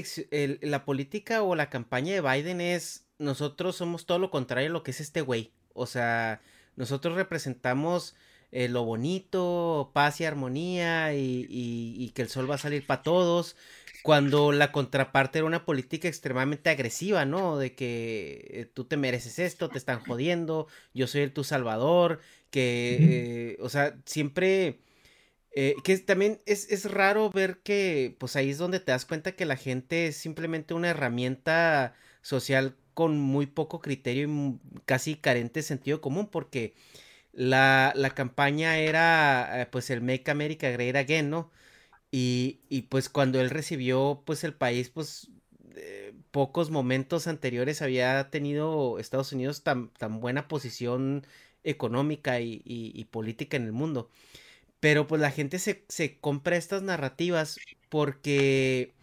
la 0.63 0.85
política 0.85 1.43
o 1.43 1.55
la 1.55 1.71
campaña 1.71 2.15
de 2.15 2.21
Biden 2.21 2.61
es 2.61 3.07
nosotros 3.19 3.77
somos 3.77 4.07
todo 4.07 4.19
lo 4.19 4.31
contrario 4.31 4.71
a 4.71 4.73
lo 4.73 4.83
que 4.83 4.91
es 4.93 5.01
este 5.01 5.21
güey. 5.21 5.53
O 5.75 5.87
sea, 5.87 6.41
nosotros 6.77 7.17
representamos 7.17 8.15
eh, 8.53 8.69
lo 8.69 8.85
bonito, 8.85 9.91
paz 9.93 10.21
y 10.21 10.25
armonía 10.25 11.15
y, 11.15 12.13
que 12.15 12.23
el 12.23 12.29
sol 12.29 12.51
va 12.51 12.55
a 12.55 12.59
salir 12.59 12.87
para 12.87 13.03
todos 13.03 13.57
cuando 14.07 14.53
la 14.53 14.71
contraparte 14.71 15.41
era 15.41 15.49
una 15.49 15.65
política 15.65 16.07
extremadamente 16.07 16.71
agresiva, 16.71 17.25
¿no? 17.25 17.59
De 17.59 17.75
que 17.75 18.47
eh, 18.51 18.71
tú 18.73 18.85
te 18.85 18.97
mereces 18.97 19.41
esto, 19.41 19.69
te 19.69 19.79
están 19.79 19.99
jodiendo, 19.99 20.69
yo 20.95 21.09
soy 21.09 21.23
el 21.23 21.33
tu 21.33 21.43
salvador, 21.43 22.21
que, 22.51 22.99
eh, 23.01 23.57
o 23.61 23.69
sea, 23.69 23.99
siempre... 24.05 24.79
Eh, 25.57 25.75
que 25.83 25.99
también 25.99 26.41
es, 26.47 26.71
es, 26.71 26.89
raro 26.89 27.31
ver 27.31 27.59
que, 27.65 28.15
pues 28.21 28.37
ahí 28.37 28.51
es 28.51 28.59
donde 28.59 28.79
te 28.79 28.93
das 28.93 29.07
cuenta 29.07 29.33
que 29.33 29.45
la 29.47 29.57
gente 29.57 30.09
es 30.09 30.17
simplemente 30.17 30.75
una 30.75 30.91
herramienta 30.91 31.95
social 32.23 32.77
con 32.95 33.19
muy 33.19 33.47
poco 33.47 33.81
criterio 33.81 34.29
y 34.29 34.59
casi 34.85 35.17
carente 35.17 35.61
de 35.61 35.65
sentido 35.65 36.01
común, 36.01 36.29
porque 36.29 36.75
la, 37.33 37.93
la 37.97 38.11
campaña 38.11 38.79
era, 38.79 39.69
pues, 39.73 39.91
el 39.91 40.01
Make 40.03 40.31
America 40.31 40.71
Great 40.71 40.95
Again, 40.95 41.31
¿no? 41.31 41.51
Y, 42.19 42.83
pues 42.89 43.11
cuando 43.11 43.41
él 43.41 43.51
recibió 43.51 44.23
pues 44.25 44.43
el 44.45 44.55
país, 44.55 44.89
pues 44.89 45.31
eh, 45.77 46.14
pocos 46.31 46.71
momentos 46.71 47.27
anteriores 47.27 47.83
había 47.83 48.31
tenido 48.31 48.99
Estados 48.99 49.33
Unidos 49.33 49.62
tan, 49.62 49.91
buena 50.21 50.49
posición 50.49 51.27
económica 51.62 52.41
y, 52.41 53.07
política 53.11 53.59
en 53.59 53.64
el 53.64 53.73
mundo. 53.73 54.09
Pero 54.81 55.07
pues 55.07 55.21
la 55.21 55.31
gente 55.31 55.59
se, 55.59 56.19
compra 56.21 56.57
estas 56.57 56.83
narrativas 56.83 57.59
porque 57.91 58.95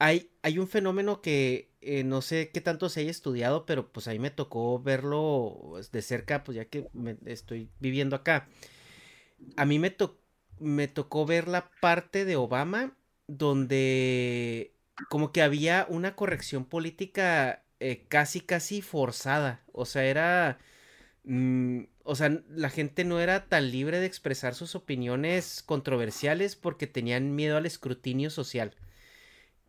hay, 0.00 0.30
hay 0.42 0.58
un 0.58 0.68
fenómeno 0.68 1.22
que 1.22 1.70
eh, 1.80 2.04
no 2.04 2.22
sé 2.22 2.50
qué 2.52 2.60
tanto 2.60 2.88
se 2.88 3.00
haya 3.02 3.10
estudiado, 3.12 3.66
pero 3.66 3.92
pues 3.92 4.08
ahí 4.08 4.18
me 4.18 4.30
tocó 4.32 4.80
verlo 4.80 5.74
de 5.92 6.02
cerca, 6.02 6.44
pues 6.44 6.56
ya 6.56 6.64
que 6.64 6.88
me 6.92 7.16
estoy 7.26 7.70
viviendo 7.80 8.16
acá. 8.16 8.48
A 9.56 9.64
mí 9.64 9.78
me 9.78 9.90
tocó 9.90 10.27
me 10.60 10.88
tocó 10.88 11.26
ver 11.26 11.48
la 11.48 11.70
parte 11.80 12.24
de 12.24 12.36
Obama 12.36 12.94
donde 13.26 14.74
como 15.08 15.32
que 15.32 15.42
había 15.42 15.86
una 15.88 16.16
corrección 16.16 16.64
política 16.64 17.62
eh, 17.80 18.06
casi, 18.08 18.40
casi 18.40 18.82
forzada. 18.82 19.62
O 19.72 19.86
sea, 19.86 20.04
era... 20.04 20.58
Mm, 21.24 21.84
o 22.04 22.14
sea, 22.16 22.42
la 22.48 22.70
gente 22.70 23.04
no 23.04 23.20
era 23.20 23.48
tan 23.48 23.70
libre 23.70 24.00
de 24.00 24.06
expresar 24.06 24.54
sus 24.54 24.74
opiniones 24.74 25.62
controversiales 25.62 26.56
porque 26.56 26.86
tenían 26.86 27.34
miedo 27.34 27.58
al 27.58 27.66
escrutinio 27.66 28.30
social. 28.30 28.74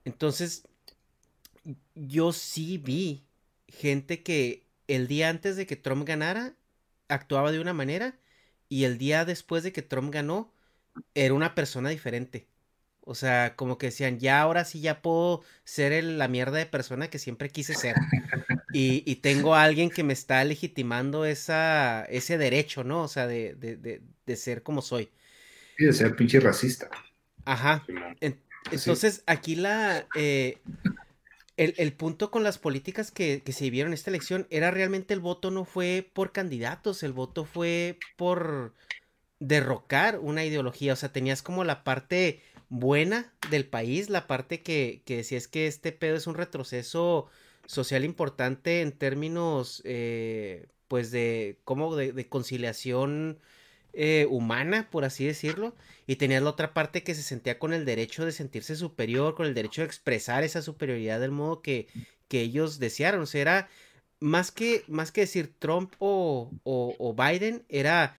Entonces, 0.06 0.68
yo 1.96 2.32
sí 2.32 2.78
vi 2.78 3.26
gente 3.68 4.24
que 4.24 4.66
el 4.88 5.08
día 5.08 5.30
antes 5.30 5.58
de 5.58 5.68
que 5.68 5.76
Trump 5.76 6.08
ganara 6.08 6.56
actuaba 7.10 7.52
de 7.52 7.60
una 7.60 7.74
manera 7.74 8.18
y 8.70 8.86
el 8.86 8.98
día 8.98 9.26
después 9.26 9.64
de 9.64 9.74
que 9.74 9.82
Trump 9.82 10.14
ganó 10.14 10.54
era 11.14 11.34
una 11.34 11.56
persona 11.56 11.89
diferente. 11.89 12.47
O 13.02 13.16
sea, 13.16 13.56
como 13.56 13.80
que 13.80 13.88
decían, 13.88 14.20
ya 14.20 14.39
ahora 14.39 14.66
sí 14.66 14.82
ya 14.82 15.02
puedo 15.02 15.41
ser 15.64 16.04
la 16.04 16.28
mierda 16.28 16.60
de 16.60 16.68
persona 16.68 17.10
que 17.10 17.18
siempre 17.18 17.50
quise 17.50 17.74
ser. 17.74 17.95
Y, 18.72 19.02
y, 19.04 19.16
tengo 19.16 19.56
a 19.56 19.64
alguien 19.64 19.89
que 19.89 20.04
me 20.04 20.14
está 20.14 20.43
legitimando 20.43 21.26
esa, 21.26 22.06
ese 22.06 22.38
derecho, 22.38 22.84
¿no? 22.84 23.02
O 23.02 23.08
sea, 23.08 23.26
de, 23.26 23.56
de, 23.56 24.02
de, 24.26 24.36
ser 24.36 24.62
como 24.62 24.84
soy. 24.84 25.10
Y 25.80 25.86
de 25.86 25.93
ser 25.93 26.16
pinche 26.16 26.39
racista. 26.39 26.88
Ajá. 27.45 27.84
entonces, 28.70 29.24
aquí 29.26 29.56
la... 29.56 30.06
Eh, 30.16 30.60
el, 31.58 31.74
el, 31.78 31.93
punto 31.93 32.30
con 32.30 32.43
las 32.43 32.60
políticas 32.60 33.10
que, 33.10 33.41
que 33.43 33.54
se 33.54 33.64
vivieron 33.66 33.89
en 33.89 33.95
esta 33.95 34.12
elección 34.12 34.45
era 34.52 34.70
realmente 34.70 35.16
el 35.16 35.20
voto 35.20 35.50
no 35.50 35.66
fue 35.66 36.10
por 36.14 36.32
candidatos, 36.32 37.02
el 37.02 37.12
voto 37.12 37.43
fue 37.43 37.97
por 38.18 38.76
derrocar 39.40 40.20
una 40.20 40.46
ideología, 40.46 40.94
o 40.94 40.96
sea, 40.96 41.12
tenías 41.12 41.42
como 41.42 41.64
la 41.64 41.84
parte 41.84 42.42
buena 42.70 43.34
del 43.50 43.66
país, 43.66 44.10
la 44.10 44.28
parte 44.28 44.62
que, 44.62 45.02
que 45.06 45.18
decía 45.18 45.38
es 45.38 45.48
que 45.48 45.68
este 45.68 45.92
pedo 45.92 46.16
es 46.16 46.28
un 46.28 46.36
retroceso 46.36 47.28
social 47.66 48.04
importante 48.04 48.82
en 48.82 48.92
términos, 48.92 49.82
eh, 49.86 50.68
pues, 50.88 51.12
de, 51.12 51.60
como 51.64 51.96
de, 51.96 52.28
conciliación 52.28 53.40
eh, 53.94 54.28
humana, 54.30 54.90
por 54.92 55.06
así 55.06 55.26
decirlo, 55.26 55.76
y 56.08 56.16
tenías 56.18 56.44
la 56.44 56.50
otra 56.50 56.74
parte 56.74 57.04
que 57.04 57.16
se 57.16 57.24
sentía 57.24 57.60
con 57.60 57.74
el 57.74 57.86
derecho 57.86 58.26
de 58.26 58.32
sentirse 58.32 58.76
superior, 58.76 59.36
con 59.36 59.46
el 59.46 59.54
derecho 59.54 59.82
de 59.82 59.88
expresar 59.88 60.44
esa 60.44 60.62
superioridad 60.62 61.20
del 61.20 61.32
modo 61.32 61.62
que, 61.62 61.88
que 62.28 62.42
ellos 62.42 62.80
desearon, 62.80 63.22
o 63.22 63.26
sea, 63.26 63.42
era 63.42 63.70
más 64.20 64.52
que, 64.52 64.84
más 64.88 65.12
que 65.12 65.22
decir 65.22 65.54
Trump 65.60 65.94
o, 66.00 66.52
o, 66.64 66.96
o 66.98 67.14
Biden, 67.14 67.64
era 67.70 68.18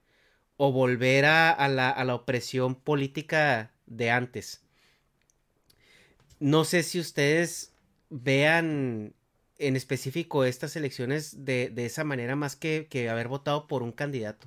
o 0.63 0.71
volver 0.71 1.25
a, 1.25 1.67
la, 1.69 2.13
opresión 2.13 2.75
política 2.75 3.71
de 3.87 4.11
antes. 4.11 4.61
No 6.39 6.65
sé 6.65 6.83
si 6.83 6.99
ustedes 6.99 7.73
vean 8.11 9.15
en 9.57 9.75
específico 9.75 10.43
estas 10.45 10.75
elecciones 10.75 11.45
de, 11.45 11.73
esa 11.77 12.03
manera 12.03 12.35
más 12.35 12.55
que, 12.55 13.09
haber 13.09 13.27
votado 13.27 13.65
por 13.65 13.81
un 13.81 13.91
candidato. 13.91 14.45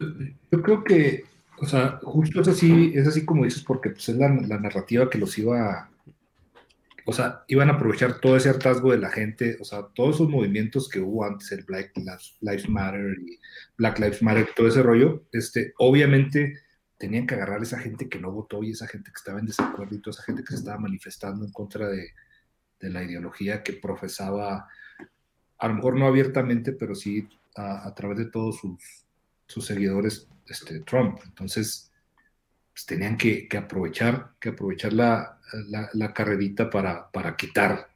Yo 0.00 0.60
creo 0.60 0.82
que, 0.82 1.22
o 1.60 1.66
sea, 1.66 2.00
justo 2.02 2.40
es 2.40 2.48
así, 2.48 2.94
es 2.96 3.06
así 3.06 3.24
como 3.24 3.44
dices, 3.44 3.62
porque 3.62 3.90
pues, 3.90 4.08
es 4.08 4.16
la, 4.16 4.28
la 4.28 4.58
narrativa 4.58 5.08
que 5.08 5.18
los 5.18 5.38
iba 5.38 5.88
o 7.08 7.12
sea, 7.12 7.44
iban 7.46 7.70
a 7.70 7.74
aprovechar 7.74 8.20
todo 8.20 8.36
ese 8.36 8.48
hartazgo 8.48 8.90
de 8.90 8.98
la 8.98 9.10
gente, 9.10 9.56
o 9.60 9.64
sea, 9.64 9.86
todos 9.94 10.16
esos 10.16 10.28
movimientos 10.28 10.88
que 10.88 10.98
hubo 10.98 11.24
antes, 11.24 11.52
el 11.52 11.62
Black 11.62 11.92
Lives 12.40 12.68
Matter 12.68 13.16
y 13.24 13.38
Black 13.78 14.00
Lives 14.00 14.22
Matter, 14.22 14.48
todo 14.56 14.66
ese 14.66 14.82
rollo, 14.82 15.24
este, 15.30 15.72
obviamente 15.78 16.60
tenían 16.98 17.26
que 17.26 17.36
agarrar 17.36 17.60
a 17.60 17.62
esa 17.62 17.78
gente 17.78 18.08
que 18.08 18.18
no 18.18 18.32
votó 18.32 18.64
y 18.64 18.72
esa 18.72 18.88
gente 18.88 19.12
que 19.12 19.18
estaba 19.18 19.38
en 19.38 19.46
desacuerdo 19.46 19.94
y 19.94 20.00
toda 20.00 20.16
esa 20.16 20.24
gente 20.24 20.42
que 20.42 20.48
se 20.48 20.56
estaba 20.56 20.78
manifestando 20.78 21.44
en 21.44 21.52
contra 21.52 21.88
de, 21.88 22.10
la 22.80 23.02
ideología 23.02 23.62
que 23.62 23.72
profesaba, 23.72 24.68
a 25.58 25.68
lo 25.68 25.74
mejor 25.74 25.96
no 25.96 26.06
abiertamente, 26.06 26.72
pero 26.72 26.94
sí 26.94 27.26
a, 27.56 27.92
través 27.94 28.18
de 28.18 28.26
todos 28.26 28.60
sus, 29.46 29.64
seguidores, 29.64 30.28
este, 30.46 30.80
Trump. 30.80 31.18
Entonces, 31.24 31.90
pues, 32.72 32.84
tenían 32.84 33.16
que, 33.16 33.48
aprovechar, 33.56 34.34
que 34.38 34.50
aprovechar 34.50 34.92
la, 34.92 35.35
la, 35.68 36.12
carrerita 36.12 36.70
para, 36.70 37.10
para, 37.10 37.36
quitar 37.36 37.88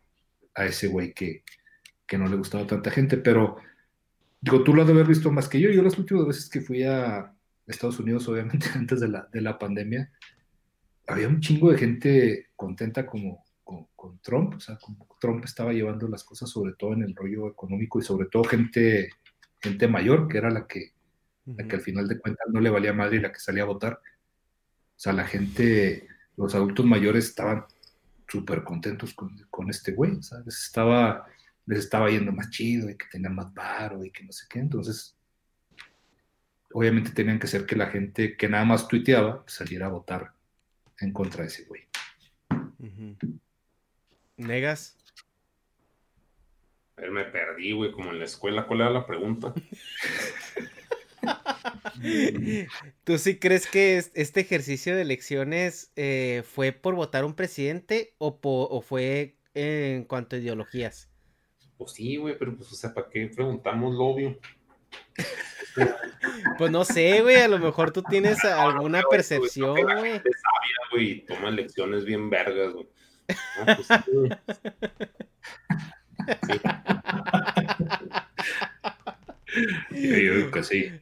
a 0.54 0.66
ese 0.66 0.88
güey 0.88 1.12
que, 1.12 1.44
que, 2.06 2.18
no 2.18 2.28
le 2.28 2.36
gustaba 2.36 2.64
a 2.64 2.66
tanta 2.66 2.90
gente. 2.90 3.16
Pero, 3.16 3.56
digo, 4.40 4.62
tú 4.62 4.74
lo 4.74 4.82
has 4.82 4.88
de 4.88 4.94
haber 4.94 5.06
visto 5.06 5.30
más 5.30 5.48
que 5.48 5.60
yo. 5.60 5.70
Yo 5.70 5.82
las 5.82 5.98
últimas 5.98 6.26
veces 6.26 6.48
que 6.48 6.60
fui 6.60 6.82
a 6.82 7.32
Estados 7.66 7.98
Unidos, 7.98 8.28
obviamente 8.28 8.66
antes 8.74 9.00
de 9.00 9.08
la, 9.08 9.28
de 9.32 9.40
la 9.40 9.58
pandemia, 9.58 10.10
había 11.06 11.28
un 11.28 11.40
chingo 11.40 11.70
de 11.70 11.78
gente 11.78 12.46
contenta 12.56 13.06
como, 13.06 13.44
con, 13.64 14.20
Trump. 14.22 14.54
O 14.54 14.60
sea, 14.60 14.76
como 14.76 15.06
Trump 15.20 15.44
estaba 15.44 15.72
llevando 15.72 16.08
las 16.08 16.24
cosas, 16.24 16.50
sobre 16.50 16.74
todo 16.74 16.92
en 16.92 17.02
el 17.02 17.14
rollo 17.14 17.48
económico 17.48 17.98
y 17.98 18.02
sobre 18.02 18.26
todo 18.28 18.44
gente, 18.44 19.10
gente 19.60 19.88
mayor, 19.88 20.28
que 20.28 20.38
era 20.38 20.50
la 20.50 20.66
que, 20.66 20.92
la 21.46 21.66
que 21.66 21.76
al 21.76 21.82
final 21.82 22.08
de 22.08 22.18
cuentas 22.18 22.46
no 22.52 22.60
le 22.60 22.70
valía 22.70 22.92
madre 22.92 23.16
y 23.16 23.20
la 23.20 23.32
que 23.32 23.40
salía 23.40 23.62
a 23.62 23.66
votar 23.66 24.00
o 25.00 25.02
sea, 25.02 25.14
la 25.14 25.26
gente, 25.26 26.06
los 26.36 26.54
adultos 26.54 26.86
mayores 26.86 27.26
estaban 27.26 27.64
súper 28.28 28.62
contentos 28.64 29.14
con, 29.14 29.70
este 29.70 29.92
güey, 29.92 30.22
¿sabes? 30.22 30.46
Les 30.46 30.62
estaba, 30.62 31.26
les 31.66 31.80
estaba 31.80 32.10
yendo 32.10 32.32
más 32.32 32.50
chido 32.50 32.88
y 32.88 32.96
que 32.96 33.06
tenía 33.10 33.30
más 33.30 33.52
varo 33.52 34.04
y 34.04 34.10
que 34.10 34.24
no 34.24 34.32
sé 34.32 34.46
qué. 34.48 34.60
Entonces, 34.60 35.16
obviamente 36.72 37.10
tenían 37.10 37.38
que 37.38 37.46
ser 37.46 37.66
que 37.66 37.76
la 37.76 37.86
gente 37.86 38.36
que 38.36 38.48
nada 38.48 38.64
más 38.64 38.88
tuiteaba 38.88 39.42
saliera 39.46 39.86
a 39.86 39.90
votar 39.90 40.32
en 41.00 41.12
contra 41.12 41.42
de 41.42 41.48
ese 41.48 41.64
güey. 41.64 41.82
¿Negas? 44.36 44.96
A 46.96 47.02
ver, 47.02 47.10
me 47.10 47.24
perdí, 47.24 47.72
güey, 47.72 47.92
como 47.92 48.10
en 48.10 48.18
la 48.18 48.24
escuela. 48.24 48.66
¿Cuál 48.66 48.82
era 48.82 48.90
la 48.90 49.06
pregunta? 49.06 49.52
¿Tú 53.04 53.18
sí 53.18 53.38
crees 53.38 53.66
que 53.66 53.98
este 54.14 54.40
ejercicio 54.40 54.94
de 54.96 55.02
elecciones 55.02 55.92
eh, 55.96 56.42
fue 56.46 56.72
por 56.72 56.94
votar 56.94 57.24
un 57.24 57.34
presidente 57.34 58.14
o, 58.18 58.82
fue 58.82 59.36
en 59.54 60.04
cuanto 60.04 60.36
a 60.36 60.38
ideologías? 60.38 61.10
Pues 61.78 61.92
sí, 61.92 62.16
güey, 62.16 62.38
pero 62.38 62.56
pues, 62.56 62.72
o 62.72 62.74
sea, 62.74 62.92
¿para 62.92 63.08
qué 63.08 63.30
preguntamos 63.34 63.94
lo 63.94 64.04
obvio? 64.06 64.38
Pues 66.58 66.70
no 66.70 66.84
sé, 66.84 67.22
güey, 67.22 67.36
a 67.36 67.48
lo 67.48 67.58
mejor 67.58 67.92
tú 67.92 68.02
tienes 68.02 68.44
alguna 68.44 69.02
percepción, 69.08 69.72
güey. 69.72 70.12
sabia, 70.18 70.76
güey, 70.92 71.10
y 71.10 71.20
toma 71.20 71.48
elecciones 71.48 72.04
bien 72.04 72.28
vergas, 72.28 72.74
güey. 72.74 72.86
pues, 73.64 73.86
sí. 76.46 76.60
Yo 79.92 80.14
digo 80.14 80.50
que 80.50 80.62
sí. 80.62 80.92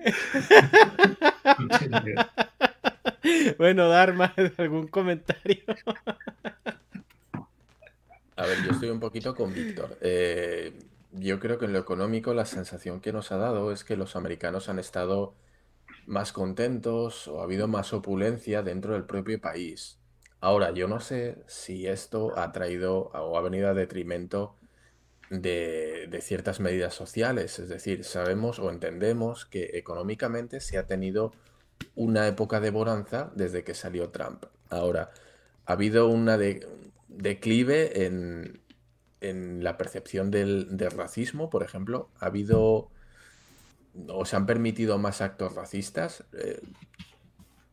bueno, 3.58 3.88
Dharma, 3.88 4.34
¿algún 4.56 4.88
comentario? 4.88 5.62
A 8.36 8.46
ver, 8.46 8.64
yo 8.64 8.72
estoy 8.72 8.88
un 8.88 9.00
poquito 9.00 9.34
con 9.34 9.52
Víctor. 9.52 9.98
Eh, 10.00 10.72
yo 11.12 11.40
creo 11.40 11.58
que 11.58 11.66
en 11.66 11.72
lo 11.72 11.78
económico 11.78 12.34
la 12.34 12.46
sensación 12.46 13.00
que 13.00 13.12
nos 13.12 13.32
ha 13.32 13.36
dado 13.36 13.72
es 13.72 13.84
que 13.84 13.96
los 13.96 14.16
americanos 14.16 14.68
han 14.68 14.78
estado 14.78 15.34
más 16.06 16.32
contentos 16.32 17.28
o 17.28 17.40
ha 17.40 17.44
habido 17.44 17.68
más 17.68 17.92
opulencia 17.92 18.62
dentro 18.62 18.94
del 18.94 19.04
propio 19.04 19.40
país. 19.40 19.98
Ahora, 20.40 20.70
yo 20.70 20.88
no 20.88 21.00
sé 21.00 21.36
si 21.46 21.86
esto 21.86 22.38
ha 22.38 22.52
traído 22.52 23.10
o 23.12 23.36
ha 23.36 23.42
venido 23.42 23.68
a 23.68 23.74
detrimento 23.74 24.56
de, 25.30 26.20
ciertas 26.22 26.60
medidas 26.60 26.94
sociales. 26.94 27.58
Es 27.58 27.68
decir, 27.68 28.04
sabemos 28.04 28.58
o 28.58 28.70
entendemos 28.70 29.46
que 29.46 29.70
económicamente 29.74 30.60
se 30.60 30.76
ha 30.76 30.86
tenido 30.86 31.32
una 31.94 32.26
época 32.26 32.60
de 32.60 32.70
bonanza 32.70 33.30
desde 33.34 33.64
que 33.64 33.74
salió 33.74 34.10
Trump. 34.10 34.44
Ahora, 34.68 35.12
ha 35.64 35.72
habido 35.72 36.08
una 36.08 36.36
declive 37.08 38.04
en, 38.04 38.60
la 39.62 39.76
percepción 39.76 40.30
del, 40.30 40.78
racismo, 40.90 41.50
por 41.50 41.62
ejemplo. 41.62 42.10
Ha 42.18 42.26
habido 42.26 42.90
o 44.08 44.24
se 44.24 44.36
han 44.36 44.46
permitido 44.46 44.98
más 44.98 45.20
actos 45.20 45.54
racistas. 45.54 46.24
Eh, 46.32 46.60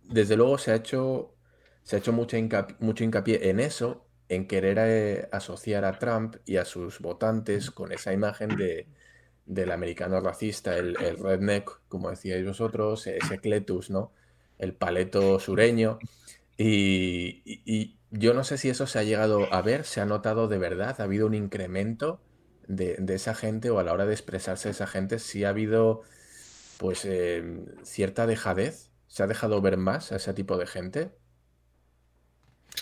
desde 0.04 0.36
luego 0.36 0.58
se 0.58 0.72
ha 0.72 0.76
hecho, 0.76 1.34
se 1.84 1.96
ha 1.96 2.00
hecho 2.00 2.12
mucho 2.12 2.38
hincapié 3.04 3.50
en 3.50 3.60
eso 3.60 4.07
en 4.30 4.48
querer 4.48 4.78
eh, 4.80 5.30
asociar 5.32 5.86
a 5.86 5.98
Trump 6.00 6.36
y 6.46 6.58
a 6.58 6.66
sus 6.66 7.00
votantes 7.00 7.72
con 7.72 7.92
esa 7.92 8.14
imagen 8.14 8.58
de, 8.58 8.88
del 9.46 9.72
americano 9.72 10.20
racista, 10.20 10.78
el, 10.78 10.96
redneck, 10.96 11.82
como 11.88 12.10
decíais 12.10 12.46
vosotros, 12.46 13.08
ese 13.08 13.40
cletus, 13.40 13.90
¿no? 13.90 14.12
El 14.58 14.74
paleto 14.74 15.40
sureño. 15.40 16.00
Y, 16.58 17.96
yo 18.10 18.34
no 18.34 18.46
sé 18.46 18.58
si 18.58 18.70
eso 18.70 18.88
se 18.88 19.00
ha 19.00 19.04
llegado 19.04 19.54
a 19.54 19.62
ver, 19.62 19.84
se 19.84 20.00
ha 20.00 20.06
notado 20.06 20.48
de 20.48 20.58
verdad, 20.58 20.96
ha 21.00 21.04
habido 21.04 21.28
un 21.28 21.34
incremento 21.34 22.22
de, 22.66 22.96
de 23.00 23.16
esa 23.16 23.36
gente 23.36 23.70
o 23.70 23.80
a 23.80 23.84
la 23.84 23.92
hora 23.92 24.06
de 24.06 24.14
expresarse 24.14 24.70
esa 24.70 24.88
gente, 24.88 25.20
si 25.20 25.44
ha 25.44 25.50
habido 25.50 26.04
pues 26.78 27.04
eh, 27.06 27.66
cierta 27.84 28.26
dejadez, 28.26 28.92
se 29.08 29.24
ha 29.24 29.28
dejado 29.28 29.62
ver 29.62 29.78
más 29.78 30.12
a 30.12 30.18
ese 30.18 30.34
tipo 30.34 30.58
de 30.58 30.68
gente. 30.68 31.12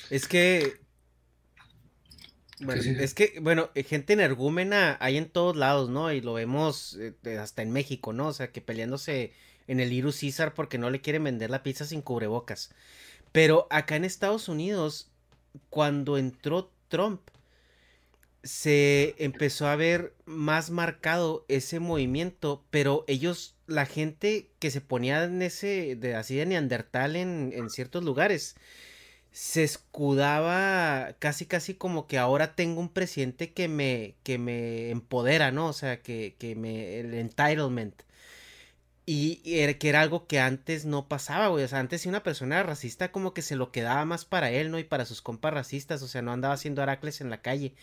Es 0.10 0.28
que 0.28 0.85
bueno, 2.60 2.82
es 2.82 3.14
que, 3.14 3.40
bueno, 3.42 3.70
eh, 3.76 3.84
gente 3.84 4.14
energúmena 4.14 4.98
hay 5.02 5.18
en 5.18 5.30
todos 5.30 5.56
lados, 5.56 5.90
¿no? 5.90 6.12
Y 6.12 6.22
lo 6.22 6.34
vemos 6.34 6.98
eh, 7.00 7.38
hasta 7.38 7.62
en 7.62 7.72
México, 7.72 8.14
¿no? 8.14 8.28
O 8.28 8.34
sea, 8.34 8.52
que 8.52 8.62
peleándose 8.62 9.34
en 9.68 9.80
el 9.80 9.92
Iru 9.92 10.12
César 10.12 10.54
porque 10.54 10.78
no 10.78 10.90
le 10.90 11.02
quieren 11.02 11.24
vender 11.24 11.50
la 11.50 11.64
pizza 11.64 11.86
sin 11.86 12.02
cubrebocas. 12.02 12.72
Pero 13.32 13.68
acá 13.70 13.98
en 13.98 14.06
Estados 14.06 14.48
Unidos, 14.48 15.10
cuando 15.70 16.18
entró 16.18 16.72
Trump, 16.88 17.22
se 18.44 19.16
empezó 19.18 19.68
a 19.68 19.76
ver 19.76 20.14
más 20.26 20.70
marcado 20.70 21.46
ese 21.48 21.80
movimiento, 21.80 22.64
pero 22.70 23.04
ellos, 23.08 23.56
la 23.68 23.86
gente 23.86 24.52
que 24.60 24.72
se 24.72 24.82
ponía 24.82 25.24
en 25.24 25.42
ese, 25.42 25.96
de, 25.96 26.16
así 26.16 26.36
de 26.36 26.46
neandertal 26.46 27.16
en, 27.16 27.52
en 27.54 27.70
ciertos 27.70 28.04
lugares, 28.04 28.56
se 29.36 29.64
escudaba 29.66 31.16
casi 31.20 31.46
casi 31.46 31.74
como 31.76 32.08
que 32.08 32.18
ahora 32.18 32.56
tengo 32.56 32.80
un 32.80 32.88
presidente 32.90 33.52
que 33.54 33.68
me 33.68 34.16
que 34.24 34.38
me 34.38 34.92
empodera, 34.92 35.52
¿no? 35.52 35.68
O 35.68 35.74
sea, 35.74 36.02
que, 36.02 36.36
que 36.40 36.56
me 36.56 37.00
el 37.02 37.14
entitlement. 37.14 37.94
Y, 39.08 39.36
que 39.78 39.90
era 39.90 40.02
algo 40.02 40.26
que 40.26 40.40
antes 40.40 40.86
no 40.86 41.08
pasaba, 41.08 41.50
güey. 41.50 41.64
O 41.64 41.68
sea, 41.68 41.80
antes 41.80 42.02
si 42.02 42.10
una 42.10 42.24
persona 42.24 42.56
era 42.56 42.64
racista, 42.64 43.12
como 43.12 43.34
que 43.34 43.44
se 43.44 43.56
lo 43.56 43.72
quedaba 43.72 44.04
más 44.06 44.26
para 44.26 44.50
él, 44.50 44.72
¿no? 44.72 44.80
Y 44.80 44.84
para 44.84 45.06
sus 45.06 45.22
compas 45.22 45.54
racistas. 45.54 46.02
O 46.02 46.08
sea, 46.08 46.24
no 46.24 46.32
andaba 46.32 46.56
haciendo 46.56 46.82
aracles 46.82 47.22
en 47.22 47.30
la 47.30 47.42
calle. 47.42 47.74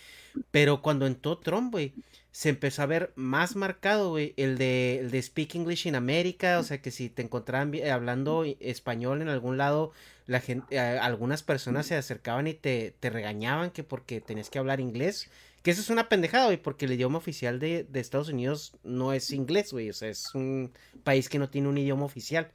Pero 0.51 0.83
cuando 0.83 1.07
entró 1.07 1.39
Trump, 1.39 1.71
güey, 1.73 1.93
se 2.33 2.49
empezó 2.49 2.83
a 2.83 2.87
ver 2.87 3.13
más 3.15 3.55
marcado, 3.55 4.11
güey, 4.11 4.35
el 4.37 4.59
de, 4.59 4.99
el 5.01 5.11
de 5.13 5.23
Speak 5.23 5.55
English 5.55 5.87
in 5.87 5.95
America. 5.95 6.59
O 6.59 6.65
sea, 6.65 6.83
que 6.83 6.91
si 6.91 7.09
te 7.09 7.23
encontraban 7.23 7.73
hablando 7.89 8.45
español 8.59 9.23
en 9.23 9.29
algún 9.29 9.59
lado, 9.59 9.93
la 10.27 10.41
gente, 10.41 10.81
algunas 10.81 11.45
personas 11.45 11.87
se 11.87 11.95
acercaban 11.95 12.49
y 12.49 12.55
te, 12.55 12.95
te 12.99 13.11
regañaban 13.11 13.71
que 13.71 13.85
porque 13.85 14.21
tenías 14.21 14.51
que 14.51 14.59
hablar 14.59 14.81
inglés. 14.81 15.31
Que 15.63 15.71
eso 15.71 15.81
es 15.81 15.91
una 15.91 16.09
pendejada, 16.09 16.47
güey, 16.47 16.57
porque 16.57 16.87
el 16.87 16.93
idioma 16.93 17.19
oficial 17.19 17.61
de, 17.61 17.87
Estados 17.95 18.29
Unidos 18.29 18.75
no 18.83 19.13
es 19.13 19.31
inglés, 19.31 19.73
güey. 19.73 19.91
O 19.91 19.93
sea, 19.93 20.09
es 20.09 20.35
un 20.35 20.73
país 21.05 21.29
que 21.29 21.39
no 21.39 21.49
tiene 21.51 21.69
un 21.69 21.79
idioma 21.79 22.05
oficial. 22.05 22.51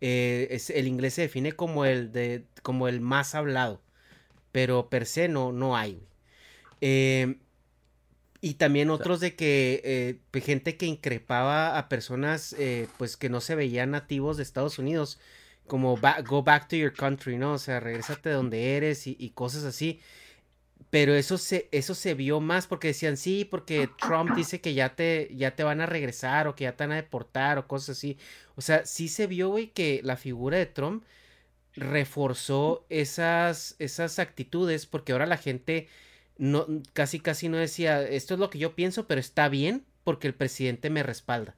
Eh, 0.00 0.48
es, 0.50 0.70
el 0.70 0.88
inglés 0.88 1.14
se 1.14 1.22
define 1.22 1.52
como 1.52 1.84
el, 1.84 2.12
de, 2.12 2.46
como 2.62 2.88
el 2.88 3.00
más 3.00 3.34
hablado. 3.34 3.82
Pero 4.52 4.88
per 4.88 5.04
se 5.04 5.28
no, 5.28 5.52
no 5.52 5.76
hay, 5.76 5.94
güey. 5.94 6.06
Eh, 6.80 7.36
y 8.40 8.54
también 8.54 8.88
otros 8.88 9.20
de 9.20 9.36
que 9.36 9.82
eh, 9.84 10.40
gente 10.40 10.78
que 10.78 10.86
increpaba 10.86 11.76
a 11.76 11.90
personas 11.90 12.56
pues 12.96 13.18
que 13.18 13.28
no 13.28 13.42
se 13.42 13.54
veían 13.54 13.90
nativos 13.90 14.38
de 14.38 14.44
Estados 14.44 14.78
Unidos. 14.78 15.20
Como 15.66 15.98
go 16.26 16.42
back 16.42 16.68
to 16.68 16.76
your 16.76 16.94
country, 16.94 17.36
¿no? 17.36 17.52
O 17.52 17.58
sea, 17.58 17.80
regresate 17.80 18.30
de 18.30 18.34
donde 18.34 18.76
eres 18.78 19.06
y, 19.06 19.14
y 19.20 19.30
cosas 19.30 19.64
así. 19.64 20.00
Pero 20.88 21.14
eso 21.14 21.38
se, 21.38 21.68
eso 21.72 21.94
se 21.94 22.14
vio 22.14 22.40
más 22.40 22.66
porque 22.66 22.88
decían, 22.88 23.16
sí, 23.16 23.44
porque 23.44 23.88
Trump 24.00 24.34
dice 24.34 24.60
que 24.60 24.74
ya 24.74 24.96
te, 24.96 25.30
ya 25.34 25.54
te 25.54 25.62
van 25.62 25.80
a 25.80 25.86
regresar 25.86 26.48
o 26.48 26.54
que 26.54 26.64
ya 26.64 26.76
te 26.76 26.84
van 26.84 26.92
a 26.92 26.96
deportar 26.96 27.58
o 27.58 27.68
cosas 27.68 27.98
así. 27.98 28.18
O 28.56 28.62
sea, 28.62 28.84
sí 28.86 29.08
se 29.08 29.26
vio, 29.26 29.50
güey, 29.50 29.68
que 29.68 30.00
la 30.02 30.16
figura 30.16 30.58
de 30.58 30.66
Trump 30.66 31.04
reforzó 31.74 32.86
esas, 32.88 33.76
esas 33.78 34.18
actitudes 34.18 34.86
porque 34.86 35.12
ahora 35.12 35.26
la 35.26 35.36
gente 35.38 35.88
no, 36.38 36.66
casi 36.94 37.20
casi 37.20 37.48
no 37.48 37.58
decía, 37.58 38.02
esto 38.02 38.34
es 38.34 38.40
lo 38.40 38.50
que 38.50 38.58
yo 38.58 38.74
pienso, 38.74 39.06
pero 39.06 39.20
está 39.20 39.48
bien 39.48 39.84
porque 40.04 40.26
el 40.28 40.34
presidente 40.34 40.90
me 40.90 41.02
respalda 41.02 41.56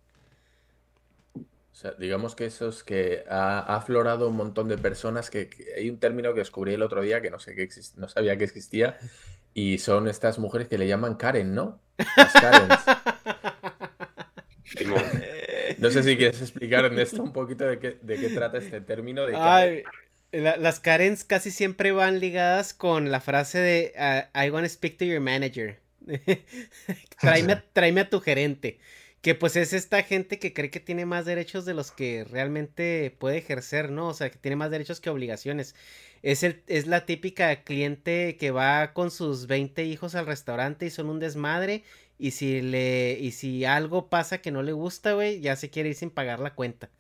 sea, 1.83 1.93
digamos 1.93 2.35
que 2.35 2.47
eso 2.47 2.69
es 2.69 2.83
que 2.83 3.25
ha, 3.29 3.77
aflorado 3.77 4.29
un 4.29 4.37
montón 4.37 4.69
de 4.69 4.79
personas 4.79 5.31
que, 5.31 5.51
hay 5.77 5.91
un 5.91 5.99
término 5.99 6.33
que 6.33 6.41
descubrí 6.41 6.75
el 6.75 6.83
otro 6.83 7.03
día 7.03 7.21
que 7.21 7.31
no 7.31 7.39
sé 7.39 7.55
que 7.55 7.69
no 7.97 8.09
sabía 8.09 8.37
que 8.37 8.45
existía 8.45 8.99
y 9.55 9.79
son 9.79 10.09
estas 10.09 10.39
mujeres 10.39 10.69
que 10.69 10.79
le 10.79 10.87
llaman 10.87 11.17
Karen, 11.17 11.55
¿no? 11.55 11.81
Las 12.17 12.33
Karens. 12.33 12.81
no 15.79 15.91
sé 15.91 16.03
si 16.03 16.17
quieres 16.17 16.41
explicar 16.41 16.87
en 16.87 16.99
esto 16.99 17.23
un 17.23 17.33
poquito 17.33 17.65
de 17.65 17.79
qué, 17.79 17.99
de 18.01 18.17
qué 18.17 18.29
trata 18.31 18.59
este 18.59 18.81
término. 18.81 19.27
De 19.27 19.85
las 20.33 20.81
Karens 20.81 21.25
casi 21.25 21.51
siempre 21.51 21.93
van 21.93 22.19
ligadas 22.19 22.73
con 22.73 23.11
la 23.11 23.21
frase 23.21 23.59
de 23.59 23.93
uh, 23.97 24.39
I 24.39 24.51
want 24.51 24.65
to 24.65 24.71
speak 24.71 24.97
to 24.99 25.05
your 25.05 25.21
manager. 25.21 25.79
tráeme 27.73 28.01
a 28.01 28.09
tu 28.09 28.21
gerente. 28.21 28.79
Que 29.23 29.35
pues 29.37 29.57
es 29.57 29.73
esta 29.73 30.03
gente 30.03 30.39
que 30.39 30.53
cree 30.53 30.71
que 30.71 30.81
tiene 30.81 31.07
más 31.07 31.25
derechos 31.25 31.65
de 31.65 31.75
los 31.75 31.93
que 31.93 32.25
realmente 32.25 33.17
puede 33.19 33.39
ejercer, 33.39 33.91
¿no? 33.91 34.09
O 34.09 34.15
sea, 34.15 34.31
que 34.31 34.39
tiene 34.39 34.57
más 34.57 34.71
derechos 34.71 35.01
que 35.01 35.11
obligaciones. 35.11 35.75
Es, 36.23 36.43
el, 36.43 36.63
es 36.67 36.87
la 36.89 37.07
típica 37.07 37.63
cliente 37.65 38.37
que 38.37 38.51
va 38.51 38.93
con 38.93 39.11
sus 39.13 39.47
20 39.47 39.85
hijos 39.85 40.15
al 40.17 40.27
restaurante 40.27 40.87
y 40.87 40.91
son 40.91 41.09
un 41.09 41.21
desmadre. 41.21 41.85
Y 42.19 42.33
si 42.33 42.61
le. 42.63 43.19
Y 43.21 43.33
si 43.33 43.65
algo 43.65 44.09
pasa 44.09 44.39
que 44.39 44.51
no 44.51 44.63
le 44.63 44.73
gusta, 44.73 45.15
güey, 45.15 45.41
ya 45.41 45.57
se 45.57 45.71
quiere 45.71 45.91
ir 45.91 45.95
sin 45.97 46.11
pagar 46.11 46.41
la 46.41 46.55
cuenta. 46.55 46.91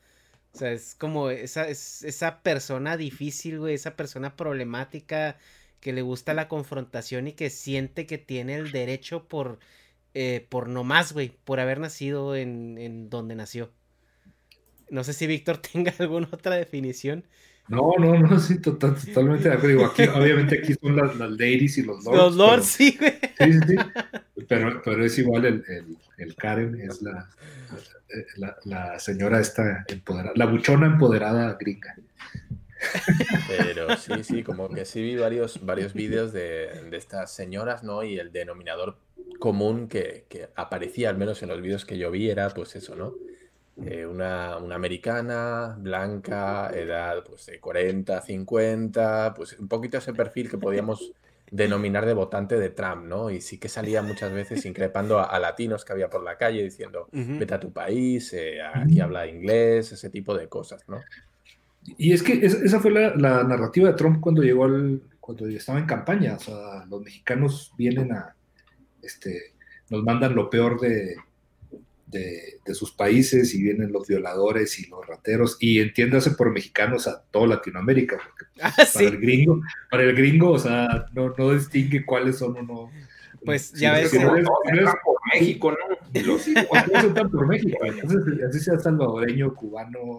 O 0.54 0.58
sea, 0.58 0.72
es 0.72 0.94
como 0.94 1.30
esa, 1.30 1.68
es, 1.68 2.02
esa 2.04 2.42
persona 2.42 2.96
difícil, 2.96 3.58
güey, 3.58 3.74
esa 3.74 3.96
persona 3.96 4.36
problemática 4.36 5.38
que 5.80 5.92
le 5.92 6.02
gusta 6.02 6.34
la 6.34 6.48
confrontación 6.48 7.28
y 7.28 7.32
que 7.32 7.50
siente 7.50 8.06
que 8.06 8.18
tiene 8.18 8.56
el 8.56 8.70
derecho 8.72 9.28
por 9.28 9.58
eh, 10.14 10.46
por 10.48 10.68
nomás, 10.68 11.12
güey, 11.12 11.32
por 11.44 11.60
haber 11.60 11.80
nacido 11.80 12.36
en, 12.36 12.78
en 12.78 13.08
donde 13.10 13.34
nació. 13.34 13.70
No 14.90 15.04
sé 15.04 15.12
si 15.12 15.26
Víctor 15.26 15.58
tenga 15.72 15.94
alguna 15.98 16.28
otra 16.30 16.56
definición. 16.56 17.24
No, 17.68 17.92
no, 17.98 18.18
no, 18.18 18.38
sí, 18.40 18.60
totalmente 18.60 19.48
de 19.48 19.54
acuerdo. 19.54 19.86
Aquí, 19.86 20.02
obviamente 20.02 20.58
aquí 20.58 20.74
son 20.74 20.96
las, 20.96 21.16
las, 21.16 21.30
ladies 21.30 21.78
y 21.78 21.82
los 21.82 22.04
lords. 22.04 22.18
Los 22.18 22.36
lords, 22.36 22.66
sí, 22.66 22.96
güey. 22.98 23.18
Sí, 23.38 23.52
sí, 23.52 23.60
sí. 23.68 23.76
Pero, 24.48 24.82
pero 24.84 25.04
es 25.04 25.16
igual 25.18 25.46
el, 25.46 25.64
el, 25.68 25.96
el 26.18 26.34
Karen, 26.34 26.78
es 26.80 27.00
la, 27.00 27.30
la, 28.36 28.56
la, 28.64 28.98
señora 28.98 29.40
esta 29.40 29.84
empoderada, 29.88 30.32
la 30.34 30.46
buchona 30.46 30.86
empoderada 30.86 31.56
gringa. 31.58 31.94
Pero 33.48 33.96
sí, 33.96 34.24
sí, 34.24 34.42
como 34.42 34.68
que 34.68 34.84
sí 34.84 35.02
vi 35.02 35.16
varios, 35.16 35.64
varios 35.64 35.92
vídeos 35.94 36.32
de, 36.32 36.68
de 36.90 36.96
estas 36.96 37.32
señoras, 37.32 37.82
¿no? 37.82 38.02
Y 38.02 38.18
el 38.18 38.32
denominador 38.32 38.96
común 39.42 39.88
que, 39.88 40.24
aparecía, 40.54 41.10
al 41.10 41.18
menos 41.18 41.42
en 41.42 41.48
los 41.48 41.60
vídeos 41.60 41.84
que 41.84 41.98
yo 41.98 42.12
vi, 42.12 42.30
era 42.30 42.48
pues 42.50 42.76
eso, 42.76 42.94
¿no? 42.94 43.14
Eh, 43.84 44.06
una, 44.06 44.54
americana, 44.54 45.76
blanca, 45.78 46.70
edad 46.72 47.24
pues 47.24 47.46
de 47.46 47.58
40, 47.58 48.20
50, 48.20 49.34
pues 49.34 49.58
un 49.58 49.66
poquito 49.66 49.98
ese 49.98 50.12
perfil 50.12 50.48
que 50.48 50.58
podíamos 50.58 51.12
denominar 51.50 52.06
de 52.06 52.14
votante 52.14 52.56
de 52.56 52.70
Trump, 52.70 53.06
¿no? 53.06 53.30
Y 53.30 53.40
sí 53.40 53.58
que 53.58 53.68
salía 53.68 54.00
muchas 54.00 54.32
veces 54.32 54.64
increpando 54.64 55.18
a, 55.18 55.36
latinos 55.40 55.84
que 55.84 55.92
había 55.92 56.08
por 56.08 56.22
la 56.22 56.38
calle 56.38 56.62
diciendo, 56.62 57.08
vete 57.10 57.54
a 57.54 57.60
tu 57.60 57.72
país, 57.72 58.32
eh, 58.34 58.62
aquí 58.62 59.00
habla 59.00 59.26
inglés, 59.26 59.90
ese 59.90 60.08
tipo 60.08 60.36
de 60.36 60.48
cosas, 60.48 60.88
¿no? 60.88 61.00
Y 61.84 62.12
es 62.12 62.22
que 62.22 62.44
esa 62.44 62.80
fue 62.80 62.90
la, 62.92 63.14
la 63.16 63.42
narrativa 63.44 63.88
de 63.88 63.96
Trump 63.96 64.20
cuando 64.20 64.42
llegó 64.42 64.64
al, 64.64 65.02
cuando 65.22 65.46
estaba 65.46 65.78
en 65.78 65.86
campaña, 65.86 66.34
o 66.34 66.40
sea, 66.40 66.84
los 66.90 67.00
mexicanos 67.00 67.72
vienen 67.78 68.12
a, 68.12 68.34
este, 69.02 69.54
nos 69.88 70.02
mandan 70.02 70.34
lo 70.34 70.50
peor 70.50 70.80
de, 70.80 71.16
de, 72.06 72.74
sus 72.74 72.92
países 72.92 73.54
y 73.54 73.62
vienen 73.62 73.92
los 73.92 74.06
violadores 74.06 74.78
y 74.78 74.88
los 74.88 75.06
rateros 75.06 75.56
y 75.60 75.80
entiéndase 75.80 76.32
por 76.32 76.52
mexicanos 76.52 77.06
a 77.06 77.22
toda 77.30 77.46
Latinoamérica, 77.46 78.16
porque 78.16 78.44
ah, 78.62 78.74
para 78.92 79.06
el 79.06 79.20
gringo, 79.20 79.60
para 79.90 80.02
el 80.02 80.16
gringo, 80.16 80.50
o 80.50 80.58
sea, 80.58 81.06
no, 81.12 81.34
no 81.36 81.54
distingue 81.54 82.04
cuáles 82.04 82.38
son 82.38 82.56
o 82.56 82.62
no. 82.62 82.90
Pues 83.44 83.72
ya 83.72 83.94
ves. 83.94 84.12
No, 84.14 84.28
por 84.28 85.18
México, 85.32 85.72
¿no? 85.72 85.78
Los 86.22 86.46
están 86.46 87.30
por 87.30 87.46
México. 87.46 87.78
Entonces, 87.84 88.20
así 88.48 88.60
sea 88.60 88.78
salvadoreño, 88.78 89.54
cubano. 89.54 90.18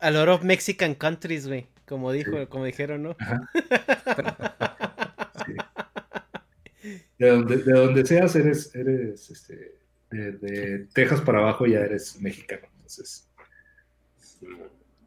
a, 0.00 0.10
lot 0.10 0.28
of, 0.28 0.42
Mexican 0.44 0.94
countries, 0.94 1.46
güey. 1.46 1.66
Como 1.86 2.12
dijo, 2.12 2.48
como 2.48 2.64
dijeron, 2.64 3.02
¿no? 3.02 3.16
de 7.18 7.28
donde, 7.28 7.56
de 7.58 7.72
donde 7.72 8.06
seas, 8.06 8.34
eres, 8.34 8.74
eres 8.74 9.30
este, 9.30 9.76
de, 10.10 10.86
Texas 10.92 11.20
para 11.20 11.38
abajo 11.38 11.66
ya 11.66 11.80
eres 11.80 12.20
mexicano. 12.20 12.66
Entonces, 12.76 13.28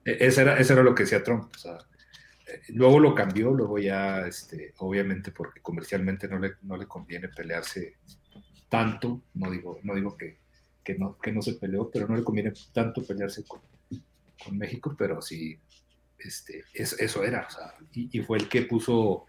e, 0.06 0.18
eso 0.20 0.42
era, 0.42 0.58
eso 0.60 0.74
era 0.74 0.84
lo 0.84 0.96
que 0.96 1.04
decía 1.04 1.24
Trump. 1.24 1.52
O 1.56 1.58
sea, 1.58 1.78
eh, 2.48 2.62
luego 2.70 3.00
lo 3.00 3.16
cambió, 3.16 3.52
luego 3.52 3.80
ya, 3.80 4.28
este, 4.28 4.74
obviamente, 4.78 5.32
porque 5.32 5.62
comercialmente 5.62 6.28
no 6.28 6.40
le, 6.40 6.54
no 6.62 6.78
le 6.78 6.86
conviene 6.88 7.30
pelearse 7.30 7.98
tanto, 8.76 9.22
no 9.36 9.50
digo, 9.52 9.80
no 9.84 9.96
digo 9.96 10.18
que, 10.18 10.38
que, 10.84 10.96
no, 10.96 11.18
que 11.18 11.32
no 11.32 11.42
se 11.42 11.54
peleó, 11.54 11.90
pero 11.90 12.08
no 12.08 12.16
le 12.18 12.24
conviene 12.24 12.52
tanto 12.74 13.06
pelearse 13.06 13.46
con, 13.46 13.62
con 14.44 14.58
México, 14.58 14.94
pero 14.98 15.22
sí, 15.22 15.58
este, 16.20 16.66
eso 16.74 17.24
era, 17.24 17.50
sea, 17.50 17.74
y, 17.94 18.20
fue 18.20 18.38
el 18.38 18.50
que 18.50 18.64
puso, 18.64 19.26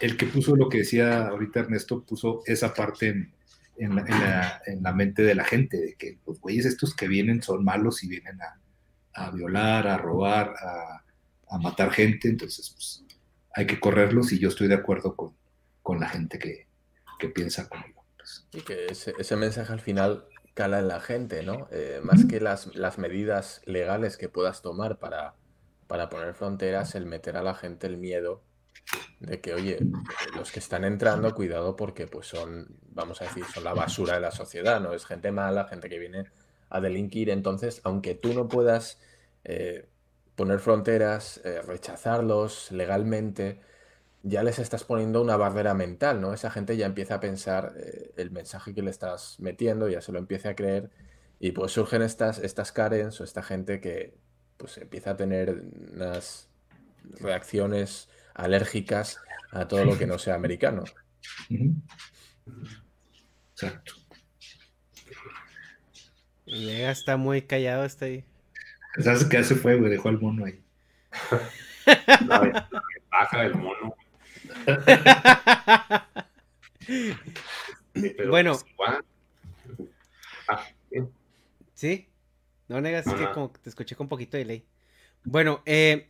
el 0.00 0.16
que 0.16 0.26
puso 0.26 0.56
lo 0.56 0.68
que 0.68 0.78
decía 0.78 1.28
ahorita 1.28 1.60
Ernesto, 1.60 2.02
puso 2.02 2.42
esa 2.44 2.74
parte 2.74 3.08
en, 3.08 3.32
en, 3.76 3.94
la, 3.94 4.60
en, 4.66 4.82
la, 4.82 4.92
mente 4.92 5.22
de 5.22 5.36
la 5.36 5.44
gente, 5.44 5.76
de 5.76 5.94
que 5.94 6.18
los 6.26 6.40
güeyes 6.40 6.66
estos 6.66 6.94
que 6.96 7.06
vienen 7.06 7.40
son 7.40 7.64
malos 7.64 8.02
y 8.02 8.08
vienen 8.08 8.38
a, 8.42 8.60
a 9.14 9.30
violar, 9.30 9.86
a 9.86 9.96
robar, 9.96 10.54
a, 10.58 11.04
a, 11.54 11.58
matar 11.58 11.92
gente, 11.92 12.28
entonces 12.28 12.70
pues, 12.70 13.04
hay 13.54 13.66
que 13.66 13.78
correrlos 13.78 14.32
y 14.32 14.40
yo 14.40 14.48
estoy 14.48 14.66
de 14.66 14.74
acuerdo 14.74 15.14
con, 15.14 15.36
con 15.82 16.00
la 16.00 16.08
gente 16.08 16.38
que, 16.38 16.66
que 17.20 17.28
piensa 17.28 17.68
conmigo. 17.68 18.01
Y 18.52 18.60
que 18.62 18.86
ese, 18.86 19.14
ese, 19.18 19.36
mensaje 19.36 19.72
al 19.72 19.80
final 19.80 20.26
cala 20.54 20.78
en 20.80 20.88
la 20.88 21.00
gente, 21.00 21.42
¿no? 21.42 21.68
Eh, 21.70 22.00
más 22.02 22.26
que 22.26 22.40
las, 22.40 22.74
las 22.76 22.98
medidas 22.98 23.62
legales 23.64 24.16
que 24.16 24.28
puedas 24.28 24.60
tomar 24.60 24.98
para, 24.98 25.34
para 25.86 26.08
poner 26.08 26.34
fronteras, 26.34 26.94
el 26.94 27.06
meter 27.06 27.36
a 27.36 27.42
la 27.42 27.54
gente 27.54 27.86
el 27.86 27.96
miedo 27.96 28.42
de 29.20 29.40
que, 29.40 29.54
oye, 29.54 29.78
los 30.36 30.50
que 30.50 30.58
están 30.58 30.84
entrando, 30.84 31.34
cuidado 31.34 31.76
porque 31.76 32.06
pues 32.06 32.26
son, 32.26 32.76
vamos 32.90 33.22
a 33.22 33.24
decir, 33.24 33.44
son 33.44 33.64
la 33.64 33.72
basura 33.72 34.14
de 34.14 34.20
la 34.20 34.30
sociedad, 34.30 34.80
¿no? 34.80 34.92
Es 34.92 35.06
gente 35.06 35.30
mala, 35.30 35.64
gente 35.64 35.88
que 35.88 35.98
viene 35.98 36.24
a 36.68 36.80
delinquir. 36.80 37.30
Entonces, 37.30 37.80
aunque 37.84 38.14
tú 38.14 38.34
no 38.34 38.48
puedas 38.48 39.00
eh, 39.44 39.86
poner 40.34 40.58
fronteras, 40.58 41.40
eh, 41.44 41.62
rechazarlos 41.62 42.72
legalmente, 42.72 43.60
ya 44.22 44.42
les 44.42 44.58
estás 44.58 44.84
poniendo 44.84 45.20
una 45.20 45.36
barrera 45.36 45.74
mental, 45.74 46.20
¿no? 46.20 46.32
Esa 46.32 46.50
gente 46.50 46.76
ya 46.76 46.86
empieza 46.86 47.16
a 47.16 47.20
pensar 47.20 47.74
eh, 47.76 48.12
el 48.16 48.30
mensaje 48.30 48.74
que 48.74 48.82
le 48.82 48.90
estás 48.90 49.38
metiendo, 49.40 49.88
ya 49.88 50.00
se 50.00 50.12
lo 50.12 50.18
empieza 50.18 50.50
a 50.50 50.54
creer 50.54 50.90
y 51.40 51.52
pues 51.52 51.72
surgen 51.72 52.02
estas, 52.02 52.38
estas 52.38 52.70
Karens 52.70 53.20
o 53.20 53.24
esta 53.24 53.42
gente 53.42 53.80
que 53.80 54.14
pues 54.56 54.78
empieza 54.78 55.10
a 55.10 55.16
tener 55.16 55.64
unas 55.92 56.48
reacciones 57.20 58.08
alérgicas 58.34 59.18
a 59.50 59.66
todo 59.66 59.84
lo 59.84 59.98
que 59.98 60.06
no 60.06 60.18
sea 60.18 60.34
americano. 60.34 60.84
Exacto. 63.54 63.94
Llega, 66.46 66.90
está 66.90 67.16
muy 67.16 67.42
callado, 67.42 67.84
está 67.84 68.04
ahí. 68.04 68.24
¿Sabes 68.98 69.24
qué 69.24 69.42
se 69.42 69.56
fue, 69.56 69.76
güey? 69.76 69.90
Dejó 69.90 70.10
al 70.10 70.20
mono 70.20 70.44
ahí. 70.44 70.62
baja 73.10 73.44
el 73.44 73.54
mono. 73.54 73.96
Bueno. 78.28 78.58
Ah, 80.48 80.64
sí. 81.74 82.08
No 82.68 82.80
negas 82.80 83.04
que 83.04 83.30
como 83.32 83.50
te 83.50 83.68
escuché 83.68 83.94
con 83.96 84.06
un 84.06 84.08
poquito 84.08 84.36
de 84.36 84.44
ley. 84.44 84.64
Bueno, 85.24 85.62
eh, 85.66 86.08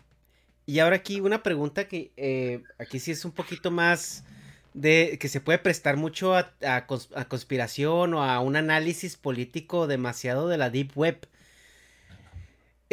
y 0.64 0.78
ahora 0.78 0.96
aquí 0.96 1.20
una 1.20 1.42
pregunta 1.42 1.88
que 1.88 2.12
eh, 2.16 2.62
aquí 2.78 2.98
sí 3.00 3.10
es 3.10 3.24
un 3.24 3.32
poquito 3.32 3.70
más 3.70 4.24
de 4.74 5.18
que 5.20 5.28
se 5.28 5.40
puede 5.40 5.58
prestar 5.58 5.96
mucho 5.96 6.34
a, 6.34 6.86
conspiración 7.28 8.14
o 8.14 8.22
a 8.22 8.40
un 8.40 8.56
análisis 8.56 9.16
político 9.16 9.86
demasiado 9.86 10.48
de 10.48 10.58
la 10.58 10.70
deep 10.70 10.92
web. 10.96 11.26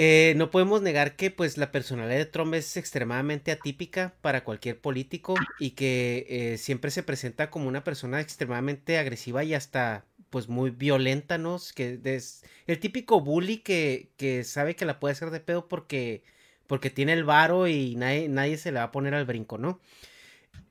Eh, 0.01 0.33
no 0.37 0.49
podemos 0.49 0.81
negar 0.81 1.17
que 1.17 1.29
pues 1.29 1.57
la 1.57 1.73
personalidad 1.73 2.19
de 2.19 2.25
Trump 2.25 2.53
es 2.53 2.77
extremadamente 2.77 3.51
atípica 3.51 4.15
para 4.21 4.45
cualquier 4.45 4.79
político 4.79 5.35
y 5.59 5.71
que 5.71 6.25
eh, 6.29 6.57
siempre 6.57 6.89
se 6.89 7.03
presenta 7.03 7.49
como 7.49 7.67
una 7.67 7.83
persona 7.83 8.21
extremadamente 8.21 8.97
agresiva 8.97 9.43
y 9.43 9.53
hasta 9.53 10.05
pues 10.29 10.47
muy 10.47 10.69
violenta, 10.69 11.37
¿no? 11.37 11.59
Que 11.75 11.99
es 12.05 12.45
el 12.65 12.79
típico 12.79 13.19
bully 13.19 13.57
que, 13.57 14.13
que 14.15 14.45
sabe 14.45 14.77
que 14.77 14.85
la 14.85 15.01
puede 15.01 15.11
hacer 15.11 15.31
de 15.31 15.41
pedo 15.41 15.67
porque 15.67 16.23
porque 16.65 16.89
tiene 16.89 17.11
el 17.11 17.25
varo 17.25 17.67
y 17.67 17.95
nadie, 17.97 18.29
nadie 18.29 18.57
se 18.57 18.71
le 18.71 18.79
va 18.79 18.85
a 18.85 18.91
poner 18.93 19.13
al 19.13 19.25
brinco, 19.25 19.57
¿no? 19.57 19.81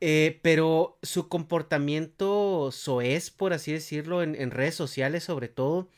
Eh, 0.01 0.41
pero 0.43 0.99
su 1.03 1.29
comportamiento 1.29 2.70
soez, 2.72 3.31
por 3.31 3.53
así 3.53 3.72
decirlo, 3.72 4.22
en, 4.22 4.51
redes 4.53 4.74
sociales 4.74 5.24
sobre 5.24 5.49
todo, 5.49 5.91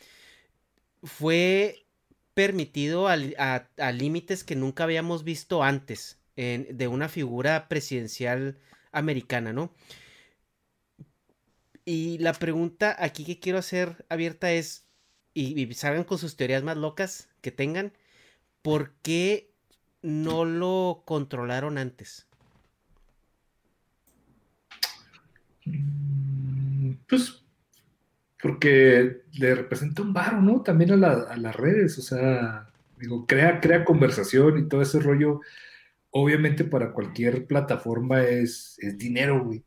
fue 1.04 1.86
permitido 2.34 3.08
a, 3.08 3.92
límites 3.92 4.44
que 4.44 4.56
nunca 4.56 4.84
habíamos 4.84 5.24
visto 5.24 5.62
antes 5.62 6.18
de 6.36 6.88
una 6.88 7.08
figura 7.08 7.68
presidencial 7.68 8.58
americana, 8.92 9.52
¿no? 9.52 9.74
Y 11.84 12.18
la 12.18 12.32
pregunta 12.32 12.96
aquí 12.98 13.24
que 13.24 13.40
quiero 13.40 13.58
hacer 13.58 14.06
abierta 14.08 14.52
es, 14.52 14.86
y, 15.34 15.60
y 15.60 15.74
salgan 15.74 16.04
con 16.04 16.18
sus 16.18 16.36
teorías 16.36 16.62
más 16.62 16.76
locas 16.76 17.28
que 17.40 17.50
tengan, 17.50 17.92
¿por 18.62 18.94
qué 19.02 19.52
no 20.02 20.44
lo 20.44 21.02
controlaron 21.04 21.78
antes? 21.78 22.26
Mm, 25.64 26.92
pues 27.08 27.42
porque 28.42 29.22
le 29.32 29.54
representa 29.54 30.02
un 30.02 30.12
varo, 30.12 30.40
¿no? 30.40 30.62
También 30.62 30.92
a, 30.92 30.96
las 31.36 31.56
redes, 31.56 31.98
o 31.98 32.02
sea, 32.02 32.70
digo, 32.98 33.26
crea, 33.26 33.60
crea 33.60 33.84
conversación 33.84 34.58
y 34.58 34.68
todo 34.68 34.82
ese 34.82 35.00
rollo. 35.00 35.40
Obviamente 36.10 36.64
para 36.64 36.92
cualquier 36.92 37.46
plataforma 37.46 38.22
es, 38.22 38.78
dinero, 38.96 39.44
güey. 39.44 39.62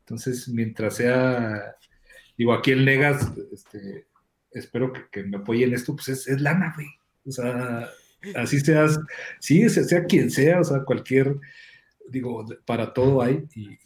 Entonces, 0.00 0.48
mientras 0.48 0.96
sea, 0.96 1.76
digo, 2.36 2.52
aquí 2.52 2.72
en 2.72 2.84
Negas, 2.84 3.32
este, 3.52 4.06
espero 4.52 4.92
que, 5.10 5.22
me 5.24 5.38
apoyen 5.38 5.74
esto, 5.74 5.94
pues 5.94 6.08
es, 6.08 6.28
es 6.28 6.40
lana, 6.40 6.72
güey. 6.74 6.88
O 7.26 7.32
sea, 7.32 7.88
así 8.36 8.60
seas, 8.60 8.98
sí, 9.40 9.68
sea, 9.68 10.04
quien 10.04 10.30
sea, 10.30 10.60
o 10.60 10.64
sea, 10.64 10.84
cualquier, 10.84 11.36
digo, 12.08 12.44
para 12.64 12.92
todo 12.92 13.22
hay, 13.22 13.44
y, 13.54 13.78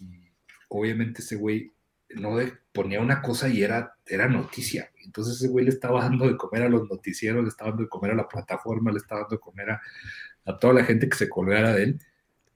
obviamente 0.68 1.22
ese 1.22 1.36
güey 1.36 1.72
no 2.10 2.38
ponía 2.72 3.00
una 3.00 3.20
cosa 3.20 3.48
y 3.48 3.62
era, 3.62 3.96
era 4.06 4.28
noticia. 4.28 4.90
Entonces 5.04 5.36
ese 5.36 5.48
güey 5.48 5.64
le 5.64 5.70
estaba 5.70 6.02
dando 6.02 6.26
de 6.26 6.36
comer 6.36 6.62
a 6.62 6.68
los 6.68 6.88
noticieros, 6.88 7.42
le 7.42 7.48
estaba 7.48 7.70
dando 7.70 7.84
de 7.84 7.88
comer 7.88 8.12
a 8.12 8.16
la 8.16 8.28
plataforma, 8.28 8.92
le 8.92 8.98
estaba 8.98 9.22
dando 9.22 9.36
de 9.36 9.40
comer 9.40 9.70
a, 9.70 10.58
toda 10.58 10.74
la 10.74 10.84
gente 10.84 11.08
que 11.08 11.16
se 11.16 11.28
colgara 11.28 11.72
de 11.72 11.82
él, 11.82 12.00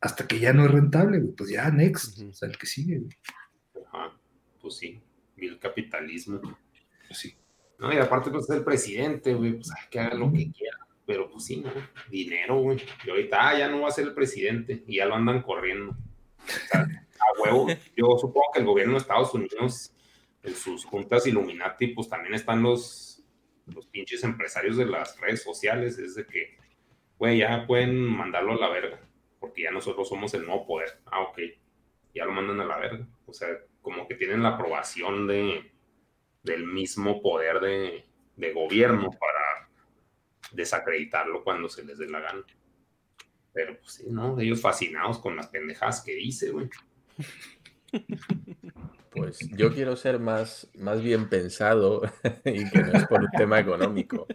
hasta 0.00 0.26
que 0.26 0.38
ya 0.38 0.52
no 0.52 0.64
es 0.64 0.70
rentable, 0.70 1.20
pues 1.36 1.50
ya 1.50 1.70
next, 1.70 2.20
o 2.20 2.32
sea, 2.32 2.48
el 2.48 2.56
que 2.56 2.66
sigue. 2.66 3.02
Ajá, 3.86 4.16
pues 4.60 4.76
sí, 4.76 5.02
el 5.36 5.58
capitalismo. 5.58 6.40
Pues 6.40 7.18
sí. 7.18 7.36
No, 7.78 7.92
y 7.92 7.96
aparte 7.96 8.30
pues 8.30 8.44
es 8.44 8.56
el 8.56 8.62
presidente, 8.62 9.34
güey, 9.34 9.54
pues 9.54 9.70
que 9.90 9.98
haga 9.98 10.14
lo 10.14 10.32
que 10.32 10.52
quiera 10.52 10.78
pero 11.10 11.28
pues 11.28 11.44
sí, 11.44 11.56
¿no? 11.56 11.72
Dinero, 12.08 12.60
güey. 12.60 12.80
Y 13.04 13.10
ahorita, 13.10 13.48
ah, 13.48 13.58
ya 13.58 13.68
no 13.68 13.80
va 13.80 13.88
a 13.88 13.90
ser 13.90 14.06
el 14.06 14.14
presidente 14.14 14.84
y 14.86 14.98
ya 14.98 15.06
lo 15.06 15.16
andan 15.16 15.42
corriendo. 15.42 15.90
O 15.90 16.68
sea, 16.68 16.86
a 17.30 17.42
huevo. 17.42 17.66
Yo 17.96 18.06
supongo 18.18 18.46
que 18.52 18.60
el 18.60 18.66
gobierno 18.66 18.94
de 18.94 18.98
Estados 18.98 19.32
Unidos, 19.34 19.94
en 20.42 20.54
sus 20.54 20.84
juntas 20.84 21.26
Illuminati, 21.26 21.88
pues 21.88 22.08
también 22.08 22.34
están 22.34 22.62
los, 22.62 23.22
los 23.66 23.86
pinches 23.86 24.24
empresarios 24.24 24.76
de 24.76 24.86
las 24.86 25.18
redes 25.20 25.42
sociales. 25.42 25.98
Es 25.98 26.14
de 26.14 26.26
que, 26.26 26.56
güey, 27.18 27.38
ya 27.38 27.66
pueden 27.66 27.96
mandarlo 27.96 28.52
a 28.52 28.56
la 28.56 28.68
verga, 28.68 29.00
porque 29.38 29.62
ya 29.62 29.70
nosotros 29.70 30.08
somos 30.08 30.32
el 30.34 30.46
nuevo 30.46 30.66
poder. 30.66 31.00
Ah, 31.06 31.22
ok. 31.22 31.38
Ya 32.14 32.24
lo 32.24 32.32
mandan 32.32 32.60
a 32.60 32.64
la 32.64 32.78
verga. 32.78 33.06
O 33.26 33.32
sea, 33.32 33.48
como 33.82 34.06
que 34.08 34.14
tienen 34.14 34.42
la 34.42 34.50
aprobación 34.50 35.26
de, 35.26 35.72
del 36.42 36.66
mismo 36.66 37.22
poder 37.22 37.60
de, 37.60 38.04
de 38.36 38.52
gobierno 38.52 39.10
para 39.10 39.68
desacreditarlo 40.52 41.44
cuando 41.44 41.68
se 41.68 41.84
les 41.84 41.98
dé 41.98 42.08
la 42.08 42.20
gana. 42.20 42.44
Pero 43.52 43.78
pues 43.78 43.94
sí, 43.94 44.06
¿no? 44.10 44.38
Ellos 44.38 44.60
fascinados 44.60 45.18
con 45.18 45.36
las 45.36 45.48
pendejadas 45.48 46.02
que 46.02 46.14
dice, 46.14 46.50
güey. 46.50 46.68
Pues 49.10 49.40
yo 49.56 49.74
quiero 49.74 49.96
ser 49.96 50.20
más, 50.20 50.68
más 50.74 51.02
bien 51.02 51.28
pensado 51.28 52.02
y 52.44 52.70
que 52.70 52.82
no 52.82 52.92
es 52.92 53.06
por 53.08 53.20
un 53.20 53.30
tema 53.36 53.58
económico. 53.58 54.26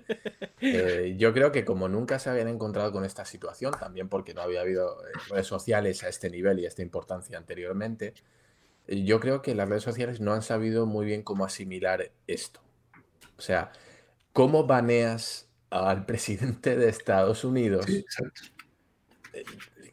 Eh, 0.60 1.16
yo 1.18 1.34
creo 1.34 1.54
que 1.54 1.64
como 1.64 1.88
nunca 1.88 2.20
se 2.20 2.30
habían 2.30 2.50
encontrado 2.50 2.92
con 2.92 3.06
esta 3.06 3.24
situación, 3.24 3.74
también 3.80 4.10
porque 4.10 4.34
no 4.34 4.42
había 4.42 4.62
habido 4.62 5.02
eh, 5.06 5.12
redes 5.30 5.48
sociales 5.48 6.04
a 6.04 6.10
este 6.10 6.30
nivel 6.30 6.60
y 6.60 6.66
a 6.66 6.68
esta 6.68 6.82
importancia 6.82 7.38
anteriormente, 7.38 8.14
eh, 8.88 9.04
yo 9.06 9.22
creo 9.22 9.42
que 9.42 9.56
las 9.56 9.70
redes 9.70 9.84
sociales 9.84 10.20
no 10.20 10.34
han 10.34 10.42
sabido 10.42 10.86
muy 10.86 11.06
bien 11.06 11.24
cómo 11.24 11.46
asimilar 11.46 12.12
esto. 12.28 12.60
O 13.38 13.42
sea, 13.42 13.72
¿cómo 14.34 14.68
baneas 14.68 15.46
al 15.70 16.06
presidente 16.06 16.76
de 16.76 16.90
Estados 16.90 17.44
Unidos. 17.44 17.86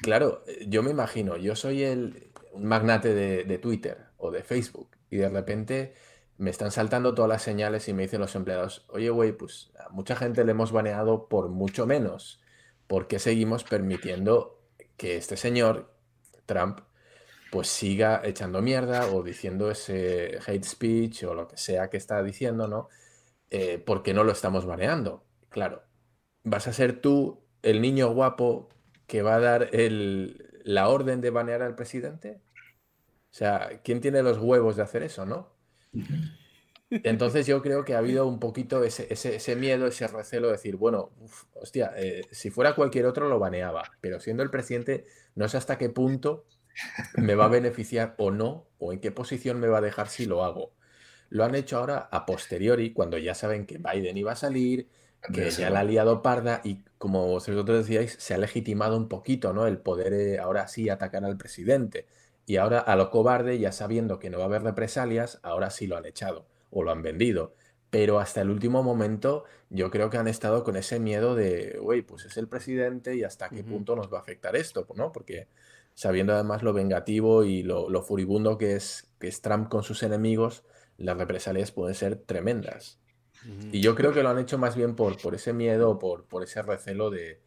Claro, 0.01 0.45
yo 0.67 0.83
me 0.83 0.91
imagino, 0.91 1.37
yo 1.37 1.57
soy 1.57 1.83
el 1.83 2.31
un 2.53 2.65
magnate 2.65 3.15
de, 3.15 3.59
Twitter 3.59 4.07
o 4.19 4.31
de 4.31 4.43
Facebook 4.43 4.97
y 5.11 5.17
de 5.17 5.29
repente 5.29 5.95
me 6.39 6.51
están 6.51 6.71
saltando 6.71 7.15
todas 7.15 7.29
las 7.29 7.43
señales 7.43 7.89
y 7.89 7.95
me 7.95 8.03
dicen 8.03 8.21
los 8.21 8.35
empleados, 8.35 8.85
oye, 8.89 9.11
güey, 9.11 9.33
pues 9.33 9.73
a 9.79 9.89
mucha 9.91 10.17
gente 10.17 10.45
le 10.45 10.53
hemos 10.53 10.73
baneado 10.73 11.29
por 11.29 11.49
mucho 11.49 11.87
menos. 11.87 12.41
¿Por 12.87 13.07
qué 13.07 13.19
seguimos 13.19 13.65
permitiendo 13.65 14.61
que 14.97 15.17
este 15.17 15.37
señor, 15.37 15.95
Trump, 16.47 16.81
pues 17.51 17.69
siga 17.69 18.23
echando 18.25 18.63
mierda 18.63 19.07
o 19.13 19.23
diciendo 19.23 19.71
ese 19.71 20.39
hate 20.47 20.65
speech 20.65 21.25
o 21.25 21.35
lo 21.35 21.49
que 21.49 21.57
sea 21.57 21.91
que 21.91 21.97
está 21.97 22.23
diciendo, 22.23 22.67
¿no? 22.67 22.89
Eh, 23.51 23.79
¿Por 23.79 24.03
qué 24.03 24.15
no 24.15 24.25
lo 24.25 24.33
estamos 24.33 24.65
baneando? 24.65 25.25
Claro, 25.49 25.83
vas 26.45 26.67
a 26.67 26.73
ser 26.73 27.01
tú 27.01 27.45
el 27.63 27.81
niño 27.81 28.13
guapo 28.13 28.69
que 29.07 29.23
va 29.23 29.37
a 29.37 29.41
dar 29.41 29.69
el, 29.75 30.52
la 30.65 30.89
orden 30.89 31.21
de 31.21 31.31
banear 31.31 31.63
al 31.63 31.75
presidente? 31.75 32.41
O 33.31 33.35
sea, 33.35 33.81
¿quién 33.83 34.01
tiene 34.01 34.23
los 34.23 34.39
huevos 34.39 34.77
de 34.77 34.83
hacer 34.83 35.03
eso, 35.03 35.25
no? 35.25 35.53
Entonces 36.91 37.47
yo 37.47 37.63
creo 37.63 37.85
que 37.85 37.95
ha 37.95 37.99
habido 37.99 38.27
un 38.27 38.39
poquito 38.39 38.85
ese, 38.85 39.07
ese, 39.11 39.57
miedo, 39.57 39.87
ese 39.87 40.07
recelo 40.09 40.49
de 40.49 40.53
decir, 40.53 40.77
bueno, 40.77 41.11
hostia, 41.55 41.93
eh, 41.97 42.27
si 42.31 42.51
fuera 42.51 42.75
cualquier 42.75 43.07
otro 43.07 43.29
lo 43.29 43.39
baneaba, 43.39 43.85
pero 44.03 44.21
siendo 44.21 44.43
el 44.43 44.51
presidente 44.51 45.07
no 45.35 45.49
sé 45.49 45.57
hasta 45.57 45.79
qué 45.79 45.89
punto 45.89 46.45
me 47.17 47.35
va 47.35 47.47
a 47.47 47.49
beneficiar 47.49 48.15
o 48.19 48.31
no, 48.31 48.69
o 48.79 48.93
en 48.93 49.01
qué 49.01 49.11
posición 49.11 49.61
me 49.61 49.69
va 49.69 49.79
a 49.79 49.83
dejar 49.83 50.09
si 50.09 50.27
lo 50.27 50.45
hago. 50.45 50.75
Lo 51.31 51.45
han 51.45 51.55
hecho 51.55 51.79
ahora 51.79 52.09
a 52.13 52.27
posteriori, 52.27 52.93
cuando 52.93 53.17
ya 53.17 53.35
saben 53.35 53.65
que 53.65 53.79
Biden 53.79 54.19
iba 54.19 54.33
a 54.33 54.37
salir, 54.37 54.91
que 55.33 55.51
ya 55.51 55.71
la 55.71 55.81
ha 55.81 55.85
liado 55.85 56.23
parda 56.23 56.61
y 56.65 56.83
como 56.99 57.27
vosotros 57.27 57.67
decíais, 57.67 58.17
se 58.19 58.35
ha 58.35 58.39
legitimado 58.39 58.97
un 58.97 59.09
poquito, 59.09 59.53
¿no? 59.53 59.67
El 59.67 59.79
poder 59.79 60.13
eh, 60.13 60.39
ahora 60.39 60.69
sí 60.69 60.89
atacar 60.89 61.25
al 61.25 61.37
presidente. 61.37 62.07
Y 62.47 62.57
ahora 62.57 62.81
a 62.81 62.97
lo 62.97 63.11
cobarde, 63.11 63.59
ya 63.59 63.73
sabiendo 63.73 64.19
que 64.19 64.31
no 64.31 64.39
va 64.39 64.45
a 64.45 64.47
haber 64.47 64.63
represalias, 64.63 65.41
ahora 65.43 65.71
sí 65.71 65.87
lo 65.87 65.97
han 65.97 66.07
echado 66.07 66.47
o 66.71 66.83
lo 66.83 66.91
han 66.91 67.03
vendido. 67.03 67.55
Pero 67.91 68.21
hasta 68.21 68.41
el 68.41 68.51
último 68.51 68.83
momento 68.83 69.45
yo 69.69 69.91
creo 69.91 70.11
que 70.11 70.17
han 70.17 70.29
estado 70.29 70.65
con 70.65 70.77
ese 70.77 70.99
miedo 70.99 71.35
de, 71.35 71.79
güey, 71.81 72.03
pues 72.03 72.25
es 72.25 72.37
el 72.37 72.49
presidente 72.49 73.17
y 73.17 73.25
hasta 73.25 73.49
qué 73.49 73.65
punto 73.65 73.97
nos 73.97 74.13
va 74.13 74.19
a 74.19 74.21
afectar 74.23 74.57
esto, 74.57 74.87
¿no? 74.97 75.13
Porque 75.13 75.49
sabiendo 75.95 76.33
además 76.35 76.63
lo 76.63 76.73
vengativo 76.73 77.45
y 77.45 77.63
lo, 77.63 78.03
furibundo 78.03 78.59
que 78.59 78.77
es, 78.77 79.11
que 79.19 79.29
es 79.29 79.43
Trump 79.43 79.69
con 79.69 79.83
sus 79.83 80.03
enemigos, 80.03 80.65
las 80.97 81.17
represalias 81.17 81.73
pueden 81.73 81.95
ser 81.95 82.17
tremendas. 82.17 83.02
Y 83.73 83.81
yo 83.81 83.95
creo 83.95 84.13
que 84.13 84.23
lo 84.23 84.29
han 84.29 84.39
hecho 84.39 84.59
más 84.59 84.77
bien 84.77 84.95
por, 84.95 85.21
por 85.21 85.35
ese 85.35 85.53
miedo, 85.53 85.99
por, 85.99 86.25
por 86.25 86.43
ese 86.43 86.63
recelo 86.63 87.11
de, 87.11 87.41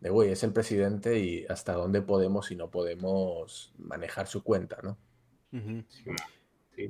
de, 0.00 0.10
güey, 0.10 0.30
es 0.30 0.42
el 0.42 0.52
presidente 0.52 1.18
y 1.18 1.44
hasta 1.46 1.74
dónde 1.74 2.02
podemos 2.02 2.50
y 2.50 2.56
no 2.56 2.70
podemos 2.70 3.72
manejar 3.78 4.26
su 4.26 4.42
cuenta, 4.42 4.78
¿no? 4.82 4.98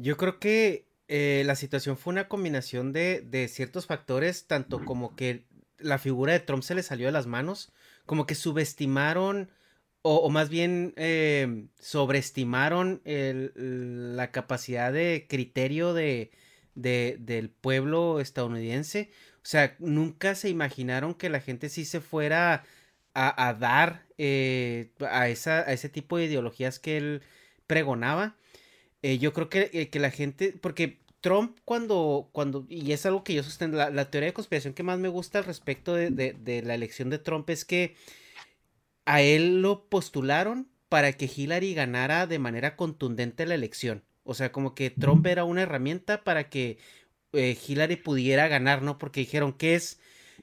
Yo 0.00 0.16
creo 0.16 0.38
que 0.38 0.86
eh, 1.08 1.42
la 1.44 1.56
situación 1.56 1.96
fue 1.96 2.12
una 2.12 2.28
combinación 2.28 2.92
de, 2.92 3.48
ciertos 3.50 3.86
factores, 3.86 4.46
tanto 4.46 4.84
como 4.84 5.16
que 5.16 5.46
la 5.78 5.98
figura 5.98 6.32
de 6.32 6.40
Trump 6.40 6.62
se 6.62 6.74
le 6.74 6.82
salió 6.82 7.06
de 7.06 7.12
las 7.12 7.26
manos, 7.26 7.72
como 8.06 8.26
que 8.26 8.34
subestimaron 8.34 9.50
o, 10.04 10.30
más 10.30 10.48
bien 10.48 10.94
eh, 10.96 11.68
sobreestimaron 11.78 13.02
la 13.04 14.32
capacidad 14.32 14.92
de 14.92 15.26
criterio 15.28 15.94
de, 15.94 16.32
del 16.74 17.50
pueblo 17.50 18.20
estadounidense. 18.20 19.10
O 19.36 19.44
sea, 19.46 19.76
nunca 19.78 20.34
se 20.34 20.48
imaginaron 20.48 21.14
que 21.14 21.30
la 21.30 21.40
gente 21.40 21.68
sí 21.68 21.84
se 21.84 22.00
fuera 22.00 22.64
a, 23.14 23.54
dar 23.58 24.06
eh, 24.18 24.90
a, 25.00 25.28
ese 25.28 25.88
tipo 25.88 26.16
de 26.16 26.24
ideologías 26.24 26.78
que 26.78 26.96
él 26.96 27.22
pregonaba. 27.66 28.36
Eh, 29.02 29.18
yo 29.18 29.32
creo 29.32 29.48
que, 29.48 29.70
eh, 29.72 29.90
que, 29.90 30.00
la 30.00 30.10
gente, 30.10 30.54
porque 30.60 31.00
Trump 31.20 31.58
cuando, 31.64 32.30
cuando, 32.32 32.66
y 32.68 32.92
es 32.92 33.04
algo 33.06 33.24
que 33.24 33.34
yo 33.34 33.42
sostengo, 33.42 33.76
la, 33.76 34.10
teoría 34.10 34.28
de 34.28 34.34
conspiración 34.34 34.74
que 34.74 34.82
más 34.82 34.98
me 34.98 35.08
gusta 35.08 35.38
al 35.38 35.44
respecto 35.44 35.94
de, 35.94 36.10
de, 36.10 36.62
la 36.62 36.74
elección 36.74 37.10
de 37.10 37.18
Trump 37.18 37.48
es 37.50 37.64
que 37.64 37.96
a 39.04 39.22
él 39.22 39.62
lo 39.62 39.88
postularon 39.88 40.68
para 40.88 41.12
que 41.14 41.30
Hillary 41.34 41.74
ganara 41.74 42.26
de 42.26 42.38
manera 42.38 42.76
contundente 42.76 43.46
la 43.46 43.54
elección. 43.54 44.04
O 44.24 44.34
sea, 44.34 44.52
como 44.52 44.74
que 44.74 44.90
Trump 44.90 45.26
era 45.26 45.44
una 45.44 45.62
herramienta 45.62 46.22
para 46.24 46.48
que 46.48 46.78
eh, 47.32 47.56
Hillary 47.66 47.96
pudiera 47.96 48.48
ganar, 48.48 48.82
¿no? 48.82 48.98
Porque 48.98 49.20
dijeron 49.20 49.52
que 49.52 49.74
es, 49.74 50.00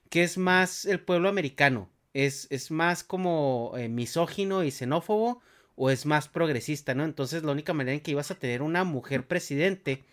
que 0.09 0.23
es 0.23 0.37
más 0.37 0.85
el 0.85 0.99
pueblo 0.99 1.29
americano, 1.29 1.89
es, 2.13 2.47
es 2.49 2.71
más 2.71 3.03
como 3.03 3.73
eh, 3.77 3.89
misógino 3.89 4.63
y 4.63 4.71
xenófobo 4.71 5.41
o 5.75 5.89
es 5.89 6.05
más 6.05 6.27
progresista, 6.27 6.93
¿no? 6.95 7.05
Entonces 7.05 7.43
la 7.43 7.51
única 7.53 7.73
manera 7.73 7.93
en 7.93 8.01
que 8.01 8.11
ibas 8.11 8.31
a 8.31 8.35
tener 8.35 8.61
una 8.61 8.83
mujer 8.83 9.27
presidente 9.27 10.03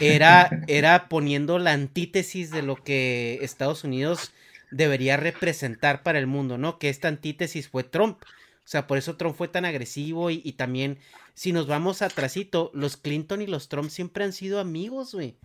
era, 0.00 0.50
era 0.66 1.08
poniendo 1.08 1.58
la 1.58 1.72
antítesis 1.72 2.50
de 2.50 2.62
lo 2.62 2.76
que 2.76 3.38
Estados 3.42 3.84
Unidos 3.84 4.32
debería 4.70 5.16
representar 5.16 6.02
para 6.02 6.18
el 6.18 6.26
mundo, 6.26 6.58
¿no? 6.58 6.78
Que 6.78 6.88
esta 6.88 7.08
antítesis 7.08 7.68
fue 7.68 7.84
Trump. 7.84 8.22
O 8.68 8.70
sea, 8.70 8.86
por 8.86 8.98
eso 8.98 9.16
Trump 9.16 9.34
fue 9.34 9.48
tan 9.48 9.64
agresivo 9.64 10.28
y, 10.28 10.52
también, 10.52 10.98
si 11.32 11.54
nos 11.54 11.66
vamos 11.66 12.02
atrasito, 12.02 12.70
los 12.74 12.98
Clinton 12.98 13.40
y 13.40 13.46
los 13.46 13.70
Trump 13.70 13.88
siempre 13.88 14.24
han 14.24 14.34
sido 14.34 14.60
amigos, 14.60 15.14
güey. 15.14 15.38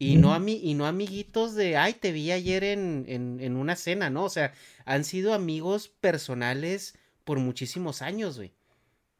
Y, 0.00 0.16
no 0.16 0.36
y 0.48 0.74
no 0.74 0.86
amiguitos 0.88 1.54
de, 1.54 1.76
ay, 1.76 1.92
te 1.92 2.10
vi 2.10 2.32
ayer 2.32 2.64
en, 2.64 3.04
en, 3.06 3.56
una 3.56 3.76
cena, 3.76 4.10
¿no? 4.10 4.24
O 4.24 4.30
sea, 4.30 4.52
han 4.84 5.04
sido 5.04 5.32
amigos 5.32 5.86
personales 5.86 6.98
por 7.22 7.38
muchísimos 7.38 8.02
años, 8.02 8.36
güey. 8.36 8.52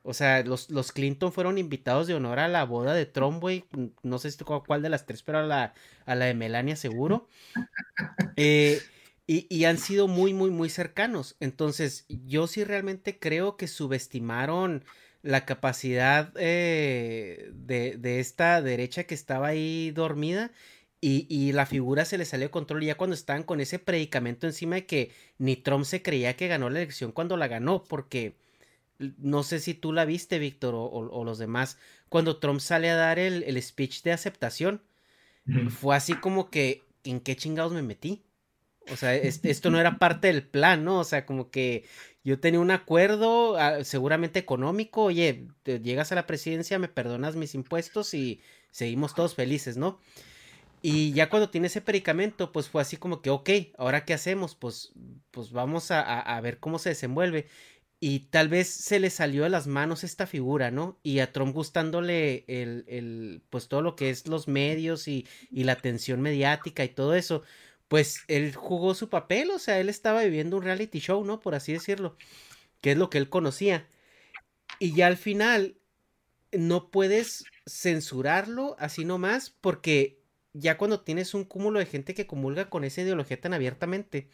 O 0.03 0.13
sea, 0.13 0.43
los, 0.43 0.69
los, 0.71 0.91
Clinton 0.91 1.33
fueron 1.33 1.57
invitados 1.57 2.09
de 2.09 2.15
honor 2.15 2.41
a 2.41 2.49
la 2.49 2.65
boda 2.65 2.95
de 2.95 3.07
Trump, 3.07 3.41
güey. 3.41 3.65
No 4.03 4.19
sé 4.19 4.33
si 4.33 4.43
cuál 4.43 4.83
de 4.83 4.89
las 4.89 5.07
tres, 5.07 5.23
pero 5.23 5.39
a 5.39 5.43
la, 5.45 5.73
a 6.05 6.17
la 6.17 6.25
de 6.25 6.35
Melania 6.35 6.75
seguro. 6.75 7.29
Eh, 8.35 8.83
y, 9.29 9.65
han 9.65 9.79
sido 9.79 10.07
muy, 10.07 10.35
muy, 10.35 10.51
muy 10.51 10.69
cercanos. 10.71 11.37
Entonces, 11.41 12.07
yo 12.09 12.47
sí 12.47 12.63
realmente 12.63 13.19
creo 13.19 13.57
que 13.57 13.67
subestimaron 13.67 14.85
la 15.23 15.45
capacidad 15.45 16.33
eh, 16.37 17.51
de, 17.55 18.21
esta 18.21 18.63
derecha 18.63 19.05
que 19.05 19.15
estaba 19.15 19.49
ahí 19.49 19.91
dormida. 19.91 20.53
Y, 21.01 21.53
la 21.53 21.67
figura 21.67 22.05
se 22.05 22.19
le 22.19 22.25
salió 22.25 22.47
de 22.47 22.51
control 22.51 22.85
ya 22.85 22.97
cuando 22.97 23.15
estaban 23.15 23.43
con 23.45 23.61
ese 23.61 23.79
predicamento 23.79 24.47
encima 24.47 24.77
de 24.77 24.87
que 24.87 25.13
ni 25.39 25.57
Trump 25.57 25.85
se 25.85 26.03
creía 26.03 26.37
que 26.37 26.49
ganó 26.49 26.71
la 26.71 26.81
elección 26.81 27.13
cuando 27.13 27.37
la 27.37 27.49
ganó, 27.49 27.85
porque 27.85 28.37
no 28.99 29.43
sé 29.45 29.61
si 29.61 29.75
tú 29.75 29.93
la 29.93 30.05
viste, 30.05 30.39
Víctor, 30.39 30.75
o, 30.77 31.25
los 31.25 31.39
demás, 31.39 31.79
cuando 32.09 32.39
Trump 32.39 32.61
sale 32.61 32.91
a 32.91 32.97
dar 32.97 33.19
el, 33.19 33.43
el 33.45 33.63
speech 33.63 34.03
de 34.03 34.13
aceptación, 34.13 34.83
fue 35.71 35.97
así 35.97 36.15
como 36.15 36.51
que, 36.51 36.83
¿en 37.05 37.21
qué 37.21 37.37
chingados 37.37 37.73
me 37.73 37.83
metí? 37.83 38.25
O 38.93 38.97
sea, 38.97 39.15
esto 39.15 39.71
no 39.71 39.81
era 39.81 39.99
parte 39.99 40.29
del 40.29 40.47
plan, 40.47 40.85
¿no? 40.85 41.01
O 41.01 41.05
sea, 41.05 41.27
como 41.27 41.51
que 41.51 41.85
yo 42.25 42.41
tenía 42.41 42.61
un 42.61 42.71
acuerdo 42.71 43.57
ah, 43.57 43.85
seguramente 43.85 44.39
económico, 44.39 45.05
oye, 45.05 45.49
llegas 45.65 46.13
a 46.13 46.17
la 46.17 46.27
presidencia, 46.27 46.79
me 46.79 46.89
perdonas 46.89 47.37
mis 47.37 47.55
impuestos 47.55 48.15
y 48.15 48.41
seguimos 48.71 49.15
todos 49.15 49.35
felices, 49.35 49.77
¿no? 49.77 50.01
Y 50.83 51.13
ya 51.13 51.31
cuando 51.31 51.51
tiene 51.51 51.69
ese 51.69 51.81
predicamento, 51.81 52.53
pues 52.53 52.69
fue 52.69 52.83
así 52.83 52.97
como 52.97 53.23
que, 53.23 53.31
ok, 53.31 53.51
¿ahora 53.79 54.05
qué 54.05 54.15
hacemos? 54.15 54.55
Pues, 54.55 54.93
pues 55.31 55.51
vamos 55.51 55.91
a, 55.91 56.21
a, 56.21 56.41
ver 56.41 56.61
cómo 56.61 56.79
se 56.79 56.91
desenvuelve. 56.91 57.49
Y 57.99 58.29
tal 58.31 58.49
vez 58.49 58.69
se 58.69 59.01
le 59.01 59.11
salió 59.11 59.45
de 59.45 59.49
las 59.51 59.67
manos 59.67 60.05
esta 60.05 60.27
figura, 60.27 60.71
¿no? 60.71 61.01
Y 61.03 61.21
a 61.21 61.33
Trump 61.33 61.55
gustándole 61.55 62.45
el, 62.47 62.85
el 62.89 63.43
pues 63.51 63.69
todo 63.69 63.83
lo 63.83 63.97
que 63.97 64.11
es 64.11 64.29
los 64.29 64.49
medios 64.49 65.09
y, 65.09 65.27
y 65.51 65.65
la 65.65 65.73
atención 65.73 66.21
mediática 66.21 66.85
y 66.85 66.91
todo 66.91 67.15
eso, 67.15 67.43
pues 67.89 68.23
él 68.29 68.55
jugó 68.55 68.95
su 68.95 69.09
papel, 69.09 69.51
o 69.51 69.59
sea, 69.59 69.79
él 69.79 69.89
estaba 69.89 70.23
viviendo 70.23 70.57
un 70.57 70.63
reality 70.63 70.99
show, 70.99 71.25
¿no? 71.25 71.41
Por 71.41 71.55
así 71.55 71.73
decirlo, 71.73 72.17
que 72.81 72.93
es 72.93 72.99
lo 72.99 73.11
que 73.11 73.19
él 73.19 73.29
conocía. 73.29 73.87
Y 74.79 74.95
ya 74.95 75.07
al 75.07 75.17
final 75.17 75.77
no 76.53 76.91
puedes 76.91 77.45
censurarlo 77.67 78.77
así 78.79 79.05
nomás, 79.05 79.51
porque 79.51 80.21
ya 80.53 80.79
cuando 80.79 81.01
tienes 81.01 81.35
un 81.35 81.45
cúmulo 81.45 81.79
de 81.79 81.87
gente 81.87 82.15
que 82.15 82.27
comulga 82.27 82.71
con 82.71 82.85
esa 82.85 83.03
ideología 83.03 83.41
tan 83.41 83.55
abiertamente, 83.55 84.29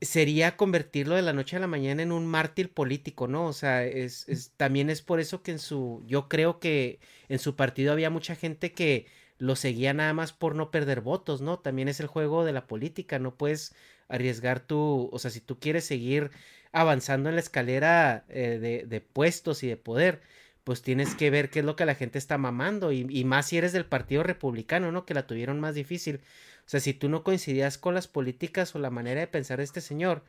sería 0.00 0.56
convertirlo 0.56 1.14
de 1.14 1.22
la 1.22 1.32
noche 1.32 1.56
a 1.56 1.60
la 1.60 1.66
mañana 1.68 2.02
en 2.02 2.12
un 2.12 2.26
mártir 2.26 2.72
político, 2.74 3.28
¿no? 3.28 3.46
O 3.46 3.52
sea, 3.52 3.84
es, 3.84 4.28
es, 4.28 4.52
también 4.56 4.90
es 4.90 5.00
por 5.02 5.20
eso 5.20 5.42
que 5.42 5.52
en 5.52 5.58
su, 5.58 6.02
yo 6.06 6.28
creo 6.28 6.58
que 6.60 7.00
en 7.28 7.38
su 7.38 7.56
partido 7.56 7.92
había 7.92 8.10
mucha 8.10 8.34
gente 8.34 8.72
que 8.72 9.06
lo 9.42 9.56
seguía 9.56 9.92
nada 9.92 10.12
más 10.12 10.32
por 10.32 10.54
no 10.54 10.70
perder 10.70 11.00
votos, 11.00 11.40
¿no? 11.40 11.58
También 11.58 11.88
es 11.88 11.98
el 11.98 12.06
juego 12.06 12.44
de 12.44 12.52
la 12.52 12.68
política, 12.68 13.18
no 13.18 13.34
puedes 13.34 13.74
arriesgar 14.08 14.60
tu, 14.60 15.10
o 15.12 15.18
sea, 15.18 15.32
si 15.32 15.40
tú 15.40 15.58
quieres 15.58 15.84
seguir 15.84 16.30
avanzando 16.70 17.28
en 17.28 17.34
la 17.34 17.40
escalera 17.40 18.24
eh, 18.28 18.58
de, 18.60 18.86
de, 18.86 19.00
puestos 19.00 19.64
y 19.64 19.68
de 19.68 19.76
poder, 19.76 20.20
pues 20.62 20.82
tienes 20.82 21.16
que 21.16 21.30
ver 21.30 21.50
qué 21.50 21.58
es 21.58 21.64
lo 21.64 21.74
que 21.74 21.86
la 21.86 21.96
gente 21.96 22.18
está 22.18 22.38
mamando 22.38 22.92
y, 22.92 23.24
más 23.24 23.48
si 23.48 23.58
eres 23.58 23.72
del 23.72 23.84
Partido 23.84 24.22
Republicano, 24.22 24.92
¿no? 24.92 25.04
Que 25.04 25.14
la 25.14 25.26
tuvieron 25.26 25.58
más 25.58 25.74
difícil. 25.74 26.20
O 26.66 26.70
sea, 26.70 26.78
si 26.78 26.94
tú 26.94 27.08
no 27.08 27.24
coincidías 27.24 27.78
con 27.78 27.94
las 27.94 28.06
políticas 28.06 28.74
o 28.76 28.78
la 28.78 28.90
manera 28.90 29.20
de 29.20 29.26
pensar 29.26 29.58
de 29.58 29.64
este 29.64 29.80
señor, 29.80 30.22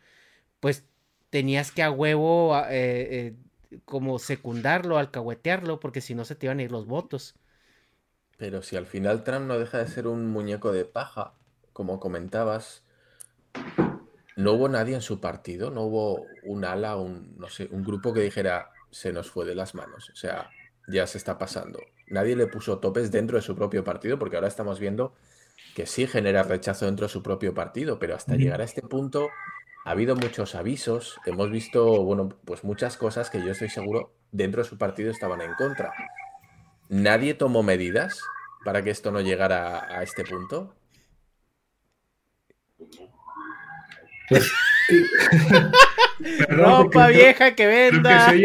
pues 0.59 0.85
tenías 1.29 1.71
que 1.71 1.83
a 1.83 1.91
huevo 1.91 2.57
eh, 2.69 3.35
eh, 3.71 3.79
como 3.85 4.17
secundarlo, 4.17 4.97
alcahuetearlo, 4.97 5.79
porque 5.79 6.01
si 6.01 6.15
no 6.15 6.25
se 6.25 6.35
te 6.35 6.47
iban 6.47 6.59
a 6.59 6.63
ir 6.63 6.71
los 6.71 6.87
votos. 6.87 7.35
Pero 8.43 8.61
si 8.61 8.75
al 8.75 8.85
final 8.85 9.23
Trump 9.23 9.47
no 9.47 9.57
deja 9.57 9.77
de 9.77 9.87
ser 9.87 10.05
un 10.05 10.29
muñeco 10.29 10.73
de 10.73 10.83
paja, 10.83 11.31
como 11.71 12.01
comentabas, 12.01 12.83
no 14.35 14.51
hubo 14.51 14.67
nadie 14.67 14.95
en 14.95 15.01
su 15.01 15.21
partido, 15.21 15.71
no 15.71 15.83
hubo 15.83 16.25
un 16.43 16.65
ala, 16.65 16.97
un, 16.97 17.37
no 17.37 17.47
sé, 17.47 17.69
un 17.71 17.85
grupo 17.85 18.13
que 18.13 18.19
dijera 18.19 18.69
se 18.91 19.13
nos 19.13 19.31
fue 19.31 19.45
de 19.45 19.55
las 19.55 19.75
manos. 19.75 20.09
O 20.09 20.15
sea, 20.17 20.49
ya 20.89 21.07
se 21.07 21.19
está 21.19 21.37
pasando. 21.37 21.79
Nadie 22.07 22.35
le 22.35 22.47
puso 22.47 22.79
topes 22.79 23.13
dentro 23.13 23.37
de 23.37 23.41
su 23.41 23.55
propio 23.55 23.85
partido, 23.85 24.19
porque 24.19 24.35
ahora 24.35 24.49
estamos 24.49 24.77
viendo 24.77 25.13
que 25.73 25.85
sí 25.85 26.05
genera 26.05 26.43
rechazo 26.43 26.85
dentro 26.85 27.05
de 27.05 27.13
su 27.13 27.23
propio 27.23 27.53
partido, 27.53 27.97
pero 27.97 28.13
hasta 28.13 28.35
llegar 28.35 28.59
a 28.59 28.65
este 28.65 28.81
punto 28.81 29.29
ha 29.85 29.91
habido 29.91 30.17
muchos 30.17 30.53
avisos, 30.53 31.15
hemos 31.25 31.49
visto, 31.49 32.03
bueno, 32.03 32.27
pues 32.43 32.65
muchas 32.65 32.97
cosas 32.97 33.29
que 33.29 33.39
yo 33.39 33.51
estoy 33.51 33.69
seguro 33.69 34.11
dentro 34.33 34.63
de 34.63 34.67
su 34.67 34.77
partido 34.77 35.11
estaban 35.11 35.39
en 35.39 35.53
contra. 35.53 35.93
¿Nadie 36.89 37.33
tomó 37.33 37.63
medidas 37.63 38.21
para 38.63 38.83
que 38.83 38.89
esto 38.89 39.11
no 39.11 39.21
llegara 39.21 39.97
a 39.97 40.03
este 40.03 40.23
punto? 40.23 40.75
Pues, 44.29 44.51
Ropa 46.49 47.07
vieja 47.09 47.55
que 47.55 47.67
venda. 47.67 48.29
sí, 48.31 48.43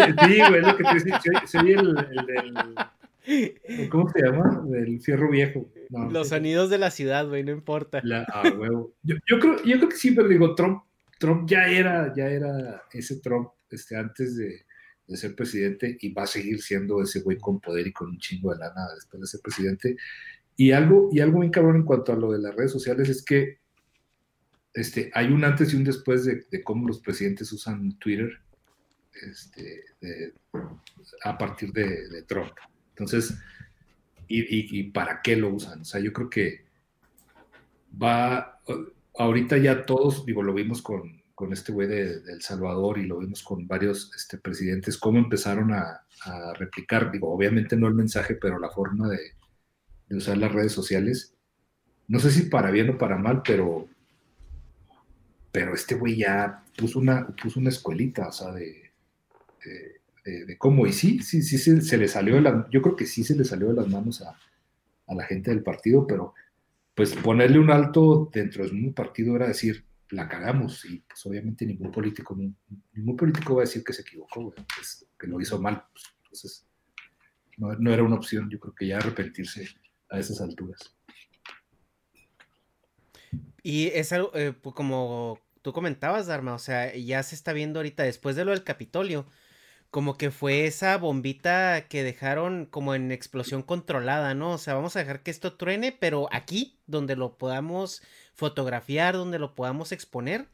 güey, 0.48 0.60
lo 0.60 0.76
que 0.76 0.84
te 0.84 0.94
decía, 0.94 1.20
soy, 1.46 1.72
el, 1.72 1.94
del. 1.94 2.54
¿Cómo 3.90 4.08
se 4.10 4.22
llama? 4.22 4.62
Del 4.66 5.00
fierro 5.00 5.30
viejo. 5.30 5.70
Los 5.90 6.28
sonidos 6.28 6.70
de 6.70 6.78
la 6.78 6.90
ciudad, 6.90 7.26
güey, 7.26 7.44
no 7.44 7.52
importa. 7.52 8.02
ah, 8.32 8.42
huevo. 8.56 8.92
Yo, 9.02 9.16
creo, 9.38 9.62
yo 9.64 9.76
creo 9.76 9.88
que 9.88 9.96
sí, 9.96 10.12
pero 10.12 10.28
digo, 10.28 10.54
Trump, 10.54 10.82
Trump 11.18 11.48
ya 11.48 11.66
era, 11.68 12.12
ya 12.14 12.26
era 12.26 12.82
ese 12.92 13.20
Trump 13.20 13.50
este, 13.70 13.96
antes 13.96 14.36
de, 14.36 14.66
de 15.08 15.16
ser 15.16 15.34
presidente 15.34 15.96
y 16.00 16.12
va 16.12 16.24
a 16.24 16.26
seguir 16.26 16.60
siendo 16.62 17.02
ese 17.02 17.20
güey 17.20 17.38
con 17.38 17.60
poder 17.60 17.86
y 17.86 17.92
con 17.92 18.10
un 18.10 18.18
chingo 18.18 18.52
de 18.52 18.58
lana 18.58 18.82
después 18.94 19.20
de 19.22 19.26
ser 19.26 19.40
presidente. 19.40 19.96
Y 20.56 20.72
algo, 20.72 21.08
y 21.10 21.20
algo 21.20 21.40
bien 21.40 21.50
cabrón 21.50 21.76
en 21.76 21.84
cuanto 21.84 22.12
a 22.12 22.16
lo 22.16 22.32
de 22.32 22.40
las 22.40 22.54
redes 22.54 22.72
sociales 22.72 23.08
es 23.08 23.24
que 23.24 23.58
este, 24.74 25.10
hay 25.14 25.28
un 25.28 25.44
antes 25.44 25.72
y 25.72 25.76
un 25.76 25.84
después 25.84 26.24
de, 26.24 26.62
cómo 26.62 26.86
los 26.86 27.00
presidentes 27.00 27.50
usan 27.52 27.98
Twitter 27.98 28.38
este, 29.22 29.84
a 31.24 31.38
partir 31.38 31.72
de, 31.72 32.22
Trump. 32.26 32.52
Entonces, 32.90 33.34
y, 34.28 34.82
para 34.90 35.22
qué 35.22 35.36
lo 35.36 35.48
usan? 35.48 35.80
O 35.80 35.84
sea, 35.84 36.00
yo 36.00 36.12
creo 36.12 36.28
que 36.28 36.66
va, 38.00 38.60
ahorita 39.18 39.56
ya 39.56 39.86
todos, 39.86 40.26
digo, 40.26 40.42
lo 40.42 40.52
vimos 40.52 40.82
con, 40.82 41.17
este 41.52 41.72
güey 41.72 41.88
de, 41.88 42.14
El 42.26 42.42
Salvador 42.42 42.98
y 42.98 43.06
lo 43.06 43.18
vimos 43.18 43.42
con 43.42 43.66
varios 43.66 44.10
este, 44.16 44.38
presidentes, 44.38 44.98
cómo 44.98 45.18
empezaron 45.18 45.72
a, 45.72 46.04
replicar, 46.58 47.12
digo, 47.12 47.32
obviamente 47.32 47.76
no 47.76 47.86
el 47.86 47.94
mensaje, 47.94 48.34
pero 48.34 48.58
la 48.58 48.70
forma 48.70 49.08
de, 49.08 50.16
usar 50.16 50.36
las 50.36 50.52
redes 50.52 50.72
sociales. 50.72 51.32
No 52.08 52.18
sé 52.18 52.32
si 52.32 52.42
para 52.42 52.72
bien 52.72 52.90
o 52.90 52.98
para 52.98 53.16
mal, 53.16 53.42
pero 53.44 53.88
pero 55.52 55.74
este 55.74 55.94
güey 55.94 56.16
ya 56.16 56.64
puso 56.76 56.98
una, 56.98 57.26
puso 57.28 57.60
una 57.60 57.70
escuelita, 57.70 58.28
o 58.28 58.32
sea, 58.32 58.52
de, 58.52 58.90
de, 60.24 60.58
cómo, 60.58 60.86
y 60.86 60.92
sí, 60.92 61.20
sí, 61.20 61.42
sí, 61.42 61.58
se, 61.58 61.96
le 61.96 62.08
salió 62.08 62.34
de 62.34 62.42
la, 62.42 62.68
yo 62.70 62.82
creo 62.82 62.96
que 62.96 63.06
sí 63.06 63.24
se 63.24 63.34
le 63.34 63.44
salió 63.44 63.68
de 63.68 63.74
las 63.74 63.88
manos 63.88 64.22
a, 64.22 64.36
la 65.14 65.24
gente 65.24 65.50
del 65.50 65.62
partido, 65.62 66.06
pero 66.06 66.34
pues 66.94 67.14
ponerle 67.14 67.58
un 67.58 67.70
alto 67.70 68.28
dentro 68.32 68.66
de 68.66 68.72
un 68.72 68.92
partido 68.92 69.36
era 69.36 69.48
decir, 69.48 69.84
la 70.10 70.28
cagamos, 70.28 70.84
y 70.84 71.00
pues 71.00 71.24
obviamente 71.26 71.66
ningún 71.66 71.90
político, 71.90 72.36
ningún 72.92 73.16
político 73.16 73.54
va 73.54 73.62
a 73.62 73.66
decir 73.66 73.84
que 73.84 73.92
se 73.92 74.02
equivocó, 74.02 74.54
pues, 74.74 75.06
que 75.18 75.26
lo 75.26 75.40
hizo 75.40 75.60
mal, 75.60 75.84
pues, 75.92 76.04
entonces 76.22 76.66
no, 77.56 77.74
no 77.74 77.92
era 77.92 78.02
una 78.02 78.16
opción, 78.16 78.48
yo 78.50 78.58
creo 78.58 78.74
que 78.74 78.86
ya 78.86 78.98
arrepentirse 78.98 79.68
a 80.10 80.18
esas 80.18 80.40
alturas. 80.40 80.96
Y 83.62 83.88
es 83.88 84.12
algo, 84.12 84.30
eh, 84.34 84.52
pues, 84.52 84.74
como 84.74 85.40
tú 85.62 85.72
comentabas, 85.72 86.26
Dharma, 86.26 86.54
o 86.54 86.58
sea, 86.58 86.94
ya 86.94 87.22
se 87.22 87.34
está 87.34 87.52
viendo 87.52 87.80
ahorita, 87.80 88.02
después 88.02 88.36
de 88.36 88.44
lo 88.44 88.52
del 88.52 88.64
Capitolio, 88.64 89.26
como 89.90 90.18
que 90.18 90.30
fue 90.30 90.66
esa 90.66 90.96
bombita 90.98 91.86
que 91.88 92.02
dejaron 92.02 92.66
como 92.66 92.94
en 92.94 93.10
explosión 93.10 93.62
controlada, 93.62 94.34
¿no? 94.34 94.52
O 94.52 94.58
sea, 94.58 94.74
vamos 94.74 94.96
a 94.96 95.00
dejar 95.00 95.22
que 95.22 95.30
esto 95.30 95.54
truene, 95.54 95.92
pero 95.92 96.28
aquí, 96.30 96.78
donde 96.86 97.16
lo 97.16 97.38
podamos 97.38 98.02
fotografiar, 98.34 99.14
donde 99.14 99.38
lo 99.38 99.54
podamos 99.54 99.92
exponer. 99.92 100.48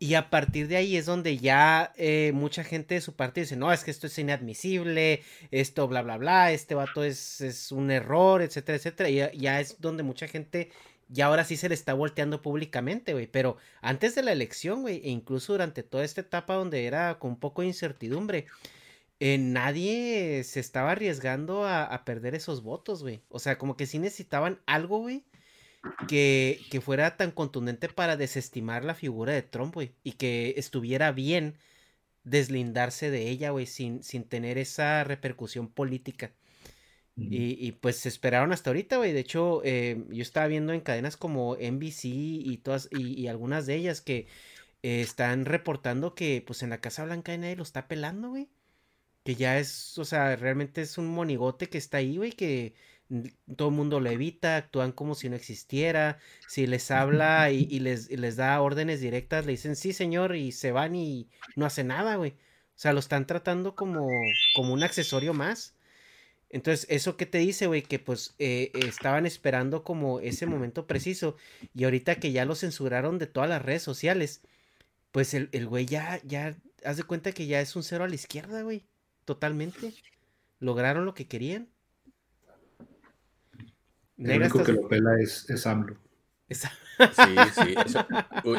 Y 0.00 0.14
a 0.14 0.30
partir 0.30 0.68
de 0.68 0.76
ahí 0.76 0.96
es 0.96 1.06
donde 1.06 1.38
ya 1.38 1.92
eh, 1.96 2.30
mucha 2.32 2.62
gente 2.62 2.94
de 2.94 3.00
su 3.00 3.16
parte 3.16 3.40
dice, 3.40 3.56
no, 3.56 3.72
es 3.72 3.82
que 3.82 3.90
esto 3.90 4.06
es 4.06 4.16
inadmisible, 4.18 5.22
esto 5.50 5.88
bla, 5.88 6.02
bla, 6.02 6.18
bla, 6.18 6.52
este 6.52 6.76
vato 6.76 7.02
es, 7.02 7.40
es 7.40 7.72
un 7.72 7.90
error, 7.90 8.42
etcétera, 8.42 8.76
etcétera. 8.76 9.10
Y 9.10 9.38
ya 9.40 9.60
es 9.60 9.80
donde 9.80 10.04
mucha 10.04 10.28
gente 10.28 10.70
y 11.12 11.20
ahora 11.22 11.44
sí 11.44 11.56
se 11.56 11.68
le 11.68 11.74
está 11.74 11.94
volteando 11.94 12.42
públicamente, 12.42 13.12
güey. 13.12 13.26
Pero 13.26 13.56
antes 13.80 14.14
de 14.14 14.22
la 14.22 14.32
elección, 14.32 14.82
güey, 14.82 15.00
e 15.04 15.10
incluso 15.10 15.52
durante 15.54 15.82
toda 15.82 16.04
esta 16.04 16.20
etapa 16.20 16.54
donde 16.54 16.86
era 16.86 17.18
con 17.18 17.30
un 17.32 17.40
poco 17.40 17.62
de 17.62 17.68
incertidumbre, 17.68 18.46
eh, 19.20 19.38
nadie 19.38 20.44
se 20.44 20.60
estaba 20.60 20.92
arriesgando 20.92 21.66
a, 21.66 22.04
perder 22.04 22.34
esos 22.34 22.62
votos, 22.62 23.02
güey. 23.02 23.22
O 23.30 23.38
sea, 23.38 23.58
como 23.58 23.76
que 23.76 23.86
sí 23.86 23.98
necesitaban 23.98 24.60
algo, 24.66 24.98
güey, 25.00 25.24
que, 26.08 26.60
que 26.70 26.80
fuera 26.80 27.16
tan 27.16 27.30
contundente 27.32 27.88
para 27.88 28.16
desestimar 28.16 28.84
la 28.84 28.94
figura 28.94 29.32
de 29.32 29.42
Trump, 29.42 29.74
güey. 29.74 29.94
Y 30.04 30.12
que 30.12 30.54
estuviera 30.56 31.12
bien 31.12 31.56
deslindarse 32.24 33.10
de 33.10 33.28
ella, 33.28 33.50
güey, 33.50 33.66
sin, 33.66 34.02
sin 34.02 34.24
tener 34.24 34.58
esa 34.58 35.04
repercusión 35.04 35.68
política. 35.68 36.32
Y, 37.20 37.72
pues 37.72 37.96
se 37.96 38.08
esperaron 38.08 38.52
hasta 38.52 38.70
ahorita, 38.70 38.96
güey. 38.96 39.12
De 39.12 39.20
hecho, 39.20 39.60
eh, 39.64 40.04
yo 40.10 40.22
estaba 40.22 40.46
viendo 40.46 40.72
en 40.72 40.80
cadenas 40.80 41.16
como 41.16 41.56
NBC 41.56 42.04
y 42.04 42.58
todas, 42.58 42.88
y, 42.92 43.26
algunas 43.26 43.66
de 43.66 43.74
ellas 43.74 44.00
que 44.00 44.28
eh, 44.82 45.00
están 45.00 45.44
reportando 45.44 46.14
que 46.14 46.42
pues 46.46 46.62
en 46.62 46.70
la 46.70 46.80
Casa 46.80 47.04
Blanca 47.04 47.36
nadie 47.36 47.56
lo 47.56 47.64
está 47.64 47.88
pelando, 47.88 48.30
güey. 48.30 48.48
Que 49.24 49.34
ya 49.34 49.58
es, 49.58 49.98
o 49.98 50.04
sea, 50.04 50.36
realmente 50.36 50.82
es 50.82 50.98
un 50.98 51.08
monigote 51.08 51.68
que 51.68 51.78
está 51.78 51.98
ahí, 51.98 52.16
güey, 52.16 52.32
que 52.32 52.74
todo 53.56 53.68
el 53.68 53.74
mundo 53.74 54.00
lo 54.00 54.10
evita, 54.10 54.56
actúan 54.56 54.92
como 54.92 55.14
si 55.14 55.28
no 55.28 55.36
existiera. 55.36 56.18
Si 56.48 56.66
les 56.66 56.90
habla 56.90 57.50
y, 57.50 57.66
y 57.70 57.80
les, 57.80 58.10
les 58.10 58.36
da 58.36 58.60
órdenes 58.60 59.00
directas, 59.00 59.46
le 59.46 59.52
dicen 59.52 59.76
sí, 59.76 59.92
señor, 59.92 60.36
y 60.36 60.52
se 60.52 60.72
van 60.72 60.94
y 60.94 61.28
no 61.56 61.66
hace 61.66 61.84
nada, 61.84 62.16
güey. 62.16 62.32
O 62.78 62.80
sea, 62.80 62.92
lo 62.92 63.00
están 63.00 63.26
tratando 63.26 63.74
como, 63.74 64.08
como 64.54 64.72
un 64.72 64.82
accesorio 64.84 65.34
más. 65.34 65.74
Entonces, 66.50 66.86
¿eso 66.88 67.16
qué 67.16 67.26
te 67.26 67.38
dice, 67.38 67.66
güey? 67.66 67.82
Que 67.82 67.98
pues 67.98 68.34
eh, 68.38 68.70
estaban 68.74 69.26
esperando 69.26 69.84
como 69.84 70.20
ese 70.20 70.46
momento 70.46 70.86
preciso. 70.86 71.36
Y 71.74 71.84
ahorita 71.84 72.16
que 72.16 72.32
ya 72.32 72.44
lo 72.44 72.54
censuraron 72.54 73.18
de 73.18 73.26
todas 73.26 73.50
las 73.50 73.62
redes 73.62 73.82
sociales, 73.82 74.42
pues 75.12 75.34
el, 75.34 75.50
el 75.52 75.66
güey 75.66 75.84
ya, 75.84 76.20
ya, 76.24 76.56
haz 76.84 76.96
de 76.96 77.02
cuenta 77.02 77.32
que 77.32 77.46
ya 77.46 77.60
es 77.60 77.76
un 77.76 77.82
cero 77.82 78.04
a 78.04 78.08
la 78.08 78.14
izquierda, 78.14 78.62
güey. 78.62 78.86
Totalmente. 79.24 79.92
Lograron 80.58 81.04
lo 81.04 81.14
que 81.14 81.28
querían. 81.28 81.68
El 84.16 84.40
único 84.40 84.64
que 84.64 84.72
lo 84.72 84.88
pela 84.88 85.20
es, 85.20 85.48
es 85.50 85.66
AMLO. 85.66 85.96
Sí, 86.48 86.66
sí, 87.54 87.74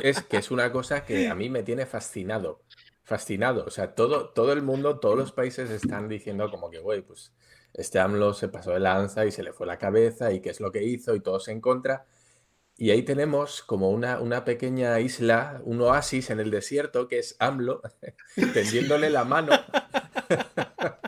es 0.04 0.22
que 0.24 0.38
es 0.38 0.52
una 0.52 0.72
cosa 0.72 1.04
que 1.04 1.28
a 1.28 1.36
mí 1.36 1.50
me 1.50 1.64
tiene 1.64 1.86
fascinado. 1.86 2.62
Fascinado. 3.04 3.66
O 3.66 3.72
sea, 3.72 3.96
todo, 3.96 4.30
todo 4.30 4.54
el 4.54 4.62
mundo, 4.62 5.00
todos 5.00 5.18
los 5.18 5.32
países 5.32 5.70
están 5.72 6.08
diciendo 6.08 6.50
como 6.52 6.70
que, 6.70 6.80
güey, 6.80 7.02
pues 7.02 7.34
este 7.74 8.00
AMLO 8.00 8.34
se 8.34 8.50
pasó 8.50 8.72
de 8.72 8.80
lanza 8.80 9.26
y 9.26 9.32
se 9.32 9.44
le 9.44 9.54
fue 9.54 9.68
la 9.68 9.78
cabeza 9.78 10.32
y 10.32 10.42
qué 10.42 10.50
es 10.50 10.60
lo 10.60 10.72
que 10.72 10.84
hizo 10.84 11.16
y 11.16 11.22
todos 11.22 11.48
en 11.48 11.62
contra. 11.62 12.06
Y 12.78 12.92
ahí 12.92 13.04
tenemos 13.04 13.62
como 13.62 13.90
una, 13.90 14.20
una 14.20 14.46
pequeña 14.46 15.00
isla, 15.00 15.62
un 15.66 15.82
oasis 15.82 16.30
en 16.30 16.40
el 16.40 16.50
desierto 16.50 17.08
que 17.08 17.20
es 17.20 17.36
AMLO, 17.40 17.82
tendiéndole 18.54 19.10
la 19.10 19.26
mano 19.26 19.52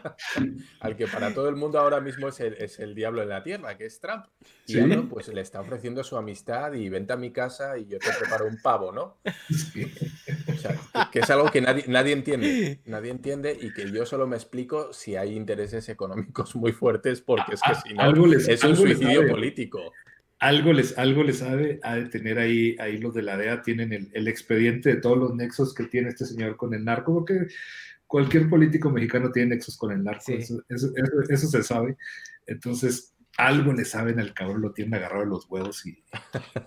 al 0.80 0.96
que 0.96 1.08
para 1.08 1.34
todo 1.34 1.50
el 1.50 1.56
mundo 1.56 1.80
ahora 1.80 2.00
mismo 2.00 2.28
es 2.28 2.40
el, 2.40 2.54
es 2.56 2.80
el, 2.80 2.96
diablo 2.96 3.22
en 3.22 3.30
la 3.30 3.44
tierra, 3.44 3.78
que 3.78 3.86
es 3.86 4.00
Trump. 4.00 4.26
Y 4.68 4.80
AMLO 4.80 5.10
pues 5.10 5.28
le 5.28 5.42
está 5.42 5.62
ofreciendo 5.62 6.04
su 6.04 6.18
amistad 6.18 6.74
y 6.74 6.90
vente 6.90 7.14
a 7.14 7.18
mi 7.18 7.32
casa 7.32 7.78
y 7.78 7.88
yo 7.88 8.00
te 8.00 8.10
preparo 8.20 8.48
un 8.48 8.62
pavo, 8.62 8.92
¿no? 8.92 9.18
O 9.24 10.58
sea, 10.58 11.10
que 11.12 11.20
es 11.20 11.30
algo 11.30 11.50
que 11.50 11.62
nadie, 11.62 11.86
nadie 11.88 12.14
entiende, 12.14 12.82
nadie 12.86 13.12
entiende 13.12 13.58
y 13.60 13.74
que 13.74 13.92
yo 13.92 14.06
solo 14.06 14.28
me 14.28 14.36
explico 14.36 14.94
si 14.94 15.16
hay 15.16 15.36
intereses 15.36 15.90
económicos 15.90 16.56
muy 16.56 16.72
fuertes 16.72 17.22
porque 17.22 17.56
es 17.56 17.62
que 17.62 17.76
si 17.76 17.94
no 17.94 18.36
es 18.36 18.64
un 18.64 18.76
suicidio 18.76 19.28
político 19.28 19.92
algo 20.42 20.74
les, 20.74 20.98
algo 20.98 21.24
les 21.24 21.38
sabe, 21.38 21.80
ha 21.84 21.96
de 21.96 22.06
tener 22.08 22.40
ahí, 22.40 22.76
ahí 22.80 22.98
los 22.98 23.14
de 23.14 23.22
la 23.22 23.38
DEA, 23.38 23.62
tienen 23.62 24.10
el, 24.12 24.28
expediente 24.28 24.90
de 24.90 25.00
todos 25.00 25.16
los 25.16 25.36
nexos 25.36 25.74
que 25.76 25.84
tiene 25.84 26.10
este 26.10 26.26
señor 26.26 26.58
con 26.58 26.74
el 26.74 26.84
narco, 26.84 27.14
porque 27.14 27.48
cualquier 28.12 28.50
político 28.50 28.92
mexicano 28.92 29.32
tiene 29.32 29.56
nexos 29.56 29.78
con 29.78 29.94
el 29.94 30.04
narco, 30.04 30.34
eso, 30.34 31.48
se 31.48 31.64
sabe. 31.64 31.96
Entonces, 32.46 33.16
algo 33.38 33.72
le 33.72 33.86
saben 33.86 34.20
al 34.20 34.34
cabrón, 34.34 34.62
lo 34.62 34.74
tiene 34.74 34.98
agarrado 34.98 35.24
en 35.24 35.30
los 35.30 35.50
huevos 35.50 35.86
y 35.86 36.04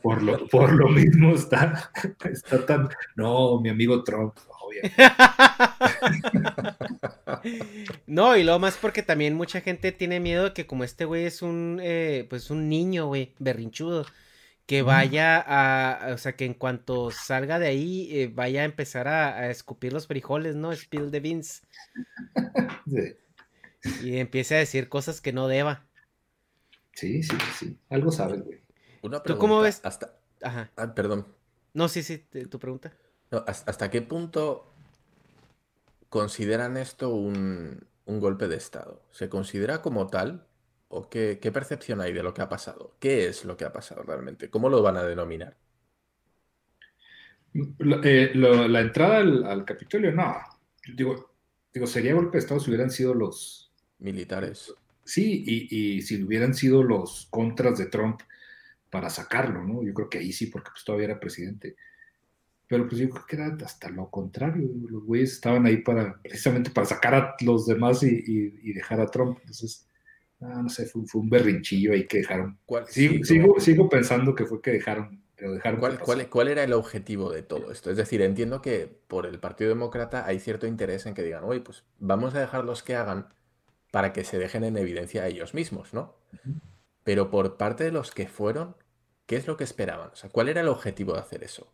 por 0.03 0.23
lo, 0.23 0.47
por 0.49 0.73
lo 0.73 0.89
mismo 0.89 1.35
está, 1.35 1.93
está 2.25 2.65
tan, 2.65 2.89
no, 3.15 3.61
mi 3.61 3.69
amigo 3.69 4.03
Trump, 4.03 4.35
no, 8.07 8.37
y 8.37 8.43
lo 8.43 8.59
más 8.59 8.79
porque 8.79 9.03
también 9.03 9.35
mucha 9.35 9.61
gente 9.61 9.93
tiene 9.93 10.21
miedo 10.21 10.45
de 10.45 10.53
que 10.53 10.67
como 10.67 10.83
este 10.83 11.05
güey 11.05 11.27
es 11.27 11.43
un, 11.43 11.79
eh, 11.81 12.27
pues 12.29 12.51
un 12.51 12.69
niño, 12.71 13.07
güey, 13.07 13.35
berrinchudo, 13.39 14.07
que 14.67 14.83
vaya 14.83 15.39
a, 15.39 16.15
o 16.15 16.19
sea, 16.19 16.37
que 16.37 16.45
en 16.45 16.55
cuanto 16.55 17.11
salga 17.11 17.59
de 17.59 17.67
ahí, 17.67 18.09
eh, 18.11 18.31
vaya 18.33 18.63
a 18.63 18.65
empezar 18.65 19.09
a, 19.09 19.51
escupir 19.51 19.93
los 19.93 20.07
frijoles, 20.07 20.57
¿no? 20.57 20.75
Spill 20.75 21.11
the 21.11 21.21
beans. 21.21 21.63
Y 24.03 24.17
empiece 24.17 24.55
a 24.55 24.59
decir 24.59 24.89
cosas 24.89 25.21
que 25.21 25.35
no 25.35 25.47
deba. 25.47 25.87
Sí, 26.95 27.23
sí, 27.23 27.37
sí. 27.59 27.79
Algo 27.91 28.11
sabes, 28.13 28.43
güey. 28.43 28.63
Una 29.03 29.23
¿Tú 29.23 29.37
cómo 29.37 29.61
ves? 29.61 29.83
Hasta... 29.85 30.17
Ajá. 30.41 30.71
Ah, 30.77 30.95
perdón. 30.95 31.27
No, 31.75 31.89
sí, 31.89 32.03
sí, 32.03 32.19
tu 32.19 32.59
pregunta. 32.59 32.95
¿Hasta 33.47 33.91
qué 33.91 34.01
punto 34.01 34.73
consideran 36.09 36.77
esto 36.77 37.11
un, 37.11 37.87
golpe 38.07 38.49
de 38.49 38.57
Estado? 38.57 39.03
¿Se 39.11 39.29
considera 39.29 39.83
como 39.83 40.07
tal? 40.07 40.47
¿O 40.97 41.09
qué, 41.09 41.51
percepción 41.53 42.01
hay 42.01 42.13
de 42.13 42.23
lo 42.23 42.33
que 42.33 42.41
ha 42.41 42.49
pasado? 42.49 42.95
¿Qué 43.01 43.27
es 43.27 43.45
lo 43.45 43.57
que 43.57 43.65
ha 43.65 43.73
pasado 43.73 44.05
realmente? 44.05 44.49
¿Cómo 44.49 44.69
lo 44.69 44.81
van 44.81 44.97
a 44.97 45.03
denominar? 45.03 45.57
Eh, 48.05 48.31
la 48.35 48.81
entrada 48.81 49.19
al, 49.19 49.65
Capitolio, 49.65 50.13
no. 50.13 50.37
Digo, 50.95 51.35
digo, 51.73 51.89
sería 51.89 52.15
golpe 52.15 52.37
de 52.37 52.39
Estado 52.39 52.61
si 52.61 52.71
hubieran 52.71 52.93
sido 52.93 53.13
los 53.13 53.73
militares. 53.99 54.73
Sí, 55.03 55.43
y, 55.45 56.01
si 56.03 56.23
hubieran 56.23 56.55
sido 56.55 56.85
los 56.85 57.27
contras 57.29 57.77
de 57.79 57.87
Trump 57.87 58.21
para 58.89 59.11
sacarlo, 59.11 59.65
¿no? 59.65 59.83
Yo 59.83 59.93
creo 59.95 60.09
que 60.09 60.19
ahí 60.19 60.33
sí, 60.33 60.47
porque 60.47 60.71
pues 60.71 60.85
todavía 60.85 61.07
era 61.07 61.19
presidente. 61.19 61.75
Pero 62.69 62.87
pues 62.87 63.01
yo 63.01 63.11
creo 63.11 63.27
que 63.27 63.35
era 63.35 63.57
hasta 63.65 63.89
lo 63.91 64.09
contrario. 64.11 64.71
Los 64.89 65.03
güeyes 65.03 65.33
estaban 65.33 65.67
ahí 65.67 65.79
para, 65.79 66.23
precisamente 66.23 66.71
para 66.71 66.87
sacar 66.87 67.15
a 67.15 67.35
los 67.41 67.67
demás 67.67 68.05
y, 68.05 68.73
dejar 68.73 69.01
a 69.01 69.07
Trump. 69.07 69.39
Entonces, 69.41 69.89
ah, 70.41 70.63
no 70.63 70.69
sé, 70.69 70.87
fue, 70.87 71.03
un 71.15 71.29
berrinchillo 71.29 71.93
ahí 71.93 72.07
que 72.07 72.19
dejaron. 72.19 72.59
Sigo, 72.89 73.59
sigo, 73.61 73.89
pensando 73.89 74.35
que 74.35 74.47
fue 74.47 74.61
que 74.61 74.73
dejaron. 74.73 75.23
Pero 75.37 75.53
dejaron 75.53 75.81
¿Cuál, 75.81 75.99
cuál, 75.99 76.29
¿Cuál 76.29 76.49
era 76.49 76.63
el 76.63 76.73
objetivo 76.73 77.31
de 77.31 77.43
todo 77.43 77.73
esto? 77.73 77.91
Es 77.91 77.97
decir, 77.97 78.23
entiendo 78.23 78.63
que 78.63 78.87
por 79.09 79.27
el 79.27 79.41
Partido 79.41 79.71
Demócrata 79.71 80.27
hay 80.27 80.39
cierto 80.39 80.67
interés 80.67 81.07
en 81.07 81.15
que 81.15 81.23
digan, 81.23 81.45
oye, 81.45 81.61
pues 81.61 81.85
vamos 81.99 82.35
a 82.35 82.41
dejarlos 82.41 82.83
que 82.83 82.95
hagan 82.95 83.29
para 83.91 84.13
que 84.13 84.25
se 84.25 84.39
dejen 84.39 84.65
en 84.65 84.77
evidencia 84.77 85.23
a 85.23 85.29
ellos 85.29 85.55
mismos, 85.55 85.95
¿no? 85.95 86.17
Pero 87.05 87.31
por 87.31 87.57
parte 87.57 87.85
de 87.85 87.93
los 87.93 88.11
que 88.11 88.27
fueron, 88.27 88.77
¿qué 89.27 89.37
es 89.37 89.47
lo 89.47 89.57
que 89.57 89.65
esperaban? 89.65 90.11
O 90.11 90.17
sea, 90.17 90.31
¿cuál 90.31 90.49
era 90.49 90.63
el 90.63 90.69
objetivo 90.69 91.13
de 91.13 91.21
hacer 91.21 91.45
eso? 91.45 91.73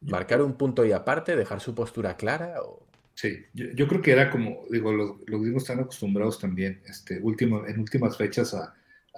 ¿Marcar 0.00 0.42
un 0.42 0.54
punto 0.54 0.84
y 0.84 0.92
aparte? 0.92 1.34
¿Dejar 1.34 1.60
su 1.60 1.74
postura 1.74 2.16
clara? 2.16 2.62
O... 2.62 2.86
Sí, 3.16 3.46
yo, 3.54 3.88
creo 3.88 4.02
que 4.02 4.12
era 4.12 4.30
como, 4.30 4.66
digo, 4.70 4.92
los, 4.92 5.16
los 5.26 5.40
mismos 5.40 5.62
están 5.62 5.80
acostumbrados 5.80 6.38
también, 6.38 6.82
este, 6.86 7.18
último, 7.18 7.66
en 7.66 7.80
últimas 7.80 8.18
fechas, 8.18 8.52
a, 8.52 8.74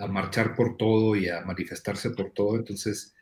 marchar 0.08 0.54
por 0.54 0.76
todo 0.76 1.16
y 1.16 1.28
a 1.28 1.40
manifestarse 1.40 2.10
por 2.10 2.30
todo. 2.30 2.54
Entonces, 2.56 3.16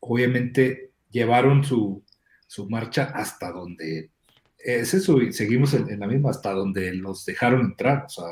obviamente, 0.00 0.92
llevaron 1.10 1.62
su, 1.62 2.02
su 2.46 2.66
marcha 2.70 3.12
hasta 3.14 3.52
donde 3.52 4.10
es 4.56 4.94
eso, 4.94 5.18
seguimos 5.32 5.74
en, 5.74 6.00
la 6.00 6.06
misma, 6.06 6.30
hasta 6.30 6.52
donde 6.52 6.94
los 6.94 7.26
dejaron 7.26 7.60
entrar. 7.60 8.06
O 8.06 8.08
sea, 8.08 8.24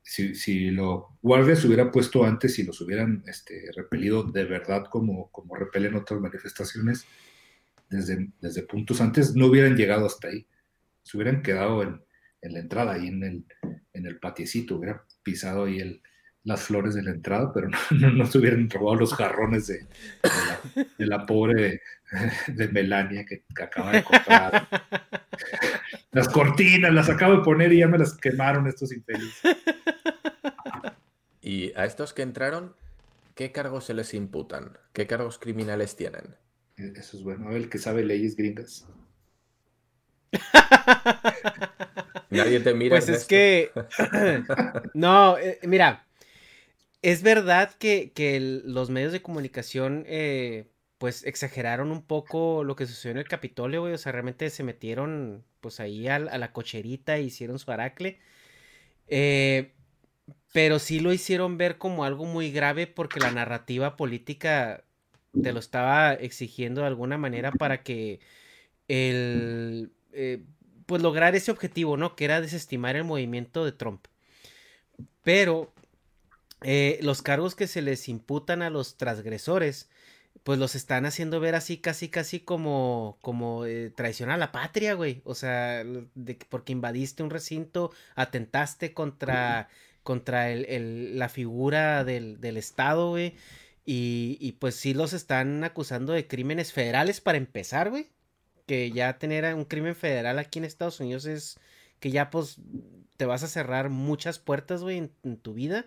si, 0.00 0.36
si 0.36 0.70
los 0.70 1.02
guardias 1.20 1.58
se 1.58 1.66
hubieran 1.66 1.90
puesto 1.90 2.22
antes 2.24 2.56
y 2.60 2.62
los 2.62 2.80
hubieran 2.80 3.24
este, 3.26 3.72
repelido 3.74 4.22
de 4.22 4.44
verdad 4.44 4.84
como, 4.88 5.32
como 5.32 5.56
repelen 5.56 5.96
otras 5.96 6.20
manifestaciones, 6.20 7.04
desde, 7.90 8.30
desde 8.40 8.62
puntos 8.62 9.00
antes, 9.00 9.34
no 9.34 9.46
hubieran 9.46 9.76
llegado 9.76 10.06
hasta 10.06 10.28
ahí. 10.28 10.46
Se 11.08 11.16
hubieran 11.16 11.42
quedado 11.42 11.82
en, 11.82 12.02
en 12.42 12.52
la 12.52 12.58
entrada, 12.58 12.92
ahí 12.92 13.06
en 13.06 13.24
el, 13.24 13.44
en 13.94 14.06
el 14.06 14.18
patiecito, 14.18 14.76
hubieran 14.76 15.00
pisado 15.22 15.64
ahí 15.64 15.78
el, 15.78 16.02
las 16.44 16.60
flores 16.60 16.94
de 16.94 17.02
la 17.02 17.12
entrada, 17.12 17.50
pero 17.50 17.70
no, 17.70 17.78
no, 18.12 18.26
se 18.26 18.36
hubieran 18.36 18.68
robado 18.68 18.96
los 18.96 19.14
jarrones 19.14 19.68
de, 19.68 19.86
de, 20.98 21.06
la, 21.06 21.24
pobre 21.24 21.80
de 22.48 22.68
Melania 22.68 23.24
que, 23.24 23.42
que, 23.56 23.62
acaba 23.62 23.92
de 23.92 24.04
comprar. 24.04 24.68
Las 26.12 26.28
cortinas 26.28 26.92
las 26.92 27.08
acabo 27.08 27.36
de 27.36 27.44
poner 27.44 27.72
y 27.72 27.78
ya 27.78 27.86
me 27.86 27.98
las 27.98 28.16
quemaron 28.16 28.66
estos 28.66 28.92
infelices. 28.92 29.56
Y 31.40 31.72
a 31.76 31.84
estos 31.84 32.12
que 32.12 32.22
entraron, 32.22 32.74
¿qué 33.34 33.52
cargos 33.52 33.84
se 33.84 33.94
les 33.94 34.14
imputan? 34.14 34.78
¿Qué 34.92 35.06
cargos 35.06 35.38
criminales 35.38 35.96
tienen? 35.96 36.34
E, 36.76 36.92
eso 36.96 37.18
es 37.18 37.22
bueno. 37.22 37.50
El 37.54 37.68
que 37.68 37.78
sabe 37.78 38.04
leyes 38.04 38.36
gringas. 38.36 38.86
Nadie 42.30 42.60
te 42.60 42.74
mira. 42.74 42.90
Pues 42.90 43.08
es 43.08 43.24
que. 43.24 43.70
no, 44.94 45.38
eh, 45.38 45.58
mira. 45.62 46.04
Es 47.00 47.22
verdad 47.22 47.70
que, 47.78 48.12
los 48.64 48.90
medios 48.90 49.12
de 49.12 49.22
comunicación 49.22 50.04
eh, 50.08 50.66
pues 50.98 51.24
exageraron 51.24 51.92
un 51.92 52.02
poco 52.02 52.64
lo 52.64 52.74
que 52.74 52.86
sucedió 52.86 53.12
en 53.12 53.18
el 53.18 53.28
Capitolio, 53.28 53.82
güey. 53.82 53.94
O 53.94 53.98
sea, 53.98 54.12
realmente 54.12 54.50
se 54.50 54.64
metieron 54.64 55.44
pues 55.60 55.80
ahí 55.80 56.08
a, 56.08 56.18
la 56.18 56.52
cocherita 56.52 57.16
e 57.16 57.22
hicieron 57.22 57.58
su 57.58 57.70
aracle. 57.70 58.18
Eh, 59.06 59.72
pero 60.52 60.78
sí 60.78 61.00
lo 61.00 61.12
hicieron 61.12 61.56
ver 61.56 61.78
como 61.78 62.04
algo 62.04 62.24
muy 62.24 62.50
grave 62.50 62.86
porque 62.86 63.20
la 63.20 63.30
narrativa 63.30 63.96
política 63.96 64.84
te 65.42 65.52
lo 65.52 65.60
estaba 65.60 66.14
exigiendo 66.14 66.80
de 66.80 66.88
alguna 66.88 67.18
manera 67.18 67.52
para 67.52 67.82
que 67.82 68.20
el 68.88 69.92
eh, 70.12 70.44
pues 70.86 71.02
lograr 71.02 71.34
ese 71.34 71.50
objetivo, 71.50 71.96
¿no? 71.96 72.16
Que 72.16 72.24
era 72.24 72.40
desestimar 72.40 72.96
el 72.96 73.04
movimiento 73.04 73.64
de 73.64 73.72
Trump. 73.72 74.06
Pero 75.22 75.72
eh, 76.62 76.98
los 77.02 77.22
cargos 77.22 77.54
que 77.54 77.66
se 77.66 77.82
les 77.82 78.08
imputan 78.08 78.62
a 78.62 78.70
los 78.70 78.96
transgresores 78.96 79.88
pues 80.44 80.58
los 80.58 80.74
están 80.74 81.04
haciendo 81.04 81.40
ver 81.40 81.54
así 81.54 81.78
casi 81.78 82.08
casi 82.08 82.40
como 82.40 83.18
como 83.20 83.66
eh, 83.66 83.90
traición 83.94 84.30
a 84.30 84.36
la 84.36 84.52
patria, 84.52 84.94
güey. 84.94 85.20
O 85.24 85.34
sea, 85.34 85.84
porque 86.48 86.72
invadiste 86.72 87.22
un 87.22 87.30
recinto, 87.30 87.92
atentaste 88.14 88.94
contra 88.94 89.68
contra 90.02 90.50
el, 90.50 91.18
la 91.18 91.28
figura 91.28 92.02
del, 92.02 92.40
del 92.40 92.56
Estado, 92.56 93.10
güey. 93.10 93.34
Y, 93.84 94.38
y, 94.40 94.52
pues 94.52 94.74
sí 94.74 94.94
los 94.94 95.12
están 95.12 95.64
acusando 95.64 96.12
de 96.14 96.26
crímenes 96.26 96.72
federales 96.72 97.20
para 97.20 97.38
empezar, 97.38 97.90
güey. 97.90 98.08
Que 98.68 98.92
ya 98.92 99.18
tener 99.18 99.52
un 99.54 99.64
crimen 99.64 99.96
federal 99.96 100.38
aquí 100.38 100.60
en 100.60 100.64
Estados 100.64 101.00
Unidos 101.00 101.26
es 101.26 101.58
que 101.98 102.12
ya 102.12 102.30
pues 102.30 102.58
te 103.16 103.26
vas 103.26 103.42
a 103.42 103.48
cerrar 103.48 103.90
muchas 103.90 104.38
puertas, 104.38 104.82
güey, 104.82 105.10
en 105.24 105.36
tu 105.38 105.54
vida. 105.54 105.86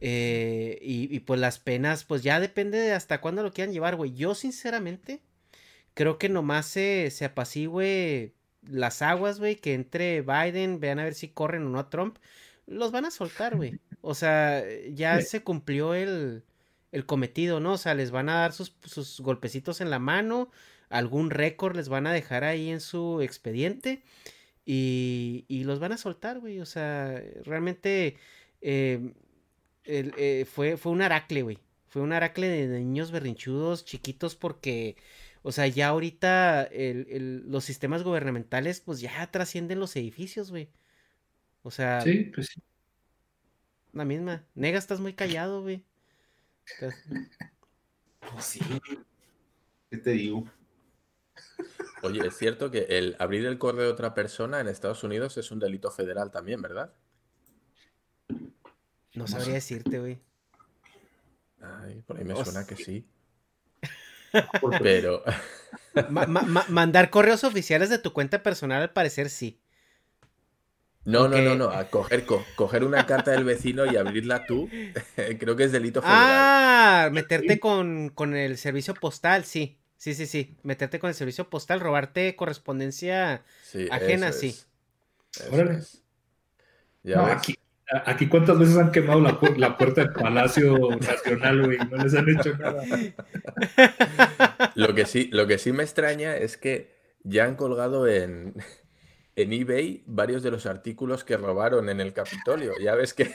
Eh, 0.00 0.78
y, 0.80 1.20
pues 1.20 1.38
las 1.38 1.58
penas, 1.58 2.04
pues 2.04 2.22
ya 2.22 2.40
depende 2.40 2.78
de 2.78 2.92
hasta 2.92 3.20
cuándo 3.20 3.42
lo 3.42 3.52
quieran 3.52 3.72
llevar, 3.72 3.96
güey. 3.96 4.14
Yo 4.14 4.34
sinceramente 4.34 5.20
creo 5.94 6.18
que 6.18 6.28
nomás 6.28 6.66
se, 6.66 7.10
se 7.10 7.26
apacigüe 7.26 8.32
las 8.62 9.02
aguas, 9.02 9.38
güey, 9.38 9.56
que 9.56 9.74
entre 9.74 10.22
Biden, 10.22 10.80
vean 10.80 10.98
a 10.98 11.04
ver 11.04 11.14
si 11.14 11.28
corren 11.28 11.66
o 11.66 11.68
no 11.68 11.78
a 11.78 11.90
Trump, 11.90 12.18
los 12.66 12.92
van 12.92 13.04
a 13.04 13.10
soltar, 13.10 13.56
güey. 13.56 13.78
O 14.00 14.14
sea, 14.14 14.64
ya 14.88 15.20
se 15.20 15.42
cumplió 15.42 15.92
el, 15.94 16.44
el 16.92 17.04
cometido, 17.04 17.60
¿no? 17.60 17.74
O 17.74 17.78
sea, 17.78 17.94
les 17.94 18.10
van 18.10 18.30
a 18.30 18.36
dar 18.36 18.52
sus, 18.52 18.74
sus 18.84 19.20
golpecitos 19.20 19.82
en 19.82 19.90
la 19.90 19.98
mano, 19.98 20.50
algún 20.90 21.30
récord 21.30 21.76
les 21.76 21.88
van 21.88 22.06
a 22.06 22.12
dejar 22.12 22.44
ahí 22.44 22.70
en 22.70 22.80
su 22.80 23.22
expediente 23.22 24.02
y, 24.66 25.46
y 25.48 25.64
los 25.64 25.80
van 25.80 25.92
a 25.92 25.98
soltar, 25.98 26.40
güey. 26.40 26.60
O 26.60 26.66
sea, 26.66 27.22
realmente... 27.44 28.16
Eh, 28.62 29.14
eh, 29.84 30.44
fue, 30.44 30.76
fue 30.76 30.92
un 30.92 31.02
aracle, 31.02 31.42
güey. 31.42 31.58
Fue 31.88 32.02
un 32.02 32.12
aracle 32.12 32.46
de 32.48 32.78
niños 32.78 33.10
berrinchudos, 33.10 33.84
chiquitos, 33.84 34.36
porque, 34.36 34.96
o 35.42 35.50
sea, 35.50 35.66
ya 35.66 35.88
ahorita 35.88 36.68
los 36.72 37.64
sistemas 37.64 38.04
gubernamentales, 38.04 38.80
pues 38.80 39.00
ya 39.00 39.28
trascienden 39.30 39.80
los 39.80 39.96
edificios, 39.96 40.50
güey. 40.50 40.68
O 41.62 41.70
sea. 41.70 42.00
Sí, 42.02 42.30
pues 42.32 42.48
sí. 42.48 42.62
La 43.92 44.04
misma. 44.04 44.46
Nega, 44.54 44.78
estás 44.78 45.00
muy 45.00 45.14
callado, 45.14 45.62
güey. 45.62 45.84
Pues 48.20 48.44
sí. 48.44 48.60
¿Qué 49.90 49.96
te 49.96 50.10
digo? 50.10 50.44
Oye, 52.02 52.26
es 52.26 52.36
cierto 52.36 52.70
que 52.70 52.86
el 52.88 53.16
abrir 53.18 53.46
el 53.46 53.58
correo 53.58 53.84
de 53.84 53.92
otra 53.92 54.14
persona 54.14 54.60
en 54.60 54.68
Estados 54.68 55.04
Unidos 55.04 55.36
es 55.36 55.50
un 55.50 55.58
delito 55.58 55.90
federal 55.90 56.30
también, 56.30 56.62
¿verdad? 56.62 56.92
No 59.14 59.26
sabría 59.26 59.54
decirte, 59.54 59.98
güey. 59.98 60.18
Ay, 61.60 62.02
por 62.06 62.18
ahí 62.18 62.24
me 62.24 62.42
suena 62.42 62.66
que 62.66 62.76
sí. 62.76 63.06
Pero. 64.82 65.22
mandar 66.68 67.10
correos 67.10 67.44
oficiales 67.44 67.90
de 67.90 67.98
tu 67.98 68.12
cuenta 68.12 68.42
personal, 68.42 68.82
al 68.82 68.92
parecer 68.92 69.28
sí. 69.28 69.60
No, 71.04 71.28
no, 71.28 71.38
no, 71.38 71.54
no. 71.54 71.70
A 71.70 71.84
coger, 71.84 72.24
coger 72.54 72.84
una 72.84 73.06
carta 73.06 73.30
del 73.30 73.44
vecino 73.44 73.90
y 73.90 73.96
abrirla 73.96 74.46
tú, 74.46 74.68
creo 75.38 75.56
que 75.56 75.64
es 75.64 75.72
delito 75.72 76.02
federal. 76.02 76.20
Ah, 76.20 77.08
meterte 77.10 77.58
con, 77.58 78.10
con, 78.10 78.36
el 78.36 78.58
servicio 78.58 78.94
postal, 78.94 79.44
sí. 79.44 79.79
Sí, 80.00 80.14
sí, 80.14 80.24
sí. 80.24 80.56
Meterte 80.62 80.98
con 80.98 81.08
el 81.08 81.14
servicio 81.14 81.50
postal, 81.50 81.78
robarte 81.78 82.34
correspondencia 82.34 83.42
ajena, 83.90 84.32
sí. 84.32 84.56
Ya 87.02 87.20
ves. 87.20 87.58
Aquí 88.06 88.26
cuántas 88.30 88.58
veces 88.58 88.78
han 88.78 88.92
quemado 88.92 89.20
la, 89.20 89.38
puerta 89.76 90.00
del 90.00 90.14
Palacio 90.14 90.78
Nacional, 90.96 91.66
güey, 91.66 91.76
no 91.90 91.98
les 91.98 92.14
han 92.14 92.30
hecho 92.30 92.56
nada. 92.56 92.82
Lo 94.74 94.94
que 94.94 95.04
sí, 95.04 95.28
lo 95.32 95.46
que 95.46 95.58
sí 95.58 95.70
me 95.70 95.82
extraña 95.82 96.34
es 96.34 96.56
que 96.56 96.96
ya 97.22 97.44
han 97.44 97.56
colgado 97.56 98.08
en, 98.08 98.54
en 99.36 99.52
eBay 99.52 100.02
varios 100.06 100.42
de 100.42 100.50
los 100.50 100.64
artículos 100.64 101.24
que 101.24 101.36
robaron 101.36 101.90
en 101.90 102.00
el 102.00 102.14
Capitolio. 102.14 102.72
Ya 102.80 102.94
ves 102.94 103.12
que. 103.12 103.34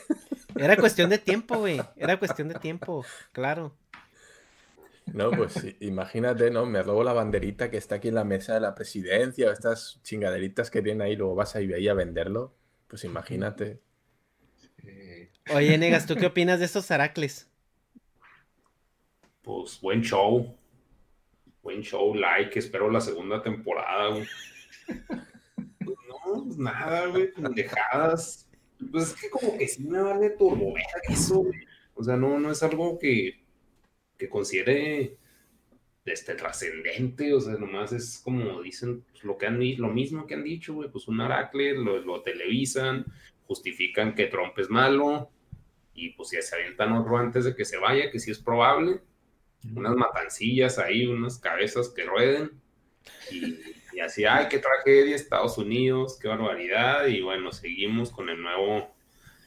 Era 0.56 0.78
cuestión 0.78 1.12
de 1.12 1.20
tiempo, 1.20 1.58
güey. 1.60 1.80
Era 1.96 2.18
cuestión 2.18 2.48
de 2.48 2.56
tiempo, 2.56 3.06
claro. 3.34 3.76
No, 5.14 5.32
pues 5.32 5.56
imagínate, 5.80 6.49
¿no? 6.52 6.65
Me 6.65 6.82
robo 6.82 7.03
la 7.03 7.14
banderita 7.14 7.69
que 7.69 7.77
está 7.77 7.95
aquí 7.95 8.07
en 8.07 8.15
la 8.15 8.23
mesa 8.23 8.56
de 8.56 8.60
la 8.60 8.76
presidencia, 8.76 9.49
o 9.49 9.52
estas 9.52 10.02
chingaderitas 10.03 10.72
que 10.72 10.82
tiene 10.82 11.03
ahí, 11.03 11.15
luego 11.15 11.36
vas 11.36 11.56
a 11.56 11.61
ir 11.61 11.73
ahí 11.73 11.88
a 11.88 11.94
venderlo. 11.94 12.56
Pues 12.88 13.03
imagínate. 13.03 13.80
Oye, 15.53 15.77
Negas, 15.77 16.07
¿tú 16.07 16.15
qué 16.15 16.26
opinas 16.26 16.60
de 16.60 16.65
estos 16.65 16.90
Aracles? 16.90 17.49
Pues 19.44 19.80
buen 19.80 20.02
show. 20.02 20.57
Buen 21.61 21.82
show, 21.82 22.14
like, 22.15 22.57
espero 22.57 22.90
la 22.90 23.02
segunda 23.02 23.41
temporada, 23.41 24.10
güey. 24.10 24.27
no, 25.80 26.44
pues 26.44 26.57
nada, 26.57 27.07
güey, 27.07 27.32
pendejadas. 27.32 28.49
Pues 28.91 29.11
es 29.11 29.15
que 29.15 29.30
como 29.30 29.57
que 29.57 29.68
sí 29.68 29.84
me 29.84 30.02
vale 30.02 30.32
turbo 30.32 30.73
eso, 31.07 31.40
güey. 31.40 31.60
O 31.94 32.03
sea, 32.03 32.18
no, 32.18 32.40
no 32.40 32.52
es 32.52 32.61
algo 32.61 32.99
que, 32.99 33.45
que 34.18 34.30
considere 34.30 35.18
este, 36.06 36.36
trascendente, 36.36 37.34
o 37.34 37.42
sea, 37.42 37.56
nomás 37.56 37.92
es 37.92 38.22
como 38.24 38.62
dicen 38.62 39.04
pues, 39.12 39.24
lo 39.24 39.38
que 39.38 39.48
han 39.48 39.60
lo 39.78 39.90
mismo 39.90 40.28
que 40.28 40.36
han 40.36 40.44
dicho, 40.44 40.76
güey, 40.76 40.90
pues 40.90 41.08
un 41.08 41.20
Aracle, 41.20 41.74
lo, 41.74 42.00
lo, 42.00 42.22
televisan, 42.22 43.06
justifican 43.48 44.14
que 44.14 44.28
Trump 44.28 44.58
es 44.60 44.70
malo, 44.70 45.32
y 45.94 46.10
pues 46.12 46.32
ya 46.32 46.42
se 46.42 46.56
avientan 46.56 46.94
otro 46.94 47.18
antes 47.18 47.46
de 47.46 47.56
que 47.56 47.66
se 47.66 47.78
vaya, 47.78 48.12
que 48.12 48.20
sí 48.20 48.32
es 48.32 48.40
probable, 48.40 49.02
unas 49.76 49.96
matancillas 49.96 50.78
ahí, 50.78 51.08
unas 51.08 51.40
cabezas 51.40 51.90
que 51.90 52.04
rueden, 52.04 52.52
y, 53.32 53.60
y 53.94 54.00
así, 54.00 54.26
ay, 54.26 54.48
qué 54.50 54.60
tragedia, 54.60 55.16
Estados 55.16 55.58
Unidos, 55.58 56.20
qué 56.22 56.28
barbaridad, 56.28 57.08
y 57.08 57.22
bueno, 57.22 57.52
seguimos 57.52 58.12
con 58.12 58.30
el 58.30 58.42
nuevo 58.42 58.94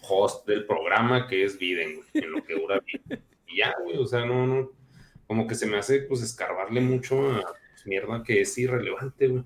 host 0.09 0.47
del 0.47 0.67
programa 0.67 1.29
que 1.29 1.45
es 1.45 1.59
Biden, 1.59 2.01
en 2.15 2.33
lo 2.33 2.43
que 2.43 2.55
dura 2.55 2.81
Biden. 2.81 3.23
Y 3.49 3.59
ya, 3.59 3.75
güey, 3.83 3.97
o 3.97 4.07
sea, 4.07 4.25
no, 4.25 4.47
no, 4.47 4.71
como 5.27 5.47
que 5.47 5.55
se 5.55 5.67
me 5.67 5.79
hace 5.79 6.01
pues 6.03 6.23
escarbarle 6.23 6.81
mucho 6.81 7.31
a 7.31 7.45
mierda 7.85 8.23
que 8.23 8.43
es 8.43 8.57
irrelevante, 8.59 9.29
güey. 9.29 9.45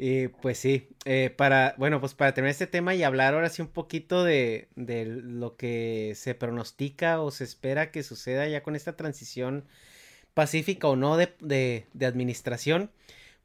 Y 0.00 0.28
pues 0.28 0.58
sí, 0.58 0.88
eh, 1.06 1.34
para, 1.36 1.74
bueno, 1.76 2.00
pues 2.00 2.14
para 2.14 2.32
terminar 2.32 2.52
este 2.52 2.68
tema 2.68 2.94
y 2.94 3.02
hablar 3.02 3.34
ahora 3.34 3.48
sí 3.48 3.62
un 3.62 3.68
poquito 3.68 4.22
de, 4.22 4.68
de, 4.76 5.04
lo 5.06 5.56
que 5.56 6.12
se 6.14 6.36
pronostica 6.36 7.20
o 7.20 7.32
se 7.32 7.42
espera 7.42 7.90
que 7.90 8.04
suceda 8.04 8.46
ya 8.46 8.62
con 8.62 8.76
esta 8.76 8.94
transición 8.96 9.64
pacífica 10.34 10.86
o 10.88 10.96
no 10.96 11.16
de, 11.16 11.34
de, 11.40 11.86
de 11.94 12.06
administración, 12.06 12.92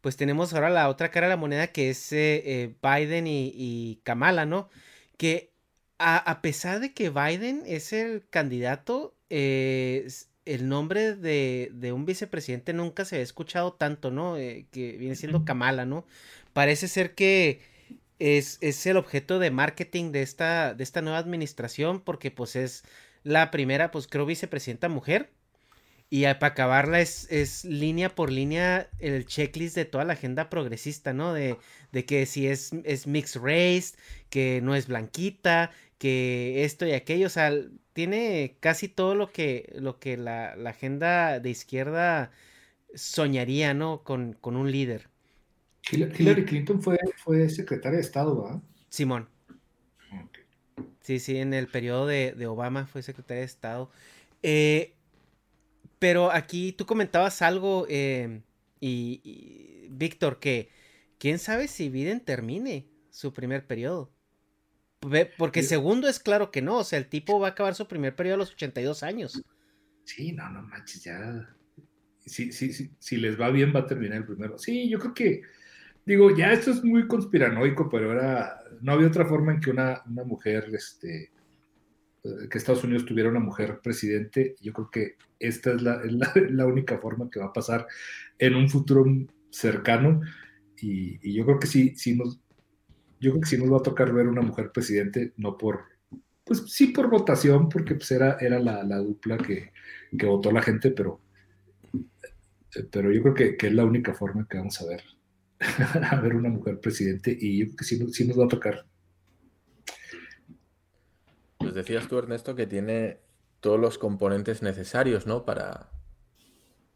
pues 0.02 0.18
tenemos 0.18 0.54
ahora 0.54 0.70
la 0.70 0.90
otra 0.90 1.12
cara 1.12 1.28
de 1.28 1.32
la 1.32 1.38
moneda 1.38 1.68
que 1.68 1.90
es 1.90 2.14
eh, 2.14 2.44
eh, 2.46 2.76
Biden 2.84 3.26
y, 3.28 3.52
y, 3.56 4.02
Kamala, 4.04 4.46
¿no? 4.46 4.70
Que 5.18 5.52
a, 5.98 6.18
a, 6.18 6.42
pesar 6.42 6.80
de 6.82 6.94
que 6.94 7.10
Biden 7.10 7.64
es 7.66 7.94
el 7.94 8.28
candidato, 8.30 9.13
eh, 9.36 10.08
el 10.46 10.70
nombre 10.70 11.16
de, 11.16 11.72
de, 11.74 11.92
un 11.92 12.06
vicepresidente 12.06 12.72
nunca 12.72 13.04
se 13.04 13.16
ha 13.16 13.22
escuchado 13.22 13.74
tanto, 13.74 14.12
¿no? 14.12 14.38
Eh, 14.38 14.68
que 14.70 14.92
viene 14.92 15.16
siendo 15.16 15.44
Kamala, 15.44 15.88
¿no? 15.88 16.06
Parece 16.54 16.88
ser 16.88 17.16
que 17.16 17.60
es, 18.20 18.60
es, 18.62 18.86
el 18.86 18.96
objeto 18.96 19.40
de 19.40 19.50
marketing 19.50 20.12
de 20.12 20.22
esta, 20.22 20.76
de 20.76 20.84
esta 20.84 21.02
nueva 21.02 21.18
administración 21.18 22.00
porque 22.00 22.30
pues 22.30 22.56
es 22.56 22.84
la 23.24 23.50
primera, 23.50 23.90
pues 23.90 24.06
creo, 24.06 24.28
vicepresidenta 24.28 24.88
mujer. 24.88 25.32
Y 26.12 26.26
para 26.26 26.48
acabarla 26.48 27.02
es, 27.02 27.28
es 27.32 27.66
línea 27.66 28.14
por 28.14 28.32
línea 28.32 28.88
el 29.00 29.26
checklist 29.26 29.76
de 29.76 29.86
toda 29.86 30.06
la 30.06 30.14
agenda 30.14 30.48
progresista, 30.52 31.12
¿no? 31.12 31.34
De, 31.34 31.58
de 31.92 32.06
que 32.06 32.28
si 32.28 32.46
es, 32.46 32.72
es 32.84 33.08
mixed 33.08 33.42
race, 33.42 33.96
que 34.30 34.62
no 34.62 34.76
es 34.76 34.86
blanquita, 34.86 35.72
que 35.98 36.66
esto 36.66 36.86
y 36.86 36.92
aquello, 36.92 37.26
o 37.26 37.32
sea, 37.32 37.52
tiene 37.94 38.58
casi 38.60 38.88
todo 38.88 39.16
lo 39.16 39.32
que, 39.32 39.72
lo 39.76 40.00
que 40.00 40.18
la, 40.18 40.56
la 40.56 40.72
agenda 40.72 41.40
de 41.40 41.50
izquierda 41.50 42.32
soñaría, 42.96 43.74
¿no? 43.74 44.04
Con, 44.04 44.34
con 44.34 44.56
un 44.56 44.72
líder. 44.72 45.10
Hillary 45.92 46.46
Clinton 46.46 46.82
fue, 46.82 46.98
fue 47.18 47.50
secretaria 47.50 47.98
de 47.98 48.04
Estado, 48.04 48.42
¿verdad? 48.42 48.62
Simón. 48.90 49.30
Okay. 50.08 50.44
Sí, 51.02 51.20
sí, 51.20 51.38
en 51.38 51.54
el 51.54 51.68
periodo 51.68 52.08
de, 52.08 52.34
de 52.34 52.48
Obama 52.48 52.86
fue 52.86 53.02
secretaria 53.04 53.42
de 53.42 53.46
Estado. 53.46 53.92
Eh, 54.42 54.94
pero 56.00 56.32
aquí 56.32 56.72
tú 56.74 56.86
comentabas 56.86 57.42
algo, 57.42 57.86
eh, 57.90 58.42
y, 58.80 59.22
y, 59.24 59.88
Víctor, 59.90 60.40
que 60.40 60.70
quién 61.18 61.40
sabe 61.40 61.68
si 61.68 61.90
Biden 61.90 62.20
termine 62.22 62.88
su 63.10 63.34
primer 63.34 63.66
periodo. 63.66 64.12
Porque 65.38 65.64
segundo 65.64 66.08
es 66.08 66.20
claro 66.20 66.52
que 66.52 66.62
no, 66.62 66.78
o 66.78 66.84
sea, 66.84 67.00
el 67.00 67.08
tipo 67.08 67.40
va 67.40 67.48
a 67.48 67.52
acabar 67.52 67.76
su 67.76 67.88
primer 67.88 68.16
periodo 68.16 68.36
a 68.36 68.38
los 68.40 68.52
82 68.52 69.04
años. 69.04 69.44
Sí, 70.06 70.32
no, 70.34 70.50
no 70.50 70.62
manches, 70.64 71.04
ya. 71.04 71.50
Si, 72.26 72.52
si, 72.52 72.74
si, 72.74 72.92
si 73.00 73.18
les 73.18 73.40
va 73.40 73.50
bien, 73.50 73.74
va 73.76 73.82
a 73.82 73.88
terminar 73.88 74.20
el 74.20 74.26
primero. 74.26 74.58
Sí, 74.58 74.90
yo 74.90 75.00
creo 75.00 75.14
que, 75.14 75.42
digo, 76.06 76.36
ya 76.36 76.54
esto 76.54 76.72
es 76.72 76.84
muy 76.84 77.08
conspiranoico, 77.08 77.90
pero 77.90 78.12
era, 78.12 78.62
no 78.82 78.94
había 78.94 79.08
otra 79.08 79.26
forma 79.26 79.54
en 79.54 79.60
que 79.60 79.72
una, 79.72 80.02
una 80.06 80.24
mujer, 80.24 80.70
este, 80.74 81.32
que 82.50 82.58
Estados 82.58 82.84
Unidos 82.84 83.06
tuviera 83.06 83.30
una 83.30 83.40
mujer 83.40 83.80
presidente. 83.82 84.56
Yo 84.62 84.72
creo 84.74 84.90
que 84.90 85.16
esta 85.40 85.74
es 85.74 85.82
la, 85.82 86.02
es 86.04 86.14
la, 86.14 86.32
la 86.50 86.66
única 86.66 86.98
forma 86.98 87.30
que 87.30 87.40
va 87.40 87.48
a 87.48 87.54
pasar 87.54 87.88
en 88.38 88.56
un 88.56 88.70
futuro 88.70 89.06
cercano. 89.50 90.22
Y, 90.80 91.20
y 91.30 91.34
yo 91.34 91.46
creo 91.46 91.60
que 91.60 91.68
sí, 91.68 91.94
sí 91.96 92.16
nos, 92.16 92.40
yo 93.24 93.32
creo 93.32 93.42
que 93.42 93.48
sí 93.48 93.58
nos 93.58 93.72
va 93.72 93.78
a 93.78 93.84
tocar 93.84 94.12
ver 94.12 94.28
una 94.28 94.42
mujer 94.42 94.72
presidente, 94.74 95.34
no 95.38 95.58
por, 95.58 95.86
pues 96.44 96.66
sí 96.68 96.88
por 96.88 97.10
votación, 97.10 97.70
porque 97.70 97.96
pues 97.96 98.12
era, 98.12 98.38
era 98.42 98.60
la, 98.60 98.84
la 98.84 98.98
dupla 98.98 99.38
que, 99.38 99.72
que, 100.18 100.26
votó 100.26 100.52
la 100.52 100.62
gente, 100.62 100.92
pero, 100.92 101.22
pero 102.92 103.14
yo 103.14 103.22
creo 103.22 103.34
que, 103.34 103.56
que, 103.56 103.68
es 103.68 103.74
la 103.74 103.86
única 103.86 104.14
forma 104.14 104.46
que 104.46 104.58
vamos 104.58 104.82
a 104.82 104.86
ver, 104.88 105.04
a 106.12 106.20
ver 106.20 106.36
una 106.36 106.50
mujer 106.50 106.82
presidente 106.82 107.36
y 107.40 107.60
yo 107.60 107.66
creo 107.68 107.78
que 107.78 107.86
sí, 107.86 108.14
sí 108.14 108.28
nos 108.28 108.38
va 108.38 108.44
a 108.44 108.50
tocar. 108.50 108.86
Pues 111.60 111.74
decías 111.74 112.10
tú, 112.10 112.18
Ernesto, 112.18 112.56
que 112.56 112.68
tiene 112.68 113.22
todos 113.62 113.80
los 113.80 113.98
componentes 113.98 114.62
necesarios, 114.62 115.28
¿no? 115.28 115.46
Para, 115.46 115.92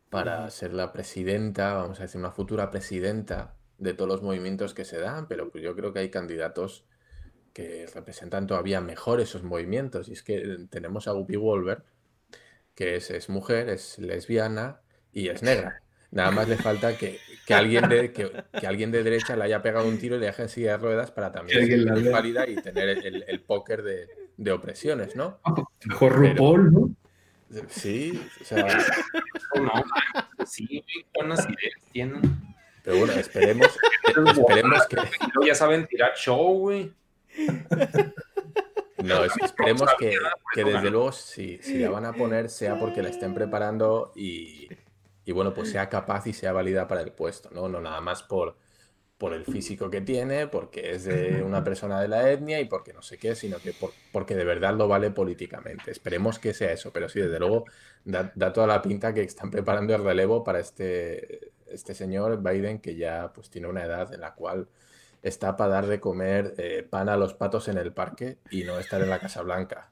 para 0.09 0.49
ser 0.49 0.73
la 0.73 0.91
presidenta, 0.91 1.75
vamos 1.75 2.01
a 2.01 2.03
decir, 2.03 2.19
una 2.19 2.31
futura 2.31 2.69
presidenta 2.69 3.56
de 3.77 3.93
todos 3.93 4.09
los 4.09 4.21
movimientos 4.21 4.73
que 4.73 4.85
se 4.85 4.99
dan, 4.99 5.27
pero 5.27 5.49
pues 5.49 5.63
yo 5.63 5.75
creo 5.75 5.93
que 5.93 5.99
hay 5.99 6.09
candidatos 6.09 6.85
que 7.53 7.87
representan 7.93 8.47
todavía 8.47 8.81
mejor 8.81 9.19
esos 9.19 9.43
movimientos. 9.43 10.09
Y 10.09 10.13
es 10.13 10.23
que 10.23 10.67
tenemos 10.69 11.07
a 11.07 11.11
Guppy 11.11 11.37
Wolver, 11.37 11.83
que 12.75 12.95
es, 12.95 13.09
es, 13.09 13.29
mujer, 13.29 13.69
es 13.69 13.97
lesbiana 13.97 14.81
y 15.11 15.29
es 15.29 15.41
negra. 15.41 15.81
Nada 16.11 16.31
más 16.31 16.47
le 16.47 16.55
falta 16.55 16.97
que, 16.97 17.19
que 17.45 17.53
alguien, 17.53 17.89
de, 17.89 18.13
que, 18.13 18.31
que, 18.59 18.67
alguien 18.67 18.91
de 18.91 19.03
derecha 19.03 19.35
le 19.35 19.43
haya 19.43 19.61
pegado 19.61 19.87
un 19.87 19.97
tiro 19.97 20.15
y 20.15 20.19
le 20.19 20.27
deje 20.27 20.43
en 20.43 20.49
silla 20.49 20.71
de 20.73 20.77
ruedas 20.77 21.11
para 21.11 21.31
también 21.31 21.65
ser 21.65 22.11
válida 22.11 22.47
y 22.47 22.55
tener 22.55 22.89
el, 22.89 23.25
el 23.27 23.41
póker 23.41 23.83
de, 23.83 24.07
de, 24.37 24.51
opresiones, 24.51 25.15
¿no? 25.15 25.39
Mejor 25.85 26.13
RuPaul, 26.13 26.71
¿no? 26.71 26.95
Sí, 27.69 28.21
o 28.41 28.45
sea... 28.45 28.65
No, 29.55 29.71
sí, 30.45 30.83
buenas 31.15 31.39
ideas 31.45 31.81
tienen. 31.91 32.21
Pero 32.87 32.99
bueno, 32.99 33.13
esperemos, 33.15 33.67
esperemos 34.31 34.87
que. 34.87 34.95
Ya 35.45 35.53
saben 35.53 35.85
tirar 35.87 36.15
show, 36.15 36.57
güey. 36.57 36.93
No, 39.03 39.25
esperemos 39.25 39.89
que, 39.99 40.17
que 40.53 40.63
desde 40.63 40.89
luego, 40.89 41.11
si, 41.11 41.57
si, 41.61 41.79
la 41.79 41.89
van 41.89 42.05
a 42.05 42.13
poner, 42.13 42.49
sea 42.49 42.79
porque 42.79 43.01
la 43.03 43.09
estén 43.09 43.33
preparando 43.33 44.13
y, 44.15 44.69
y, 45.25 45.31
bueno, 45.33 45.53
pues 45.53 45.69
sea 45.69 45.89
capaz 45.89 46.27
y 46.27 46.33
sea 46.33 46.53
válida 46.53 46.87
para 46.87 47.01
el 47.01 47.11
puesto, 47.11 47.49
¿no? 47.51 47.67
No 47.67 47.81
nada 47.81 47.99
más 47.99 48.23
por, 48.23 48.55
por 49.17 49.33
el 49.33 49.43
físico 49.43 49.89
que 49.89 49.99
tiene, 49.99 50.47
porque 50.47 50.91
es 50.91 51.03
de 51.03 51.43
una 51.43 51.65
persona 51.65 51.99
de 51.99 52.07
la 52.07 52.31
etnia 52.31 52.61
y 52.61 52.65
porque 52.65 52.93
no 52.93 53.01
sé 53.01 53.17
qué, 53.17 53.35
sino 53.35 53.57
que 53.57 53.73
por, 53.73 53.91
porque 54.13 54.33
de 54.33 54.45
verdad 54.45 54.73
lo 54.75 54.87
vale 54.87 55.11
políticamente. 55.11 55.91
Esperemos 55.91 56.39
que 56.39 56.53
sea 56.53 56.71
eso, 56.71 56.93
pero 56.93 57.09
sí, 57.09 57.19
desde 57.19 57.37
luego, 57.37 57.65
da, 58.05 58.31
da 58.33 58.53
toda 58.53 58.65
la 58.65 58.81
pinta 58.81 59.13
que 59.13 59.23
están 59.23 59.51
preparando 59.51 59.93
el 59.93 60.05
relevo 60.05 60.41
para 60.41 60.61
este 60.61 61.51
este 61.71 61.93
señor 61.93 62.41
Biden 62.41 62.79
que 62.79 62.95
ya 62.95 63.31
pues 63.33 63.49
tiene 63.49 63.67
una 63.67 63.83
edad 63.83 64.13
en 64.13 64.21
la 64.21 64.33
cual 64.33 64.69
está 65.21 65.57
para 65.57 65.71
dar 65.71 65.87
de 65.87 65.99
comer 65.99 66.53
eh, 66.57 66.87
pan 66.89 67.09
a 67.09 67.17
los 67.17 67.33
patos 67.33 67.67
en 67.67 67.77
el 67.77 67.93
parque 67.93 68.37
y 68.49 68.63
no 68.63 68.79
estar 68.79 69.01
en 69.01 69.09
la 69.09 69.19
Casa 69.19 69.41
Blanca. 69.41 69.91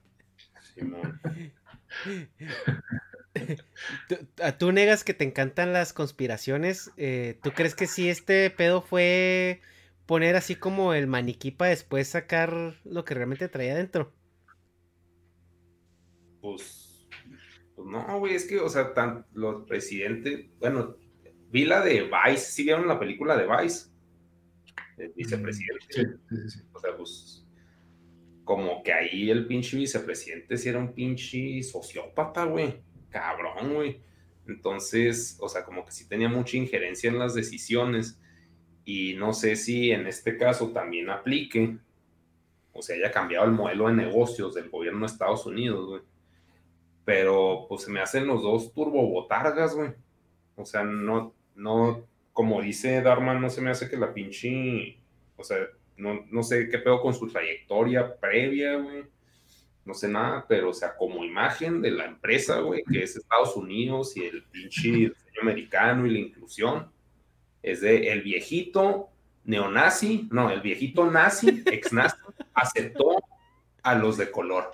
¿Tú, 4.08 4.18
¿Tú, 4.58 4.72
negas 4.72 5.04
que 5.04 5.14
te 5.14 5.24
encantan 5.24 5.74
las 5.74 5.94
conspiraciones. 5.94 6.92
Eh, 6.98 7.40
¿Tú 7.44 7.52
crees 7.52 7.76
que 7.76 7.88
si 7.88 8.10
este 8.10 8.50
pedo 8.50 8.82
fue 8.82 9.62
poner 10.06 10.36
así 10.36 10.56
como 10.56 10.94
el 10.94 11.08
maniquí 11.08 11.52
para 11.52 11.72
después 11.72 12.08
sacar 12.08 12.76
lo 12.84 13.06
que 13.06 13.14
realmente 13.14 13.48
traía 13.50 13.76
dentro? 13.76 14.14
Pues, 16.42 17.08
pues 17.76 17.88
no, 17.88 18.20
güey, 18.20 18.36
es 18.36 18.46
que, 18.46 18.60
o 18.60 18.70
sea, 18.70 18.94
tan, 18.94 19.26
los 19.34 19.66
presidentes, 19.68 20.46
bueno, 20.60 20.96
vi 21.56 21.64
la 21.64 21.80
de 21.80 22.04
Vice, 22.04 22.52
¿sí 22.52 22.64
vieron 22.64 22.86
la 22.86 23.00
película 23.00 23.38
de 23.38 23.48
Vice? 23.48 23.88
El 24.98 25.14
vicepresidente. 25.14 25.86
Sí, 25.90 26.04
sí, 26.30 26.50
sí. 26.50 26.60
O 26.74 26.80
sea, 26.80 26.98
pues, 26.98 27.46
como 28.44 28.84
que 28.84 28.92
ahí 28.92 29.32
el 29.32 29.48
pinche 29.48 29.78
vicepresidente 29.78 30.58
sí 30.58 30.68
era 30.68 30.80
un 30.80 30.94
pinche 30.94 31.64
sociópata, 31.64 32.44
güey. 32.44 32.82
Cabrón, 33.10 33.74
güey. 33.74 34.02
Entonces, 34.46 35.38
o 35.40 35.48
sea, 35.48 35.64
como 35.64 35.86
que 35.86 35.94
sí 35.94 36.10
tenía 36.10 36.28
mucha 36.28 36.58
injerencia 36.58 37.10
en 37.10 37.20
las 37.20 37.34
decisiones 37.34 38.20
y 38.84 39.14
no 39.14 39.34
sé 39.34 39.56
si 39.56 39.92
en 39.92 40.08
este 40.08 40.38
caso 40.38 40.72
también 40.72 41.10
aplique 41.10 41.80
o 42.74 42.82
sea, 42.82 42.98
haya 42.98 43.10
cambiado 43.10 43.46
el 43.46 43.54
modelo 43.54 43.88
de 43.88 43.94
negocios 43.94 44.54
del 44.54 44.70
gobierno 44.70 45.00
de 45.00 45.06
Estados 45.06 45.46
Unidos, 45.46 45.88
güey. 45.88 46.02
Pero 47.06 47.68
pues 47.70 47.84
se 47.84 47.92
me 47.92 48.02
hacen 48.02 48.28
los 48.28 48.44
dos 48.44 48.74
turbobotargas, 48.74 49.74
güey. 49.74 49.94
O 50.58 50.66
sea, 50.66 50.84
no, 50.84 51.34
no, 51.56 52.06
como 52.34 52.62
dice 52.62 53.02
Darman, 53.02 53.42
no 53.42 53.50
se 53.50 53.62
me 53.62 53.72
hace 53.72 53.90
que 53.90 53.98
la 53.98 54.14
pinche, 54.14 54.98
o 55.38 55.44
sea, 55.44 55.58
no, 55.98 56.26
no 56.30 56.44
sé 56.44 56.70
qué 56.70 56.80
pedo 56.80 57.02
con 57.02 57.14
su 57.14 57.28
trayectoria 57.28 58.16
previa, 58.18 58.76
güey. 58.76 59.04
No 59.86 59.94
sé 59.94 60.08
nada, 60.08 60.46
pero 60.48 60.72
o 60.72 60.74
sea, 60.74 60.96
como 60.96 61.24
imagen 61.24 61.82
de 61.82 61.92
la 61.92 62.06
empresa, 62.06 62.60
güey, 62.60 62.84
que 62.84 63.04
es 63.04 63.16
Estados 63.16 63.56
Unidos 63.56 64.18
y 64.18 64.26
el 64.26 64.44
pinche 64.44 64.90
diseño 64.92 65.42
americano 65.42 66.06
y 66.06 66.12
la 66.12 66.20
inclusión, 66.20 66.92
es 67.62 67.82
de 67.82 68.12
el 68.12 68.22
viejito 68.22 69.10
neonazi, 69.44 70.28
no, 70.32 70.50
el 70.50 70.62
viejito 70.62 71.10
nazi, 71.10 71.64
ex 71.66 71.94
nazi, 71.94 72.18
aceptó 72.54 73.24
a 73.84 73.96
los 73.96 74.18
de 74.18 74.32
color. 74.32 74.72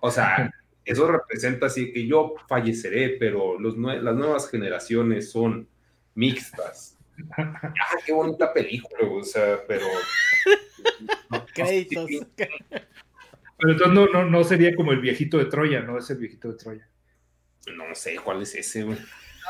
O 0.00 0.10
sea, 0.10 0.52
eso 0.84 1.10
representa 1.10 1.66
así 1.66 1.92
que 1.92 2.06
yo 2.06 2.34
falleceré, 2.48 3.16
pero 3.18 3.58
los 3.58 3.76
las 3.78 4.14
nuevas 4.14 4.50
generaciones 4.50 5.30
son 5.30 5.68
mixtas. 6.14 6.98
Ah, 7.36 7.72
qué 8.04 8.12
bonita 8.12 8.52
película, 8.52 9.08
o 9.10 9.22
sea, 9.22 9.60
pero. 9.66 9.86
Créditos. 11.54 12.08
Pero 12.36 13.72
entonces 13.72 13.94
no, 13.94 14.06
no, 14.06 14.24
no 14.28 14.44
sería 14.44 14.74
como 14.74 14.92
el 14.92 15.00
viejito 15.00 15.38
de 15.38 15.44
Troya, 15.44 15.80
¿no? 15.80 15.98
Es 15.98 16.10
el 16.10 16.18
viejito 16.18 16.48
de 16.48 16.54
Troya. 16.54 16.88
No 17.76 17.94
sé 17.94 18.16
cuál 18.16 18.42
es 18.42 18.54
ese, 18.54 18.82
güey. 18.82 18.98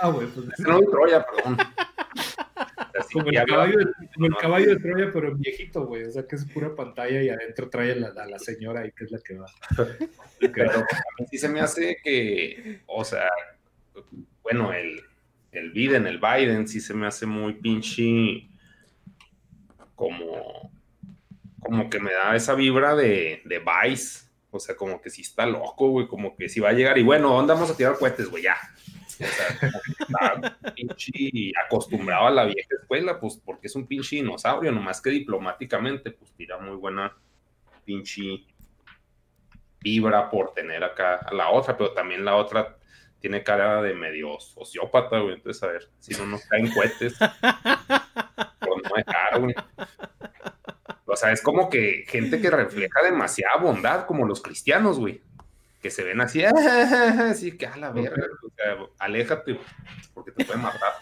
Ah, 0.00 0.10
güey, 0.10 0.26
pues. 0.28 0.58
No, 0.60 0.80
de 0.80 0.86
Troya, 0.86 1.24
perdón. 1.24 1.56
como, 3.12 3.28
el 3.28 3.46
caballo, 3.46 3.78
de, 3.78 3.84
el 4.26 4.36
caballo, 4.36 4.68
de, 4.70 4.76
Troya, 4.76 5.10
pero 5.12 5.28
en 5.28 5.38
viejito, 5.38 5.86
güey. 5.86 6.04
O 6.04 6.10
sea, 6.10 6.26
que 6.26 6.36
es 6.36 6.44
pura 6.44 6.74
pantalla 6.74 7.22
y 7.22 7.28
adentro 7.28 7.70
trae 7.70 7.92
a 7.92 7.96
la, 7.96 8.26
la 8.26 8.38
señora 8.38 8.80
ahí, 8.80 8.92
que 8.92 9.04
es 9.04 9.10
la 9.10 9.18
que 9.20 9.38
va. 9.38 9.46
pero 10.54 10.70
a 10.70 10.84
mí 11.18 11.26
sí 11.30 11.38
se 11.38 11.48
me 11.48 11.60
hace 11.60 11.96
que, 12.02 12.82
o 12.86 13.04
sea, 13.04 13.30
bueno, 14.42 14.72
el, 14.72 15.00
el 15.52 15.70
Biden, 15.70 16.06
el 16.06 16.18
Biden, 16.18 16.66
sí 16.66 16.80
se 16.80 16.94
me 16.94 17.06
hace 17.06 17.26
muy 17.26 17.54
pinche 17.54 18.48
como, 19.94 20.72
como 21.60 21.88
que 21.90 22.00
me 22.00 22.12
da 22.12 22.34
esa 22.34 22.54
vibra 22.54 22.96
de, 22.96 23.42
de 23.44 23.60
Vice. 23.60 24.26
O 24.50 24.58
sea, 24.58 24.76
como 24.76 25.00
que 25.00 25.08
sí 25.08 25.22
está 25.22 25.46
loco, 25.46 25.88
güey, 25.88 26.06
como 26.06 26.36
que 26.36 26.48
si 26.48 26.60
va 26.60 26.70
a 26.70 26.74
llegar 26.74 26.98
y 26.98 27.02
bueno, 27.02 27.30
¿dónde 27.30 27.54
vamos 27.54 27.70
a 27.70 27.76
tirar 27.76 27.96
cohetes, 27.96 28.28
güey? 28.28 28.42
Ya, 28.42 28.56
o 29.14 29.24
sea, 29.24 29.70
está 29.98 30.58
pinche 30.74 31.52
acostumbrado 31.64 32.26
a 32.26 32.30
la 32.30 32.44
vieja 32.44 32.68
escuela, 32.78 33.18
pues 33.18 33.40
porque 33.42 33.68
es 33.68 33.76
un 33.76 33.86
pinche 33.86 34.16
dinosaurio, 34.16 34.70
nomás 34.70 35.00
que 35.00 35.08
diplomáticamente, 35.08 36.10
pues 36.10 36.32
tira 36.32 36.58
muy 36.58 36.76
buena 36.76 37.16
pinche 37.84 38.44
vibra 39.80 40.30
por 40.30 40.52
tener 40.52 40.84
acá 40.84 41.16
a 41.16 41.32
la 41.32 41.50
otra, 41.50 41.76
pero 41.76 41.92
también 41.92 42.24
la 42.24 42.36
otra 42.36 42.76
tiene 43.22 43.42
cara 43.42 43.80
de 43.80 43.94
medio 43.94 44.38
sociópata, 44.40 45.20
güey. 45.20 45.36
Entonces, 45.36 45.62
a 45.62 45.68
ver, 45.68 45.88
si 46.00 46.12
no 46.14 46.26
nos 46.26 46.44
caen 46.46 46.70
cohetes, 46.72 47.14
pues 48.60 48.82
no 48.84 48.96
dejar, 48.96 49.40
güey. 49.40 49.54
O 51.06 51.16
sea, 51.16 51.32
es 51.32 51.40
como 51.40 51.70
que 51.70 52.04
gente 52.08 52.40
que 52.40 52.50
refleja 52.50 53.02
demasiada 53.02 53.56
bondad, 53.58 54.06
como 54.06 54.26
los 54.26 54.42
cristianos, 54.42 54.98
güey 54.98 55.22
que 55.82 55.90
se 55.90 56.04
ven 56.04 56.20
así, 56.20 56.44
así 56.44 57.58
que 57.58 57.66
a 57.66 57.76
la 57.76 57.90
verga, 57.90 58.24
o 58.44 58.50
sea, 58.56 58.78
aléjate 59.00 59.58
porque 60.14 60.30
te 60.30 60.44
pueden 60.44 60.62
matar. 60.62 60.92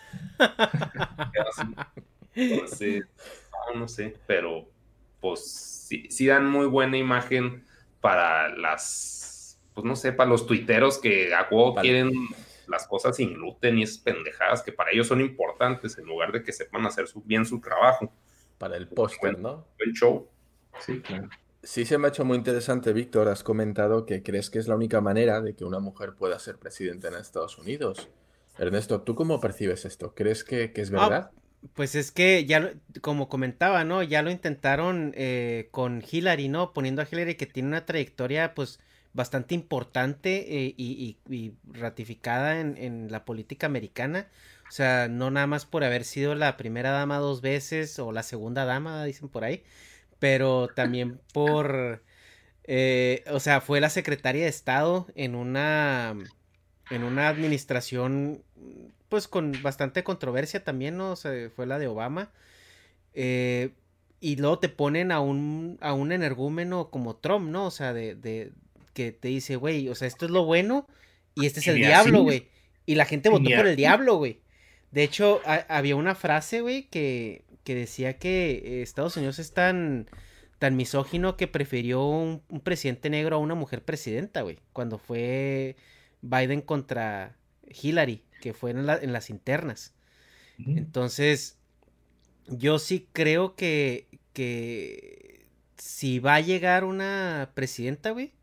Entonces, 2.34 3.04
no, 3.74 3.80
no 3.80 3.88
sé, 3.88 4.16
pero 4.26 4.66
pues 5.20 5.84
sí, 5.86 6.06
sí, 6.08 6.26
dan 6.26 6.46
muy 6.46 6.66
buena 6.66 6.96
imagen 6.96 7.66
para 8.00 8.48
las, 8.48 9.39
pues 9.74 9.84
no 9.84 9.96
sé, 9.96 10.12
para 10.12 10.30
los 10.30 10.46
tuiteros 10.46 10.98
que 10.98 11.34
a 11.34 11.44
juego 11.44 11.74
quieren 11.76 12.12
las 12.66 12.86
cosas 12.86 13.16
sin 13.16 13.34
gluten 13.34 13.78
y 13.78 13.82
esas 13.82 13.98
pendejadas 13.98 14.62
que 14.62 14.72
para 14.72 14.90
ellos 14.92 15.08
son 15.08 15.20
importantes 15.20 15.98
en 15.98 16.06
lugar 16.06 16.32
de 16.32 16.42
que 16.42 16.52
sepan 16.52 16.86
hacer 16.86 17.06
bien 17.24 17.44
su 17.44 17.60
trabajo. 17.60 18.12
Para 18.58 18.76
el 18.76 18.88
póster, 18.88 19.38
¿no? 19.38 19.66
Buen 19.78 19.92
show. 19.92 20.28
Sí, 20.78 21.00
claro. 21.00 21.28
Sí, 21.62 21.84
se 21.84 21.98
me 21.98 22.06
ha 22.06 22.10
hecho 22.10 22.24
muy 22.24 22.38
interesante, 22.38 22.92
Víctor. 22.92 23.28
Has 23.28 23.42
comentado 23.42 24.06
que 24.06 24.22
crees 24.22 24.48
que 24.48 24.58
es 24.58 24.68
la 24.68 24.76
única 24.76 25.00
manera 25.00 25.40
de 25.42 25.54
que 25.54 25.64
una 25.64 25.78
mujer 25.78 26.14
pueda 26.14 26.38
ser 26.38 26.58
presidenta 26.58 27.08
en 27.08 27.14
Estados 27.14 27.58
Unidos. 27.58 28.08
Ernesto, 28.58 29.02
¿tú 29.02 29.14
cómo 29.14 29.40
percibes 29.40 29.84
esto? 29.84 30.14
¿Crees 30.14 30.42
que, 30.44 30.72
es 30.74 30.92
ah, 30.92 31.08
verdad? 31.08 31.30
pues 31.74 31.94
es 31.94 32.10
que 32.10 32.46
ya, 32.46 32.72
como 33.02 33.28
comentaba, 33.28 33.84
¿no? 33.84 34.02
Ya 34.02 34.22
lo 34.22 34.30
intentaron 34.30 35.12
eh, 35.14 35.68
con 35.70 36.02
Hillary, 36.10 36.48
¿no? 36.48 36.72
Poniendo 36.72 37.02
a 37.02 37.08
Hillary 37.10 37.34
que 37.34 37.46
tiene 37.46 37.68
una 37.68 37.84
trayectoria, 37.84 38.54
pues, 38.54 38.80
bastante 39.12 39.54
importante 39.54 40.66
eh, 40.66 40.74
y, 40.76 41.16
ratificada 41.72 42.60
en, 42.60 42.76
en 42.76 43.10
la 43.10 43.24
política 43.24 43.66
americana. 43.66 44.28
O 44.68 44.72
sea, 44.72 45.08
no 45.08 45.30
nada 45.30 45.46
más 45.46 45.66
por 45.66 45.82
haber 45.84 46.04
sido 46.04 46.34
la 46.34 46.56
primera 46.56 46.90
dama 46.90 47.18
dos 47.18 47.40
veces 47.40 47.98
o 47.98 48.12
la 48.12 48.22
segunda 48.22 48.64
dama, 48.64 49.04
dicen 49.04 49.28
por 49.28 49.44
ahí 49.44 49.64
pero 50.20 50.68
también 50.68 51.18
por, 51.34 52.04
eh, 52.64 53.24
o 53.32 53.40
sea, 53.40 53.60
fue 53.60 53.80
la 53.80 53.90
secretaria 53.90 54.44
de 54.44 54.48
Estado 54.48 55.08
en 55.16 55.34
una, 55.34 56.14
en 56.90 57.02
una 57.02 57.28
administración, 57.28 58.44
pues 59.08 59.26
con 59.26 59.60
bastante 59.62 60.04
controversia 60.04 60.62
también, 60.62 60.96
¿no? 60.96 61.10
O 61.10 61.16
sea, 61.16 61.50
fue 61.50 61.66
la 61.66 61.80
de 61.80 61.88
Obama. 61.88 62.30
Eh, 63.14 63.72
y 64.20 64.36
luego 64.36 64.60
te 64.60 64.68
ponen 64.68 65.10
a 65.10 65.20
un, 65.20 65.78
a 65.80 65.94
un 65.94 66.12
energúmeno 66.12 66.90
como 66.90 67.16
Trump, 67.16 67.48
¿no? 67.50 67.66
O 67.66 67.70
sea, 67.70 67.92
de, 67.92 68.14
de 68.14 68.52
que 68.92 69.12
te 69.12 69.28
dice, 69.28 69.56
güey, 69.56 69.88
o 69.88 69.94
sea, 69.94 70.08
esto 70.08 70.26
es 70.26 70.30
lo 70.30 70.44
bueno 70.44 70.86
y 71.34 71.46
este 71.46 71.60
es 71.60 71.68
el 71.68 71.76
diablo, 71.76 72.22
güey. 72.22 72.48
Y 72.86 72.94
la 72.94 73.04
gente 73.04 73.28
votó 73.28 73.50
por 73.50 73.66
el 73.66 73.76
diablo, 73.76 74.16
güey. 74.16 74.40
De 74.90 75.04
hecho, 75.04 75.40
había 75.68 75.96
una 75.96 76.14
frase, 76.14 76.60
güey, 76.60 76.88
que, 76.88 77.44
que 77.62 77.74
decía 77.74 78.18
que 78.18 78.82
Estados 78.82 79.16
Unidos 79.16 79.38
es 79.38 79.52
tan, 79.52 80.08
tan 80.58 80.76
misógino 80.76 81.36
que 81.36 81.46
prefirió 81.46 82.04
un, 82.04 82.42
presidente 82.62 83.08
negro 83.10 83.36
a 83.36 83.38
una 83.38 83.54
mujer 83.54 83.84
presidenta, 83.84 84.42
güey. 84.42 84.58
Cuando 84.72 84.98
fue 84.98 85.76
Biden 86.22 86.62
contra 86.62 87.36
Hillary, 87.68 88.24
que 88.40 88.52
fue 88.52 88.72
en, 88.72 88.86
las 88.86 89.30
internas. 89.30 89.94
Entonces, 90.58 91.58
yo 92.46 92.78
sí 92.78 93.08
creo 93.12 93.54
que, 93.54 94.08
que 94.34 95.46
si 95.76 96.18
va 96.18 96.34
a 96.34 96.40
llegar 96.40 96.84
una 96.84 97.52
presidenta, 97.54 98.10
güey, 98.10 98.34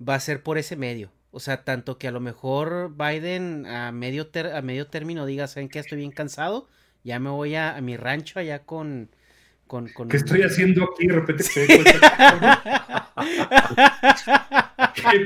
va 0.00 0.14
a 0.14 0.20
ser 0.20 0.42
por 0.42 0.58
ese 0.58 0.76
medio. 0.76 1.10
O 1.30 1.40
sea, 1.40 1.64
tanto 1.64 1.98
que 1.98 2.08
a 2.08 2.12
lo 2.12 2.20
mejor 2.20 2.94
Biden 2.96 3.66
a 3.66 3.92
medio, 3.92 4.30
a 4.54 4.62
medio 4.62 4.86
término 4.86 5.26
diga, 5.26 5.46
¿saben 5.48 5.68
qué? 5.68 5.78
Estoy 5.78 5.98
bien 5.98 6.12
cansado 6.12 6.68
ya 7.06 7.20
me 7.20 7.30
voy 7.30 7.54
a, 7.54 7.80
mi 7.80 7.96
rancho 7.96 8.40
allá 8.40 8.64
con, 8.64 9.08
con, 9.68 9.88
¿Qué 10.10 10.16
estoy 10.16 10.42
haciendo 10.42 10.82
aquí? 10.82 11.06
De 11.06 11.14
repente 11.14 11.44
se. 11.44 11.64
¿Qué 11.66 11.84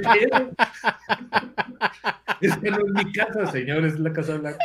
pedo? 0.03 0.51
Esta 2.43 2.71
no 2.71 2.79
es 2.79 2.93
mi 3.05 3.13
casa, 3.13 3.51
señor, 3.51 3.87
es 3.87 3.99
la 3.99 4.13
casa 4.13 4.37
blanca. 4.37 4.63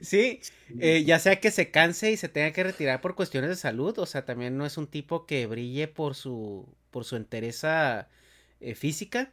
sí, 0.00 0.40
eh, 0.80 1.04
ya 1.04 1.20
sea 1.20 1.36
que 1.36 1.52
se 1.52 1.70
canse 1.70 2.10
y 2.10 2.16
se 2.16 2.28
tenga 2.28 2.50
que 2.50 2.64
retirar 2.64 3.00
por 3.00 3.14
cuestiones 3.14 3.50
de 3.50 3.56
salud, 3.56 3.96
o 4.00 4.06
sea, 4.06 4.24
también 4.24 4.58
no 4.58 4.66
es 4.66 4.76
un 4.78 4.88
tipo 4.88 5.26
que 5.26 5.46
brille 5.46 5.86
por 5.86 6.16
su, 6.16 6.66
por 6.96 7.04
su 7.04 7.16
entereza 7.16 8.08
eh, 8.58 8.74
física. 8.74 9.30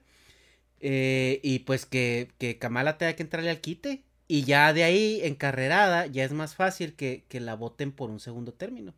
Eh, 0.82 1.40
y 1.44 1.60
pues 1.60 1.86
que, 1.86 2.30
que 2.38 2.58
Kamala 2.60 2.98
tenga 2.98 3.14
que 3.14 3.24
entrarle 3.24 3.50
al 3.50 3.62
quite. 3.62 4.04
Y 4.28 4.44
ya 4.44 4.74
de 4.74 4.84
ahí, 4.84 5.22
encarrerada, 5.24 6.08
ya 6.08 6.26
es 6.26 6.34
más 6.34 6.56
fácil 6.56 6.94
que, 6.94 7.24
la 7.32 7.56
voten 7.56 7.94
por 7.94 8.10
un 8.10 8.20
segundo 8.20 8.52
término. 8.52 8.94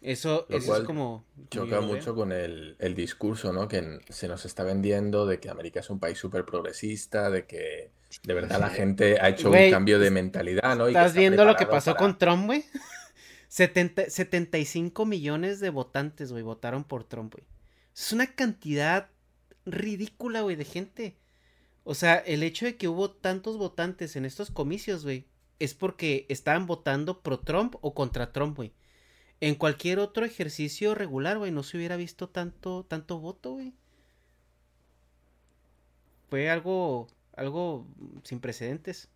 Eso, 0.00 0.48
es 0.48 0.66
como... 0.84 1.24
Choca 1.52 1.80
mucho 1.80 2.16
con 2.16 2.32
el, 2.32 2.76
discurso, 2.96 3.52
¿no? 3.52 3.68
Que 3.68 4.00
se 4.08 4.26
nos 4.26 4.44
está 4.44 4.64
vendiendo 4.64 5.24
de 5.24 5.38
que 5.38 5.48
América 5.48 5.78
es 5.78 5.90
un 5.90 6.00
país 6.00 6.18
súper 6.18 6.44
progresista, 6.44 7.30
de 7.30 7.46
que 7.46 7.92
de 8.24 8.34
verdad 8.34 8.58
la 8.58 8.70
gente 8.70 9.20
ha 9.20 9.28
hecho 9.28 9.52
un 9.52 9.70
cambio 9.70 10.00
de 10.00 10.10
mentalidad, 10.10 10.74
¿no? 10.74 10.88
¿Estás 10.88 11.14
viendo 11.14 11.44
lo 11.44 11.54
que 11.54 11.66
pasó 11.66 11.94
con 11.94 12.18
Trump, 12.18 12.46
güey? 12.46 12.64
75 13.56 15.06
millones 15.06 15.60
de 15.60 15.70
votantes, 15.70 16.30
güey, 16.30 16.42
votaron 16.42 16.84
por 16.84 17.04
Trump, 17.04 17.32
güey. 17.34 17.46
Es 17.94 18.12
una 18.12 18.26
cantidad 18.26 19.08
ridícula, 19.64 20.42
güey, 20.42 20.56
de 20.56 20.66
gente. 20.66 21.16
O 21.84 21.94
sea, 21.94 22.16
el 22.16 22.42
hecho 22.42 22.66
de 22.66 22.76
que 22.76 22.88
hubo 22.88 23.10
tantos 23.10 23.56
votantes 23.56 24.16
en 24.16 24.26
estos 24.26 24.50
comicios, 24.50 25.04
güey, 25.04 25.24
es 25.58 25.72
porque 25.72 26.26
estaban 26.28 26.66
votando 26.66 27.22
pro 27.22 27.38
Trump 27.40 27.76
o 27.80 27.94
contra 27.94 28.32
Trump, 28.32 28.56
güey. 28.56 28.72
En 29.40 29.54
cualquier 29.54 30.00
otro 30.00 30.26
ejercicio 30.26 30.94
regular, 30.94 31.38
güey, 31.38 31.50
no 31.50 31.62
se 31.62 31.78
hubiera 31.78 31.96
visto 31.96 32.28
tanto, 32.28 32.84
tanto 32.84 33.20
voto, 33.20 33.52
güey. 33.52 33.74
fue 36.28 36.50
algo, 36.50 37.08
algo 37.34 37.86
sin 38.24 38.40
precedentes. 38.40 39.08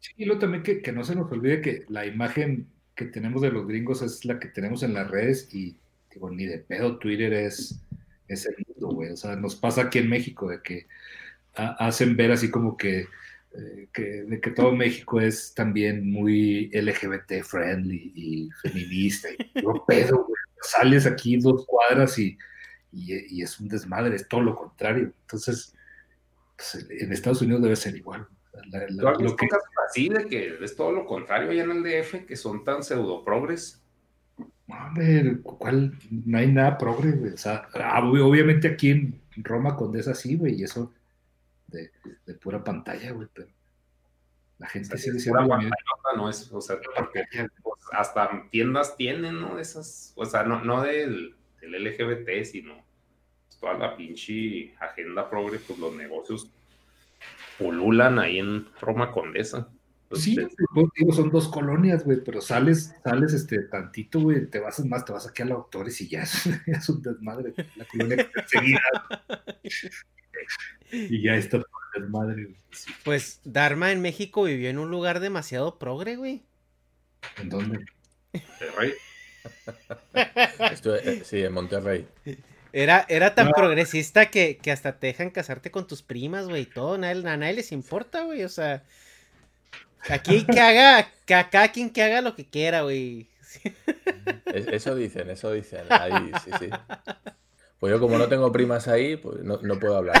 Sí, 0.00 0.12
y 0.16 0.24
luego 0.24 0.40
también 0.40 0.62
que, 0.62 0.82
que 0.82 0.92
no 0.92 1.02
se 1.04 1.16
nos 1.16 1.30
olvide 1.32 1.60
que 1.60 1.84
la 1.88 2.06
imagen 2.06 2.68
que 2.98 3.06
tenemos 3.06 3.42
de 3.42 3.52
los 3.52 3.66
gringos 3.68 4.02
es 4.02 4.26
la 4.26 4.40
que 4.40 4.48
tenemos 4.48 4.82
en 4.84 4.94
las 4.94 5.10
redes 5.10 5.48
y 5.54 5.78
digo, 6.12 6.30
ni 6.30 6.46
de 6.46 6.58
pedo 6.58 6.98
Twitter 6.98 7.32
es, 7.32 7.80
es 8.28 8.46
el 8.46 8.56
mundo, 8.68 8.96
güey. 8.96 9.12
O 9.12 9.16
sea, 9.16 9.36
nos 9.36 9.56
pasa 9.56 9.82
aquí 9.84 10.00
en 10.00 10.10
México 10.10 10.50
de 10.50 10.62
que 10.62 10.88
ha- 11.56 11.76
hacen 11.88 12.16
ver 12.16 12.32
así 12.32 12.50
como 12.50 12.76
que, 12.76 13.06
eh, 13.54 13.88
que, 13.94 14.02
de 14.24 14.40
que 14.40 14.50
todo 14.52 14.72
México 14.76 15.20
es 15.20 15.54
también 15.54 16.10
muy 16.10 16.70
LGBT 16.74 17.42
friendly 17.44 18.12
y 18.16 18.50
feminista. 18.62 19.28
Y 19.32 19.62
no 19.62 19.84
pedo, 19.88 20.24
güey. 20.26 20.36
Sales 20.62 21.06
aquí 21.06 21.36
dos 21.38 21.64
cuadras 21.66 22.18
y, 22.18 22.36
y, 22.92 23.38
y 23.38 23.42
es 23.42 23.60
un 23.60 23.68
desmadre, 23.68 24.16
es 24.16 24.28
todo 24.28 24.42
lo 24.42 24.56
contrario. 24.56 25.12
Entonces, 25.22 25.74
pues, 26.56 26.86
en 26.90 27.12
Estados 27.12 27.42
Unidos 27.42 27.62
debe 27.62 27.76
ser 27.76 27.96
igual. 27.96 28.26
La- 28.66 28.86
la- 28.88 29.02
¿Tú 29.02 29.08
has 29.08 29.20
lo 29.20 29.36
que- 29.36 29.48
casos 29.48 29.68
así 29.88 30.08
de 30.08 30.26
que 30.26 30.58
es 30.62 30.76
todo 30.76 30.92
lo 30.92 31.06
contrario 31.06 31.50
allá 31.50 31.64
en 31.64 31.70
el 31.70 31.82
DF, 31.82 32.26
que 32.26 32.36
son 32.36 32.64
tan 32.64 32.82
pseudo 32.82 33.24
progres? 33.24 33.82
No, 34.66 34.76
hombre, 34.86 35.38
¿cuál? 35.42 35.94
No 36.10 36.38
hay 36.38 36.52
nada 36.52 36.76
progre, 36.76 37.12
güey. 37.12 37.32
O 37.32 37.38
sea, 37.38 37.68
ah, 37.74 38.00
ob- 38.02 38.20
obviamente 38.22 38.68
aquí 38.68 38.90
en 38.90 39.20
Roma 39.36 39.76
Condesa 39.76 40.14
sí, 40.14 40.36
güey, 40.36 40.60
y 40.60 40.64
eso 40.64 40.92
de, 41.68 41.90
de 42.26 42.34
pura 42.34 42.62
pantalla, 42.62 43.12
güey, 43.12 43.28
pero 43.32 43.48
la 44.58 44.66
gente 44.68 44.98
sigue 44.98 45.18
siendo 45.20 45.40
la 45.42 45.56
misma. 45.56 45.70
pantallota, 45.76 46.16
no 46.22 46.28
es, 46.30 46.50
o 46.52 46.60
sea, 46.60 46.76
porque 46.96 47.24
pues, 47.62 47.80
hasta 47.92 48.44
tiendas 48.50 48.96
tienen, 48.96 49.40
¿no? 49.40 49.58
Esas, 49.58 50.12
o 50.16 50.24
sea, 50.26 50.42
no, 50.42 50.62
no 50.64 50.82
del, 50.82 51.34
del 51.60 51.74
LGBT, 51.84 52.44
sino 52.44 52.74
pues, 53.46 53.58
toda 53.60 53.74
la 53.74 53.96
pinche 53.96 54.74
agenda 54.80 55.30
progre, 55.30 55.58
pues 55.60 55.78
los 55.78 55.94
negocios 55.94 56.50
pululan 57.58 58.18
ahí 58.18 58.38
en 58.38 58.66
Roma 58.80 59.10
Condesa. 59.12 59.68
Pues, 60.08 60.22
Sí, 60.22 60.36
de- 60.36 60.48
pues, 60.72 60.86
digo, 60.96 61.12
son 61.12 61.30
dos 61.30 61.48
colonias, 61.48 62.02
güey, 62.04 62.22
pero 62.24 62.40
sales, 62.40 62.94
sales 63.04 63.34
este 63.34 63.58
tantito, 63.64 64.20
güey, 64.20 64.46
te 64.46 64.58
vas 64.58 64.82
más, 64.86 65.04
te 65.04 65.12
vas 65.12 65.26
aquí 65.26 65.42
a 65.42 65.46
la 65.46 65.54
Doctores 65.56 66.00
y 66.00 66.08
ya 66.08 66.22
es, 66.22 66.44
ya 66.44 66.72
es 66.78 66.88
un 66.88 67.02
desmadre, 67.02 67.52
la 67.76 67.84
colonia 67.84 68.26
enseguida. 68.34 68.80
y 70.92 71.22
ya 71.22 71.34
está 71.36 71.58
todo 71.58 71.68
el 71.94 72.02
desmadre, 72.02 72.44
güey. 72.44 72.56
Pues 73.04 73.40
Dharma 73.44 73.92
en 73.92 74.00
México 74.00 74.44
vivió 74.44 74.70
en 74.70 74.78
un 74.78 74.90
lugar 74.90 75.20
demasiado 75.20 75.78
progre, 75.78 76.16
güey. 76.16 76.42
¿En 77.40 77.48
dónde? 77.50 77.84
de 78.32 78.70
rey. 78.78 78.92
Estuve- 80.72 81.00
eh, 81.04 81.22
sí, 81.24 81.42
en 81.42 81.52
Monterrey. 81.52 82.06
Era, 82.72 83.06
era 83.08 83.34
tan 83.34 83.46
No. 83.46 83.52
progresista 83.52 84.26
que, 84.26 84.58
que 84.58 84.70
hasta 84.70 84.98
te 84.98 85.06
dejan 85.08 85.30
casarte 85.30 85.70
con 85.70 85.86
tus 85.86 86.02
primas, 86.02 86.48
güey, 86.48 86.62
y 86.62 86.66
todo. 86.66 86.94
A 86.94 86.98
nadie, 86.98 87.26
a 87.28 87.36
nadie 87.36 87.54
les 87.54 87.72
importa, 87.72 88.22
güey. 88.22 88.44
O 88.44 88.48
sea, 88.48 88.82
aquí 90.10 90.44
que 90.52 90.60
haga, 90.60 91.08
que 91.24 91.34
a 91.34 91.48
cada 91.50 91.68
quien 91.72 91.90
que 91.90 92.02
haga 92.02 92.20
lo 92.20 92.34
que 92.36 92.44
quiera, 92.46 92.82
güey. 92.82 93.28
Es- 94.46 94.66
eso 94.68 94.94
dicen, 94.94 95.30
eso 95.30 95.50
dicen. 95.52 95.84
Ahí, 95.88 96.30
sí, 96.44 96.50
sí. 96.58 96.68
Pues 97.80 97.92
yo 97.92 98.00
como 98.00 98.18
no 98.18 98.28
tengo 98.28 98.50
primas 98.52 98.88
ahí, 98.88 99.16
pues 99.16 99.38
no, 99.42 99.58
no 99.62 99.78
puedo 99.78 99.96
hablar. 99.96 100.20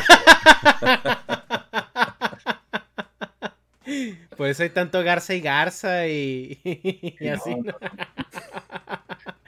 Por 4.36 4.46
eso 4.48 4.62
hay 4.62 4.70
tanto 4.70 5.02
Garza 5.02 5.34
y 5.34 5.40
Garza 5.40 6.06
y, 6.06 6.60
y 7.20 7.28
así. 7.28 7.54
¿no? 7.56 7.74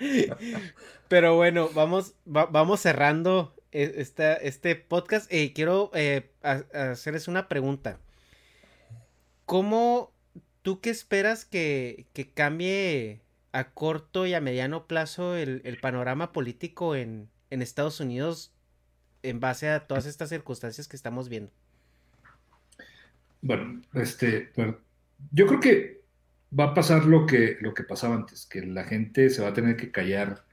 Pero 1.11 1.35
bueno, 1.35 1.69
vamos, 1.75 2.15
va- 2.25 2.47
vamos 2.47 2.79
cerrando 2.79 3.53
e- 3.73 3.95
este 4.43 4.77
podcast. 4.77 5.27
Eh, 5.33 5.53
quiero 5.53 5.91
ha- 6.45 6.91
hacerles 6.93 7.27
una 7.27 7.49
pregunta. 7.49 7.99
¿Cómo, 9.45 10.13
tú 10.63 10.81
qué 10.81 10.91
esperas 10.91 11.45
que, 11.45 12.07
que 12.13 12.31
cambie 12.31 13.21
a 13.51 13.71
corto 13.73 14.25
y 14.25 14.35
a 14.35 14.41
mediano 14.41 14.87
plazo 14.87 15.35
el, 15.35 15.63
el 15.65 15.81
panorama 15.81 16.31
político 16.31 16.95
en, 16.95 17.29
en 17.51 17.61
Estados 17.61 17.99
Unidos 17.99 18.53
en 19.25 19.41
base 19.41 19.69
a 19.69 19.89
todas 19.89 20.07
estas 20.07 20.29
circunstancias 20.29 20.87
que 20.87 20.95
estamos 20.95 21.29
viendo? 21.29 21.51
Bueno, 23.43 23.83
este, 23.95 24.53
bueno, 24.55 24.79
yo 25.33 25.49
creo 25.49 25.59
que 25.59 26.01
va 26.57 26.67
a 26.67 26.75
pasar 26.75 27.05
lo 27.07 27.27
que, 27.27 27.57
lo 27.61 27.75
que 27.75 27.83
pasaba 27.83 28.15
antes, 28.15 28.47
que 28.47 28.63
la 28.65 28.85
gente 28.85 29.29
se 29.31 29.43
va 29.43 29.49
a 29.49 29.55
tener 29.55 29.77
que 29.77 29.91
callar, 29.91 30.45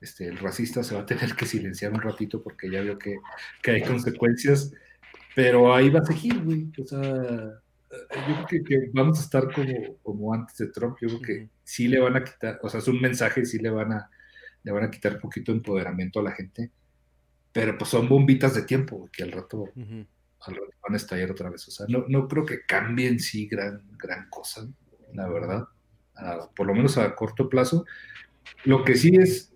este, 0.00 0.26
el 0.28 0.38
racista 0.38 0.82
se 0.82 0.94
va 0.94 1.02
a 1.02 1.06
tener 1.06 1.34
que 1.34 1.46
silenciar 1.46 1.92
un 1.92 2.00
ratito 2.00 2.42
porque 2.42 2.70
ya 2.70 2.80
vio 2.80 2.98
que, 2.98 3.18
que 3.62 3.70
hay 3.72 3.82
consecuencias, 3.82 4.72
pero 5.34 5.74
ahí 5.74 5.90
va 5.90 6.00
a 6.00 6.04
seguir, 6.06 6.42
güey. 6.42 6.68
O 6.80 6.84
sea, 6.86 7.00
yo 7.90 8.34
creo 8.34 8.46
que, 8.48 8.62
que 8.64 8.90
vamos 8.92 9.18
a 9.18 9.22
estar 9.22 9.52
como, 9.52 9.96
como 10.02 10.34
antes 10.34 10.56
de 10.58 10.68
Trump, 10.68 10.96
yo 11.00 11.08
creo 11.08 11.20
que 11.20 11.48
sí 11.64 11.88
le 11.88 11.98
van 12.00 12.16
a 12.16 12.24
quitar, 12.24 12.60
o 12.62 12.68
sea, 12.68 12.80
es 12.80 12.88
un 12.88 13.00
mensaje, 13.00 13.44
sí 13.44 13.58
le 13.58 13.70
van 13.70 13.92
a, 13.92 14.10
le 14.62 14.72
van 14.72 14.84
a 14.84 14.90
quitar 14.90 15.14
un 15.14 15.20
poquito 15.20 15.52
de 15.52 15.58
empoderamiento 15.58 16.20
a 16.20 16.24
la 16.24 16.32
gente, 16.32 16.70
pero 17.52 17.76
pues 17.78 17.90
son 17.90 18.08
bombitas 18.08 18.54
de 18.54 18.62
tiempo, 18.62 18.96
güey, 18.96 19.10
que 19.10 19.22
al 19.22 19.32
rato 19.32 19.64
al 20.40 20.54
rato 20.54 20.68
van 20.82 20.94
a 20.94 20.96
estallar 20.96 21.30
otra 21.32 21.50
vez. 21.50 21.66
O 21.66 21.70
sea, 21.70 21.86
no, 21.88 22.04
no 22.08 22.28
creo 22.28 22.44
que 22.46 22.64
cambie 22.66 23.08
en 23.08 23.18
sí 23.18 23.48
gran, 23.48 23.82
gran 23.98 24.28
cosa, 24.30 24.68
la 25.14 25.28
verdad. 25.28 25.66
A- 26.14 26.48
por 26.54 26.66
lo 26.66 26.74
menos 26.74 26.96
a 26.98 27.14
corto 27.16 27.48
plazo. 27.48 27.84
Lo 28.64 28.84
que 28.84 28.94
sí 28.96 29.16
es, 29.16 29.52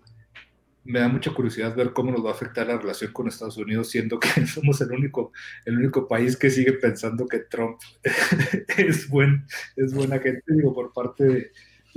me 0.85 0.99
da 0.99 1.07
mucha 1.07 1.33
curiosidad 1.33 1.75
ver 1.75 1.93
cómo 1.93 2.11
nos 2.11 2.23
va 2.25 2.31
a 2.31 2.33
afectar 2.33 2.67
la 2.67 2.77
relación 2.77 3.11
con 3.13 3.27
Estados 3.27 3.57
Unidos, 3.57 3.89
siendo 3.89 4.19
que 4.19 4.27
somos 4.47 4.81
el 4.81 4.91
único, 4.91 5.31
el 5.65 5.77
único 5.77 6.07
país 6.07 6.35
que 6.35 6.49
sigue 6.49 6.73
pensando 6.73 7.27
que 7.27 7.39
Trump 7.39 7.79
es, 8.77 9.07
buen, 9.07 9.45
es 9.75 9.93
buena 9.93 10.19
gente, 10.19 10.43
digo, 10.47 10.73
por 10.73 10.93
parte 10.93 11.23
de, 11.23 11.51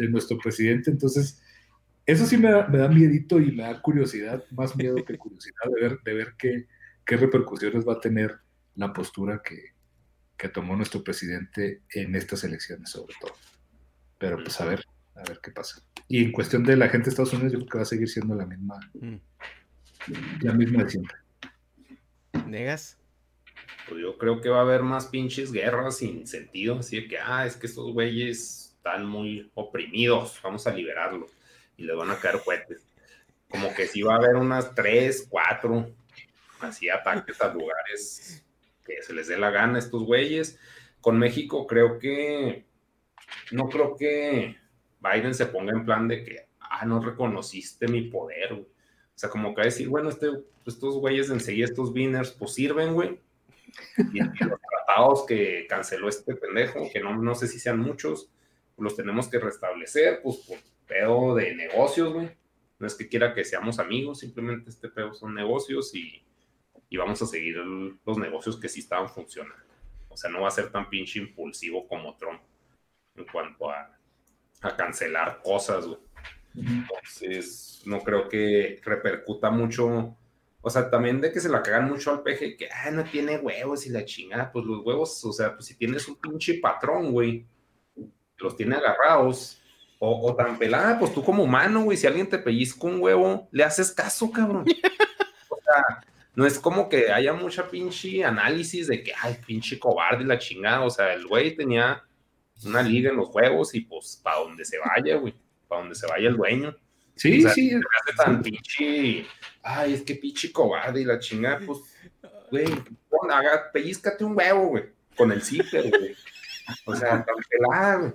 nuestro 0.08 0.38
presidente. 0.38 0.90
Entonces, 0.90 1.42
eso 2.04 2.26
sí 2.26 2.36
me 2.36 2.50
da, 2.50 2.68
me 2.68 2.78
da 2.78 2.88
miedito 2.88 3.40
y 3.40 3.50
me 3.50 3.62
da 3.62 3.80
curiosidad, 3.80 4.44
más 4.50 4.76
miedo 4.76 4.96
que 5.04 5.16
curiosidad 5.16 5.64
de 5.74 5.80
ver, 5.80 5.98
de 6.04 6.14
ver 6.14 6.34
qué, 6.38 6.66
qué 7.04 7.16
repercusiones 7.16 7.88
va 7.88 7.94
a 7.94 8.00
tener 8.00 8.36
la 8.74 8.92
postura 8.92 9.40
que, 9.42 9.72
que 10.36 10.48
tomó 10.48 10.76
nuestro 10.76 11.02
presidente 11.02 11.82
en 11.90 12.14
estas 12.14 12.44
elecciones, 12.44 12.90
sobre 12.90 13.14
todo. 13.20 13.32
Pero 14.18 14.36
pues 14.36 14.60
a 14.60 14.66
ver, 14.66 14.84
a 15.16 15.22
ver 15.28 15.40
qué 15.42 15.50
pasa. 15.50 15.82
Y 16.08 16.22
en 16.24 16.32
cuestión 16.32 16.62
de 16.64 16.76
la 16.76 16.88
gente 16.88 17.06
de 17.06 17.10
Estados 17.10 17.32
Unidos, 17.32 17.52
yo 17.52 17.58
creo 17.60 17.68
que 17.70 17.78
va 17.78 17.82
a 17.82 17.86
seguir 17.86 18.08
siendo 18.08 18.34
la 18.34 18.46
misma, 18.46 18.78
Mm. 18.94 19.16
la 20.42 20.52
misma 20.54 20.84
de 20.84 20.90
siempre. 20.90 21.16
¿Negas? 22.46 22.98
Pues 23.88 24.00
yo 24.00 24.18
creo 24.18 24.40
que 24.40 24.48
va 24.48 24.58
a 24.58 24.62
haber 24.62 24.82
más 24.82 25.06
pinches 25.06 25.52
guerras 25.52 25.98
sin 25.98 26.26
sentido, 26.26 26.78
así 26.78 27.00
de 27.00 27.08
que, 27.08 27.18
ah, 27.18 27.46
es 27.46 27.56
que 27.56 27.66
estos 27.66 27.92
güeyes 27.92 28.74
están 28.76 29.06
muy 29.06 29.50
oprimidos, 29.54 30.38
vamos 30.42 30.66
a 30.66 30.72
liberarlos 30.72 31.30
y 31.76 31.84
les 31.84 31.96
van 31.96 32.10
a 32.10 32.18
caer 32.18 32.40
cohetes. 32.44 32.86
Como 33.48 33.72
que 33.74 33.86
sí 33.86 34.02
va 34.02 34.14
a 34.14 34.18
haber 34.18 34.36
unas 34.36 34.74
tres, 34.74 35.26
cuatro, 35.28 35.88
así 36.60 36.88
ataques 36.88 37.40
a 37.40 37.52
lugares 37.52 38.44
que 38.84 39.02
se 39.02 39.12
les 39.12 39.28
dé 39.28 39.38
la 39.38 39.50
gana 39.50 39.76
a 39.76 39.78
estos 39.78 40.04
güeyes. 40.04 40.58
Con 41.00 41.18
México 41.18 41.66
creo 41.66 41.98
que, 41.98 42.64
no 43.52 43.68
creo 43.68 43.96
que 43.96 44.56
Biden 45.12 45.34
se 45.34 45.46
ponga 45.46 45.72
en 45.72 45.84
plan 45.84 46.08
de 46.08 46.24
que, 46.24 46.48
ah, 46.60 46.84
no 46.84 47.00
reconociste 47.00 47.88
mi 47.88 48.02
poder, 48.02 48.54
güey. 48.54 48.62
O 48.64 49.18
sea, 49.18 49.30
como 49.30 49.54
que 49.54 49.62
decir, 49.62 49.88
bueno, 49.88 50.10
este, 50.10 50.28
estos 50.66 50.96
güeyes 50.98 51.30
enseguida, 51.30 51.64
estos 51.64 51.90
winners, 51.90 52.32
pues 52.32 52.52
sirven, 52.52 52.92
güey. 52.94 53.18
Y, 54.12 54.20
los 54.20 54.60
tratados 54.60 55.26
que 55.26 55.66
canceló 55.68 56.08
este 56.08 56.34
pendejo, 56.34 56.90
que 56.92 57.00
no, 57.00 57.16
no 57.16 57.34
sé 57.34 57.48
si 57.48 57.58
sean 57.58 57.80
muchos, 57.80 58.30
los 58.76 58.94
tenemos 58.94 59.28
que 59.28 59.38
restablecer, 59.38 60.20
pues 60.22 60.36
por 60.38 60.58
pedo 60.86 61.34
de 61.34 61.54
negocios, 61.54 62.12
güey. 62.12 62.30
No 62.78 62.86
es 62.86 62.94
que 62.94 63.08
quiera 63.08 63.32
que 63.32 63.44
seamos 63.44 63.78
amigos, 63.78 64.20
simplemente 64.20 64.68
este 64.68 64.88
pedo 64.90 65.14
son 65.14 65.34
negocios 65.34 65.94
y, 65.94 66.22
y 66.90 66.96
vamos 66.98 67.22
a 67.22 67.26
seguir 67.26 67.56
los 67.56 68.18
negocios 68.18 68.58
que 68.60 68.68
sí 68.68 68.80
estaban 68.80 69.08
funcionando. 69.08 69.64
O 70.10 70.16
sea, 70.16 70.30
no 70.30 70.42
va 70.42 70.48
a 70.48 70.50
ser 70.50 70.70
tan 70.70 70.90
pinche 70.90 71.18
impulsivo 71.18 71.88
como 71.88 72.16
Trump 72.16 72.40
en 73.16 73.24
cuanto 73.24 73.70
a, 73.70 73.95
a 74.66 74.76
cancelar 74.76 75.40
cosas, 75.42 75.86
güey. 75.86 75.98
Entonces, 76.56 77.82
no 77.84 78.00
creo 78.00 78.28
que 78.28 78.80
repercuta 78.84 79.50
mucho. 79.50 80.16
O 80.60 80.70
sea, 80.70 80.90
también 80.90 81.20
de 81.20 81.32
que 81.32 81.40
se 81.40 81.48
la 81.48 81.62
cagan 81.62 81.88
mucho 81.88 82.10
al 82.10 82.22
peje, 82.22 82.56
que 82.56 82.68
ah, 82.70 82.90
no 82.90 83.04
tiene 83.04 83.38
huevos 83.38 83.86
y 83.86 83.90
la 83.90 84.04
chingada. 84.04 84.50
Pues 84.50 84.64
los 84.64 84.84
huevos, 84.84 85.24
o 85.24 85.32
sea, 85.32 85.54
pues 85.54 85.66
si 85.66 85.76
tienes 85.76 86.08
un 86.08 86.16
pinche 86.16 86.54
patrón, 86.54 87.12
güey, 87.12 87.46
los 88.38 88.56
tiene 88.56 88.76
agarrados. 88.76 89.60
O, 89.98 90.28
o 90.28 90.36
tan 90.36 90.58
pelada, 90.58 90.98
pues 90.98 91.14
tú 91.14 91.24
como 91.24 91.42
humano, 91.42 91.84
güey, 91.84 91.96
si 91.96 92.06
alguien 92.06 92.28
te 92.28 92.38
pellizca 92.38 92.86
un 92.86 93.00
huevo, 93.00 93.48
le 93.50 93.64
haces 93.64 93.90
caso, 93.92 94.30
cabrón. 94.30 94.64
O 95.48 95.58
sea, 95.62 96.04
no 96.36 96.46
es 96.46 96.58
como 96.58 96.88
que 96.88 97.10
haya 97.10 97.32
mucha 97.32 97.68
pinche 97.68 98.22
análisis 98.22 98.86
de 98.88 99.02
que, 99.02 99.12
ay, 99.20 99.38
pinche 99.46 99.78
cobarde 99.78 100.22
y 100.22 100.26
la 100.26 100.38
chingada. 100.38 100.82
O 100.82 100.90
sea, 100.90 101.14
el 101.14 101.26
güey 101.26 101.56
tenía 101.56 102.05
una 102.64 102.82
liga 102.82 103.10
en 103.10 103.16
los 103.16 103.28
huevos 103.32 103.74
y 103.74 103.80
pues 103.80 104.20
para 104.22 104.38
donde 104.38 104.64
se 104.64 104.78
vaya, 104.78 105.16
güey, 105.16 105.34
para 105.68 105.82
donde 105.82 105.94
se 105.94 106.06
vaya 106.06 106.28
el 106.28 106.36
dueño. 106.36 106.74
Sí, 107.14 107.38
O 107.38 107.42
sea, 107.42 107.54
sí. 107.54 107.70
se 107.70 107.76
hace 107.76 108.16
tan 108.16 108.42
pinche, 108.42 109.26
ay, 109.62 109.94
es 109.94 110.02
que 110.02 110.14
pinche 110.16 110.52
cobarde 110.52 111.00
y 111.00 111.04
la 111.04 111.18
chingada, 111.18 111.60
pues, 111.64 111.78
güey, 112.50 112.66
pon, 113.08 113.30
haga, 113.30 113.70
pellizcate 113.72 114.24
un 114.24 114.36
huevo, 114.36 114.68
güey, 114.68 114.84
con 115.16 115.32
el 115.32 115.42
zipper, 115.42 115.88
güey. 115.88 116.14
O 116.84 116.94
sea, 116.94 117.24
tan 117.24 117.36
pelada, 117.48 117.96
güey. 117.96 118.12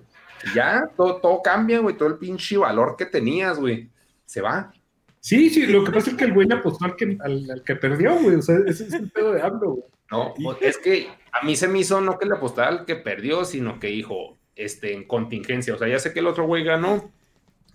Ya, 0.55 0.89
todo, 0.95 1.17
todo 1.17 1.41
cambia, 1.41 1.79
güey, 1.79 1.95
todo 1.95 2.09
el 2.09 2.17
pinche 2.17 2.57
valor 2.57 2.95
que 2.97 3.05
tenías, 3.05 3.59
güey, 3.59 3.89
se 4.25 4.41
va. 4.41 4.73
Sí, 5.19 5.49
sí, 5.49 5.67
lo 5.67 5.83
que 5.83 5.91
pasa 5.91 6.09
es 6.11 6.17
que 6.17 6.25
el 6.25 6.33
güey 6.33 6.51
apostó 6.51 6.85
al 6.85 6.95
que, 6.95 7.17
al, 7.21 7.63
que 7.63 7.75
perdió, 7.75 8.15
güey, 8.19 8.35
o 8.37 8.41
sea, 8.41 8.57
ese 8.65 8.87
es 8.87 8.93
el 8.93 9.11
pedo 9.11 9.33
de 9.33 9.41
AMLO, 9.41 9.71
güey. 9.73 9.85
No, 10.11 10.33
es 10.59 10.77
que 10.77 11.09
a 11.31 11.45
mí 11.45 11.55
se 11.55 11.69
me 11.69 11.79
hizo 11.79 12.01
no 12.01 12.19
que 12.19 12.25
le 12.25 12.35
apostara 12.35 12.67
al 12.67 12.85
que 12.85 12.97
perdió, 12.97 13.45
sino 13.45 13.79
que 13.79 13.87
dijo, 13.87 14.37
este, 14.55 14.93
en 14.93 15.07
contingencia, 15.07 15.73
o 15.73 15.77
sea, 15.77 15.87
ya 15.87 15.99
sé 15.99 16.13
que 16.13 16.19
el 16.19 16.27
otro 16.27 16.45
güey 16.45 16.65
ganó, 16.65 17.11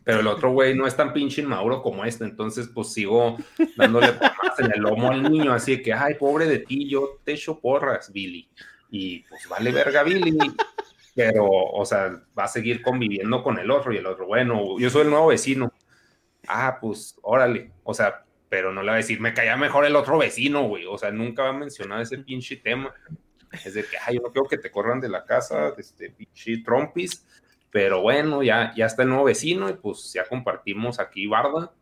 pero 0.04 0.20
el 0.20 0.26
otro 0.26 0.52
güey 0.52 0.74
no 0.74 0.86
es 0.86 0.94
tan 0.94 1.14
pinche 1.14 1.40
inmaduro 1.40 1.82
como 1.82 2.04
este, 2.04 2.24
entonces 2.24 2.68
pues 2.68 2.92
sigo 2.92 3.38
dándole 3.76 4.12
más 4.12 4.58
en 4.60 4.70
el 4.70 4.80
lomo 4.82 5.10
al 5.10 5.22
niño, 5.22 5.52
así 5.52 5.82
que, 5.82 5.94
ay, 5.94 6.14
pobre 6.14 6.44
de 6.46 6.58
ti, 6.58 6.88
yo 6.88 7.20
te 7.24 7.32
echo 7.32 7.58
porras, 7.58 8.12
Billy, 8.12 8.48
y 8.90 9.20
pues 9.20 9.48
vale 9.48 9.72
verga 9.72 10.02
Billy, 10.02 10.36
pero, 11.14 11.46
o 11.48 11.84
sea, 11.86 12.22
va 12.38 12.44
a 12.44 12.48
seguir 12.48 12.82
conviviendo 12.82 13.42
con 13.42 13.58
el 13.58 13.70
otro 13.70 13.94
y 13.94 13.96
el 13.96 14.06
otro, 14.06 14.26
bueno, 14.26 14.78
yo 14.78 14.90
soy 14.90 15.02
el 15.02 15.10
nuevo 15.10 15.28
vecino, 15.28 15.72
ah, 16.46 16.76
pues, 16.78 17.18
órale, 17.22 17.72
o 17.82 17.94
sea, 17.94 18.25
pero 18.48 18.72
no 18.72 18.82
le 18.82 18.88
va 18.88 18.94
a 18.94 18.98
decir, 18.98 19.20
me 19.20 19.34
caía 19.34 19.56
mejor 19.56 19.84
el 19.86 19.96
otro 19.96 20.18
vecino, 20.18 20.68
güey, 20.68 20.86
o 20.86 20.98
sea, 20.98 21.10
nunca 21.10 21.44
va 21.44 21.48
a 21.50 21.52
mencionar 21.52 22.00
ese 22.00 22.18
pinche 22.18 22.56
tema, 22.56 22.94
es 23.64 23.74
de 23.74 23.82
que, 23.82 23.96
ay, 24.04 24.16
yo 24.16 24.22
no 24.22 24.32
quiero 24.32 24.48
que 24.48 24.58
te 24.58 24.70
corran 24.70 25.00
de 25.00 25.08
la 25.08 25.24
casa, 25.24 25.72
este 25.78 26.10
pinche 26.10 26.58
trompis, 26.58 27.24
pero 27.70 28.00
bueno, 28.00 28.42
ya, 28.42 28.72
ya 28.76 28.86
está 28.86 29.02
el 29.02 29.10
nuevo 29.10 29.24
vecino 29.24 29.68
y 29.68 29.74
pues 29.74 30.12
ya 30.12 30.24
compartimos 30.26 30.98
aquí 30.98 31.26
barda. 31.26 31.72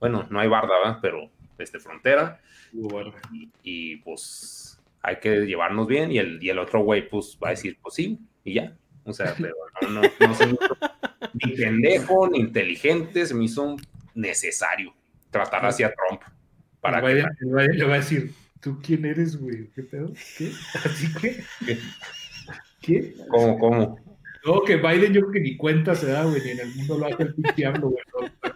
Bueno, 0.00 0.26
no 0.30 0.40
hay 0.40 0.48
barda, 0.48 0.78
¿verdad? 0.78 0.98
Pero 1.02 1.30
este, 1.58 1.78
frontera. 1.78 2.40
Y, 3.62 3.96
pues 3.96 4.80
hay 5.02 5.16
que 5.16 5.44
llevarnos 5.44 5.86
bien 5.86 6.10
y 6.10 6.18
el, 6.18 6.42
y 6.42 6.48
el 6.48 6.58
otro 6.58 6.80
güey 6.80 7.08
pues 7.08 7.36
va 7.42 7.48
a 7.48 7.50
decir, 7.50 7.78
pues 7.82 7.94
sí, 7.94 8.18
y 8.44 8.54
ya. 8.54 8.76
O 9.04 9.12
sea, 9.12 9.34
pero 9.36 9.54
no, 9.82 9.88
no, 9.88 10.02
no 10.20 10.34
se 10.34 10.46
ni 11.34 11.52
pendejo, 11.52 12.28
ni 12.28 12.38
inteligente, 12.38 13.26
se 13.26 13.34
me 13.34 13.44
hizo 13.44 13.76
necesario 14.14 14.94
tratar 15.32 15.66
hacia 15.66 15.92
Trump. 15.92 16.22
Para 16.80 17.00
le, 17.00 17.24
le 17.40 17.84
va 17.84 17.94
a 17.94 17.96
decir, 17.96 18.32
¿tú 18.60 18.78
quién 18.80 19.04
eres, 19.04 19.36
güey? 19.36 19.68
¿Qué 19.74 19.82
pedo? 19.82 20.12
¿Qué? 20.38 20.52
¿Así 20.84 21.12
que? 21.14 21.44
¿Qué? 21.66 21.78
¿Qué? 22.80 23.14
¿Cómo, 23.28 23.58
cómo? 23.58 23.98
No, 24.44 24.62
que 24.62 24.76
Biden 24.76 25.12
yo 25.12 25.20
creo 25.20 25.32
que 25.32 25.40
ni 25.40 25.56
cuenta 25.56 25.94
se 25.94 26.06
da, 26.06 26.24
güey, 26.24 26.42
ni 26.42 26.50
en 26.50 26.60
el 26.60 26.74
mundo 26.74 26.98
lo 26.98 27.06
hace 27.06 27.22
el 27.22 27.34
pinche 27.34 27.70
güey. 27.78 28.02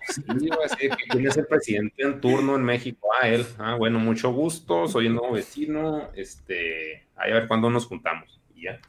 Sí, 0.09 0.23
decir 0.27 0.91
que 0.91 1.05
quién 1.09 1.27
es 1.29 1.37
el 1.37 1.47
presidente 1.47 2.03
en 2.03 2.21
turno 2.21 2.57
en 2.57 2.65
México. 2.65 3.09
Ah, 3.21 3.29
él. 3.29 3.47
Ah, 3.59 3.77
bueno, 3.77 4.01
mucho 4.01 4.33
gusto, 4.33 4.89
soy 4.89 5.07
el 5.07 5.15
nuevo 5.15 5.35
vecino. 5.35 6.11
Este, 6.15 7.07
a 7.15 7.27
ver 7.27 7.47
cuándo 7.47 7.71
nos 7.71 7.87
juntamos. 7.87 8.41
Y 8.57 8.65
ya. 8.65 8.81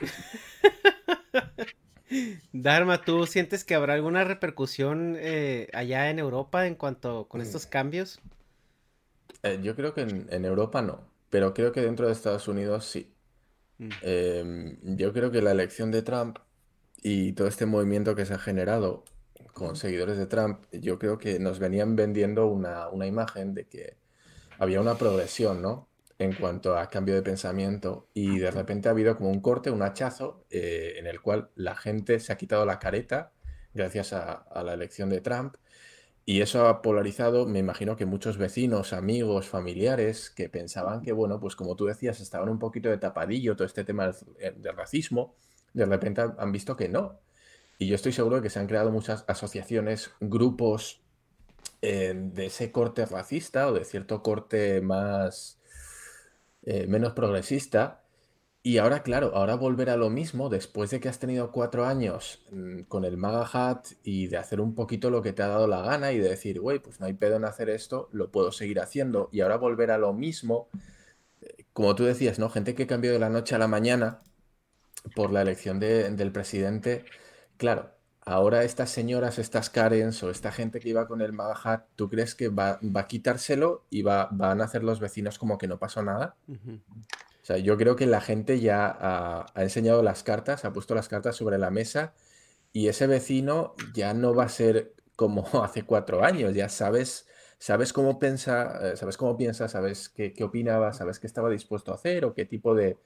Dharma, 2.52 3.02
¿tú 3.02 3.26
sientes 3.26 3.64
que 3.64 3.74
habrá 3.74 3.94
alguna 3.94 4.24
repercusión 4.24 5.16
eh, 5.18 5.68
allá 5.72 6.10
en 6.10 6.18
Europa 6.18 6.66
en 6.66 6.74
cuanto 6.74 7.26
con 7.28 7.40
mm. 7.40 7.44
estos 7.44 7.66
cambios? 7.66 8.20
Eh, 9.42 9.58
yo 9.62 9.74
creo 9.74 9.94
que 9.94 10.02
en 10.02 10.44
Europa 10.44 10.82
no, 10.82 11.00
pero 11.30 11.52
creo 11.52 11.72
que 11.72 11.80
dentro 11.80 12.06
de 12.06 12.12
Estados 12.12 12.46
Unidos 12.48 12.86
sí. 12.86 13.14
Mm. 13.78 13.88
Em, 14.02 14.96
yo 14.96 15.12
creo 15.12 15.30
que 15.30 15.42
la 15.42 15.50
elección 15.50 15.90
de 15.90 16.02
Trump 16.02 16.38
y 17.02 17.32
todo 17.32 17.48
este 17.48 17.66
movimiento 17.66 18.14
que 18.14 18.24
se 18.24 18.34
ha 18.34 18.38
generado 18.38 19.04
con 19.52 19.76
seguidores 19.76 20.16
de 20.16 20.26
Trump, 20.26 20.64
yo 20.72 20.98
creo 20.98 21.18
que 21.18 21.38
nos 21.38 21.58
venían 21.58 21.96
vendiendo 21.96 22.46
una, 22.46 22.88
imagen 23.06 23.54
de 23.54 23.66
que 23.66 23.96
había 24.58 24.80
una 24.80 24.96
progresión, 24.96 25.60
¿no? 25.62 25.88
En 26.18 26.32
cuanto 26.34 26.78
a 26.78 26.88
cambio 26.90 27.14
de 27.14 27.22
pensamiento 27.22 28.08
y 28.14 28.38
de 28.38 28.50
repente 28.50 28.88
ha 28.88 28.92
habido 28.92 29.16
como 29.16 29.30
un 29.30 29.40
corte, 29.40 29.70
un 29.70 29.82
hachazo 29.82 30.44
eh, 30.50 30.94
en 30.96 31.06
el 31.06 31.20
cual 31.20 31.50
la 31.56 31.74
gente 31.74 32.20
se 32.20 32.32
ha 32.32 32.36
quitado 32.36 32.64
la 32.64 32.78
careta 32.78 33.32
gracias 33.72 34.12
a 34.12 34.62
la 34.64 34.74
elección 34.74 35.10
de 35.10 35.20
Trump 35.20 35.56
y 36.26 36.40
eso 36.40 36.66
ha 36.68 36.80
polarizado, 36.80 37.46
me 37.46 37.58
imagino 37.58 37.96
que 37.96 38.06
muchos 38.06 38.38
vecinos, 38.38 38.94
amigos, 38.94 39.46
familiares 39.48 40.30
que 40.30 40.48
pensaban 40.48 41.02
que, 41.02 41.12
bueno, 41.12 41.38
pues 41.38 41.54
como 41.54 41.76
tú 41.76 41.84
decías, 41.84 42.20
estaban 42.20 42.48
un 42.48 42.58
poquito 42.58 42.88
de 42.88 42.96
tapadillo 42.96 43.56
todo 43.56 43.66
este 43.66 43.84
tema 43.84 44.06
del, 44.06 44.14
eh, 44.38 44.72
racismo, 44.72 45.34
de 45.74 45.84
repente 45.84 46.22
han 46.38 46.52
visto 46.52 46.76
que 46.76 46.88
no. 46.88 47.20
Y 47.78 47.88
yo 47.88 47.96
estoy 47.96 48.12
seguro 48.12 48.36
de 48.36 48.42
que 48.42 48.50
se 48.50 48.58
han 48.58 48.68
creado 48.68 48.90
muchas 48.90 49.24
asociaciones, 49.28 50.12
grupos 50.20 51.02
eh, 51.82 52.14
de 52.16 52.46
ese 52.46 52.72
corte 52.72 53.04
racista 53.04 53.68
o 53.68 53.74
de 53.74 53.84
cierto 53.84 54.22
corte 54.22 54.80
más 54.80 55.60
eh, 56.64 56.86
menos 56.86 57.12
progresista 57.12 58.04
y 58.66 58.78
ahora, 58.78 59.02
claro, 59.02 59.32
ahora 59.34 59.56
volver 59.56 59.90
a 59.90 59.96
lo 59.98 60.08
mismo 60.08 60.48
después 60.48 60.88
de 60.88 60.98
que 60.98 61.10
has 61.10 61.18
tenido 61.18 61.52
cuatro 61.52 61.84
años 61.84 62.40
mm, 62.50 62.84
con 62.84 63.04
el 63.04 63.18
Maga 63.18 63.46
Hat 63.52 63.88
y 64.02 64.28
de 64.28 64.38
hacer 64.38 64.58
un 64.58 64.74
poquito 64.74 65.10
lo 65.10 65.20
que 65.20 65.34
te 65.34 65.42
ha 65.42 65.48
dado 65.48 65.66
la 65.66 65.82
gana 65.82 66.12
y 66.12 66.18
de 66.18 66.30
decir, 66.30 66.60
güey, 66.60 66.78
pues 66.78 66.98
no 66.98 67.04
hay 67.04 67.12
pedo 67.12 67.36
en 67.36 67.44
hacer 67.44 67.68
esto, 67.68 68.08
lo 68.12 68.30
puedo 68.30 68.52
seguir 68.52 68.80
haciendo. 68.80 69.28
Y 69.32 69.42
ahora 69.42 69.58
volver 69.58 69.90
a 69.90 69.98
lo 69.98 70.14
mismo, 70.14 70.70
eh, 71.42 71.66
como 71.74 71.94
tú 71.94 72.04
decías, 72.04 72.38
¿no? 72.38 72.50
Gente 72.50 72.74
que 72.74 72.86
cambió 72.86 73.12
de 73.12 73.18
la 73.18 73.30
noche 73.30 73.54
a 73.54 73.58
la 73.58 73.68
mañana 73.68 74.22
por 75.14 75.32
la 75.32 75.42
elección 75.42 75.80
del 75.80 76.32
presidente. 76.32 77.04
Claro, 77.58 77.93
ahora 78.24 78.64
estas 78.64 78.90
señoras, 78.90 79.38
estas 79.38 79.70
Karens 79.70 80.22
o 80.22 80.30
esta 80.30 80.52
gente 80.52 80.80
que 80.80 80.88
iba 80.88 81.06
con 81.06 81.20
el 81.20 81.32
Maga 81.32 81.58
Hat, 81.62 81.84
¿tú 81.96 82.08
crees 82.08 82.34
que 82.34 82.48
va, 82.48 82.78
a 82.94 83.06
quitárselo 83.06 83.84
y 83.90 84.02
va, 84.02 84.28
van 84.32 84.60
a 84.60 84.64
hacer 84.64 84.82
los 84.82 85.00
vecinos 85.00 85.38
como 85.38 85.58
que 85.58 85.68
no 85.68 85.78
pasó 85.78 86.02
nada? 86.02 86.36
O 87.44 87.46
sea, 87.46 87.58
yo 87.58 87.76
creo 87.76 87.94
que 87.94 88.06
la 88.06 88.22
gente 88.22 88.58
ya 88.58 88.86
ha, 88.98 89.62
enseñado 89.62 90.02
las 90.02 90.22
cartas, 90.22 90.64
ha 90.64 90.72
puesto 90.72 90.94
las 90.94 91.08
cartas 91.08 91.36
sobre 91.36 91.58
la 91.58 91.70
mesa 91.70 92.14
y 92.72 92.88
ese 92.88 93.06
vecino 93.06 93.74
ya 93.92 94.14
no 94.14 94.34
va 94.34 94.44
a 94.44 94.48
ser 94.48 94.94
como 95.14 95.46
hace 95.62 95.82
cuatro 95.82 96.24
años, 96.24 96.54
ya 96.54 96.70
sabes, 96.70 97.28
sabes 97.58 97.92
cómo 97.92 98.18
piensa, 98.18 98.92
eh, 98.92 98.96
sabes 98.96 99.18
cómo 99.18 99.36
piensa, 99.36 99.68
sabes 99.68 100.08
qué, 100.08 100.34
opinaba, 100.42 100.94
sabes 100.94 101.18
qué 101.18 101.26
estaba 101.26 101.50
dispuesto 101.50 101.92
a 101.92 101.96
hacer 101.96 102.24
o 102.24 102.32
qué 102.32 102.46
tipo 102.46 102.74
de, 102.74 102.96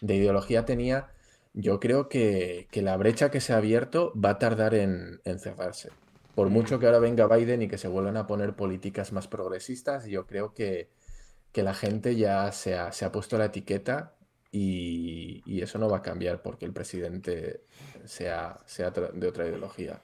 ideología 0.00 0.64
tenía. 0.64 1.12
Yo 1.54 1.80
creo 1.80 2.08
que, 2.08 2.68
la 2.72 2.96
brecha 2.96 3.30
que 3.30 3.40
se 3.40 3.52
ha 3.52 3.58
abierto 3.58 4.12
va 4.14 4.30
a 4.30 4.38
tardar 4.38 4.74
en, 4.74 5.20
cerrarse. 5.38 5.90
Por 6.34 6.50
mucho 6.50 6.78
que 6.78 6.86
ahora 6.86 6.98
venga 6.98 7.28
Biden 7.28 7.62
y 7.62 7.68
que 7.68 7.78
se 7.78 7.88
vuelvan 7.88 8.16
a 8.16 8.26
poner 8.26 8.54
políticas 8.54 9.12
más 9.12 9.28
progresistas, 9.28 10.06
yo 10.06 10.26
creo 10.26 10.52
que, 10.52 10.90
que 11.52 11.62
la 11.62 11.74
gente 11.74 12.16
ya 12.16 12.50
se 12.52 12.74
ha, 12.76 12.92
se 12.92 13.04
ha 13.04 13.12
puesto 13.12 13.38
la 13.38 13.46
etiqueta 13.46 14.14
y, 14.50 15.62
eso 15.62 15.78
no 15.78 15.88
va 15.88 15.98
a 15.98 16.02
cambiar 16.02 16.42
porque 16.42 16.66
el 16.66 16.72
presidente 16.72 17.62
sea, 18.04 18.58
sea 18.66 18.90
de 18.90 19.26
otra 19.26 19.46
ideología. 19.46 20.00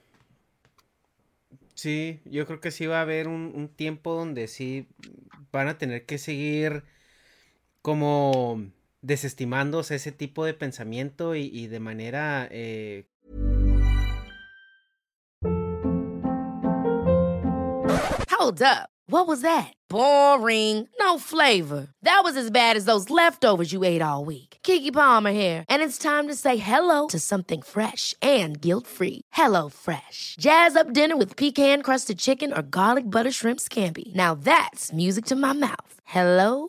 Sí, 1.75 2.21
yo 2.25 2.47
creo 2.47 2.61
que 2.61 2.71
sí 2.71 2.87
va 2.87 2.99
a 2.99 3.03
haber 3.03 3.29
un, 3.29 3.69
tiempo 3.69 4.15
donde 4.15 4.49
sí 4.49 4.89
van 5.53 5.69
a 5.69 5.79
tener 5.79 6.05
que 6.05 6.19
seguir 6.19 6.85
como 7.83 8.71
desestimándose 9.03 9.97
ese 9.97 10.13
tipo 10.13 10.45
de 10.45 10.55
pensamiento 10.55 11.35
y, 11.35 11.67
de 11.67 11.81
manera... 11.81 12.49
Eh... 12.51 13.05
Hold 18.31 18.63
up. 18.63 18.89
What 19.07 19.27
was 19.27 19.43
that? 19.43 19.75
Boring. 19.89 20.89
No 21.01 21.19
flavor. 21.19 21.89
That 22.03 22.21
was 22.23 22.37
as 22.37 22.51
bad 22.51 22.77
as 22.77 22.85
those 22.85 23.11
leftovers 23.11 23.73
you 23.73 23.83
ate 23.85 24.01
all 24.01 24.25
week. 24.25 24.59
Kiki 24.63 24.91
Palmer 24.93 25.33
here, 25.33 25.65
and 25.69 25.83
it's 25.83 25.99
time 25.99 26.29
to 26.29 26.35
say 26.35 26.57
hello 26.57 27.09
to 27.09 27.19
something 27.19 27.61
fresh 27.61 28.15
and 28.23 28.61
guilt-free. 28.61 29.23
Hello 29.33 29.69
Fresh. 29.69 30.37
Jazz 30.39 30.77
up 30.77 30.93
dinner 30.93 31.17
with 31.17 31.37
pecan-crusted 31.37 32.19
chicken 32.19 32.53
or 32.53 32.63
garlic 32.63 33.05
butter 33.05 33.33
shrimp 33.33 33.61
scampi. 33.61 34.15
Now 34.15 34.35
that's 34.35 34.93
music 34.93 35.27
to 35.27 35.37
my 35.37 35.53
mouth. 35.53 35.95
Hello 36.05 36.69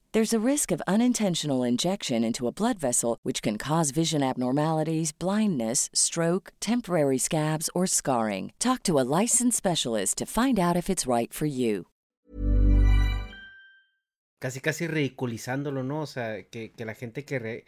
There's 0.13 0.33
a 0.33 0.45
risk 0.45 0.73
of 0.73 0.81
unintentional 0.89 1.63
injection 1.63 2.25
into 2.25 2.45
a 2.45 2.51
blood 2.51 2.77
vessel, 2.77 3.17
which 3.23 3.41
can 3.41 3.57
cause 3.57 3.91
vision 3.91 4.21
abnormalities, 4.21 5.13
blindness, 5.13 5.89
stroke, 5.93 6.51
temporary 6.59 7.17
scabs, 7.17 7.69
or 7.73 7.87
scarring. 7.87 8.51
Talk 8.59 8.83
to 8.83 8.99
a 8.99 9.07
licensed 9.21 9.55
specialist 9.55 10.17
to 10.17 10.25
find 10.25 10.59
out 10.59 10.75
if 10.75 10.89
it's 10.89 11.07
right 11.07 11.31
for 11.33 11.45
you. 11.45 11.85
Casi, 14.41 14.59
casi 14.59 14.87
ridiculizándolo, 14.87 15.81
¿no? 15.81 16.01
O 16.01 16.05
sea, 16.05 16.43
que, 16.43 16.73
que 16.73 16.83
la 16.83 16.93
gente 16.93 17.23
que... 17.23 17.39
Re... 17.39 17.65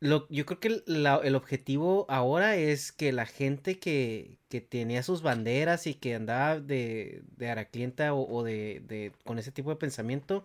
Lo, 0.00 0.26
yo 0.30 0.46
creo 0.46 0.58
que 0.58 0.82
la, 0.86 1.20
el 1.22 1.36
objetivo 1.36 2.06
ahora 2.08 2.56
es 2.56 2.90
que 2.90 3.12
la 3.12 3.26
gente 3.26 3.78
que, 3.78 4.40
que 4.48 4.60
tenía 4.60 5.04
sus 5.04 5.22
banderas 5.22 5.86
y 5.86 5.94
que 5.94 6.16
andaba 6.16 6.58
de, 6.58 7.22
de 7.36 7.50
araclienta 7.50 8.14
o, 8.14 8.28
o 8.28 8.42
de, 8.42 8.82
de, 8.88 9.12
con 9.24 9.38
ese 9.38 9.52
tipo 9.52 9.70
de 9.70 9.76
pensamiento, 9.76 10.44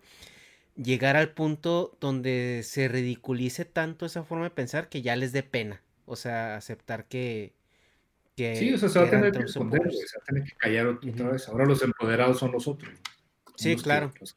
llegar 0.75 1.15
al 1.15 1.33
punto 1.33 1.97
donde 1.99 2.61
se 2.63 2.87
ridiculice 2.87 3.65
tanto 3.65 4.05
esa 4.05 4.23
forma 4.23 4.45
de 4.45 4.49
pensar 4.51 4.89
que 4.89 5.01
ya 5.01 5.15
les 5.15 5.31
dé 5.31 5.43
pena. 5.43 5.81
O 6.05 6.15
sea, 6.15 6.55
aceptar 6.57 7.05
que. 7.05 7.53
que 8.35 8.55
sí, 8.55 8.73
o 8.73 8.77
sea, 8.77 8.89
se 8.89 8.99
va 8.99 9.05
a 9.05 9.09
tener 9.09 9.31
que 9.31 9.47
supporters. 9.47 9.97
se 10.09 10.17
va 10.17 10.23
a 10.23 10.25
tener 10.25 10.43
que 10.43 10.55
callar 10.57 10.87
otra 10.87 11.29
vez. 11.29 11.47
Ahora 11.47 11.65
los 11.65 11.81
empoderados 11.83 12.39
son 12.39 12.51
los 12.51 12.67
otros. 12.67 12.91
Sí, 13.55 13.75
que- 13.75 13.81
claro. 13.83 14.11
los- 14.19 14.35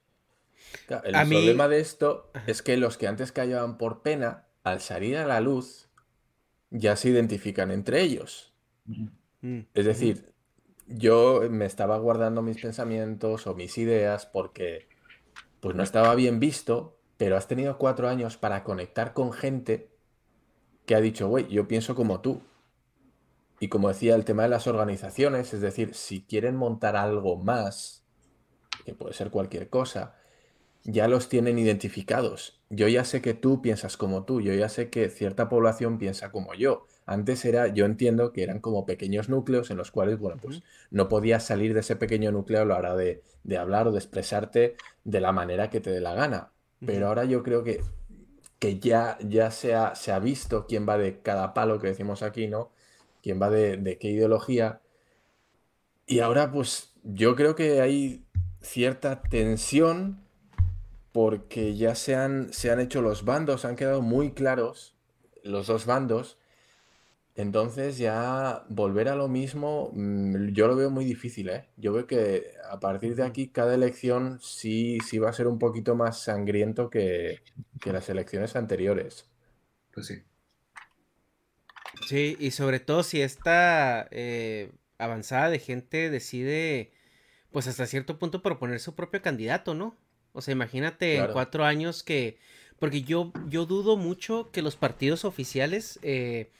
el 1.04 1.14
A 1.14 1.24
mí- 1.24 1.36
problema 1.36 1.68
de 1.68 1.80
esto 1.80 2.30
es 2.46 2.62
que 2.62 2.76
los 2.76 2.96
que 2.98 3.06
antes 3.06 3.32
callaban 3.32 3.78
por 3.78 4.02
pena, 4.02 4.44
al 4.62 4.80
salir 4.80 5.16
a 5.16 5.24
la 5.26 5.40
luz, 5.40 5.88
ya 6.70 6.96
se 6.96 7.08
identifican 7.08 7.70
entre 7.70 8.00
ellos. 8.02 8.52
Mm, 9.40 9.60
Es 9.74 9.84
decir, 9.86 10.32
yo 10.86 11.42
me 11.50 11.64
estaba 11.66 11.98
guardando 11.98 12.42
mis 12.42 12.60
pensamientos 12.60 13.46
o 13.46 13.54
mis 13.54 13.78
ideas 13.78 14.26
porque 14.26 14.88
pues 15.66 15.74
no 15.74 15.82
estaba 15.82 16.14
bien 16.14 16.38
visto, 16.38 16.96
pero 17.16 17.36
has 17.36 17.48
tenido 17.48 17.76
cuatro 17.76 18.08
años 18.08 18.36
para 18.36 18.62
conectar 18.62 19.14
con 19.14 19.32
gente 19.32 19.90
que 20.84 20.94
ha 20.94 21.00
dicho, 21.00 21.26
güey, 21.26 21.48
yo 21.48 21.66
pienso 21.66 21.96
como 21.96 22.20
tú. 22.20 22.40
Y 23.58 23.66
como 23.66 23.88
decía, 23.88 24.14
el 24.14 24.24
tema 24.24 24.44
de 24.44 24.48
las 24.48 24.68
organizaciones, 24.68 25.52
es 25.52 25.60
decir, 25.60 25.96
si 25.96 26.22
quieren 26.22 26.54
montar 26.54 26.94
algo 26.94 27.36
más, 27.36 28.04
que 28.84 28.94
puede 28.94 29.12
ser 29.12 29.32
cualquier 29.32 29.68
cosa, 29.68 30.14
ya 30.84 31.08
los 31.08 31.28
tienen 31.28 31.58
identificados. 31.58 32.62
Yo 32.70 32.86
ya 32.86 33.04
sé 33.04 33.20
que 33.20 33.34
tú 33.34 33.60
piensas 33.60 33.96
como 33.96 34.22
tú, 34.22 34.40
yo 34.40 34.54
ya 34.54 34.68
sé 34.68 34.88
que 34.88 35.10
cierta 35.10 35.48
población 35.48 35.98
piensa 35.98 36.30
como 36.30 36.54
yo. 36.54 36.86
Antes 37.06 37.44
era, 37.44 37.68
yo 37.68 37.84
entiendo 37.84 38.32
que 38.32 38.42
eran 38.42 38.60
como 38.60 38.84
pequeños 38.84 39.28
núcleos 39.28 39.70
en 39.70 39.76
los 39.76 39.92
cuales, 39.92 40.18
bueno, 40.18 40.38
pues 40.42 40.62
no 40.90 41.08
podías 41.08 41.44
salir 41.46 41.72
de 41.72 41.80
ese 41.80 41.96
pequeño 41.96 42.32
núcleo 42.32 42.62
a 42.62 42.64
la 42.64 42.76
hora 42.76 42.96
de, 42.96 43.22
de 43.44 43.56
hablar 43.58 43.86
o 43.86 43.92
de 43.92 43.98
expresarte 43.98 44.76
de 45.04 45.20
la 45.20 45.32
manera 45.32 45.70
que 45.70 45.80
te 45.80 45.90
dé 45.90 46.00
la 46.00 46.14
gana. 46.14 46.50
Pero 46.84 47.08
ahora 47.08 47.24
yo 47.24 47.42
creo 47.42 47.64
que, 47.64 47.80
que 48.58 48.78
ya, 48.78 49.18
ya 49.20 49.50
se 49.50 49.74
ha, 49.74 49.94
se 49.94 50.12
ha 50.12 50.18
visto 50.18 50.66
quién 50.66 50.86
va 50.88 50.98
de 50.98 51.20
cada 51.20 51.54
palo 51.54 51.78
que 51.80 51.86
decimos 51.86 52.22
aquí, 52.22 52.48
¿no? 52.48 52.70
Quién 53.22 53.40
va 53.40 53.50
de, 53.50 53.76
de 53.76 53.98
qué 53.98 54.08
ideología. 54.08 54.80
Y 56.06 56.20
ahora, 56.20 56.50
pues, 56.52 56.92
yo 57.02 57.34
creo 57.34 57.54
que 57.54 57.80
hay 57.80 58.26
cierta 58.60 59.22
tensión 59.22 60.20
porque 61.12 61.76
ya 61.76 61.94
se 61.94 62.14
han, 62.14 62.52
se 62.52 62.70
han 62.70 62.80
hecho 62.80 63.00
los 63.00 63.24
bandos, 63.24 63.64
han 63.64 63.76
quedado 63.76 64.02
muy 64.02 64.32
claros 64.32 64.96
los 65.42 65.66
dos 65.66 65.86
bandos. 65.86 66.38
Entonces 67.36 67.98
ya 67.98 68.64
volver 68.70 69.08
a 69.10 69.14
lo 69.14 69.28
mismo, 69.28 69.90
mm, 69.92 70.52
yo 70.52 70.66
lo 70.68 70.74
veo 70.74 70.90
muy 70.90 71.04
difícil, 71.04 71.50
¿eh? 71.50 71.68
Yo 71.76 71.92
veo 71.92 72.06
que 72.06 72.52
a 72.70 72.80
partir 72.80 73.14
de 73.14 73.24
aquí 73.24 73.48
cada 73.48 73.74
elección 73.74 74.38
sí, 74.40 74.98
sí 75.06 75.18
va 75.18 75.28
a 75.28 75.34
ser 75.34 75.46
un 75.46 75.58
poquito 75.58 75.94
más 75.94 76.22
sangriento 76.22 76.88
que, 76.88 77.42
que 77.80 77.92
las 77.92 78.08
elecciones 78.08 78.56
anteriores. 78.56 79.28
Pues 79.92 80.06
sí. 80.06 80.22
Sí, 82.06 82.36
y 82.40 82.52
sobre 82.52 82.80
todo 82.80 83.02
si 83.02 83.20
esta 83.20 84.08
eh, 84.10 84.72
avanzada 84.96 85.50
de 85.50 85.58
gente 85.58 86.08
decide, 86.08 86.92
pues 87.50 87.66
hasta 87.66 87.86
cierto 87.86 88.18
punto 88.18 88.40
proponer 88.42 88.80
su 88.80 88.94
propio 88.94 89.20
candidato, 89.20 89.74
¿no? 89.74 89.94
O 90.32 90.40
sea, 90.40 90.52
imagínate 90.52 91.16
en 91.16 91.32
cuatro 91.32 91.64
años 91.64 92.02
que, 92.02 92.38
porque 92.78 93.02
yo, 93.02 93.32
yo 93.48 93.66
dudo 93.66 93.96
mucho 93.96 94.50
que 94.52 94.62
los 94.62 94.76
partidos 94.76 95.24
oficiales 95.24 95.98
eh, 96.02 96.50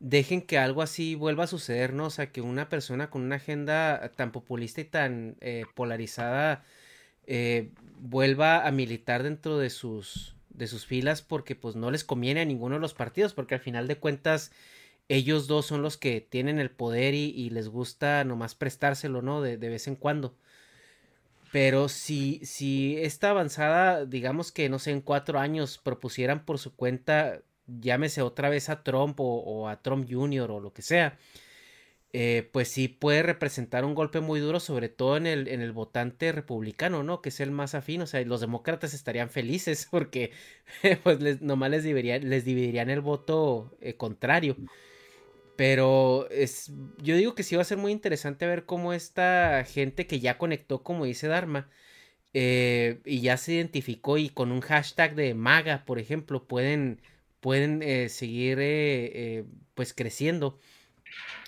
dejen 0.00 0.42
que 0.42 0.58
algo 0.58 0.82
así 0.82 1.14
vuelva 1.14 1.44
a 1.44 1.46
suceder, 1.46 1.92
¿no? 1.92 2.06
O 2.06 2.10
sea, 2.10 2.32
que 2.32 2.40
una 2.40 2.68
persona 2.68 3.10
con 3.10 3.22
una 3.22 3.36
agenda 3.36 4.12
tan 4.16 4.32
populista 4.32 4.80
y 4.80 4.84
tan 4.84 5.36
eh, 5.40 5.64
polarizada 5.74 6.64
eh, 7.26 7.70
vuelva 8.00 8.66
a 8.66 8.72
militar 8.72 9.22
dentro 9.22 9.58
de 9.58 9.70
sus, 9.70 10.36
de 10.50 10.66
sus 10.66 10.86
filas 10.86 11.22
porque 11.22 11.54
pues 11.54 11.76
no 11.76 11.90
les 11.90 12.04
conviene 12.04 12.40
a 12.40 12.44
ninguno 12.46 12.76
de 12.76 12.80
los 12.80 12.94
partidos, 12.94 13.34
porque 13.34 13.54
al 13.54 13.60
final 13.60 13.86
de 13.88 13.98
cuentas 13.98 14.52
ellos 15.08 15.46
dos 15.46 15.66
son 15.66 15.82
los 15.82 15.96
que 15.98 16.20
tienen 16.20 16.58
el 16.58 16.70
poder 16.70 17.14
y, 17.14 17.30
y 17.30 17.50
les 17.50 17.68
gusta 17.68 18.24
nomás 18.24 18.54
prestárselo, 18.54 19.22
¿no? 19.22 19.42
De, 19.42 19.58
de 19.58 19.68
vez 19.68 19.86
en 19.86 19.96
cuando. 19.96 20.34
Pero 21.52 21.88
si, 21.88 22.40
si 22.44 22.96
esta 22.98 23.30
avanzada, 23.30 24.06
digamos 24.06 24.52
que 24.52 24.68
no 24.68 24.78
sé, 24.78 24.92
en 24.92 25.00
cuatro 25.00 25.38
años 25.40 25.78
propusieran 25.78 26.44
por 26.44 26.58
su 26.58 26.74
cuenta, 26.74 27.42
llámese 27.66 28.22
otra 28.22 28.48
vez 28.48 28.68
a 28.68 28.82
Trump 28.82 29.16
o, 29.20 29.68
a 29.68 29.82
Trump 29.82 30.08
Jr. 30.10 30.50
o 30.50 30.60
lo 30.60 30.72
que 30.72 30.82
sea, 30.82 31.18
eh, 32.12 32.48
pues 32.52 32.68
sí 32.68 32.88
puede 32.88 33.22
representar 33.22 33.84
un 33.84 33.94
golpe 33.94 34.20
muy 34.20 34.40
duro, 34.40 34.58
sobre 34.60 34.88
todo 34.88 35.16
en 35.16 35.26
el, 35.26 35.48
en 35.48 35.60
el 35.60 35.72
votante 35.72 36.32
republicano, 36.32 37.02
¿no? 37.04 37.22
Que 37.22 37.28
es 37.28 37.40
el 37.40 37.52
más 37.52 37.74
afín, 37.74 38.02
o 38.02 38.06
sea, 38.06 38.20
los 38.22 38.40
demócratas 38.40 38.94
estarían 38.94 39.30
felices 39.30 39.86
porque 39.90 40.32
pues 41.04 41.20
les, 41.20 41.40
nomás 41.42 41.70
les 41.70 41.84
dividirían, 41.84 42.28
les 42.28 42.44
dividirían 42.44 42.90
el 42.90 43.00
voto 43.00 43.76
eh, 43.80 43.94
contrario. 43.96 44.56
Pero 45.56 46.28
es, 46.30 46.72
yo 47.02 47.16
digo 47.16 47.34
que 47.34 47.42
sí 47.42 47.54
va 47.54 47.62
a 47.62 47.64
ser 47.66 47.76
muy 47.78 47.92
interesante 47.92 48.46
ver 48.46 48.64
cómo 48.64 48.94
esta 48.94 49.62
gente 49.64 50.06
que 50.06 50.18
ya 50.18 50.38
conectó, 50.38 50.82
como 50.82 51.04
dice 51.04 51.28
Dharma, 51.28 51.68
eh, 52.32 53.00
y 53.04 53.20
ya 53.20 53.36
se 53.36 53.54
identificó 53.54 54.16
y 54.18 54.30
con 54.30 54.52
un 54.52 54.60
hashtag 54.60 55.14
de 55.14 55.34
MAGA, 55.34 55.84
por 55.84 55.98
ejemplo, 55.98 56.46
pueden, 56.46 57.00
pueden 57.40 57.82
eh, 57.82 58.08
seguir 58.08 58.58
eh, 58.60 59.10
eh, 59.14 59.44
pues 59.74 59.92
creciendo, 59.94 60.58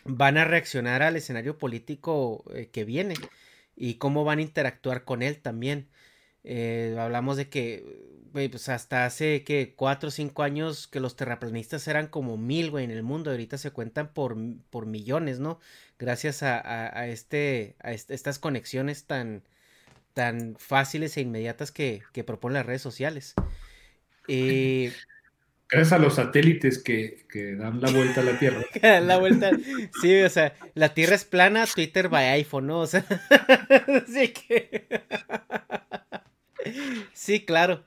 van 0.04 0.36
a 0.36 0.44
reaccionar 0.44 1.02
al 1.02 1.16
escenario 1.16 1.58
político 1.58 2.44
eh, 2.54 2.68
que 2.72 2.84
viene 2.84 3.14
y 3.76 3.94
cómo 3.94 4.24
van 4.24 4.38
a 4.38 4.42
interactuar 4.42 5.04
con 5.04 5.22
él 5.22 5.38
también. 5.38 5.88
Hablamos 6.98 7.36
de 7.36 7.48
que, 7.48 7.84
pues 8.32 8.68
hasta 8.68 9.06
hace 9.06 9.44
que 9.44 9.74
cuatro 9.76 10.08
o 10.08 10.10
cinco 10.10 10.42
años 10.42 10.88
que 10.88 10.98
los 10.98 11.14
terraplanistas 11.14 11.86
eran 11.86 12.08
como 12.08 12.36
mil, 12.36 12.70
güey, 12.72 12.84
en 12.84 12.90
el 12.90 13.04
mundo. 13.04 13.30
Ahorita 13.30 13.58
se 13.58 13.70
cuentan 13.70 14.12
por, 14.12 14.36
por 14.70 14.86
millones, 14.86 15.38
¿no? 15.38 15.60
Gracias 16.00 16.42
a, 16.42 16.58
a, 16.58 16.98
a 16.98 17.06
este, 17.06 17.76
a 17.78 17.92
est 17.92 18.10
estas 18.10 18.40
conexiones 18.40 19.04
tan, 19.04 19.44
tan 20.14 20.56
fáciles 20.58 21.16
e 21.16 21.20
inmediatas 21.20 21.70
que, 21.70 22.02
que 22.12 22.24
proponen 22.24 22.54
las 22.54 22.66
redes 22.66 22.82
sociales. 22.82 23.34
Eh, 24.26 24.92
Gracias 25.72 25.92
a 25.94 25.98
los 25.98 26.16
satélites 26.16 26.82
que, 26.82 27.24
que 27.30 27.54
dan 27.54 27.80
la 27.80 27.90
vuelta 27.90 28.20
a 28.20 28.24
la 28.24 28.38
Tierra. 28.38 28.62
que 28.74 28.80
dan 28.80 29.06
la 29.06 29.16
vuelta. 29.16 29.50
Sí, 30.02 30.20
o 30.20 30.28
sea, 30.28 30.54
la 30.74 30.92
Tierra 30.92 31.14
es 31.14 31.24
plana, 31.24 31.64
Twitter 31.66 32.10
by 32.10 32.26
iPhone, 32.26 32.66
¿no? 32.66 32.80
O 32.80 32.86
sea, 32.86 33.06
así 34.06 34.28
que. 34.34 34.86
sí, 37.14 37.46
claro. 37.46 37.84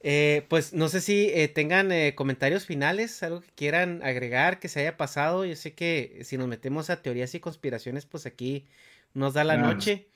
Eh, 0.00 0.46
pues 0.48 0.72
no 0.72 0.88
sé 0.88 1.00
si 1.00 1.30
eh, 1.32 1.46
tengan 1.46 1.92
eh, 1.92 2.16
comentarios 2.16 2.66
finales, 2.66 3.22
algo 3.22 3.40
que 3.40 3.52
quieran 3.54 4.02
agregar, 4.02 4.58
que 4.58 4.66
se 4.66 4.80
haya 4.80 4.96
pasado. 4.96 5.44
Yo 5.44 5.54
sé 5.54 5.74
que 5.74 6.22
si 6.24 6.36
nos 6.36 6.48
metemos 6.48 6.90
a 6.90 7.02
teorías 7.02 7.32
y 7.36 7.40
conspiraciones, 7.40 8.04
pues 8.04 8.26
aquí 8.26 8.66
nos 9.14 9.34
da 9.34 9.44
la 9.44 9.56
noche. 9.56 10.08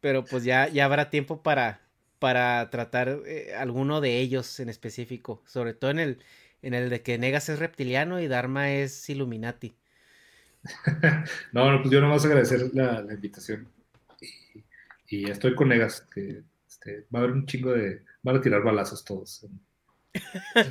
pero 0.00 0.24
pues 0.24 0.42
ya, 0.42 0.66
ya 0.66 0.86
habrá 0.86 1.08
tiempo 1.08 1.44
para, 1.44 1.82
para 2.22 2.70
tratar 2.70 3.22
eh, 3.26 3.52
alguno 3.58 4.00
de 4.00 4.20
ellos 4.20 4.60
en 4.60 4.68
específico, 4.68 5.42
sobre 5.44 5.74
todo 5.74 5.90
en 5.90 5.98
el, 5.98 6.18
en 6.62 6.72
el 6.72 6.88
de 6.88 7.02
que 7.02 7.18
Negas 7.18 7.48
es 7.48 7.58
reptiliano 7.58 8.20
y 8.20 8.28
Dharma 8.28 8.70
es 8.70 9.10
Illuminati. 9.10 9.74
no, 11.52 11.68
no, 11.68 11.82
pues 11.82 11.92
yo 11.92 12.00
nomás 12.00 12.24
agradecer 12.24 12.70
la, 12.74 13.04
invitación. 13.10 13.66
Y, 15.08 15.28
estoy 15.28 15.56
con 15.56 15.70
Negas, 15.70 16.02
que 16.14 16.44
este, 16.68 17.06
va 17.12 17.18
a 17.18 17.22
haber 17.24 17.32
un 17.32 17.44
chingo 17.44 17.72
de. 17.72 18.04
Van 18.22 18.36
a 18.36 18.40
tirar 18.40 18.62
balazos 18.62 19.04
todos. 19.04 19.44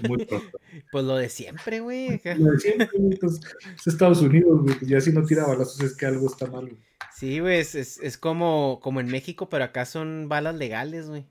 Muy 0.07 0.25
pronto. 0.25 0.57
Pues 0.89 1.03
lo 1.03 1.17
de 1.17 1.27
siempre, 1.27 1.81
güey. 1.81 2.21
Lo 2.23 2.51
de 2.53 2.59
siempre, 2.59 2.87
güey. 2.97 3.17
Pues, 3.17 3.41
es 3.75 3.87
Estados 3.87 4.21
Unidos, 4.21 4.61
güey. 4.61 4.79
Pues 4.79 4.89
ya 4.89 5.01
si 5.01 5.11
no 5.11 5.25
tira 5.25 5.45
balazos 5.45 5.81
es 5.81 5.97
que 5.97 6.05
algo 6.05 6.27
está 6.27 6.47
mal, 6.47 6.71
Sí, 7.13 7.39
güey, 7.39 7.59
es, 7.59 7.75
es, 7.75 8.17
como, 8.17 8.79
como 8.81 9.01
en 9.01 9.07
México, 9.07 9.49
pero 9.49 9.65
acá 9.65 9.85
son 9.85 10.29
balas 10.29 10.55
legales, 10.55 11.09
güey. 11.09 11.25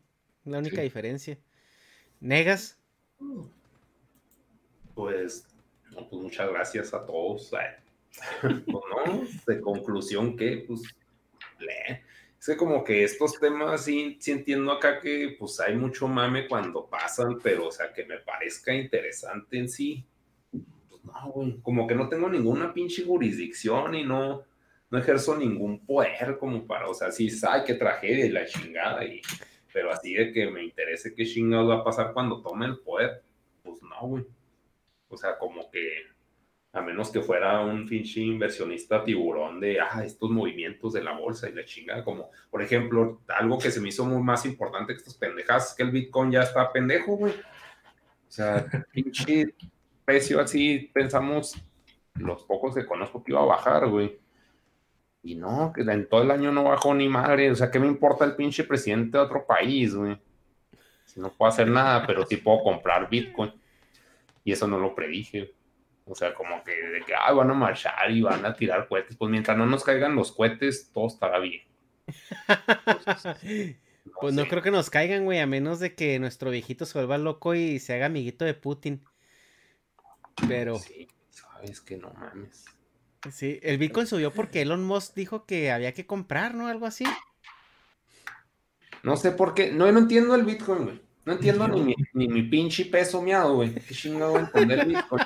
La 0.44 0.58
única 0.58 0.80
diferencia. 0.80 1.38
¿Negas? 2.20 2.78
Pues, 4.94 5.46
pues 5.92 6.12
muchas 6.12 6.50
gracias 6.50 6.94
a 6.94 7.04
todos. 7.04 7.50
pues 8.42 8.54
no, 8.66 9.26
de 9.46 9.60
conclusión 9.60 10.36
que, 10.36 10.64
pues, 10.66 10.82
le. 11.58 12.04
Es 12.38 12.46
que 12.46 12.56
como 12.56 12.82
que 12.82 13.04
estos 13.04 13.38
temas 13.38 13.84
sí, 13.84 14.16
sí 14.18 14.30
entiendo 14.30 14.72
acá 14.72 14.98
que 14.98 15.36
pues 15.38 15.60
hay 15.60 15.76
mucho 15.76 16.08
mame 16.08 16.48
cuando 16.48 16.86
pasan, 16.86 17.38
pero 17.42 17.66
o 17.66 17.70
sea, 17.70 17.92
que 17.92 18.06
me 18.06 18.16
parezca 18.16 18.72
interesante 18.72 19.58
en 19.58 19.68
sí. 19.68 20.06
Pues 20.50 21.04
no, 21.04 21.32
güey, 21.32 21.60
como 21.60 21.86
que 21.86 21.94
no 21.94 22.08
tengo 22.08 22.30
ninguna 22.30 22.72
pinche 22.72 23.04
jurisdicción 23.04 23.94
y 23.94 24.04
no, 24.04 24.42
no 24.90 24.98
ejerzo 24.98 25.36
ningún 25.36 25.84
poder 25.84 26.38
como 26.38 26.66
para, 26.66 26.88
o 26.88 26.94
sea, 26.94 27.12
sí, 27.12 27.28
ay, 27.46 27.60
qué 27.66 27.74
tragedia 27.74 28.24
y 28.24 28.30
la 28.30 28.46
chingada, 28.46 29.04
y, 29.04 29.20
pero 29.72 29.92
así 29.92 30.14
de 30.14 30.32
que 30.32 30.50
me 30.50 30.64
interese 30.64 31.14
qué 31.14 31.24
chingados 31.24 31.70
va 31.70 31.76
a 31.76 31.84
pasar 31.84 32.12
cuando 32.12 32.42
tome 32.42 32.66
el 32.66 32.78
poder, 32.78 33.22
pues 33.62 33.82
no, 33.82 34.00
güey. 34.06 34.24
O 35.08 35.16
sea, 35.16 35.36
como 35.38 35.70
que 35.70 36.06
a 36.72 36.80
menos 36.80 37.10
que 37.10 37.20
fuera 37.20 37.60
un 37.60 37.86
pinche 37.86 38.20
inversionista 38.20 39.02
tiburón 39.02 39.58
de 39.58 39.80
ah, 39.80 40.04
estos 40.04 40.30
movimientos 40.30 40.92
de 40.92 41.02
la 41.02 41.18
bolsa 41.18 41.48
y 41.48 41.52
la 41.52 41.64
chingada, 41.64 42.04
como 42.04 42.30
por 42.48 42.62
ejemplo, 42.62 43.20
algo 43.28 43.58
que 43.58 43.70
se 43.70 43.80
me 43.80 43.88
hizo 43.88 44.04
muy 44.04 44.22
más 44.22 44.44
importante 44.46 44.92
que 44.92 44.98
estas 44.98 45.16
pendejas, 45.16 45.74
que 45.74 45.82
el 45.82 45.90
Bitcoin 45.90 46.30
ya 46.30 46.42
está 46.42 46.72
pendejo, 46.72 47.16
güey. 47.16 47.32
O 47.32 48.30
sea, 48.32 48.64
pinche 48.92 49.54
precio 50.04 50.40
así, 50.40 50.90
pensamos, 50.92 51.56
los 52.14 52.44
pocos 52.44 52.74
que 52.74 52.86
conozco 52.86 53.22
que 53.24 53.32
iba 53.32 53.42
a 53.42 53.46
bajar, 53.46 53.88
güey. 53.88 54.18
Y 55.22 55.34
no, 55.34 55.72
que 55.74 55.82
en 55.82 56.08
todo 56.08 56.22
el 56.22 56.30
año 56.30 56.50
no 56.50 56.64
bajó 56.64 56.94
ni 56.94 57.08
madre. 57.08 57.50
O 57.50 57.56
sea, 57.56 57.70
¿qué 57.70 57.78
me 57.78 57.86
importa 57.86 58.24
el 58.24 58.36
pinche 58.36 58.64
presidente 58.64 59.18
de 59.18 59.24
otro 59.24 59.46
país, 59.46 59.94
güey? 59.94 60.18
Si 61.04 61.20
no 61.20 61.30
puedo 61.30 61.50
hacer 61.50 61.68
nada, 61.68 62.06
pero 62.06 62.24
sí 62.24 62.36
puedo 62.36 62.62
comprar 62.62 63.10
Bitcoin. 63.10 63.52
Y 64.44 64.52
eso 64.52 64.66
no 64.66 64.78
lo 64.78 64.94
predije. 64.94 65.52
O 66.06 66.14
sea, 66.14 66.34
como 66.34 66.64
que 66.64 66.72
de 66.72 67.02
que 67.02 67.12
van 67.12 67.50
a 67.50 67.54
marchar 67.54 68.10
y 68.10 68.22
van 68.22 68.44
a 68.44 68.54
tirar 68.54 68.88
cohetes. 68.88 69.16
Pues 69.16 69.30
mientras 69.30 69.56
no 69.56 69.66
nos 69.66 69.84
caigan 69.84 70.16
los 70.16 70.32
cohetes, 70.32 70.90
todo 70.92 71.06
estará 71.06 71.38
bien. 71.38 71.62
pues 74.20 74.34
no 74.34 74.46
creo 74.46 74.62
que 74.62 74.70
nos 74.70 74.90
caigan, 74.90 75.24
güey, 75.24 75.38
a 75.38 75.46
menos 75.46 75.78
de 75.78 75.94
que 75.94 76.18
nuestro 76.18 76.50
viejito 76.50 76.86
se 76.86 76.98
vuelva 76.98 77.18
loco 77.18 77.54
y 77.54 77.78
se 77.78 77.94
haga 77.94 78.06
amiguito 78.06 78.44
de 78.44 78.54
Putin. 78.54 79.04
Pero. 80.48 80.78
Sí, 80.78 81.06
sabes 81.28 81.80
que 81.80 81.96
no 81.96 82.10
mames. 82.14 82.64
Sí, 83.30 83.60
el 83.62 83.76
Bitcoin 83.76 84.06
subió 84.06 84.32
porque 84.32 84.62
Elon 84.62 84.82
Musk 84.82 85.14
dijo 85.14 85.44
que 85.44 85.70
había 85.70 85.92
que 85.92 86.06
comprar, 86.06 86.54
¿no? 86.54 86.68
Algo 86.68 86.86
así. 86.86 87.04
No 89.02 89.16
sé 89.16 89.32
por 89.32 89.54
qué. 89.54 89.72
No, 89.72 89.90
no 89.92 89.98
entiendo 89.98 90.34
el 90.34 90.44
Bitcoin, 90.44 90.84
güey. 90.84 91.00
No 91.26 91.34
entiendo 91.34 91.68
ni 91.68 91.80
mi, 91.84 91.94
ni 92.14 92.28
mi 92.28 92.42
pinche 92.44 92.86
peso 92.86 93.20
miado, 93.20 93.56
güey. 93.56 93.74
Qué 93.74 93.94
chingado 93.94 94.38
entender 94.38 94.80
el 94.80 94.86
Bitcoin. 94.86 95.22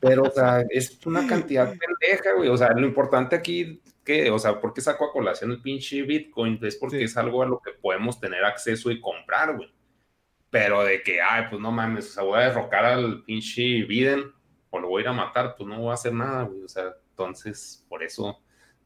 Pero, 0.00 0.22
o 0.22 0.30
sea, 0.30 0.64
es 0.70 0.98
una 1.06 1.26
cantidad 1.26 1.68
pendeja, 1.68 2.32
güey. 2.34 2.48
O 2.48 2.56
sea, 2.56 2.72
lo 2.72 2.86
importante 2.86 3.36
aquí, 3.36 3.80
que, 4.04 4.30
o 4.30 4.38
sea, 4.38 4.60
¿por 4.60 4.72
qué 4.72 4.80
saco 4.80 5.04
a 5.04 5.12
colación 5.12 5.52
el 5.52 5.62
pinche 5.62 6.02
Bitcoin? 6.02 6.58
Es 6.62 6.76
porque 6.76 7.04
es 7.04 7.16
algo 7.16 7.42
a 7.42 7.46
lo 7.46 7.60
que 7.60 7.72
podemos 7.72 8.18
tener 8.18 8.44
acceso 8.44 8.90
y 8.90 9.00
comprar, 9.00 9.56
güey. 9.56 9.72
Pero 10.50 10.82
de 10.82 11.02
que, 11.02 11.20
ay, 11.20 11.44
pues 11.48 11.62
no 11.62 11.70
mames, 11.70 12.08
o 12.08 12.12
sea, 12.12 12.22
voy 12.24 12.40
a 12.40 12.46
derrocar 12.46 12.84
al 12.84 13.22
pinche 13.22 13.84
Biden 13.84 14.32
o 14.70 14.78
lo 14.78 14.88
voy 14.88 15.00
a 15.00 15.04
ir 15.04 15.08
a 15.08 15.12
matar, 15.12 15.54
pues 15.56 15.68
no 15.68 15.78
voy 15.78 15.90
a 15.90 15.94
hacer 15.94 16.12
nada, 16.14 16.44
güey. 16.44 16.62
O 16.62 16.68
sea, 16.68 16.94
entonces, 17.10 17.84
por 17.88 18.02
eso 18.02 18.40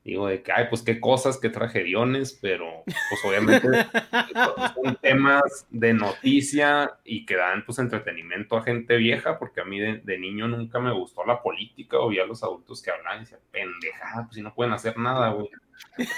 digo 0.05 0.27
de 0.27 0.43
que, 0.43 0.53
ay, 0.53 0.67
pues 0.69 0.83
qué 0.83 1.01
cosas, 1.01 1.39
qué 1.39 1.49
tragediones, 1.49 2.39
pero 2.41 2.85
pues 2.85 3.25
obviamente 3.25 3.67
son 4.75 4.97
temas 4.97 5.67
de 5.71 5.95
noticia 5.95 6.99
y 7.05 7.25
que 7.25 7.37
dan 7.37 7.65
pues 7.65 7.79
entretenimiento 7.79 8.57
a 8.57 8.63
gente 8.63 8.97
vieja, 8.97 9.39
porque 9.39 9.63
a 9.63 9.65
mí 9.65 9.81
de, 9.81 10.19
niño 10.19 10.47
nunca 10.47 10.79
me 10.79 10.93
gustó 10.93 11.25
la 11.25 11.43
política, 11.43 11.99
o 11.99 12.11
a 12.11 12.27
los 12.27 12.43
adultos 12.43 12.83
que 12.83 12.91
hablan 12.91 13.17
y 13.17 13.21
decían, 13.21 13.41
pendejada, 13.51 14.25
pues 14.25 14.35
si 14.35 14.43
no 14.43 14.55
pueden 14.55 14.75
hacer 14.75 14.97
nada, 14.99 15.31
güey. 15.31 15.49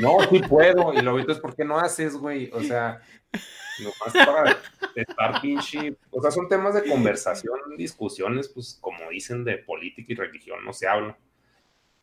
No, 0.00 0.18
sí 0.30 0.40
puedo, 0.40 0.92
y 0.92 1.00
lo 1.00 1.12
ahorita 1.12 1.32
es 1.32 1.38
porque 1.38 1.64
no 1.64 1.78
haces, 1.78 2.16
güey, 2.16 2.50
o 2.52 2.60
sea, 2.60 3.00
nomás 3.80 4.26
para 4.26 4.58
estar 4.94 5.40
pinche, 5.40 5.96
o 6.10 6.20
sea, 6.20 6.30
son 6.30 6.48
temas 6.48 6.74
de 6.74 6.84
conversación, 6.84 7.58
discusiones, 7.76 8.48
pues 8.48 8.78
como 8.80 9.08
dicen 9.10 9.44
de 9.44 9.58
política 9.58 10.12
y 10.12 10.16
religión, 10.16 10.64
no 10.64 10.72
se 10.72 10.86
habla, 10.86 11.16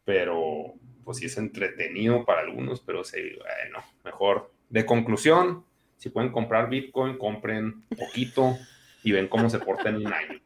pero 0.04 0.74
pues 1.04 1.18
sí 1.18 1.26
es 1.26 1.38
entretenido 1.38 2.26
para 2.26 2.42
algunos, 2.42 2.82
pero 2.82 3.04
sí, 3.04 3.18
bueno, 3.38 3.84
mejor. 4.04 4.52
De 4.70 4.86
conclusión, 4.86 5.66
si 5.98 6.10
pueden 6.10 6.32
comprar 6.32 6.70
Bitcoin, 6.70 7.18
compren 7.18 7.84
poquito 7.98 8.58
y 9.04 9.12
ven 9.12 9.28
cómo 9.28 9.50
se 9.50 9.60
porta 9.60 9.90
en 9.90 9.98
un 9.98 10.14
año. 10.14 10.40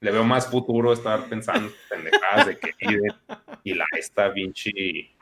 Le 0.00 0.10
veo 0.10 0.24
más 0.24 0.48
futuro 0.48 0.92
estar 0.92 1.28
pensando 1.28 1.70
pendejadas 1.90 2.46
de 2.46 2.58
que 2.58 2.70
vive 2.80 3.08
y 3.64 3.74
la 3.74 3.84
esta 3.98 4.28
Vinci, 4.28 5.14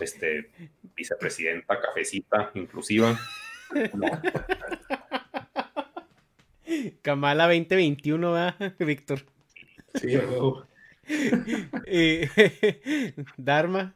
este, 0.00 0.50
vicepresidenta, 0.94 1.80
cafecita, 1.80 2.50
inclusiva. 2.54 3.18
Kamala 7.02 7.44
2021, 7.44 8.32
¿verdad, 8.32 8.74
Víctor? 8.78 9.20
Sí, 9.94 10.18
eh, 11.86 12.28
Dharma. 13.36 13.94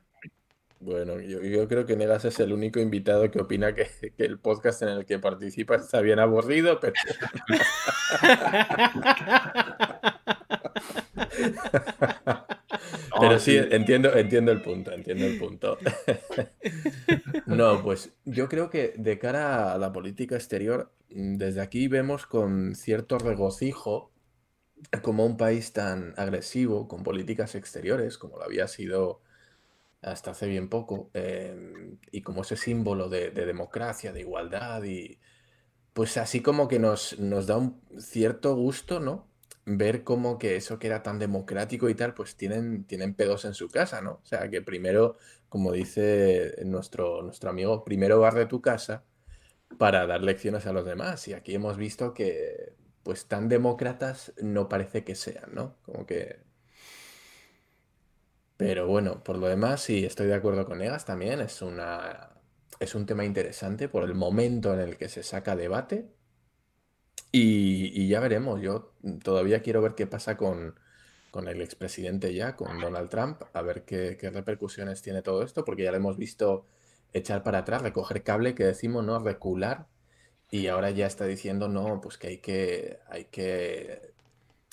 Bueno, 0.81 1.21
yo, 1.21 1.69
creo 1.69 1.85
que 1.85 1.95
Negas 1.95 2.25
es 2.25 2.41
el 2.41 2.55
único 2.55 2.81
invitado 2.81 3.31
que 3.31 3.39
opina 3.39 3.75
que, 3.75 3.87
el 4.17 4.39
podcast 4.39 4.81
en 4.81 4.89
el 4.89 5.05
que 5.05 5.19
participa 5.19 5.77
está 5.77 6.01
bien 6.01 6.19
aburrido, 6.19 6.81
pero... 6.81 6.95
pero 13.21 13.39
sí, 13.39 13.59
entiendo, 13.59 14.17
entiendo 14.17 14.53
el 14.53 14.63
punto, 14.63 14.91
entiendo 14.91 15.27
el 15.27 15.39
punto. 15.39 15.77
no, 17.47 17.83
pues 17.83 18.15
yo 18.25 18.49
creo 18.49 18.71
que 18.71 18.95
de 18.97 19.19
cara 19.19 19.75
a 19.75 19.79
la 19.79 19.93
política 19.93 20.37
exterior, 20.37 20.91
desde 21.11 21.61
aquí 21.61 21.89
vemos 21.89 22.25
con 22.25 22.75
cierto 22.75 23.19
regocijo 23.19 24.13
como 25.03 25.27
un 25.27 25.37
país 25.37 25.75
tan 25.75 26.15
agresivo 26.17 26.89
con 26.89 27.03
políticas 27.03 27.55
exteriores, 27.55 28.17
como 28.17 28.39
lo 28.39 28.45
había 28.45 28.67
sido 28.67 29.21
hasta 30.03 30.33
hace 30.33 30.47
bien 30.49 30.69
poco, 30.69 31.11
em, 31.15 31.99
y 32.11 32.23
como 32.23 32.43
ese 32.43 32.57
símbolo 32.57 33.09
de, 33.09 33.31
democracia, 33.31 34.13
de 34.13 34.21
igualdad, 34.21 34.83
y 34.85 35.21
pues 35.93 36.17
así 36.17 36.43
como 36.43 36.69
que 36.69 36.79
nos, 36.79 37.19
nos 37.19 37.47
da 37.47 37.57
un 37.59 37.81
cierto 37.99 38.55
gusto, 38.57 39.01
¿no? 39.01 39.29
Ver 39.67 40.05
como 40.05 40.39
que 40.39 40.57
eso 40.57 40.79
que 40.79 40.87
era 40.89 41.03
tan 41.03 41.19
democrático 41.19 41.89
y 41.89 41.95
tal, 41.95 42.15
pues 42.15 42.37
tienen, 42.37 42.85
tienen 42.85 43.15
pedos 43.15 43.45
en 43.45 43.55
su 43.55 43.69
casa, 43.69 44.01
¿no? 44.01 44.21
O 44.23 44.27
sea, 44.27 44.49
que 44.51 44.63
primero, 44.63 45.17
como 45.49 45.73
dice 45.73 46.57
nuestro, 46.65 47.23
nuestro 47.23 47.51
amigo, 47.51 47.85
primero 47.85 48.21
barre 48.21 48.47
tu 48.47 48.61
casa 48.63 49.05
para 49.79 50.07
dar 50.07 50.23
lecciones 50.23 50.67
a 50.67 50.73
los 50.73 50.85
demás. 50.85 51.29
Y 51.29 51.35
aquí 51.35 51.55
hemos 51.55 51.77
visto 51.77 52.15
que, 52.15 52.75
pues 53.03 53.27
tan 53.27 53.49
demócratas 53.49 54.33
no 54.43 54.69
parece 54.69 55.05
que 55.05 55.15
sean, 55.15 55.55
¿no? 55.55 55.77
Como 55.83 56.07
que 56.07 56.41
pero 58.61 58.87
bueno, 58.87 59.25
por 59.25 59.39
lo 59.39 59.49
demás, 59.49 59.81
sí, 59.81 60.05
estoy 60.05 60.27
de 60.27 60.35
acuerdo 60.35 60.67
con 60.67 60.83
Egas 60.83 61.07
también. 61.07 61.41
Es 61.41 61.63
una, 61.63 62.29
es 62.79 62.95
un 62.95 63.07
tema 63.07 63.25
interesante 63.25 63.89
por 63.89 64.05
el 64.05 64.15
momento 64.15 64.75
en 64.75 64.81
el 64.81 64.99
que 64.99 65.09
se 65.09 65.23
saca 65.23 65.57
debate. 65.57 66.11
Y, 67.33 68.07
ya 68.09 68.21
veremos. 68.21 68.61
Yo 68.61 68.93
todavía 69.25 69.63
quiero 69.63 69.81
ver 69.81 69.95
qué 69.95 70.07
pasa 70.07 70.37
con, 70.37 70.79
con 71.31 71.49
el 71.49 71.63
expresidente 71.63 72.35
ya, 72.35 72.55
con 72.55 72.79
Donald 72.81 73.09
Trump, 73.09 73.43
a 73.55 73.63
ver 73.63 73.87
qué, 73.87 74.19
qué 74.21 74.29
repercusiones 74.29 75.01
tiene 75.01 75.23
todo 75.23 75.43
esto, 75.43 75.65
porque 75.65 75.85
ya 75.85 75.91
lo 75.91 75.97
hemos 75.97 76.19
visto 76.19 76.67
echar 77.15 77.43
para 77.43 77.61
atrás, 77.61 77.81
recoger 77.81 78.23
cable, 78.23 78.55
que 78.55 78.65
decimos, 78.65 79.03
¿no? 79.07 79.19
Recular. 79.21 79.87
Y 80.51 80.67
ahora 80.67 80.91
ya 80.91 81.07
está 81.07 81.25
diciendo, 81.25 81.69
no, 81.69 82.03
pues 82.03 82.19
que 82.19 82.27
hay 82.29 82.39
que, 82.39 82.99
hay 83.09 83.25
que 83.27 84.13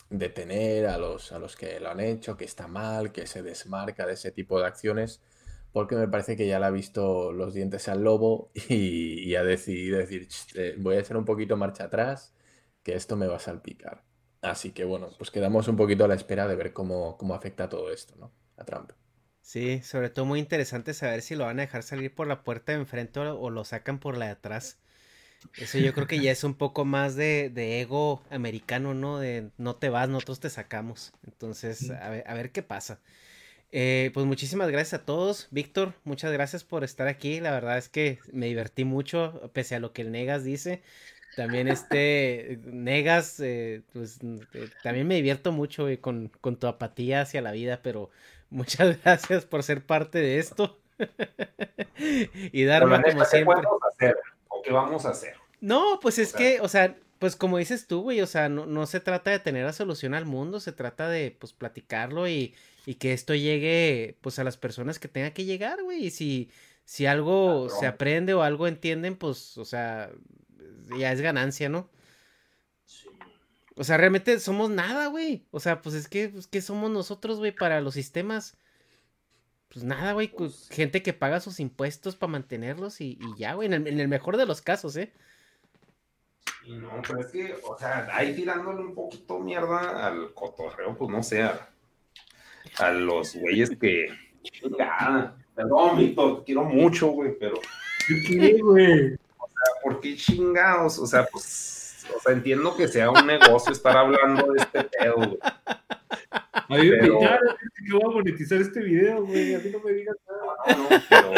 detener 0.09 0.87
a 0.87 0.97
los, 0.97 1.31
a 1.31 1.39
los 1.39 1.55
que 1.55 1.79
lo 1.79 1.89
han 1.89 1.99
hecho, 1.99 2.37
que 2.37 2.45
está 2.45 2.67
mal, 2.67 3.11
que 3.11 3.27
se 3.27 3.43
desmarca 3.43 4.05
de 4.05 4.13
ese 4.13 4.31
tipo 4.31 4.59
de 4.59 4.67
acciones, 4.67 5.21
porque 5.71 5.95
me 5.95 6.07
parece 6.07 6.37
que 6.37 6.47
ya 6.47 6.59
le 6.59 6.65
ha 6.65 6.71
visto 6.71 7.31
los 7.31 7.53
dientes 7.53 7.87
al 7.87 8.03
lobo 8.03 8.51
y, 8.69 9.35
ha 9.35 9.43
decidido 9.43 9.99
decir, 9.99 10.27
eh, 10.55 10.75
voy 10.77 10.95
a 10.95 10.99
echar 10.99 11.17
un 11.17 11.25
poquito 11.25 11.57
marcha 11.57 11.85
atrás, 11.85 12.33
que 12.83 12.95
esto 12.95 13.15
me 13.15 13.27
va 13.27 13.37
a 13.37 13.39
salpicar. 13.39 14.03
Así 14.41 14.71
que 14.71 14.85
bueno, 14.85 15.09
pues 15.17 15.31
quedamos 15.31 15.67
un 15.67 15.75
poquito 15.75 16.05
a 16.05 16.07
la 16.07 16.15
espera 16.15 16.47
de 16.47 16.55
ver 16.55 16.73
cómo, 16.73 17.17
cómo 17.17 17.33
afecta 17.35 17.69
todo 17.69 17.91
esto, 17.91 18.15
¿no? 18.17 18.31
A 18.57 18.63
Trump. 18.63 18.91
Sí, 19.47 19.81
sobre 19.81 20.09
todo 20.09 20.25
muy 20.25 20.39
interesante 20.39 20.93
saber 20.93 21.21
si 21.21 21.35
lo 21.35 21.45
van 21.45 21.59
a 21.59 21.61
dejar 21.61 21.81
salir 21.81 22.13
por 22.13 22.27
la 22.27 22.43
puerta 22.43 22.73
de 22.73 22.79
enfrente 22.79 23.21
o, 23.21 23.49
lo 23.49 23.63
sacan 23.63 23.97
por 23.97 24.17
la 24.17 24.25
de 24.25 24.31
atrás. 24.31 24.77
Eso 25.55 25.77
yo 25.77 25.93
creo 25.93 26.07
que 26.07 26.19
ya 26.19 26.31
es 26.31 26.43
un 26.43 26.55
poco 26.55 26.85
más 26.85 27.15
de, 27.15 27.51
ego 27.81 28.23
americano, 28.29 28.93
¿no? 28.93 29.19
De 29.19 29.49
no 29.57 29.75
te 29.75 29.89
vas, 29.89 30.09
nosotros 30.09 30.39
te 30.39 30.49
sacamos. 30.49 31.13
Entonces, 31.25 31.91
a 31.91 32.33
ver, 32.33 32.51
qué 32.51 32.63
pasa. 32.63 32.99
Eh, 33.71 34.11
pues 34.13 34.25
muchísimas 34.25 34.69
gracias 34.69 35.01
a 35.01 35.05
todos. 35.05 35.47
Víctor, 35.51 35.93
muchas 36.03 36.31
gracias 36.31 36.63
por 36.63 36.83
estar 36.83 37.07
aquí. 37.07 37.39
La 37.39 37.51
verdad 37.51 37.77
es 37.77 37.89
que 37.89 38.19
me 38.31 38.47
divertí 38.47 38.85
mucho, 38.85 39.51
pese 39.53 39.75
a 39.75 39.79
lo 39.79 39.93
que 39.93 40.03
el 40.03 40.11
Negas 40.11 40.43
dice. 40.43 40.81
También 41.35 41.67
este 41.67 42.59
Negas, 42.65 43.39
eh, 43.39 43.81
pues 43.93 44.19
eh, 44.53 44.69
también 44.83 45.07
me 45.07 45.15
divierto 45.15 45.51
mucho 45.51 45.87
con, 46.01 46.31
con 46.41 46.57
tu 46.57 46.67
apatía 46.67 47.21
hacia 47.21 47.41
la 47.41 47.51
vida, 47.51 47.81
pero 47.81 48.09
Muchas 48.49 48.97
gracias 49.03 49.45
por 49.45 49.63
ser 49.63 49.85
parte 49.85 50.19
de 50.19 50.39
esto. 50.39 50.79
y 51.97 52.63
darme 52.63 53.01
como 53.03 53.25
siempre. 53.25 53.55
¿Qué 53.55 53.65
vamos 53.65 53.81
a 53.83 53.87
hacer? 53.87 54.15
¿O 54.57 54.61
qué 54.61 54.71
vamos 54.71 55.05
a 55.05 55.09
hacer? 55.09 55.35
No, 55.61 55.99
pues 56.01 56.19
es 56.19 56.33
que, 56.33 56.61
o 56.61 56.67
sea, 56.67 56.95
pues 57.19 57.35
como 57.35 57.57
dices 57.57 57.87
tú, 57.87 58.01
güey, 58.01 58.21
o 58.21 58.27
sea, 58.27 58.49
no, 58.49 58.85
se 58.85 58.99
trata 58.99 59.31
de 59.31 59.39
tener 59.39 59.65
la 59.65 59.73
solución 59.73 60.13
al 60.13 60.25
mundo, 60.25 60.59
se 60.59 60.71
trata 60.71 61.09
de, 61.09 61.31
pues, 61.31 61.53
platicarlo 61.53 62.27
y, 62.27 62.53
y 62.85 62.95
que 62.95 63.13
esto 63.13 63.33
llegue, 63.33 64.17
pues, 64.21 64.39
a 64.39 64.43
las 64.43 64.57
personas 64.57 64.99
que 64.99 65.07
tenga 65.07 65.31
que 65.31 65.45
llegar, 65.45 65.81
güey. 65.83 66.05
Y 66.05 66.11
si, 66.11 66.51
si 66.85 67.05
algo 67.05 67.69
se 67.69 67.87
aprende 67.87 68.33
o 68.33 68.43
algo 68.43 68.67
entienden, 68.67 69.15
pues, 69.15 69.57
o 69.57 69.65
sea, 69.65 70.11
ya 70.97 71.11
es 71.11 71.21
ganancia, 71.21 71.69
¿no? 71.69 71.89
O 73.75 73.83
sea, 73.83 73.97
realmente 73.97 74.39
somos 74.39 74.69
nada, 74.69 75.07
güey. 75.07 75.45
O 75.51 75.59
sea, 75.59 75.81
pues 75.81 75.95
es 75.95 76.07
que, 76.07 76.29
pues, 76.29 76.47
¿qué 76.47 76.61
somos 76.61 76.89
nosotros, 76.91 77.39
güey, 77.39 77.51
para 77.51 77.81
los 77.81 77.93
sistemas? 77.93 78.57
Pues 79.69 79.83
nada, 79.83 80.13
güey. 80.13 80.29
Pues, 80.29 80.69
gente 80.69 81.03
que 81.03 81.13
paga 81.13 81.39
sus 81.39 81.59
impuestos 81.59 82.15
para 82.15 82.31
mantenerlos 82.31 83.01
y, 83.01 83.19
ya, 83.37 83.53
güey. 83.53 83.71
En 83.71 83.87
el, 83.87 84.07
mejor 84.07 84.37
de 84.37 84.45
los 84.45 84.61
casos, 84.61 84.95
¿eh? 84.95 85.11
Y 86.65 86.73
no, 86.73 87.01
pero 87.07 87.21
es 87.21 87.27
que, 87.27 87.55
o 87.63 87.77
sea, 87.77 88.09
ahí 88.11 88.35
tirándole 88.35 88.81
un 88.81 88.93
poquito 88.93 89.39
mierda 89.39 90.07
al 90.07 90.33
cotorreo, 90.33 90.97
pues 90.97 91.09
no 91.09 91.23
sé, 91.23 91.43
a, 91.43 92.91
los 92.91 93.35
güeyes 93.35 93.71
que. 93.77 94.07
Chingada. 94.43 95.35
Perdón, 95.55 95.97
te 95.97 96.43
quiero 96.45 96.63
mucho, 96.63 97.07
güey, 97.07 97.37
pero. 97.39 97.59
¿Qué, 98.07 98.59
güey? 98.61 99.15
O 99.37 99.47
sea, 99.47 99.81
¿por 99.83 99.99
qué 100.01 100.15
chingados? 100.15 100.99
O 100.99 101.07
sea, 101.07 101.25
pues 101.25 101.77
o 102.15 102.19
sea, 102.19 102.33
entiendo 102.33 102.75
que 102.75 102.87
sea 102.87 103.09
un 103.09 103.25
negocio 103.25 103.71
estar 103.71 103.97
hablando 103.97 104.51
de 104.53 104.59
este 104.59 104.83
pedo, 104.83 105.15
güey. 105.15 105.39
A 106.69 106.75
mí 106.77 106.89
me 106.89 106.97
pero... 106.97 107.19
que 107.19 107.93
voy 107.93 108.01
a 108.03 108.09
monetizar 108.09 108.59
este 108.59 108.81
video, 108.81 109.25
güey. 109.25 109.55
A 109.55 109.59
mí 109.59 109.69
no 109.71 109.79
me 109.79 109.93
digas 109.93 110.15
nada. 110.27 110.55
No, 110.77 110.87
pero. 111.09 111.33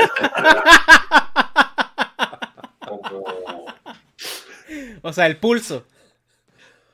O 5.02 5.14
sea, 5.14 5.28
el 5.28 5.38
pulso. 5.38 5.86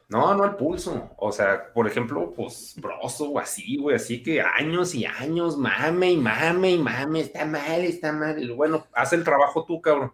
No, 0.07 0.35
no 0.35 0.45
el 0.45 0.56
pulso. 0.56 1.11
O 1.18 1.31
sea, 1.31 1.73
por 1.73 1.88
ejemplo, 1.88 2.34
pues 2.35 2.76
broso 2.77 3.31
o 3.31 3.39
así, 3.39 3.77
güey. 3.77 3.95
Así 3.95 4.22
que 4.22 4.41
años 4.41 4.93
y 4.95 5.06
años, 5.06 5.57
mame 5.57 6.11
y 6.11 6.18
mame 6.18 6.72
y 6.72 6.77
mame. 6.77 7.22
Está 7.22 7.45
mal, 7.45 7.81
está 7.81 8.11
mal. 8.11 8.41
Y 8.41 8.52
bueno, 8.52 8.88
haz 8.93 9.14
el 9.14 9.23
trabajo 9.23 9.65
tú, 9.65 9.81
cabrón. 9.81 10.11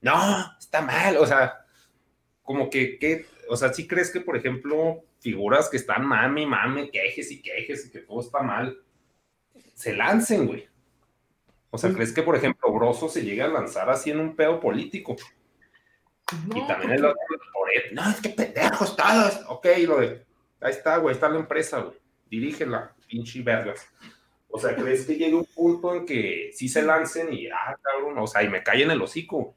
No, 0.00 0.46
está 0.58 0.82
mal. 0.82 1.16
O 1.16 1.26
sea, 1.26 1.64
como 2.42 2.68
que, 2.68 3.26
o 3.48 3.56
sea, 3.56 3.72
si 3.72 3.86
crees 3.86 4.10
que, 4.10 4.20
por 4.20 4.36
ejemplo, 4.36 5.02
figuras 5.22 5.68
que 5.68 5.76
están 5.76 6.04
mame, 6.04 6.44
mame, 6.44 6.90
quejes 6.90 7.30
y 7.30 7.40
quejes 7.40 7.86
y 7.86 7.90
que 7.90 8.00
todo 8.00 8.20
está 8.20 8.42
mal, 8.42 8.76
se 9.74 9.94
lancen, 9.94 10.46
güey. 10.46 10.68
O 11.70 11.78
sea, 11.78 11.92
¿crees 11.92 12.12
que, 12.12 12.22
por 12.22 12.36
ejemplo, 12.36 12.70
Broso 12.72 13.08
se 13.08 13.22
llega 13.24 13.46
a 13.46 13.48
lanzar 13.48 13.88
así 13.88 14.10
en 14.10 14.20
un 14.20 14.36
pedo 14.36 14.60
político? 14.60 15.16
y 16.54 16.66
también 16.66 16.92
el 16.92 17.04
otro, 17.04 17.20
no, 17.92 18.10
es 18.10 18.20
que 18.20 18.30
pendejos 18.30 18.96
todos. 18.96 19.40
Ok, 19.48 19.66
lo 19.86 20.00
de, 20.00 20.24
ahí 20.60 20.72
está, 20.72 20.98
güey, 20.98 21.14
está 21.14 21.28
la 21.28 21.38
empresa, 21.38 21.80
güey. 21.80 21.96
Dirígela, 22.28 22.94
pinche 23.06 23.42
vergas. 23.42 23.86
O 24.48 24.58
sea, 24.58 24.74
¿crees 24.74 25.06
que 25.06 25.16
llegue 25.16 25.34
un 25.34 25.46
punto 25.46 25.94
en 25.94 26.04
que 26.04 26.50
sí 26.52 26.68
se 26.68 26.82
lancen 26.82 27.32
y, 27.32 27.48
ah, 27.48 27.76
cabrón, 27.82 28.18
o 28.18 28.26
sea, 28.26 28.42
y 28.42 28.48
me 28.48 28.62
callen 28.62 28.90
el 28.90 29.00
hocico? 29.00 29.54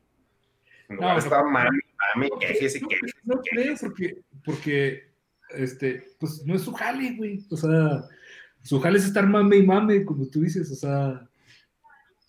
No, 0.88 1.18
está 1.18 1.44
mami, 1.44 1.80
mami, 2.16 2.30
quejes 2.40 2.76
y 2.76 2.88
quejes. 2.88 3.14
No, 3.24 3.42
creo, 3.42 3.76
porque, 3.82 4.22
porque, 4.44 5.10
este, 5.50 6.04
pues 6.20 6.46
no 6.46 6.56
es 6.56 6.62
su 6.62 6.74
jale, 6.74 7.16
güey. 7.16 7.46
O 7.50 7.58
sea, 7.58 8.06
su 8.62 8.80
jale 8.80 8.98
es 8.98 9.06
estar 9.06 9.28
mame 9.28 9.58
y 9.58 9.66
mame, 9.66 10.06
como 10.06 10.28
tú 10.28 10.42
dices, 10.42 10.72
o 10.72 10.76
sea. 10.76 11.28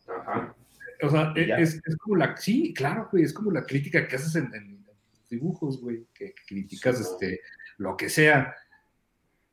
Ajá. 0.09 0.55
O 1.03 1.11
sea, 1.11 1.33
es, 1.37 1.75
es, 1.75 1.97
como 1.97 2.17
la, 2.17 2.37
sí, 2.37 2.73
claro, 2.73 3.09
güey, 3.11 3.25
es 3.25 3.33
como 3.33 3.51
la 3.51 3.65
crítica 3.65 4.09
que 4.09 4.17
haces 4.17 4.35
en, 4.37 4.55
en 4.55 4.85
dibujos, 5.29 5.81
güey, 5.81 6.07
que, 6.15 6.35
criticas, 6.47 7.01
este, 7.01 7.41
lo 7.79 7.97
que 7.97 8.09
sea. 8.09 8.55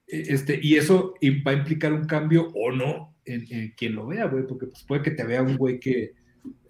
E, 0.08 0.34
este, 0.34 0.60
y 0.62 0.76
eso 0.76 1.16
va 1.46 1.52
a 1.52 1.56
implicar 1.56 1.92
un 1.92 2.06
cambio 2.06 2.50
o 2.54 2.72
no 2.72 3.16
en, 3.26 3.46
en 3.50 3.72
quien 3.72 3.96
lo 3.96 4.08
vea, 4.08 4.26
güey, 4.26 4.48
porque 4.48 4.68
pues, 4.68 4.84
puede 4.84 5.02
que 5.02 5.12
te 5.12 5.24
vea 5.24 5.42
un 5.42 5.58
güey 5.58 5.80
que, 5.80 6.14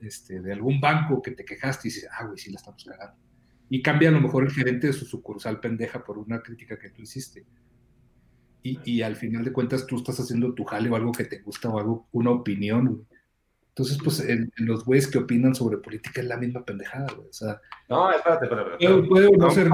este, 0.02 0.42
de 0.42 0.54
algún 0.54 0.80
banco 0.82 1.22
que 1.22 1.32
te 1.32 1.46
quejaste 1.46 1.88
y 1.88 1.92
dices, 1.92 2.10
ah, 2.12 2.26
güey, 2.26 2.38
sí 2.38 2.52
la 2.52 2.58
estamos 2.58 2.84
cagando. 2.84 3.18
Y 3.74 3.82
cambia 3.82 4.10
a 4.10 4.12
lo 4.12 4.22
mejor 4.22 4.44
el 4.44 4.52
gerente 4.52 4.86
de 4.86 4.94
su 4.94 5.04
sucursal 5.04 5.60
pendeja 5.60 6.04
por 6.04 6.20
una 6.20 6.44
crítica 6.44 6.78
que 6.78 6.92
tú 6.92 7.02
hiciste. 7.02 7.44
Y, 8.62 8.80
y 8.86 9.02
al 9.02 9.16
final 9.16 9.44
de 9.44 9.52
cuentas 9.52 9.88
tú 9.88 9.96
estás 9.96 10.20
haciendo 10.20 10.54
tu 10.54 10.64
jale 10.64 10.92
o 10.92 10.96
algo 10.96 11.12
que 11.12 11.24
te 11.24 11.40
gusta 11.40 11.70
o 11.70 11.80
algo, 11.80 12.08
una 12.12 12.30
opinión, 12.30 13.08
Entonces, 13.70 13.98
pues 14.04 14.20
en, 14.20 14.52
los 14.58 14.86
güeyes 14.86 15.08
que 15.08 15.18
opinan 15.18 15.56
sobre 15.56 15.80
política 15.80 16.22
es 16.22 16.28
la 16.28 16.38
misma 16.38 16.64
pendejada, 16.64 17.08
güey. 17.16 17.28
O 17.28 17.34
sea, 17.34 17.60
no, 17.90 18.12
espérate, 18.12 18.46
espérate. 18.46 19.08
Puede, 19.10 19.32
no, 19.36 19.50
ser 19.50 19.70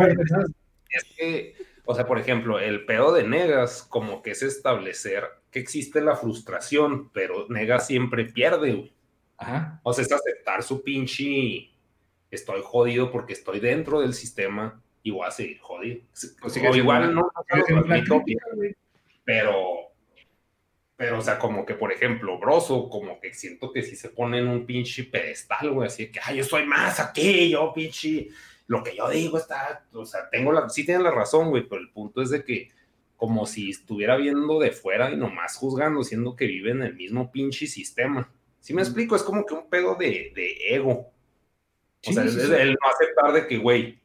Es 0.92 1.04
que, 1.18 1.56
o 1.84 1.94
sea, 1.94 2.08
por 2.08 2.20
ejemplo, 2.20 2.58
el 2.58 2.86
pedo 2.86 3.12
de 3.12 3.28
Negas, 3.28 3.84
como 3.84 4.22
que 4.22 4.32
es 4.32 4.44
establecer 4.44 5.26
que 5.52 5.60
existe 5.60 6.00
la 6.00 6.16
frustración, 6.16 7.10
pero 7.12 7.48
Negas 7.50 7.88
siempre 7.88 8.24
pierde, 8.24 8.76
güey. 8.76 8.94
O 9.84 9.92
sea, 9.92 10.06
es 10.06 10.12
aceptar 10.14 10.64
su 10.64 10.82
pinche. 10.84 11.69
Estoy 12.32 12.62
jodido 12.64 13.12
porque 13.12 13.34
estoy 13.34 13.60
dentro 13.60 14.02
del 14.02 14.14
sistema 14.14 14.82
y 15.04 15.12
voy 15.12 15.28
a 15.28 15.32
seguir 15.32 15.60
jodido. 15.60 16.02
Pues 16.42 16.58
o 16.58 16.76
igual 16.76 17.14
no, 17.14 17.32
pero. 19.24 19.86
Pero, 20.96 21.20
o 21.20 21.22
sea, 21.22 21.40
como 21.40 21.66
que, 21.66 21.76
por 21.76 21.94
ejemplo, 21.94 22.38
Broso, 22.40 22.90
como 22.90 23.22
que 23.22 23.34
siento 23.34 23.72
que 23.72 23.84
si 23.84 23.96
se 23.96 24.10
pone 24.10 24.40
en 24.40 24.50
un 24.50 24.66
pinche 24.66 25.06
pedestal, 25.06 25.72
güey, 25.72 25.88
así 25.88 26.12
que, 26.12 26.20
ay, 26.22 26.36
yo 26.40 26.44
soy 26.44 26.66
más 26.66 27.00
aquí, 27.00 27.50
yo 27.50 27.72
pinche, 27.74 28.28
lo 28.68 28.84
que 28.84 28.98
yo 28.98 29.08
digo 29.08 29.38
está, 29.38 29.88
o 29.94 30.06
sea, 30.06 30.30
tengo 30.30 30.52
la, 30.52 30.68
sí 30.68 30.86
tienen 30.86 31.04
la 31.04 31.12
razón, 31.12 31.52
güey, 31.52 31.64
pero 31.70 31.80
el 31.80 31.90
punto 31.90 32.22
es 32.22 32.32
de 32.32 32.44
que, 32.44 32.70
como 33.16 33.46
si 33.46 33.70
estuviera 33.70 34.18
viendo 34.18 34.60
de 34.60 34.72
fuera 34.72 35.10
y 35.10 35.16
nomás 35.16 35.56
juzgando, 35.56 36.04
siendo 36.04 36.36
que 36.36 36.48
vive 36.48 36.72
en 36.72 36.84
el 36.84 36.96
mismo 36.96 37.32
pinche 37.32 37.68
sistema. 37.68 38.30
Si 38.60 38.74
me 38.74 38.82
explico, 38.82 39.16
es 39.16 39.24
como 39.24 39.46
que 39.46 39.54
un 39.54 39.70
pedo 39.70 39.96
de, 39.96 40.34
ego. 40.70 41.12
O 42.08 42.14
sea, 42.14 42.24
es, 42.24 42.36
el 42.36 42.72
no 42.72 42.90
aceptar 42.90 43.34
de 43.34 43.48
que, 43.48 43.58
güey, 43.58 44.00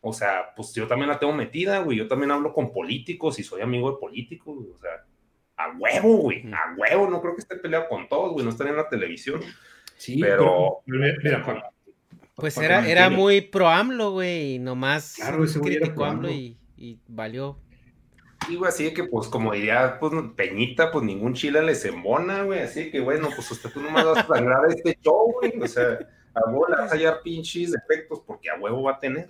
o 0.00 0.12
sea, 0.12 0.54
pues 0.54 0.72
yo 0.74 0.86
también 0.86 1.08
la 1.08 1.18
tengo 1.18 1.32
metida, 1.32 1.80
güey. 1.80 1.98
Yo 1.98 2.08
también 2.08 2.30
hablo 2.30 2.52
con 2.52 2.72
políticos 2.72 3.38
y 3.38 3.42
soy 3.42 3.60
amigo 3.60 3.90
de 3.90 3.98
políticos, 3.98 4.56
O 4.74 4.78
sea, 4.78 5.04
a 5.56 5.76
huevo, 5.76 6.16
güey. 6.18 6.44
A 6.52 6.74
huevo. 6.76 7.10
No 7.10 7.20
creo 7.20 7.34
que 7.34 7.42
esté 7.42 7.56
peleado 7.56 7.88
con 7.88 8.08
todos, 8.08 8.32
güey. 8.32 8.44
No 8.44 8.50
están 8.50 8.68
en 8.68 8.76
la 8.76 8.88
televisión. 8.88 9.40
Sí, 9.96 10.18
pero. 10.20 10.82
mira, 10.86 11.72
pues 12.34 12.56
era, 12.58 12.86
era 12.86 13.08
muy 13.10 13.40
pro 13.40 13.68
AMLO, 13.68 14.12
güey. 14.12 14.54
Y 14.54 14.58
nomás 14.58 15.14
claro, 15.16 15.44
criticó 15.62 16.04
AMLO 16.04 16.30
y, 16.30 16.58
y 16.76 17.00
valió 17.08 17.58
güey, 18.54 18.68
así 18.68 18.92
que, 18.94 19.04
pues, 19.04 19.28
como 19.28 19.52
diría, 19.52 19.98
pues, 19.98 20.12
Peñita, 20.36 20.92
pues, 20.92 21.04
ningún 21.04 21.34
chile 21.34 21.62
les 21.62 21.84
embona, 21.84 22.42
güey, 22.42 22.60
así 22.60 22.90
que, 22.90 23.00
bueno, 23.00 23.30
pues, 23.34 23.50
usted 23.50 23.70
tú 23.70 23.80
nomás 23.80 24.04
vas 24.04 24.18
a 24.18 24.26
sangrar 24.26 24.66
este 24.68 24.96
show, 25.02 25.32
güey, 25.32 25.60
o 25.60 25.66
sea, 25.66 25.98
a 26.36 26.82
a 26.82 26.88
hallar 26.88 27.22
pinches 27.22 27.72
defectos, 27.72 28.20
porque 28.26 28.50
a 28.50 28.58
huevo 28.58 28.82
va 28.82 28.92
a 28.92 28.98
tener, 28.98 29.26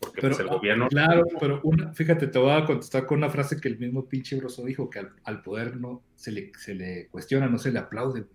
porque, 0.00 0.20
pues, 0.20 0.40
el 0.40 0.48
gobierno... 0.48 0.88
Claro, 0.88 1.24
pero 1.38 1.60
una, 1.62 1.92
fíjate, 1.92 2.26
te 2.26 2.38
voy 2.38 2.50
a 2.50 2.64
contestar 2.64 3.06
con 3.06 3.18
una 3.18 3.30
frase 3.30 3.60
que 3.60 3.68
el 3.68 3.78
mismo 3.78 4.06
pinche 4.06 4.36
Broso 4.36 4.64
dijo, 4.64 4.90
que 4.90 5.06
al, 5.22 5.42
poder 5.42 5.76
no 5.76 6.02
se 6.14 6.32
le, 6.32 6.52
se 6.58 6.74
le 6.74 7.08
cuestiona, 7.08 7.48
no 7.48 7.58
se 7.58 7.70
le 7.70 7.78
aplaude, 7.78 8.26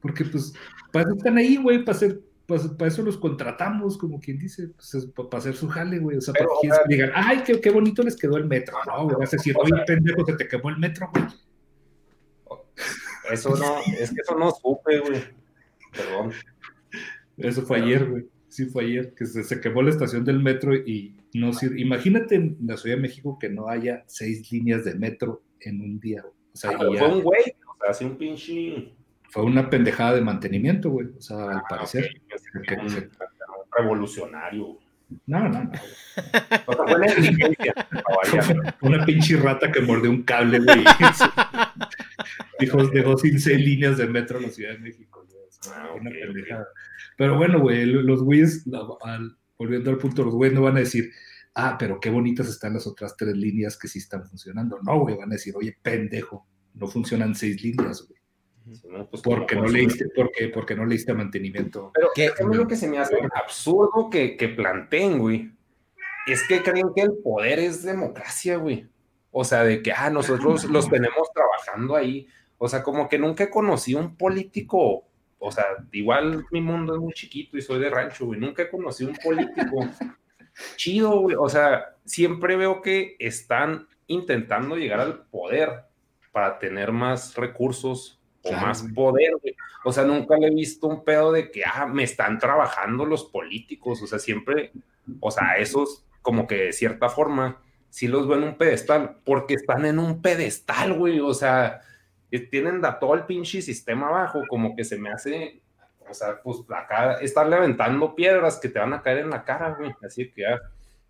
porque, 0.00 0.24
pues, 0.24 0.52
para 0.92 1.06
eso 1.06 1.16
están 1.16 1.38
ahí, 1.38 1.56
güey, 1.56 1.84
para 1.84 1.96
hacer 1.96 2.20
pues 2.48 2.62
para 2.66 2.88
eso 2.88 3.02
los 3.02 3.18
contratamos, 3.18 3.98
como 3.98 4.18
quien 4.18 4.38
dice, 4.38 4.68
pues, 4.68 5.06
para 5.14 5.36
hacer 5.36 5.54
su 5.54 5.68
jale, 5.68 5.98
güey. 5.98 6.16
O 6.16 6.20
sea, 6.22 6.32
para 6.32 6.46
que 6.62 6.70
digan, 6.88 7.10
ay, 7.14 7.42
qué, 7.44 7.60
qué, 7.60 7.70
bonito 7.70 8.02
les 8.02 8.16
quedó 8.16 8.38
el 8.38 8.46
metro. 8.46 8.74
No, 8.86 9.04
güey, 9.04 9.16
vas 9.16 9.34
a 9.34 9.36
decir, 9.36 9.54
oye, 9.58 9.84
pendejo, 9.86 10.24
se 10.24 10.32
te 10.32 10.48
quemó 10.48 10.70
el 10.70 10.78
metro, 10.78 11.10
güey. 11.12 11.26
Eso 13.30 13.54
no, 13.54 13.80
es 14.00 14.10
que 14.10 14.22
eso 14.22 14.34
no 14.34 14.50
supe, 14.50 14.98
güey. 14.98 15.22
Perdón. 15.92 16.32
Eso 17.38 17.62
fue 17.62 17.78
ayer, 17.80 18.04
güey. 18.08 18.24
Sí, 18.48 18.64
fue 18.66 18.84
ayer, 18.84 19.12
que 19.14 19.26
se, 19.26 19.44
se 19.44 19.60
quemó 19.60 19.82
la 19.82 19.90
estación 19.90 20.24
del 20.24 20.40
metro 20.40 20.74
y 20.74 21.14
no 21.34 21.52
sirve. 21.52 21.80
Imagínate 21.80 22.34
en 22.36 22.56
la 22.66 22.76
Ciudad 22.78 22.96
de 22.96 23.02
México 23.02 23.38
que 23.38 23.48
no 23.50 23.68
haya 23.68 24.04
seis 24.06 24.50
líneas 24.50 24.84
de 24.84 24.94
metro 24.94 25.42
en 25.60 25.80
un 25.82 26.00
día. 26.00 26.22
güey. 26.22 26.32
O 26.54 26.56
sea, 26.56 26.70
Ah, 26.70 26.78
ya- 26.92 26.98
fue 26.98 27.08
un 27.08 27.22
güey, 27.22 27.42
o 27.66 27.76
sea, 27.80 27.90
así 27.90 28.04
un 28.06 28.16
pinche. 28.16 28.92
fue 29.30 29.42
una 29.44 29.68
pendejada 29.68 30.14
de 30.14 30.22
mantenimiento, 30.22 30.88
güey. 30.90 31.08
O 31.16 31.20
sea, 31.20 31.36
al 31.50 31.56
Ah, 31.58 31.64
parecer. 31.68 32.08
que- 32.66 32.74
un, 32.74 32.86
un 32.86 33.10
revolucionario. 33.78 34.78
No, 35.26 35.40
no, 35.48 35.64
no. 35.64 35.70
O 36.66 36.72
sea, 36.74 38.42
fue 38.42 38.54
variar. 38.54 38.76
Una 38.82 39.04
pinche 39.06 39.36
rata 39.36 39.70
que 39.72 39.80
mordió 39.80 40.10
un 40.10 40.22
cable, 40.22 40.58
güey. 40.60 40.84
Dijo, 42.60 42.86
dejó 42.88 43.16
sin 43.16 43.38
seis 43.40 43.58
líneas 43.58 43.96
de 43.98 44.06
metro 44.06 44.38
en 44.38 44.44
la 44.44 44.50
Ciudad 44.50 44.72
de 44.72 44.78
México. 44.78 45.24
güey. 45.30 45.38
O 45.46 45.50
sea, 45.62 45.72
Ah, 45.84 45.92
una 45.94 46.10
pendejada. 46.10 46.66
Pero 47.18 47.36
bueno, 47.36 47.60
güey, 47.60 47.84
lo- 47.84 48.00
los 48.00 48.22
güeyes, 48.22 48.64
volviendo 49.58 49.90
al 49.90 49.98
punto, 49.98 50.22
los 50.24 50.34
güeyes 50.34 50.54
no 50.54 50.62
van 50.62 50.76
a 50.76 50.80
decir, 50.80 51.10
ah, 51.54 51.76
pero 51.78 51.98
qué 52.00 52.10
bonitas 52.10 52.48
están 52.48 52.74
las 52.74 52.86
otras 52.86 53.16
tres 53.16 53.36
líneas 53.36 53.76
que 53.76 53.88
sí 53.88 53.98
están 53.98 54.24
funcionando. 54.24 54.78
No, 54.82 55.00
güey, 55.00 55.16
van 55.16 55.30
a 55.30 55.34
decir, 55.34 55.54
oye, 55.56 55.76
pendejo, 55.82 56.46
no 56.74 56.86
funcionan 56.86 57.34
seis 57.34 57.62
líneas, 57.62 58.06
güey. 58.06 58.18
No, 58.88 59.08
pues, 59.10 59.22
Porque 59.22 59.54
no 59.56 59.62
por 59.62 59.70
leíste, 59.72 60.06
porque, 60.14 60.48
porque 60.48 60.74
no 60.76 60.84
leíste 60.86 61.12
mantenimiento. 61.14 61.90
Pero 61.94 62.08
que 62.14 62.28
a 62.28 62.46
mí 62.46 62.54
lo 62.54 62.68
que 62.68 62.76
se 62.76 62.86
me 62.88 62.98
hace 62.98 63.16
absurdo 63.34 64.08
que, 64.10 64.36
que 64.36 64.48
planteen, 64.48 65.18
güey, 65.18 65.50
es 66.26 66.46
que 66.46 66.62
creen 66.62 66.88
que 66.94 67.02
el 67.02 67.14
poder 67.24 67.58
es 67.58 67.82
democracia, 67.82 68.58
güey. 68.58 68.86
O 69.30 69.42
sea, 69.42 69.64
de 69.64 69.82
que, 69.82 69.90
ah, 69.92 70.10
nosotros 70.10 70.64
los 70.66 70.88
tenemos 70.90 71.32
trabajando 71.34 71.96
ahí. 71.96 72.28
O 72.58 72.68
sea, 72.68 72.82
como 72.82 73.08
que 73.08 73.18
nunca 73.18 73.44
he 73.44 73.50
conocido 73.50 74.00
un 74.00 74.16
político, 74.16 75.07
o 75.38 75.52
sea, 75.52 75.64
igual 75.92 76.44
mi 76.50 76.60
mundo 76.60 76.94
es 76.94 77.00
muy 77.00 77.12
chiquito 77.12 77.56
y 77.56 77.62
soy 77.62 77.80
de 77.80 77.90
rancho, 77.90 78.26
güey. 78.26 78.40
Nunca 78.40 78.62
he 78.62 78.70
conocido 78.70 79.10
un 79.10 79.16
político 79.16 79.88
chido, 80.76 81.20
güey. 81.20 81.36
O 81.38 81.48
sea, 81.48 81.96
siempre 82.04 82.56
veo 82.56 82.82
que 82.82 83.16
están 83.18 83.86
intentando 84.06 84.76
llegar 84.76 85.00
al 85.00 85.26
poder 85.26 85.84
para 86.32 86.58
tener 86.58 86.92
más 86.92 87.36
recursos 87.36 88.20
o 88.42 88.50
Claro, 88.50 88.66
más 88.66 88.82
güey. 88.82 88.94
poder, 88.94 89.32
güey. 89.40 89.56
O 89.84 89.92
sea, 89.92 90.04
nunca 90.04 90.36
le 90.36 90.48
he 90.48 90.54
visto 90.54 90.86
un 90.86 91.04
pedo 91.04 91.32
de 91.32 91.50
que, 91.50 91.64
ah, 91.64 91.86
me 91.86 92.02
están 92.02 92.38
trabajando 92.38 93.04
los 93.04 93.24
políticos. 93.24 94.02
O 94.02 94.06
sea, 94.06 94.18
siempre, 94.18 94.72
o 95.20 95.30
sea, 95.30 95.56
esos, 95.58 96.04
como 96.22 96.46
que 96.46 96.56
de 96.56 96.72
cierta 96.72 97.08
forma, 97.08 97.62
sí 97.90 98.08
los 98.08 98.26
veo 98.26 98.38
en 98.38 98.44
un 98.44 98.58
pedestal, 98.58 99.18
porque 99.24 99.54
están 99.54 99.84
en 99.84 99.98
un 99.98 100.20
pedestal, 100.20 100.94
güey. 100.94 101.20
O 101.20 101.34
sea, 101.34 101.80
tienen 102.50 102.80
da 102.80 102.98
todo 102.98 103.14
el 103.14 103.24
pinche 103.24 103.62
sistema 103.62 104.08
abajo, 104.08 104.42
como 104.48 104.76
que 104.76 104.84
se 104.84 104.98
me 104.98 105.10
hace, 105.10 105.62
o 106.08 106.12
sea, 106.12 106.40
pues 106.42 106.58
acá 106.74 107.14
estarle 107.20 107.56
aventando 107.56 108.14
piedras 108.14 108.58
que 108.60 108.68
te 108.68 108.78
van 108.78 108.92
a 108.92 109.02
caer 109.02 109.18
en 109.18 109.30
la 109.30 109.44
cara, 109.44 109.74
güey. 109.78 109.92
Así 110.04 110.30
que 110.30 110.42
ya, 110.42 110.58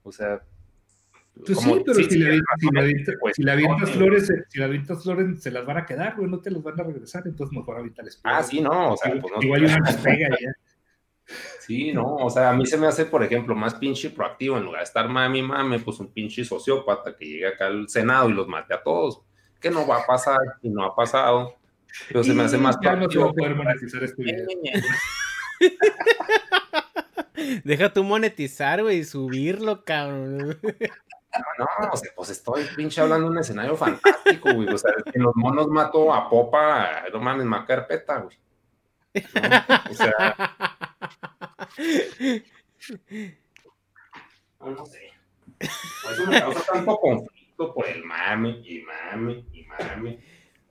o 0.02 0.12
sea. 0.12 0.40
Pues 1.44 1.56
como- 1.56 1.76
sí, 1.76 1.82
pero 1.86 1.94
sí, 1.94 2.04
si, 2.04 2.10
sí, 2.10 2.18
le, 2.18 2.24
tienes 2.30 2.44
si, 2.58 2.78
avientas, 2.78 3.14
pues, 3.20 3.36
si 3.36 3.48
avientas 3.48 3.88
no, 3.90 3.94
flores, 3.94 4.26
se- 4.26 4.44
si 4.48 4.58
le 4.58 4.64
avientas 4.64 5.02
flores, 5.04 5.42
se 5.42 5.50
las 5.52 5.64
van 5.64 5.76
a 5.76 5.86
quedar, 5.86 6.16
güey, 6.16 6.28
no 6.28 6.40
te 6.40 6.50
las 6.50 6.62
van 6.62 6.80
a 6.80 6.82
regresar, 6.82 7.22
entonces 7.26 7.56
mejor 7.56 7.78
avientales 7.78 8.20
Ah, 8.24 8.42
sí, 8.42 8.60
no, 8.60 8.92
o 8.92 8.96
sea, 8.96 9.12
pues 9.20 9.32
no. 9.36 9.40
Igual 9.42 9.64
una 9.64 10.02
pega 10.02 10.28
ya. 10.30 10.52
Sí, 11.60 11.92
no, 11.92 12.16
o 12.16 12.30
sea, 12.30 12.48
a 12.50 12.54
mí 12.54 12.64
se 12.64 12.78
me 12.78 12.86
hace, 12.86 13.04
por 13.04 13.22
ejemplo, 13.22 13.54
más 13.54 13.74
pinche 13.74 14.08
proactivo 14.08 14.56
en 14.56 14.64
lugar 14.64 14.80
de 14.80 14.84
estar 14.84 15.06
mami, 15.10 15.42
mame, 15.42 15.78
pues 15.78 16.00
un 16.00 16.10
pinche 16.10 16.42
sociópata 16.42 17.14
que 17.14 17.26
llegue 17.26 17.46
acá 17.48 17.66
al 17.66 17.86
Senado 17.90 18.30
y 18.30 18.32
los 18.32 18.48
mate 18.48 18.72
a 18.72 18.82
todos, 18.82 19.20
que 19.60 19.70
no 19.70 19.86
va 19.86 19.98
a 19.98 20.06
pasar 20.06 20.38
y 20.62 20.68
no 20.68 20.84
ha 20.84 20.94
pasado, 20.94 21.54
pero 22.08 22.22
se 22.22 22.34
me 22.34 22.44
hace 22.44 22.58
más 22.58 22.76
ya 22.82 22.96
no 22.96 23.10
se 23.10 23.18
va 23.18 23.26
a 23.26 23.32
poder 23.32 23.54
monetizar 23.54 24.02
este 24.02 24.22
video. 24.22 24.46
Deja 27.64 27.92
tú 27.92 28.04
monetizar, 28.04 28.82
güey, 28.82 28.98
y 28.98 29.04
subirlo, 29.04 29.84
cabrón. 29.84 30.58
No, 31.58 31.66
o 31.92 31.96
sea, 31.96 32.10
pues 32.16 32.30
estoy 32.30 32.64
pinche 32.76 33.00
hablando 33.00 33.26
de 33.26 33.32
un 33.32 33.38
escenario 33.38 33.76
fantástico, 33.76 34.52
güey, 34.52 34.68
o 34.68 34.78
sea, 34.78 34.92
en 35.12 35.22
los 35.22 35.34
monos 35.36 35.68
mato 35.68 36.12
a 36.12 36.28
Popa, 36.28 37.04
no 37.12 37.20
mames, 37.20 37.46
me 37.46 37.56
va 37.56 37.62
a 37.62 37.66
caer 37.66 37.86
peta, 37.86 38.18
güey. 38.18 38.36
¿no? 39.14 39.20
O 39.90 39.94
sea, 39.94 40.36
no, 44.60 44.70
no 44.76 44.86
sé. 44.86 45.12
Por 46.02 46.12
eso 46.12 46.26
me 46.26 46.40
causa 46.40 46.72
tanto 46.72 46.96
conflicto 46.98 47.37
por 47.58 47.86
el 47.88 48.04
mame 48.04 48.60
y 48.64 48.82
mame 48.82 49.44
y 49.52 49.64
mame. 49.64 50.18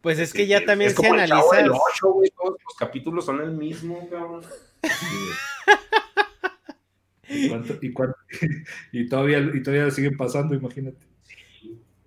Pues 0.02 0.20
es 0.20 0.32
que 0.32 0.48
ya 0.48 0.64
también 0.66 0.90
es 0.92 0.96
se 0.96 1.02
como 1.02 1.16
el 1.20 1.28
Chavo 1.28 1.52
del 1.52 1.66
analiza. 1.66 2.08
Güey, 2.08 2.30
todos 2.32 2.58
los 2.64 2.76
capítulos 2.78 3.26
son 3.26 3.42
el 3.42 3.52
mismo, 3.52 4.08
cabrón. 4.10 4.44
¿Y, 7.30 7.50
cuánto- 7.50 7.78
y, 7.82 7.92
cuánto- 7.94 8.18
y 8.94 9.10
todavía, 9.10 9.40
y 9.40 9.62
todavía 9.62 9.92
siguen 9.92 10.16
pasando, 10.16 10.56
imagínate. 10.56 11.06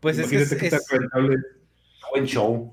Pues 0.00 0.18
es 0.18 0.28
que 0.56 0.70
tan 0.70 0.80
rentable 0.90 1.34
es. 1.34 1.40
Buen 2.10 2.24
show. 2.26 2.72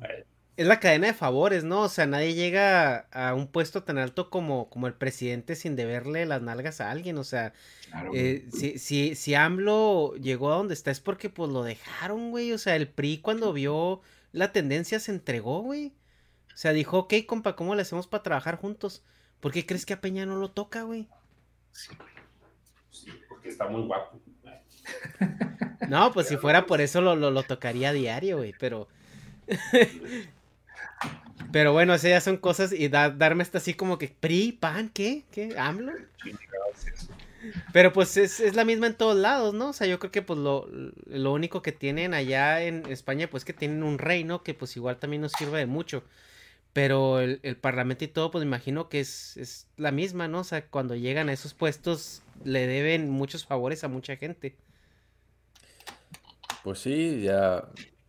Es 0.58 0.66
la 0.66 0.80
cadena 0.80 1.08
de 1.08 1.14
favores, 1.14 1.64
¿no? 1.64 1.82
O 1.84 1.90
sea, 1.90 2.08
nadie 2.08 2.34
llega 2.34 3.08
a 3.12 3.36
un 3.36 3.48
puesto 3.48 3.84
tan 3.84 4.00
alto 4.00 4.32
como, 4.32 4.70
como 4.70 4.88
el 4.88 4.96
presidente 4.96 5.56
sin 5.56 5.76
deberle 5.76 6.26
las 6.26 6.42
nalgas 6.42 6.82
a 6.82 6.90
alguien. 6.90 7.20
O 7.20 7.24
sea, 7.24 7.54
Claro, 7.90 8.12
eh, 8.14 8.48
si, 8.52 8.80
si, 8.80 9.16
si 9.16 9.36
AMLO 9.36 10.16
llegó 10.16 10.52
a 10.52 10.58
donde 10.58 10.74
está 10.74 10.92
es 10.92 11.00
porque 11.00 11.30
pues 11.30 11.52
lo 11.52 11.64
dejaron, 11.64 12.32
güey. 12.32 12.52
O 12.52 12.58
sea, 12.58 12.76
el 12.76 12.90
PRI 12.90 13.20
cuando 13.20 13.54
vio 13.54 14.02
la 14.32 14.52
tendencia 14.52 15.00
se 15.00 15.12
entregó, 15.12 15.62
güey. 15.62 15.94
O 16.54 16.58
sea, 16.58 16.74
dijo, 16.74 16.98
ok, 16.98 17.14
compa, 17.28 17.56
¿cómo 17.56 17.76
le 17.76 17.84
hacemos 17.84 18.08
para 18.08 18.24
trabajar 18.24 18.58
juntos? 18.58 19.04
¿Por 19.40 19.52
qué 19.52 19.66
crees 19.66 19.86
que 19.86 19.94
a 19.94 20.02
Peña 20.02 20.26
no 20.26 20.38
lo 20.38 20.50
toca, 20.50 20.82
güey? 20.82 21.08
Sí, 21.72 21.92
porque 23.30 23.50
está 23.50 23.68
muy 23.68 23.84
guapo. 23.84 24.20
No, 25.90 26.12
pues 26.12 26.28
si 26.28 26.36
fuera 26.36 26.66
por 26.66 26.82
eso 26.82 27.00
lo, 27.00 27.16
lo, 27.16 27.32
lo 27.32 27.44
tocaría 27.44 27.90
a 27.90 27.94
diario, 27.94 28.38
güey, 28.38 28.54
pero... 28.60 28.90
pero 31.52 31.74
bueno, 31.74 31.94
esas 31.94 32.10
ya 32.10 32.22
son 32.22 32.38
cosas 32.38 32.72
y 32.74 32.88
da- 32.90 33.10
darme 33.10 33.44
hasta 33.44 33.60
así 33.60 33.74
como 33.74 33.98
que 33.98 34.10
PRI, 34.10 34.52
PAN, 34.54 34.90
¿qué? 34.90 35.24
¿Qué? 35.32 35.56
¿AMLO? 35.58 35.94
Pero 37.72 37.94
pues 37.94 38.18
es, 38.18 38.40
es 38.40 38.56
la 38.56 38.66
misma 38.66 38.88
en 38.88 38.96
todos 38.96 39.16
lados, 39.16 39.54
¿no? 39.54 39.70
O 39.70 39.74
sea, 39.74 39.88
yo 39.88 40.00
creo 40.00 40.12
que 40.12 40.22
pues 40.22 40.40
lo, 40.40 40.68
lo 41.06 41.34
único 41.34 41.62
que 41.62 41.72
tienen 41.72 42.14
allá 42.14 42.62
en 42.64 42.86
España 42.88 43.30
pues 43.30 43.46
que 43.46 43.54
tienen 43.54 43.84
un 43.84 43.98
rey, 44.00 44.24
¿no? 44.24 44.44
Que 44.44 44.54
pues 44.54 44.76
igual 44.76 44.98
también 44.98 45.22
nos 45.22 45.32
sirve 45.34 45.60
de 45.60 45.66
mucho. 45.66 46.04
Pero 46.74 47.20
el, 47.20 47.40
el 47.44 47.58
parlamento 47.58 48.04
y 48.04 48.08
todo 48.08 48.32
pues 48.32 48.44
me 48.44 48.48
imagino 48.50 48.90
que 48.90 49.00
es, 49.00 49.38
es 49.38 49.68
la 49.78 49.92
misma, 49.92 50.28
¿no? 50.28 50.40
O 50.40 50.44
sea, 50.44 50.66
cuando 50.68 50.96
llegan 50.96 51.30
a 51.30 51.34
esos 51.34 51.54
puestos 51.54 52.22
le 52.44 52.68
deben 52.68 53.10
muchos 53.10 53.46
favores 53.46 53.84
a 53.84 53.88
mucha 53.88 54.16
gente. 54.18 54.56
Pues 56.64 56.80
sí, 56.80 57.22
ya, 57.22 57.64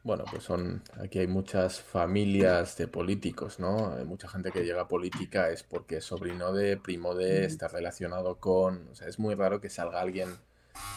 bueno, 0.09 0.25
pues 0.31 0.43
son, 0.45 0.83
aquí 1.01 1.19
hay 1.21 1.27
muchas 1.27 1.81
familias 1.83 2.77
de 2.79 2.89
políticos, 2.89 3.61
¿no? 3.61 3.93
Hay 3.95 4.05
mucha 4.07 4.27
gente 4.29 4.51
que 4.53 4.65
llega 4.65 4.83
a 4.83 4.89
política 4.89 5.51
es 5.51 5.63
porque 5.63 5.99
es 5.99 6.05
sobrino 6.05 6.53
de, 6.53 6.77
primo 6.79 7.15
de, 7.15 7.45
está 7.45 7.69
relacionado 7.69 8.41
con, 8.41 8.89
o 8.89 8.95
sea, 8.95 9.07
es 9.09 9.19
muy 9.19 9.35
raro 9.35 9.61
que 9.61 9.69
salga 9.71 10.01
alguien, 10.01 10.31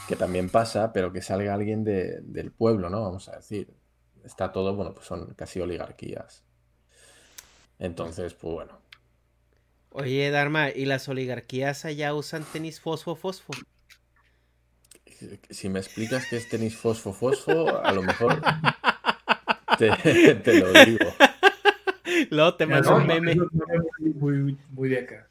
que 0.08 0.16
también 0.16 0.50
pasa, 0.50 0.92
pero 0.92 1.12
que 1.12 1.22
salga 1.22 1.54
alguien 1.54 1.84
de- 1.84 2.20
del 2.22 2.52
pueblo, 2.52 2.90
¿no? 2.90 3.02
Vamos 3.02 3.28
a 3.28 3.36
decir, 3.36 3.74
está 4.24 4.52
todo, 4.52 4.74
bueno, 4.76 4.94
pues 4.94 5.06
son 5.06 5.34
casi 5.34 5.60
oligarquías. 5.60 6.44
Entonces, 7.78 8.32
pues 8.34 8.54
bueno, 8.54 8.78
Oye, 9.90 10.28
Dharma, 10.30 10.70
¿y 10.70 10.86
las 10.86 11.08
oligarquías 11.08 11.84
allá 11.84 12.14
usan 12.14 12.42
tenis 12.44 12.80
fosfo 12.80 13.14
fosfo? 13.14 13.52
si 15.50 15.68
me 15.68 15.78
explicas 15.78 16.26
que 16.26 16.36
es 16.36 16.48
tenis 16.48 16.76
fosfo 16.76 17.12
fosfo, 17.12 17.76
a 17.76 17.92
lo 17.92 18.02
mejor 18.02 18.44
te, 19.78 20.34
te 20.36 20.60
lo 20.60 20.72
digo. 20.84 21.06
Luego 22.30 22.54
te 22.54 22.66
mando 22.66 22.90
no, 22.90 22.96
un 22.96 23.06
meme. 23.06 23.34
no, 23.34 23.48
muy, 24.14 24.56
muy, 24.70 24.88
de 24.88 24.98
acá. 24.98 25.28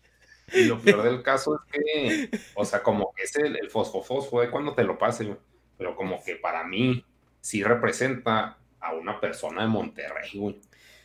Y 0.54 0.66
lo 0.66 0.80
peor 0.80 1.04
del 1.04 1.22
caso 1.22 1.56
es 1.56 1.72
que, 1.72 2.30
o 2.56 2.66
sea, 2.66 2.84
como 2.84 3.14
que 3.16 3.24
es 3.24 3.36
el, 3.38 3.56
el 3.56 3.70
fosfo-fosfo 3.70 4.42
de 4.42 4.50
cuando 4.50 4.74
te 4.74 4.84
lo 4.84 4.98
pase, 4.98 5.36
pero 5.78 5.96
como 5.96 6.22
que 6.24 6.36
para 6.36 6.64
mí 6.66 7.06
sí 7.40 7.64
representa 7.64 8.58
a 8.80 8.94
una 8.94 9.20
persona 9.20 9.62
de 9.62 9.68
Monterrey, 9.70 10.30
güey. 10.34 10.60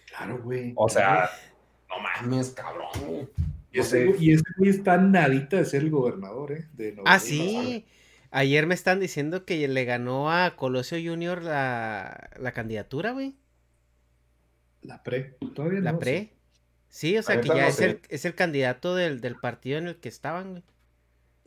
Claro, 0.06 0.38
güey. 0.42 0.72
O 0.76 0.88
sea, 0.88 1.30
no 1.88 1.96
mames, 2.00 2.50
cabrón, 2.50 2.88
güey. 3.06 3.28
Y 3.70 3.76
Yo 3.76 3.82
ese, 3.82 4.06
sé, 4.06 4.18
güey- 4.18 4.68
está 4.68 4.96
nadita 4.96 5.58
de 5.58 5.64
ser 5.64 5.82
el 5.82 5.90
gobernador, 5.90 6.52
¿eh? 6.52 6.66
De 6.72 6.96
Ah, 7.04 7.18
sí. 7.18 7.84
Ayer 8.31 8.66
me 8.66 8.74
están 8.74 9.01
diciendo 9.01 9.44
que 9.44 9.66
le 9.69 9.85
ganó 9.85 10.31
a 10.32 10.57
Colosio 10.57 10.98
Junior 11.03 11.43
la, 11.43 12.31
la 12.39 12.53
candidatura, 12.53 13.12
güey. 13.12 13.35
La 14.82 15.03
pre. 15.03 15.36
Todavía 15.55 15.81
La 15.81 15.93
no, 15.93 15.98
pre. 15.98 16.32
Sí, 16.89 17.16
o 17.19 17.23
sea 17.23 17.40
que 17.40 17.48
ya 17.48 17.55
no 17.55 17.61
es 17.61 17.81
el, 17.81 18.01
es 18.09 18.24
el 18.24 18.35
candidato 18.35 18.94
del, 18.94 19.20
del 19.20 19.36
partido 19.36 19.78
en 19.78 19.89
el 19.89 19.97
que 19.97 20.09
estaban, 20.09 20.51
güey. 20.53 20.62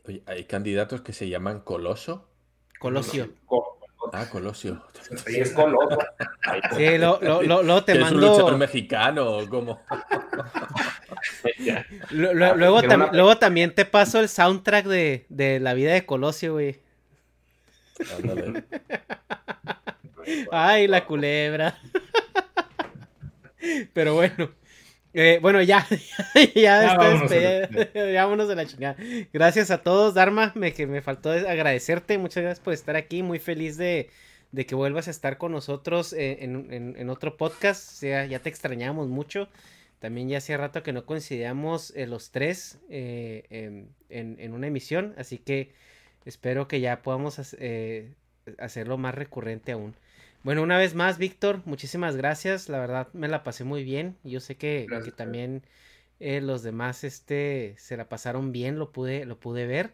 Oye, 0.06 0.22
hay 0.26 0.44
candidatos 0.44 1.00
que 1.02 1.12
se 1.12 1.28
llaman 1.28 1.60
Coloso. 1.60 2.28
Colosio. 2.78 3.32
Co- 3.46 3.76
Ah, 4.12 4.26
Colosio. 4.30 4.82
Sí, 5.26 5.38
es 5.40 5.52
Coloso. 5.52 5.98
Sí, 6.74 6.98
luego 6.98 7.42
lo, 7.42 7.62
lo, 7.62 7.84
te 7.84 7.92
¿Es 7.92 8.00
mando. 8.00 8.16
un 8.16 8.24
luchador 8.32 8.56
mexicano 8.56 9.26
o 9.30 9.46
lo- 12.10 12.56
luego, 12.56 12.80
Tiene 12.80 12.94
tam- 12.94 13.02
una- 13.04 13.12
luego 13.12 13.36
también 13.38 13.74
te 13.74 13.84
paso 13.84 14.20
el 14.20 14.28
soundtrack 14.28 14.86
de, 14.86 15.26
de 15.28 15.60
la 15.60 15.74
vida 15.74 15.92
de 15.92 16.04
Colosio, 16.06 16.52
güey. 16.54 16.78
Ay, 20.52 20.86
la 20.86 21.04
culebra. 21.06 21.78
Pero 23.92 24.14
bueno. 24.14 24.50
Eh, 25.12 25.38
bueno, 25.42 25.60
ya, 25.60 25.84
ya, 26.34 26.52
Ya, 26.54 26.82
está 26.84 26.96
vámonos 26.96 27.30
la. 27.30 27.68
Ya 28.12 28.24
vámonos 28.24 28.48
de 28.48 28.54
la 28.54 28.66
chingada. 28.66 28.96
Gracias 29.32 29.70
a 29.70 29.78
todos, 29.78 30.14
Dharma. 30.14 30.52
Me, 30.54 30.72
que 30.72 30.86
me 30.86 31.02
faltó 31.02 31.30
agradecerte. 31.32 32.16
Muchas 32.18 32.42
gracias 32.44 32.60
por 32.64 32.72
estar 32.74 32.96
aquí. 32.96 33.22
Muy 33.22 33.38
feliz 33.40 33.76
de, 33.76 34.08
de 34.52 34.66
que 34.66 34.74
vuelvas 34.76 35.08
a 35.08 35.10
estar 35.10 35.36
con 35.36 35.52
nosotros 35.52 36.12
eh, 36.12 36.38
en, 36.44 36.72
en- 36.72 36.94
en 36.96 37.10
otro 37.10 37.36
podcast. 37.36 37.90
O 37.90 37.94
sea, 37.96 38.24
ya 38.26 38.38
te 38.38 38.48
extrañamos 38.48 39.08
mucho. 39.08 39.48
También 40.00 40.28
ya 40.28 40.38
hacía 40.38 40.56
rato 40.56 40.82
que 40.82 40.92
no 40.92 41.06
coincidíamos 41.06 41.92
eh, 41.94 42.06
los 42.06 42.32
tres 42.32 42.80
eh, 42.88 43.44
en, 44.08 44.36
en 44.40 44.52
una 44.52 44.66
emisión. 44.66 45.14
Así 45.16 45.38
que 45.38 45.72
espero 46.24 46.68
que 46.68 46.80
ya 46.80 47.02
podamos 47.02 47.54
eh, 47.58 48.14
hacerlo 48.58 48.98
más 48.98 49.14
recurrente 49.14 49.72
aún. 49.72 49.94
Bueno, 50.42 50.62
una 50.62 50.78
vez 50.78 50.94
más, 50.94 51.18
Víctor, 51.18 51.60
muchísimas 51.66 52.16
gracias. 52.16 52.68
La 52.68 52.78
verdad, 52.78 53.08
me 53.12 53.28
la 53.28 53.42
pasé 53.42 53.64
muy 53.64 53.84
bien. 53.84 54.16
Yo 54.24 54.40
sé 54.40 54.56
que, 54.56 54.86
también 55.16 55.62
eh, 56.18 56.40
los 56.40 56.62
demás 56.62 57.04
este, 57.04 57.74
se 57.78 57.96
la 57.96 58.08
pasaron 58.08 58.52
bien, 58.52 58.78
lo 58.78 58.90
pude, 58.90 59.26
lo 59.26 59.38
pude 59.38 59.66
ver. 59.66 59.92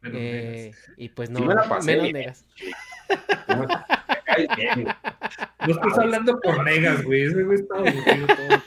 Menos 0.00 0.18
Eh, 0.20 0.72
y 0.96 1.08
pues 1.10 1.30
no, 1.30 1.40
me 1.40 1.54
la 1.54 1.68
pasé 1.68 1.96
menos 1.96 2.12
negas. 2.12 2.44
Me. 4.38 4.84
No 5.66 5.74
estás 5.74 5.98
hablando 5.98 6.38
por 6.40 6.62
negas, 6.64 7.02
güey. 7.02 7.22
Ese 7.22 7.42
güey 7.42 7.58
está 7.58 7.74
aburrido 7.76 8.26
todo. 8.26 8.62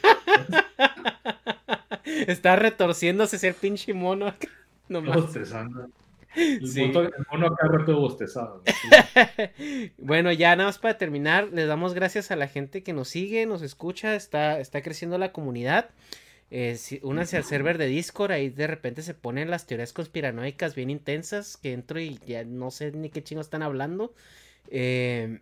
Está 2.28 2.56
retorciéndose 2.56 3.36
ese 3.38 3.54
pinche 3.54 3.94
mono. 3.94 4.28
acá. 4.28 4.48
No 4.90 5.02
más. 5.02 5.16
Bostezando. 5.22 5.88
El, 6.36 6.66
Sí. 6.68 6.86
mono, 6.86 7.02
el 7.02 7.12
mono 7.32 7.48
acá 7.48 7.68
rato 7.68 7.98
bostezado. 8.00 8.64
Bueno, 9.98 10.32
ya 10.32 10.56
nada 10.56 10.70
más 10.70 10.80
para 10.80 10.98
terminar, 10.98 11.50
les 11.52 11.68
damos 11.68 11.94
gracias 11.94 12.32
a 12.32 12.36
la 12.36 12.48
gente 12.48 12.84
que 12.84 12.94
nos 12.94 13.10
sigue, 13.10 13.46
nos 13.46 13.62
escucha, 13.62 14.16
está, 14.16 14.60
está 14.60 14.82
creciendo 14.82 15.18
la 15.18 15.32
comunidad. 15.32 15.90
Eh, 16.50 16.76
si- 16.78 17.00
únanse 17.04 17.38
al 17.38 17.44
server 17.44 17.78
de 17.78 17.88
Discord, 17.88 18.32
ahí 18.32 18.50
de 18.50 18.68
repente 18.68 19.02
se 19.02 19.14
ponen 19.14 19.50
las 19.50 19.68
teorías 19.68 19.94
conspiranoicas 19.94 20.76
bien 20.76 20.90
intensas, 20.90 21.58
que 21.58 21.74
entro 21.74 22.00
y 22.00 22.20
ya 22.26 22.44
no 22.44 22.72
sé 22.72 22.92
ni 22.92 23.10
qué 23.10 23.24
chingo 23.24 23.42
están 23.42 23.62
hablando. 23.62 24.14
Eh, 24.70 25.40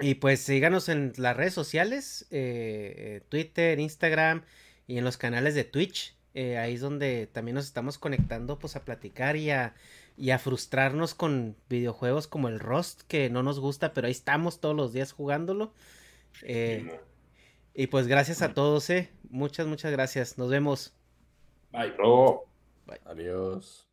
y 0.00 0.14
pues 0.14 0.40
síganos 0.40 0.88
en 0.88 1.12
las 1.16 1.36
redes 1.36 1.54
sociales, 1.54 2.26
eh, 2.30 2.94
eh, 2.96 3.22
Twitter, 3.28 3.78
Instagram 3.78 4.42
y 4.86 4.98
en 4.98 5.04
los 5.04 5.16
canales 5.16 5.54
de 5.54 5.64
Twitch. 5.64 6.16
eh, 6.34 6.58
ahí 6.58 6.74
es 6.74 6.80
donde 6.80 7.26
también 7.26 7.56
nos 7.56 7.64
estamos 7.66 7.98
conectando 7.98 8.58
pues 8.58 8.76
a 8.76 8.84
platicar 8.84 9.36
y 9.36 9.50
a, 9.50 9.74
y 10.16 10.30
a 10.30 10.38
frustrarnos 10.38 11.14
con 11.14 11.56
videojuegos 11.68 12.28
como 12.28 12.48
el 12.48 12.60
Rust, 12.60 13.02
que 13.08 13.30
no 13.30 13.42
nos 13.42 13.58
gusta, 13.60 13.92
pero 13.94 14.06
ahí 14.06 14.12
estamos 14.12 14.60
todos 14.60 14.76
los 14.76 14.92
días 14.92 15.12
jugándolo. 15.12 15.72
Eh, 16.42 17.00
y 17.74 17.86
pues 17.88 18.06
gracias 18.06 18.42
a 18.42 18.54
todos, 18.54 18.88
eh. 18.90 19.10
Muchas, 19.30 19.66
muchas 19.66 19.92
gracias. 19.92 20.38
Nos 20.38 20.50
vemos. 20.50 20.94
Bye. 21.72 21.90
Bro. 21.92 22.44
Adiós. 23.04 23.89